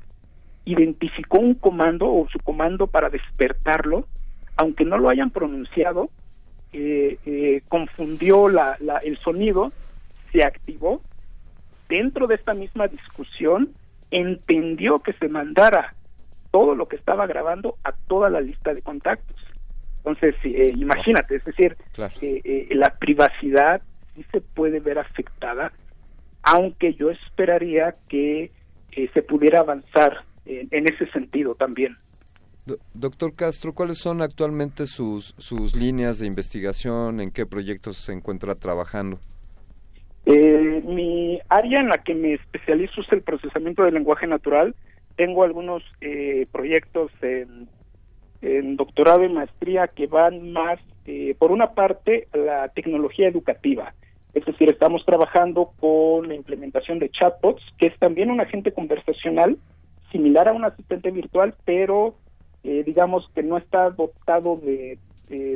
identificó 0.66 1.38
un 1.38 1.53
comando 1.53 2.11
o 2.11 2.27
su 2.27 2.40
comando 2.40 2.88
para 2.88 3.11
despertarlo, 3.11 4.08
aunque 4.58 4.84
no 4.84 4.98
lo 4.98 5.09
hayan 5.09 5.30
pronunciado, 5.30 6.09
eh, 6.74 7.61
confundió 7.69 8.50
la, 8.50 8.80
el 9.03 9.19
sonido, 9.19 9.72
se 10.32 10.43
activó. 10.43 11.03
Dentro 11.88 12.25
de 12.25 12.34
esta 12.34 12.56
misma 12.56 12.88
discusión, 12.88 13.69
entendió 14.09 14.98
que 14.98 15.14
se 15.14 15.30
mandara 15.30 15.93
todo 16.56 16.74
lo 16.74 16.85
que 16.85 16.95
estaba 16.95 17.27
grabando 17.27 17.75
a 17.84 17.92
toda 17.92 18.30
la 18.30 18.40
lista 18.40 18.74
de 18.74 18.82
contactos. 18.82 19.35
Entonces, 19.98 20.35
eh, 20.45 20.72
imagínate, 20.74 21.35
es 21.35 21.43
decir, 21.43 21.75
eh, 22.22 22.40
eh, 22.45 22.67
la 22.75 22.92
privacidad 22.92 23.82
sí 24.16 24.25
se 24.32 24.40
puede 24.40 24.80
ver 24.80 24.98
afectada, 24.98 25.74
aunque 26.43 26.93
yo 26.93 27.09
esperaría 27.09 27.93
que 28.08 28.53
se 29.14 29.22
pudiera 29.22 29.59
avanzar 29.59 30.24
en, 30.45 30.88
ese 30.88 31.06
sentido 31.08 31.56
también. 31.56 31.98
doctor 32.93 33.34
Castro, 33.35 33.74
¿cuáles 33.74 33.98
son 33.98 34.22
actualmente 34.22 34.88
sus, 34.88 35.35
sus 35.38 35.75
líneas 35.75 36.19
de 36.19 36.27
investigación? 36.27 37.19
¿En 37.19 37.32
qué 37.32 37.45
proyectos 37.45 37.98
se 37.98 38.14
encuentra 38.14 38.56
trabajando? 38.56 39.19
mi 40.25 41.40
área 41.50 41.82
en 41.82 41.90
la 41.90 42.00
que 42.00 42.16
me 42.16 42.34
especializo 42.34 43.01
es 43.01 43.11
el 43.11 43.22
procesamiento 43.22 43.84
del 43.84 43.93
lenguaje 43.93 44.25
natural 44.25 44.74
tengo 45.16 45.44
algunos 45.44 45.84
eh, 46.02 46.45
proyectos 46.52 47.11
en, 47.22 47.68
doctorado 48.76 49.24
y 49.24 49.30
maestría 49.30 49.88
que 49.88 50.06
van 50.06 50.52
más, 50.52 50.80
eh, 51.08 51.35
por 51.40 51.52
una 51.52 51.72
parte, 51.72 52.27
la 52.32 52.68
tecnología 52.68 53.27
educativa. 53.27 53.95
Es 54.35 54.45
decir, 54.45 54.69
estamos 54.69 55.03
trabajando 55.03 55.72
con 55.80 56.27
la 56.27 56.35
implementación 56.35 57.00
de 57.00 57.10
chatbots, 57.10 57.64
que 57.80 57.88
es 57.88 57.98
también 57.98 58.30
un 58.30 58.40
agente 58.40 58.72
conversacional 58.72 59.58
similar 60.11 60.48
a 60.48 60.53
un 60.53 60.64
asistente 60.64 61.10
virtual, 61.10 61.56
pero 61.66 62.18
eh, 62.64 62.84
digamos 62.85 63.27
que 63.34 63.42
no 63.42 63.58
está 63.58 63.90
dotado 63.90 64.58
de 64.58 65.00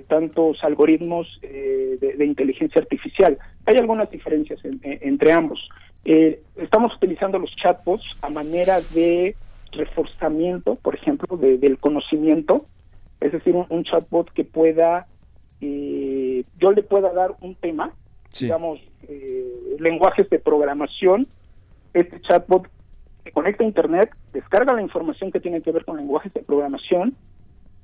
tantos 0.08 0.58
algoritmos 0.64 1.28
de, 1.42 2.26
inteligencia 2.26 2.82
artificial. 2.82 3.38
Hay 3.68 3.78
algunas 3.78 4.10
diferencias 4.10 4.60
entre 4.64 5.32
ambos. 5.32 5.70
estamos 6.04 6.96
utilizando 6.96 7.38
los 7.38 7.56
chatbots 7.56 8.04
a 8.24 8.30
manera 8.32 8.82
de 8.96 9.36
reforzamiento, 9.72 10.76
por 10.76 10.96
ejemplo, 10.96 11.38
del 11.38 11.78
conocimiento, 11.78 12.66
es 13.20 13.32
decir, 13.32 13.56
un, 13.56 13.84
chatbot 13.84 14.32
que 14.32 14.44
pueda, 14.44 15.06
eh, 15.62 16.44
yo 16.58 16.72
le 16.72 16.84
pueda 16.84 17.12
dar 17.12 17.36
un 17.42 17.56
tema, 17.56 17.92
digamos, 18.40 18.80
eh, 19.08 19.76
lenguajes 19.80 20.30
de 20.30 20.40
programación, 20.40 21.28
este 21.94 22.22
chatbot 22.22 22.70
se 23.24 23.32
conecta 23.32 23.64
a 23.64 23.68
Internet, 23.68 24.12
descarga 24.32 24.74
la 24.74 24.82
información 24.82 25.32
que 25.32 25.40
tiene 25.40 25.62
que 25.62 25.72
ver 25.72 25.86
con 25.86 25.98
lenguajes 25.98 26.34
de 26.34 26.42
programación, 26.42 27.16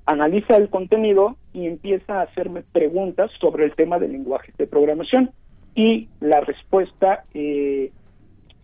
analiza 0.06 0.56
el 0.56 0.70
contenido 0.70 1.36
y 1.54 1.66
empieza 1.68 2.20
a 2.20 2.24
hacerme 2.24 2.62
preguntas 2.62 3.32
sobre 3.40 3.66
el 3.66 3.76
tema 3.76 4.00
de 4.00 4.08
lenguajes 4.08 4.56
de 4.58 4.68
programación. 4.68 5.32
Y 5.74 6.08
la 6.22 6.40
respuesta 6.40 7.24
eh, 7.34 7.92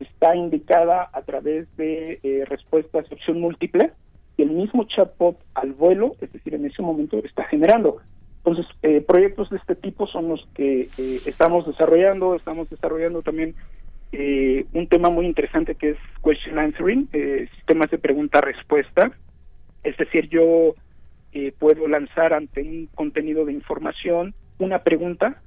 está 0.04 0.36
indicada 0.36 1.10
a 1.12 1.22
través 1.22 1.76
de 1.78 2.20
eh, 2.24 2.46
respuestas 2.46 3.12
opción 3.12 3.40
múltiple 3.40 3.92
y 4.38 4.44
el 4.44 4.52
mismo 4.52 4.86
chatbot 4.86 5.38
al 5.54 5.74
vuelo, 5.74 6.16
es 6.22 6.32
decir, 6.32 6.56
en 6.56 6.66
ese 6.66 6.82
momento 6.82 7.18
está 7.18 7.44
generando. 7.46 7.98
Entonces, 8.38 8.66
eh, 8.82 9.02
proyectos 9.02 9.50
de 9.50 9.58
este 9.58 9.76
tipo 9.76 10.08
son 10.08 10.30
los 10.30 10.48
que 10.56 10.90
eh, 10.98 11.22
estamos 11.26 11.68
desarrollando, 11.68 12.36
estamos 12.36 12.70
desarrollando 12.70 13.22
también 13.22 13.56
un 14.74 14.88
tema 14.88 15.10
muy 15.10 15.26
interesante 15.26 15.76
que 15.76 15.92
es 15.92 15.98
question 16.22 16.60
answering, 16.60 17.08
sistemas 17.56 17.90
de 17.92 17.98
pregunta-respuesta, 17.98 19.10
es 19.86 19.96
decir, 19.96 20.28
yo 20.28 20.76
puedo 21.58 21.88
lanzar 21.88 22.34
ante 22.34 22.62
un 22.62 22.90
contenido 22.94 23.46
de 23.46 23.54
información 23.54 24.36
una 24.60 24.80
pregunta 24.80 25.42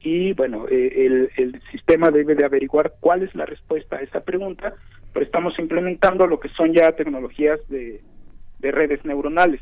y 0.00 0.32
bueno, 0.34 0.66
eh, 0.70 1.28
el, 1.36 1.60
sistema 1.70 2.10
debe 2.10 2.34
de 2.34 2.44
averiguar 2.44 2.94
cuál 3.00 3.22
es 3.22 3.34
la 3.34 3.46
respuesta 3.46 3.96
a 3.96 4.02
esa 4.02 4.20
pregunta, 4.20 4.74
pero 5.12 5.24
estamos 5.24 5.58
implementando 5.58 6.26
lo 6.26 6.38
que 6.38 6.48
son 6.50 6.72
ya 6.72 6.92
tecnologías 6.92 7.60
de, 7.68 8.00
redes 8.60 9.04
neuronales. 9.04 9.60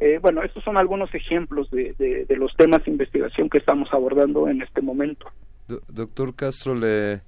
Eh, 0.00 0.18
bueno, 0.20 0.42
estos 0.42 0.64
son 0.64 0.76
algunos 0.76 1.14
ejemplos 1.14 1.70
de, 1.70 1.94
de, 1.98 2.36
los 2.36 2.54
temas 2.56 2.84
de 2.84 2.90
investigación 2.90 3.50
que 3.50 3.58
estamos 3.58 3.88
abordando 3.92 4.48
en 4.48 4.62
este 4.62 4.80
momento. 4.80 5.30
doctor 5.88 6.34
Castro, 6.34 6.74
le, 6.74 7.20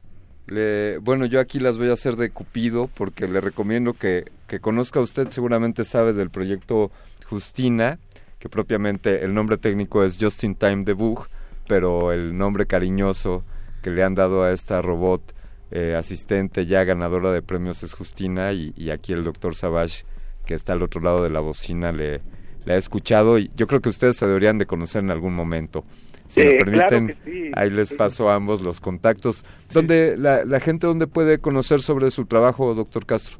le, 0.47 0.99
bueno, 0.99 1.27
yo 1.27 1.39
aquí 1.39 1.59
las 1.59 1.77
voy 1.77 1.91
a 1.91 1.93
hacer 1.93 2.17
de 2.17 2.31
Cupido 2.31 2.89
porque 2.95 3.29
le 3.29 3.41
recomiendo 3.41 3.93
que, 3.93 4.25
que 4.47 4.61
conozca 4.61 5.01
usted, 5.01 5.29
seguramente 5.29 5.85
sabe 5.85 6.13
del 6.13 6.31
proyecto 6.31 6.91
Justina, 7.29 7.99
que 8.39 8.49
propiamente 8.49 9.25
el 9.25 9.35
nombre 9.35 9.59
técnico 9.59 10.03
es 10.03 10.19
Just 10.19 10.45
in 10.45 10.55
Time 10.55 10.85
Debug, 10.85 11.27
pero 11.69 12.13
el 12.13 12.37
nombre 12.37 12.67
cariñoso 12.67 13.45
que 13.83 13.91
le 13.91 14.03
han 14.03 14.15
dado 14.15 14.43
a 14.43 14.53
esta 14.53 14.83
robot 14.83 15.35
eh, 15.71 15.95
asistente 15.97 16.67
ya 16.67 16.85
ganadora 16.85 17.33
de 17.33 17.43
premios 17.43 17.83
es 17.83 17.93
Justina 17.93 18.53
y, 18.53 18.91
aquí 18.91 19.13
el 19.13 19.25
doctor 19.25 19.55
Savage 19.55 20.05
que 20.45 20.55
está 20.55 20.75
al 20.75 20.83
otro 20.83 21.01
lado 21.01 21.23
de 21.23 21.31
la 21.31 21.41
bocina 21.41 21.91
le, 21.93 22.21
le 22.65 22.75
ha 22.75 22.77
escuchado 22.77 23.39
y 23.39 23.51
yo 23.57 23.67
creo 23.67 23.81
que 23.81 23.89
ustedes 23.89 24.17
se 24.17 24.27
deberían 24.27 24.59
de 24.59 24.67
conocer 24.67 25.03
en 25.03 25.11
algún 25.11 25.35
momento. 25.35 25.85
Si 26.29 26.41
me 26.41 26.55
permiten, 26.55 27.17
ahí 27.55 27.71
les 27.71 27.93
paso 27.93 28.29
a 28.29 28.35
ambos 28.35 28.61
los 28.61 28.81
contactos. 28.81 29.45
¿Dónde 29.73 30.17
la, 30.17 30.45
la 30.45 30.59
gente 30.59 30.87
dónde 30.87 31.07
puede 31.07 31.39
conocer 31.39 31.83
sobre 31.83 32.11
su 32.11 32.27
trabajo, 32.27 32.75
doctor 32.75 33.07
Castro? 33.07 33.39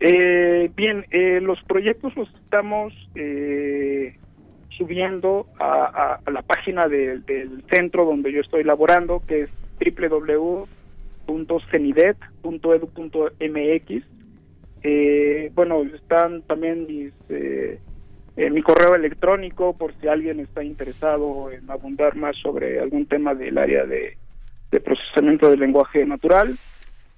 Eh, 0.00 0.70
bien, 0.76 1.06
eh, 1.10 1.40
los 1.40 1.62
proyectos 1.64 2.14
los 2.16 2.28
estamos 2.34 2.92
eh, 3.14 4.16
subiendo 4.76 5.46
a, 5.58 6.20
la 6.30 6.42
página 6.42 6.88
del 6.88 7.24
centro 7.70 8.04
donde 8.04 8.30
yo 8.32 8.40
estoy 8.40 8.64
laborando, 8.64 9.22
que 9.26 9.42
es 9.42 9.50
www.cenidet.edu.mx. 11.26 14.04
Eh, 14.86 15.50
bueno, 15.54 15.82
están 15.82 16.42
también 16.42 16.86
mis, 16.86 17.14
eh, 17.30 17.78
mi 18.36 18.60
correo 18.62 18.94
electrónico 18.94 19.74
por 19.74 19.94
si 19.94 20.08
alguien 20.08 20.40
está 20.40 20.62
interesado 20.62 21.50
en 21.50 21.70
abundar 21.70 22.16
más 22.16 22.36
sobre 22.36 22.80
algún 22.80 23.06
tema 23.06 23.34
del 23.34 23.56
área 23.58 23.86
de, 23.86 24.18
procesamiento 24.84 25.50
del 25.50 25.60
lenguaje 25.60 26.04
natural. 26.04 26.58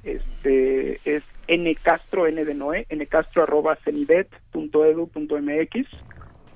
Este 0.05 1.01
es 1.05 1.25
ncastro, 1.49 2.26
n 2.26 2.44
de 2.44 2.55
noé, 2.55 2.86
ncastro 2.91 3.44
arroba 3.44 3.76
cenidet.edu.mx 3.76 5.86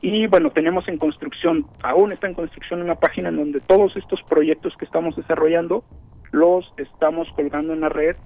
y 0.03 0.27
bueno, 0.27 0.51
tenemos 0.51 0.89
en 0.89 0.99
construcción, 0.99 1.67
aún 1.83 2.13
está 2.13 2.27
en 2.27 2.35
construcción 2.35 2.81
una 2.81 2.95
página 2.95 3.29
en 3.29 3.37
donde 3.37 3.61
todos 3.61 3.97
estos 3.97 4.23
proyectos 4.23 4.75
que 4.79 4.87
estamos 4.87 5.15
desarrollando 5.15 5.85
los 6.33 6.73
estamos 6.79 7.29
colgando 7.35 7.75
en 7.75 7.81
la 7.81 7.91
red 7.91 8.17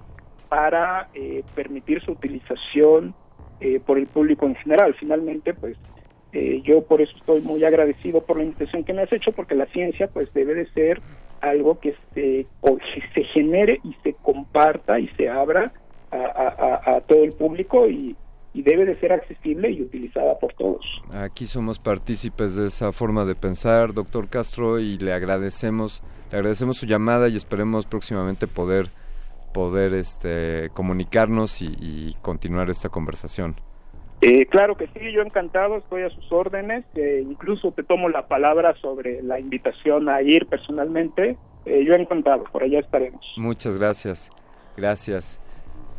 para 0.47 1.09
eh, 1.13 1.43
permitir 1.53 2.01
su 2.01 2.11
utilización 2.11 3.13
eh, 3.59 3.81
por 3.85 3.97
el 3.97 4.07
público 4.07 4.45
en 4.45 4.55
general. 4.55 4.95
Finalmente, 4.97 5.53
pues 5.53 5.75
eh, 6.31 6.61
yo 6.63 6.85
por 6.85 7.01
eso 7.01 7.15
estoy 7.17 7.41
muy 7.41 7.63
agradecido 7.65 8.21
por 8.21 8.37
la 8.37 8.43
invitación 8.43 8.83
que 8.83 8.93
me 8.93 9.01
has 9.01 9.11
hecho, 9.11 9.33
porque 9.33 9.55
la 9.55 9.65
ciencia 9.67 10.07
pues 10.07 10.31
debe 10.33 10.53
de 10.53 10.67
ser 10.67 11.01
algo 11.41 11.79
que 11.79 11.95
se, 12.13 12.47
se 13.13 13.23
genere 13.25 13.79
y 13.83 13.93
se 14.03 14.13
comparta 14.13 14.99
y 14.99 15.07
se 15.09 15.29
abra 15.29 15.71
a 16.11 17.01
todo 17.07 17.25
el 17.25 17.33
público 17.33 17.89
y 17.89 18.15
y 18.55 18.61
debe 18.61 18.85
de 18.85 18.97
ser 19.01 19.11
accesible 19.11 19.69
y 19.69 19.81
utilizada 19.81 20.39
por 20.39 20.53
todos. 20.53 20.85
Aquí 21.11 21.45
somos 21.45 21.77
partícipes 21.77 22.55
de 22.55 22.67
esa 22.67 22.93
forma 22.93 23.25
de 23.25 23.35
pensar, 23.35 23.93
doctor 23.93 24.29
Castro, 24.29 24.79
y 24.79 24.97
le 24.97 25.11
agradecemos, 25.11 26.01
le 26.31 26.37
agradecemos 26.37 26.77
su 26.77 26.85
llamada 26.85 27.27
y 27.27 27.35
esperemos 27.35 27.85
próximamente 27.85 28.47
poder 28.47 28.87
poder 29.53 29.93
este 29.93 30.69
comunicarnos 30.73 31.61
y, 31.61 32.15
continuar 32.21 32.69
esta 32.69 32.89
conversación. 32.89 33.55
Eh, 34.21 34.45
claro 34.47 34.75
que 34.75 34.87
sí, 34.87 35.11
yo 35.13 35.21
encantado, 35.21 35.77
estoy 35.77 36.03
a 36.03 36.09
sus 36.09 36.31
órdenes, 36.31 36.83
eh, 36.95 37.23
incluso 37.23 37.71
te 37.71 37.83
tomo 37.83 38.09
la 38.09 38.27
palabra 38.27 38.75
sobre 38.81 39.21
la 39.21 39.39
invitación 39.39 40.09
a 40.09 40.21
ir 40.21 40.47
personalmente, 40.47 41.37
eh, 41.65 41.83
yo 41.85 41.93
encantado, 41.93 42.45
por 42.51 42.63
allá 42.63 42.79
estaremos. 42.79 43.25
Muchas 43.37 43.77
gracias, 43.77 44.29
gracias. 44.75 45.41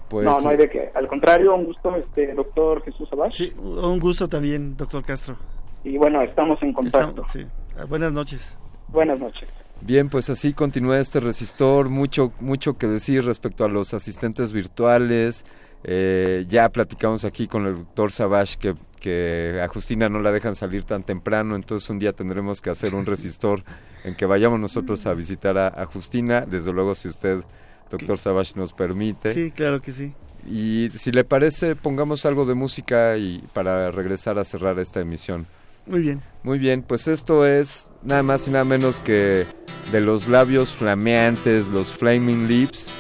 Pues, 0.09 0.25
no, 0.25 0.41
no 0.41 0.49
hay 0.49 0.57
de 0.57 0.69
qué. 0.71 0.91
Al 0.95 1.09
contrario, 1.09 1.55
un 1.55 1.65
gusto, 1.65 1.95
este 1.97 2.33
doctor 2.35 2.83
Jesús 2.85 3.09
Abad. 3.13 3.31
Sí, 3.33 3.53
un 3.59 3.99
gusto 3.99 4.29
también, 4.29 4.77
doctor 4.77 5.05
Castro. 5.05 5.37
Y 5.85 5.99
bueno, 5.99 6.23
estamos 6.23 6.63
en 6.63 6.73
contacto. 6.73 7.25
sí. 7.29 7.47
Ah, 7.79 7.85
buenas 7.85 8.13
noches. 8.13 8.57
Buenas 8.89 9.19
noches. 9.19 9.49
Bien, 9.81 10.09
pues 10.09 10.31
así 10.31 10.55
continúa 10.55 10.99
este 10.99 11.21
resistor. 11.21 11.91
Mucho, 11.91 12.33
mucho 12.41 12.79
que 12.79 12.87
decir 12.87 13.25
respecto 13.25 13.65
a 13.65 13.69
los 13.69 13.93
asistentes 13.95 14.53
virtuales. 14.53 15.45
Eh, 15.85 16.45
ya 16.49 16.69
platicamos 16.71 17.25
aquí 17.25 17.47
con 17.47 17.67
el 17.67 17.75
doctor 17.75 18.11
Savage 18.11 18.57
que, 18.59 18.75
que 18.99 19.61
a 19.63 19.69
Justina 19.69 20.09
no 20.09 20.21
la 20.21 20.33
dejan 20.33 20.57
salir 20.57 20.83
tan 20.85 21.05
temprano, 21.05 21.55
entonces 21.55 21.89
un 21.91 22.01
día 22.01 22.13
tendremos 22.13 22.61
que 22.61 22.71
hacer 22.71 22.95
un 22.95 23.07
resistor 23.07 23.63
en 24.05 24.17
que 24.17 24.27
vayamos 24.27 24.59
nosotros 24.59 25.07
a 25.07 25.15
visitar 25.15 25.59
a, 25.59 25.69
a 25.69 25.87
Justina. 25.87 26.41
Desde 26.41 26.73
luego, 26.73 26.95
si 26.95 27.09
usted 27.09 27.43
doctor 27.91 28.19
Savage 28.19 28.53
nos 28.57 28.73
permite. 28.73 29.33
Sí, 29.33 29.51
claro 29.51 29.81
que 29.81 29.93
sí. 29.93 30.13
Y 30.49 30.89
si 30.97 31.11
le 31.11 31.25
parece, 31.25 31.75
pongamos 31.75 32.25
algo 32.25 32.45
de 32.45 32.55
música 32.55 33.17
y 33.17 33.43
para 33.53 33.91
regresar 33.91 34.39
a 34.39 34.45
cerrar 34.45 34.79
esta 34.79 35.01
emisión. 35.01 35.47
Muy 35.87 36.01
bien. 36.01 36.23
Muy 36.43 36.59
bien, 36.59 36.83
pues 36.83 37.09
esto 37.09 37.47
es 37.47 37.89
nada 38.03 38.23
más 38.23 38.47
y 38.49 38.51
nada 38.51 38.65
menos 38.65 39.01
que 39.01 39.47
de 39.93 40.01
los 40.01 40.29
labios 40.29 40.71
flameantes, 40.71 41.69
los 41.69 41.93
Flaming 41.93 42.47
Lips. 42.49 42.91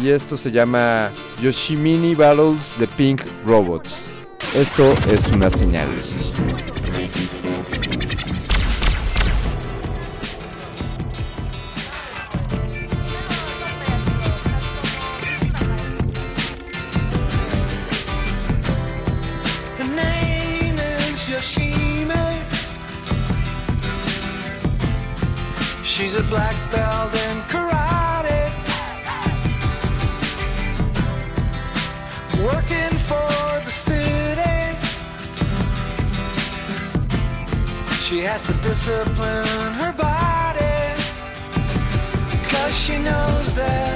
Y 0.00 0.08
esto 0.08 0.36
se 0.36 0.50
llama 0.50 1.12
Yoshimini 1.42 2.14
Battles 2.14 2.74
the 2.78 2.86
Pink 2.96 3.22
Robots. 3.44 3.94
Esto 4.54 4.88
es 5.10 5.26
una 5.28 5.50
señal. 5.50 5.88
Black 26.32 26.56
belt 26.70 27.12
in 27.26 27.36
karate. 27.52 28.42
Working 32.48 32.94
for 33.08 33.34
the 33.66 33.74
city. 33.86 34.58
She 38.04 38.20
has 38.28 38.40
to 38.48 38.54
discipline 38.68 39.72
her 39.80 39.92
body. 39.92 40.80
Cause 42.50 42.74
she 42.84 42.96
knows 43.08 43.54
that 43.54 43.91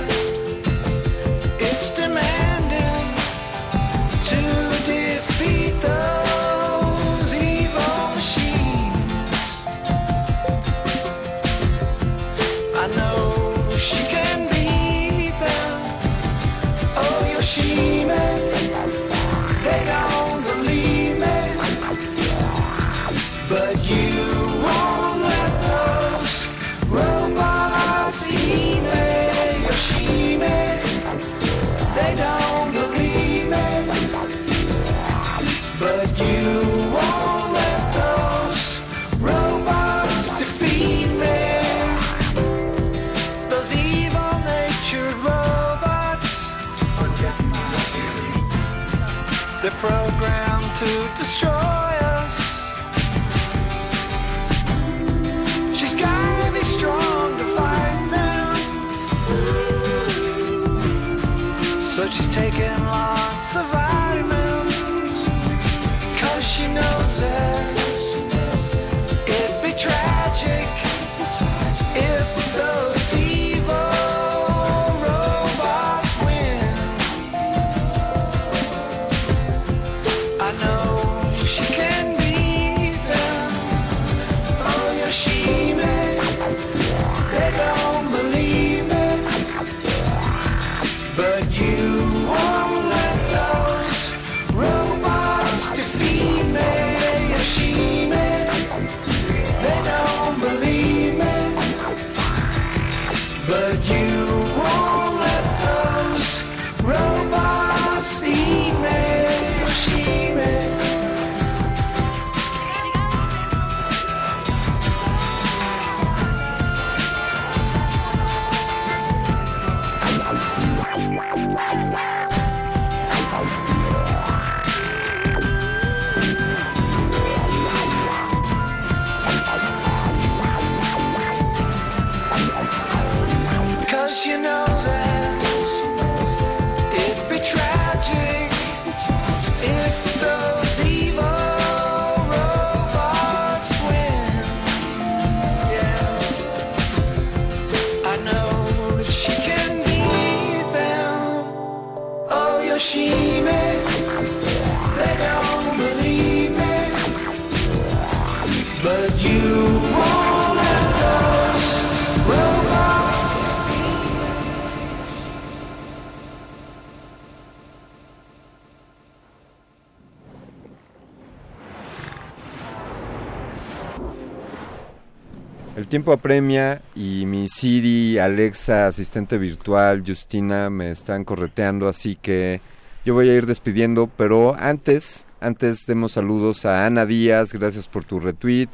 tiempo 176.06 176.20
apremia 176.20 176.82
y 176.94 177.26
mi 177.26 177.48
Siri, 177.48 178.16
Alexa, 178.20 178.86
asistente 178.86 179.38
virtual, 179.38 180.04
Justina 180.06 180.70
me 180.70 180.92
están 180.92 181.24
correteando, 181.24 181.88
así 181.88 182.14
que 182.14 182.60
yo 183.04 183.14
voy 183.14 183.28
a 183.28 183.34
ir 183.34 183.44
despidiendo, 183.44 184.08
pero 184.16 184.54
antes, 184.56 185.26
antes 185.40 185.84
demos 185.84 186.12
saludos 186.12 186.64
a 186.64 186.86
Ana 186.86 187.06
Díaz, 187.06 187.52
gracias 187.52 187.88
por 187.88 188.04
tu 188.04 188.20
retweet, 188.20 188.68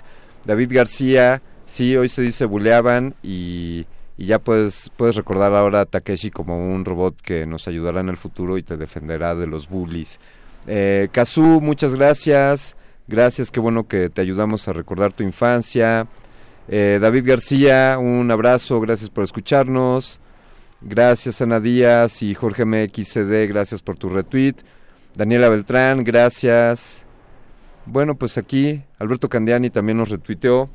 David 0.44 0.73
García, 0.75 1.41
sí, 1.65 1.97
hoy 1.97 2.11
se 2.11 2.20
dice 2.20 2.44
buleaban 2.44 3.15
y, 3.23 3.86
ya 4.19 4.39
puedes, 4.39 4.91
puedes 4.99 5.17
recordar 5.17 5.55
ahora 5.55 5.81
a 5.81 5.86
Takeshi 5.86 6.31
como 6.31 6.59
un 6.59 6.85
robot 6.85 7.19
que 7.23 7.47
nos 7.47 7.67
ayudará 7.67 8.01
en 8.01 8.11
el 8.11 8.19
futuro 8.19 8.59
y 8.59 8.62
te 8.62 8.77
defenderá 8.77 9.35
de 9.35 9.47
los 9.47 9.70
bullies. 9.70 10.20
Eh, 10.67 11.09
Kazu, 11.12 11.62
muchas 11.62 11.94
gracias. 11.94 12.77
Gracias, 13.09 13.51
qué 13.51 13.59
bueno 13.59 13.89
que 13.89 14.11
te 14.11 14.20
ayudamos 14.20 14.69
a 14.69 14.73
recordar 14.73 15.12
tu 15.12 15.25
infancia. 15.25 16.07
Eh, 16.68 16.99
David 17.00 17.26
García, 17.26 17.99
un 17.99 18.31
abrazo, 18.31 18.81
gracias 18.81 19.10
por 19.10 19.24
escucharnos. 19.24 20.20
Gracias 20.81 21.41
Ana 21.41 21.60
Díaz 21.60 22.23
y 22.23 22.34
Jorge 22.34 22.65
MXCD, 22.65 23.49
gracias 23.49 23.82
por 23.82 23.97
tu 23.97 24.08
retweet. 24.08 24.55
Daniela 25.15 25.49
Beltrán, 25.49 26.02
gracias. 26.02 27.07
Bueno, 27.86 28.16
pues 28.16 28.39
aquí 28.39 28.82
Alberto 28.99 29.28
Candiani 29.28 29.70
también 29.70 29.99
nos 29.99 30.08
retuiteó. 30.08 30.70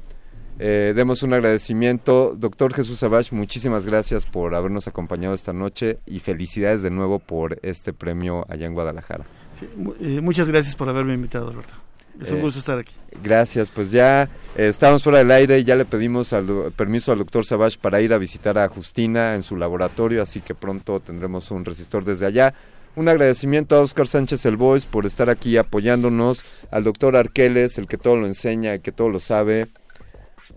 Eh, 0.59 0.93
demos 0.95 1.23
un 1.23 1.33
agradecimiento. 1.33 2.33
Doctor 2.35 2.73
Jesús 2.73 3.03
Abash, 3.03 3.31
muchísimas 3.31 3.85
gracias 3.85 4.25
por 4.25 4.55
habernos 4.55 4.87
acompañado 4.87 5.33
esta 5.33 5.53
noche 5.53 5.99
y 6.05 6.19
felicidades 6.19 6.81
de 6.81 6.89
nuevo 6.89 7.19
por 7.19 7.59
este 7.61 7.93
premio 7.93 8.45
allá 8.49 8.65
en 8.65 8.73
Guadalajara. 8.73 9.25
Eh, 9.99 10.21
muchas 10.21 10.49
gracias 10.49 10.75
por 10.75 10.89
haberme 10.89 11.13
invitado, 11.13 11.49
Alberto. 11.49 11.75
Es 12.21 12.31
un 12.31 12.39
Eh, 12.39 12.41
gusto 12.41 12.59
estar 12.59 12.79
aquí. 12.79 12.93
Gracias, 13.23 13.69
pues 13.71 13.91
ya 13.91 14.23
eh, 14.55 14.67
estamos 14.67 15.03
fuera 15.03 15.19
del 15.19 15.31
aire 15.31 15.59
y 15.59 15.63
ya 15.63 15.75
le 15.75 15.85
pedimos 15.85 16.33
al 16.33 16.71
permiso 16.75 17.11
al 17.11 17.19
doctor 17.19 17.45
Savage 17.45 17.77
para 17.79 18.01
ir 18.01 18.13
a 18.13 18.17
visitar 18.17 18.57
a 18.57 18.67
Justina 18.69 19.35
en 19.35 19.43
su 19.43 19.55
laboratorio, 19.55 20.21
así 20.21 20.41
que 20.41 20.55
pronto 20.55 20.99
tendremos 20.99 21.51
un 21.51 21.65
resistor 21.65 22.03
desde 22.03 22.25
allá. 22.25 22.53
Un 22.95 23.09
agradecimiento 23.09 23.75
a 23.75 23.81
Oscar 23.81 24.07
Sánchez 24.07 24.45
El 24.45 24.57
Voice 24.57 24.87
por 24.89 25.05
estar 25.05 25.29
aquí 25.29 25.57
apoyándonos, 25.57 26.43
al 26.71 26.83
doctor 26.83 27.15
Arqueles, 27.15 27.77
el 27.77 27.87
que 27.87 27.97
todo 27.97 28.15
lo 28.15 28.25
enseña, 28.25 28.73
el 28.73 28.81
que 28.81 28.91
todo 28.91 29.09
lo 29.09 29.19
sabe. 29.19 29.67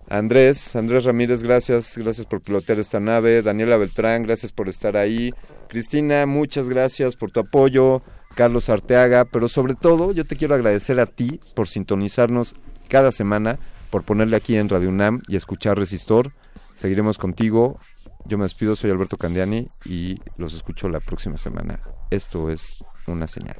Andrés, 0.08 0.74
Andrés 0.74 1.04
Ramírez, 1.04 1.42
gracias, 1.42 1.96
gracias 1.98 2.26
por 2.26 2.40
pilotear 2.40 2.78
esta 2.78 2.98
nave. 2.98 3.42
Daniela 3.42 3.76
Beltrán, 3.76 4.22
gracias 4.22 4.52
por 4.52 4.68
estar 4.68 4.96
ahí. 4.96 5.32
Cristina, 5.68 6.26
muchas 6.26 6.68
gracias 6.68 7.14
por 7.14 7.30
tu 7.30 7.40
apoyo. 7.40 8.00
Carlos 8.34 8.68
Arteaga, 8.68 9.24
pero 9.24 9.48
sobre 9.48 9.74
todo 9.74 10.12
yo 10.12 10.24
te 10.24 10.36
quiero 10.36 10.54
agradecer 10.54 11.00
a 11.00 11.06
ti 11.06 11.40
por 11.54 11.68
sintonizarnos 11.68 12.54
cada 12.88 13.12
semana, 13.12 13.58
por 13.90 14.04
ponerle 14.04 14.36
aquí 14.36 14.56
en 14.56 14.68
Radio 14.68 14.88
UNAM 14.88 15.22
y 15.28 15.36
escuchar 15.36 15.78
Resistor. 15.78 16.32
Seguiremos 16.74 17.18
contigo. 17.18 17.78
Yo 18.26 18.38
me 18.38 18.44
despido, 18.44 18.76
soy 18.76 18.90
Alberto 18.90 19.16
Candiani 19.16 19.66
y 19.84 20.20
los 20.36 20.54
escucho 20.54 20.88
la 20.88 21.00
próxima 21.00 21.36
semana. 21.36 21.80
Esto 22.10 22.50
es 22.50 22.84
una 23.06 23.26
señal. 23.26 23.56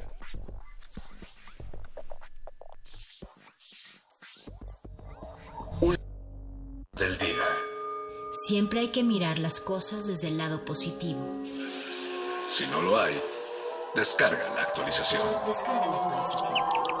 Del 6.93 7.17
día. 7.17 7.47
Siempre 8.47 8.81
hay 8.81 8.89
que 8.89 9.03
mirar 9.03 9.39
las 9.39 9.59
cosas 9.59 10.05
desde 10.07 10.27
el 10.27 10.37
lado 10.37 10.63
positivo. 10.65 11.19
Si 12.47 12.65
no 12.67 12.81
lo 12.83 12.99
hay, 12.99 13.13
descarga 13.95 14.49
la 14.55 14.61
actualización. 14.61 15.21
Descarga 15.45 15.85
la 15.85 15.97
actualización. 15.97 17.00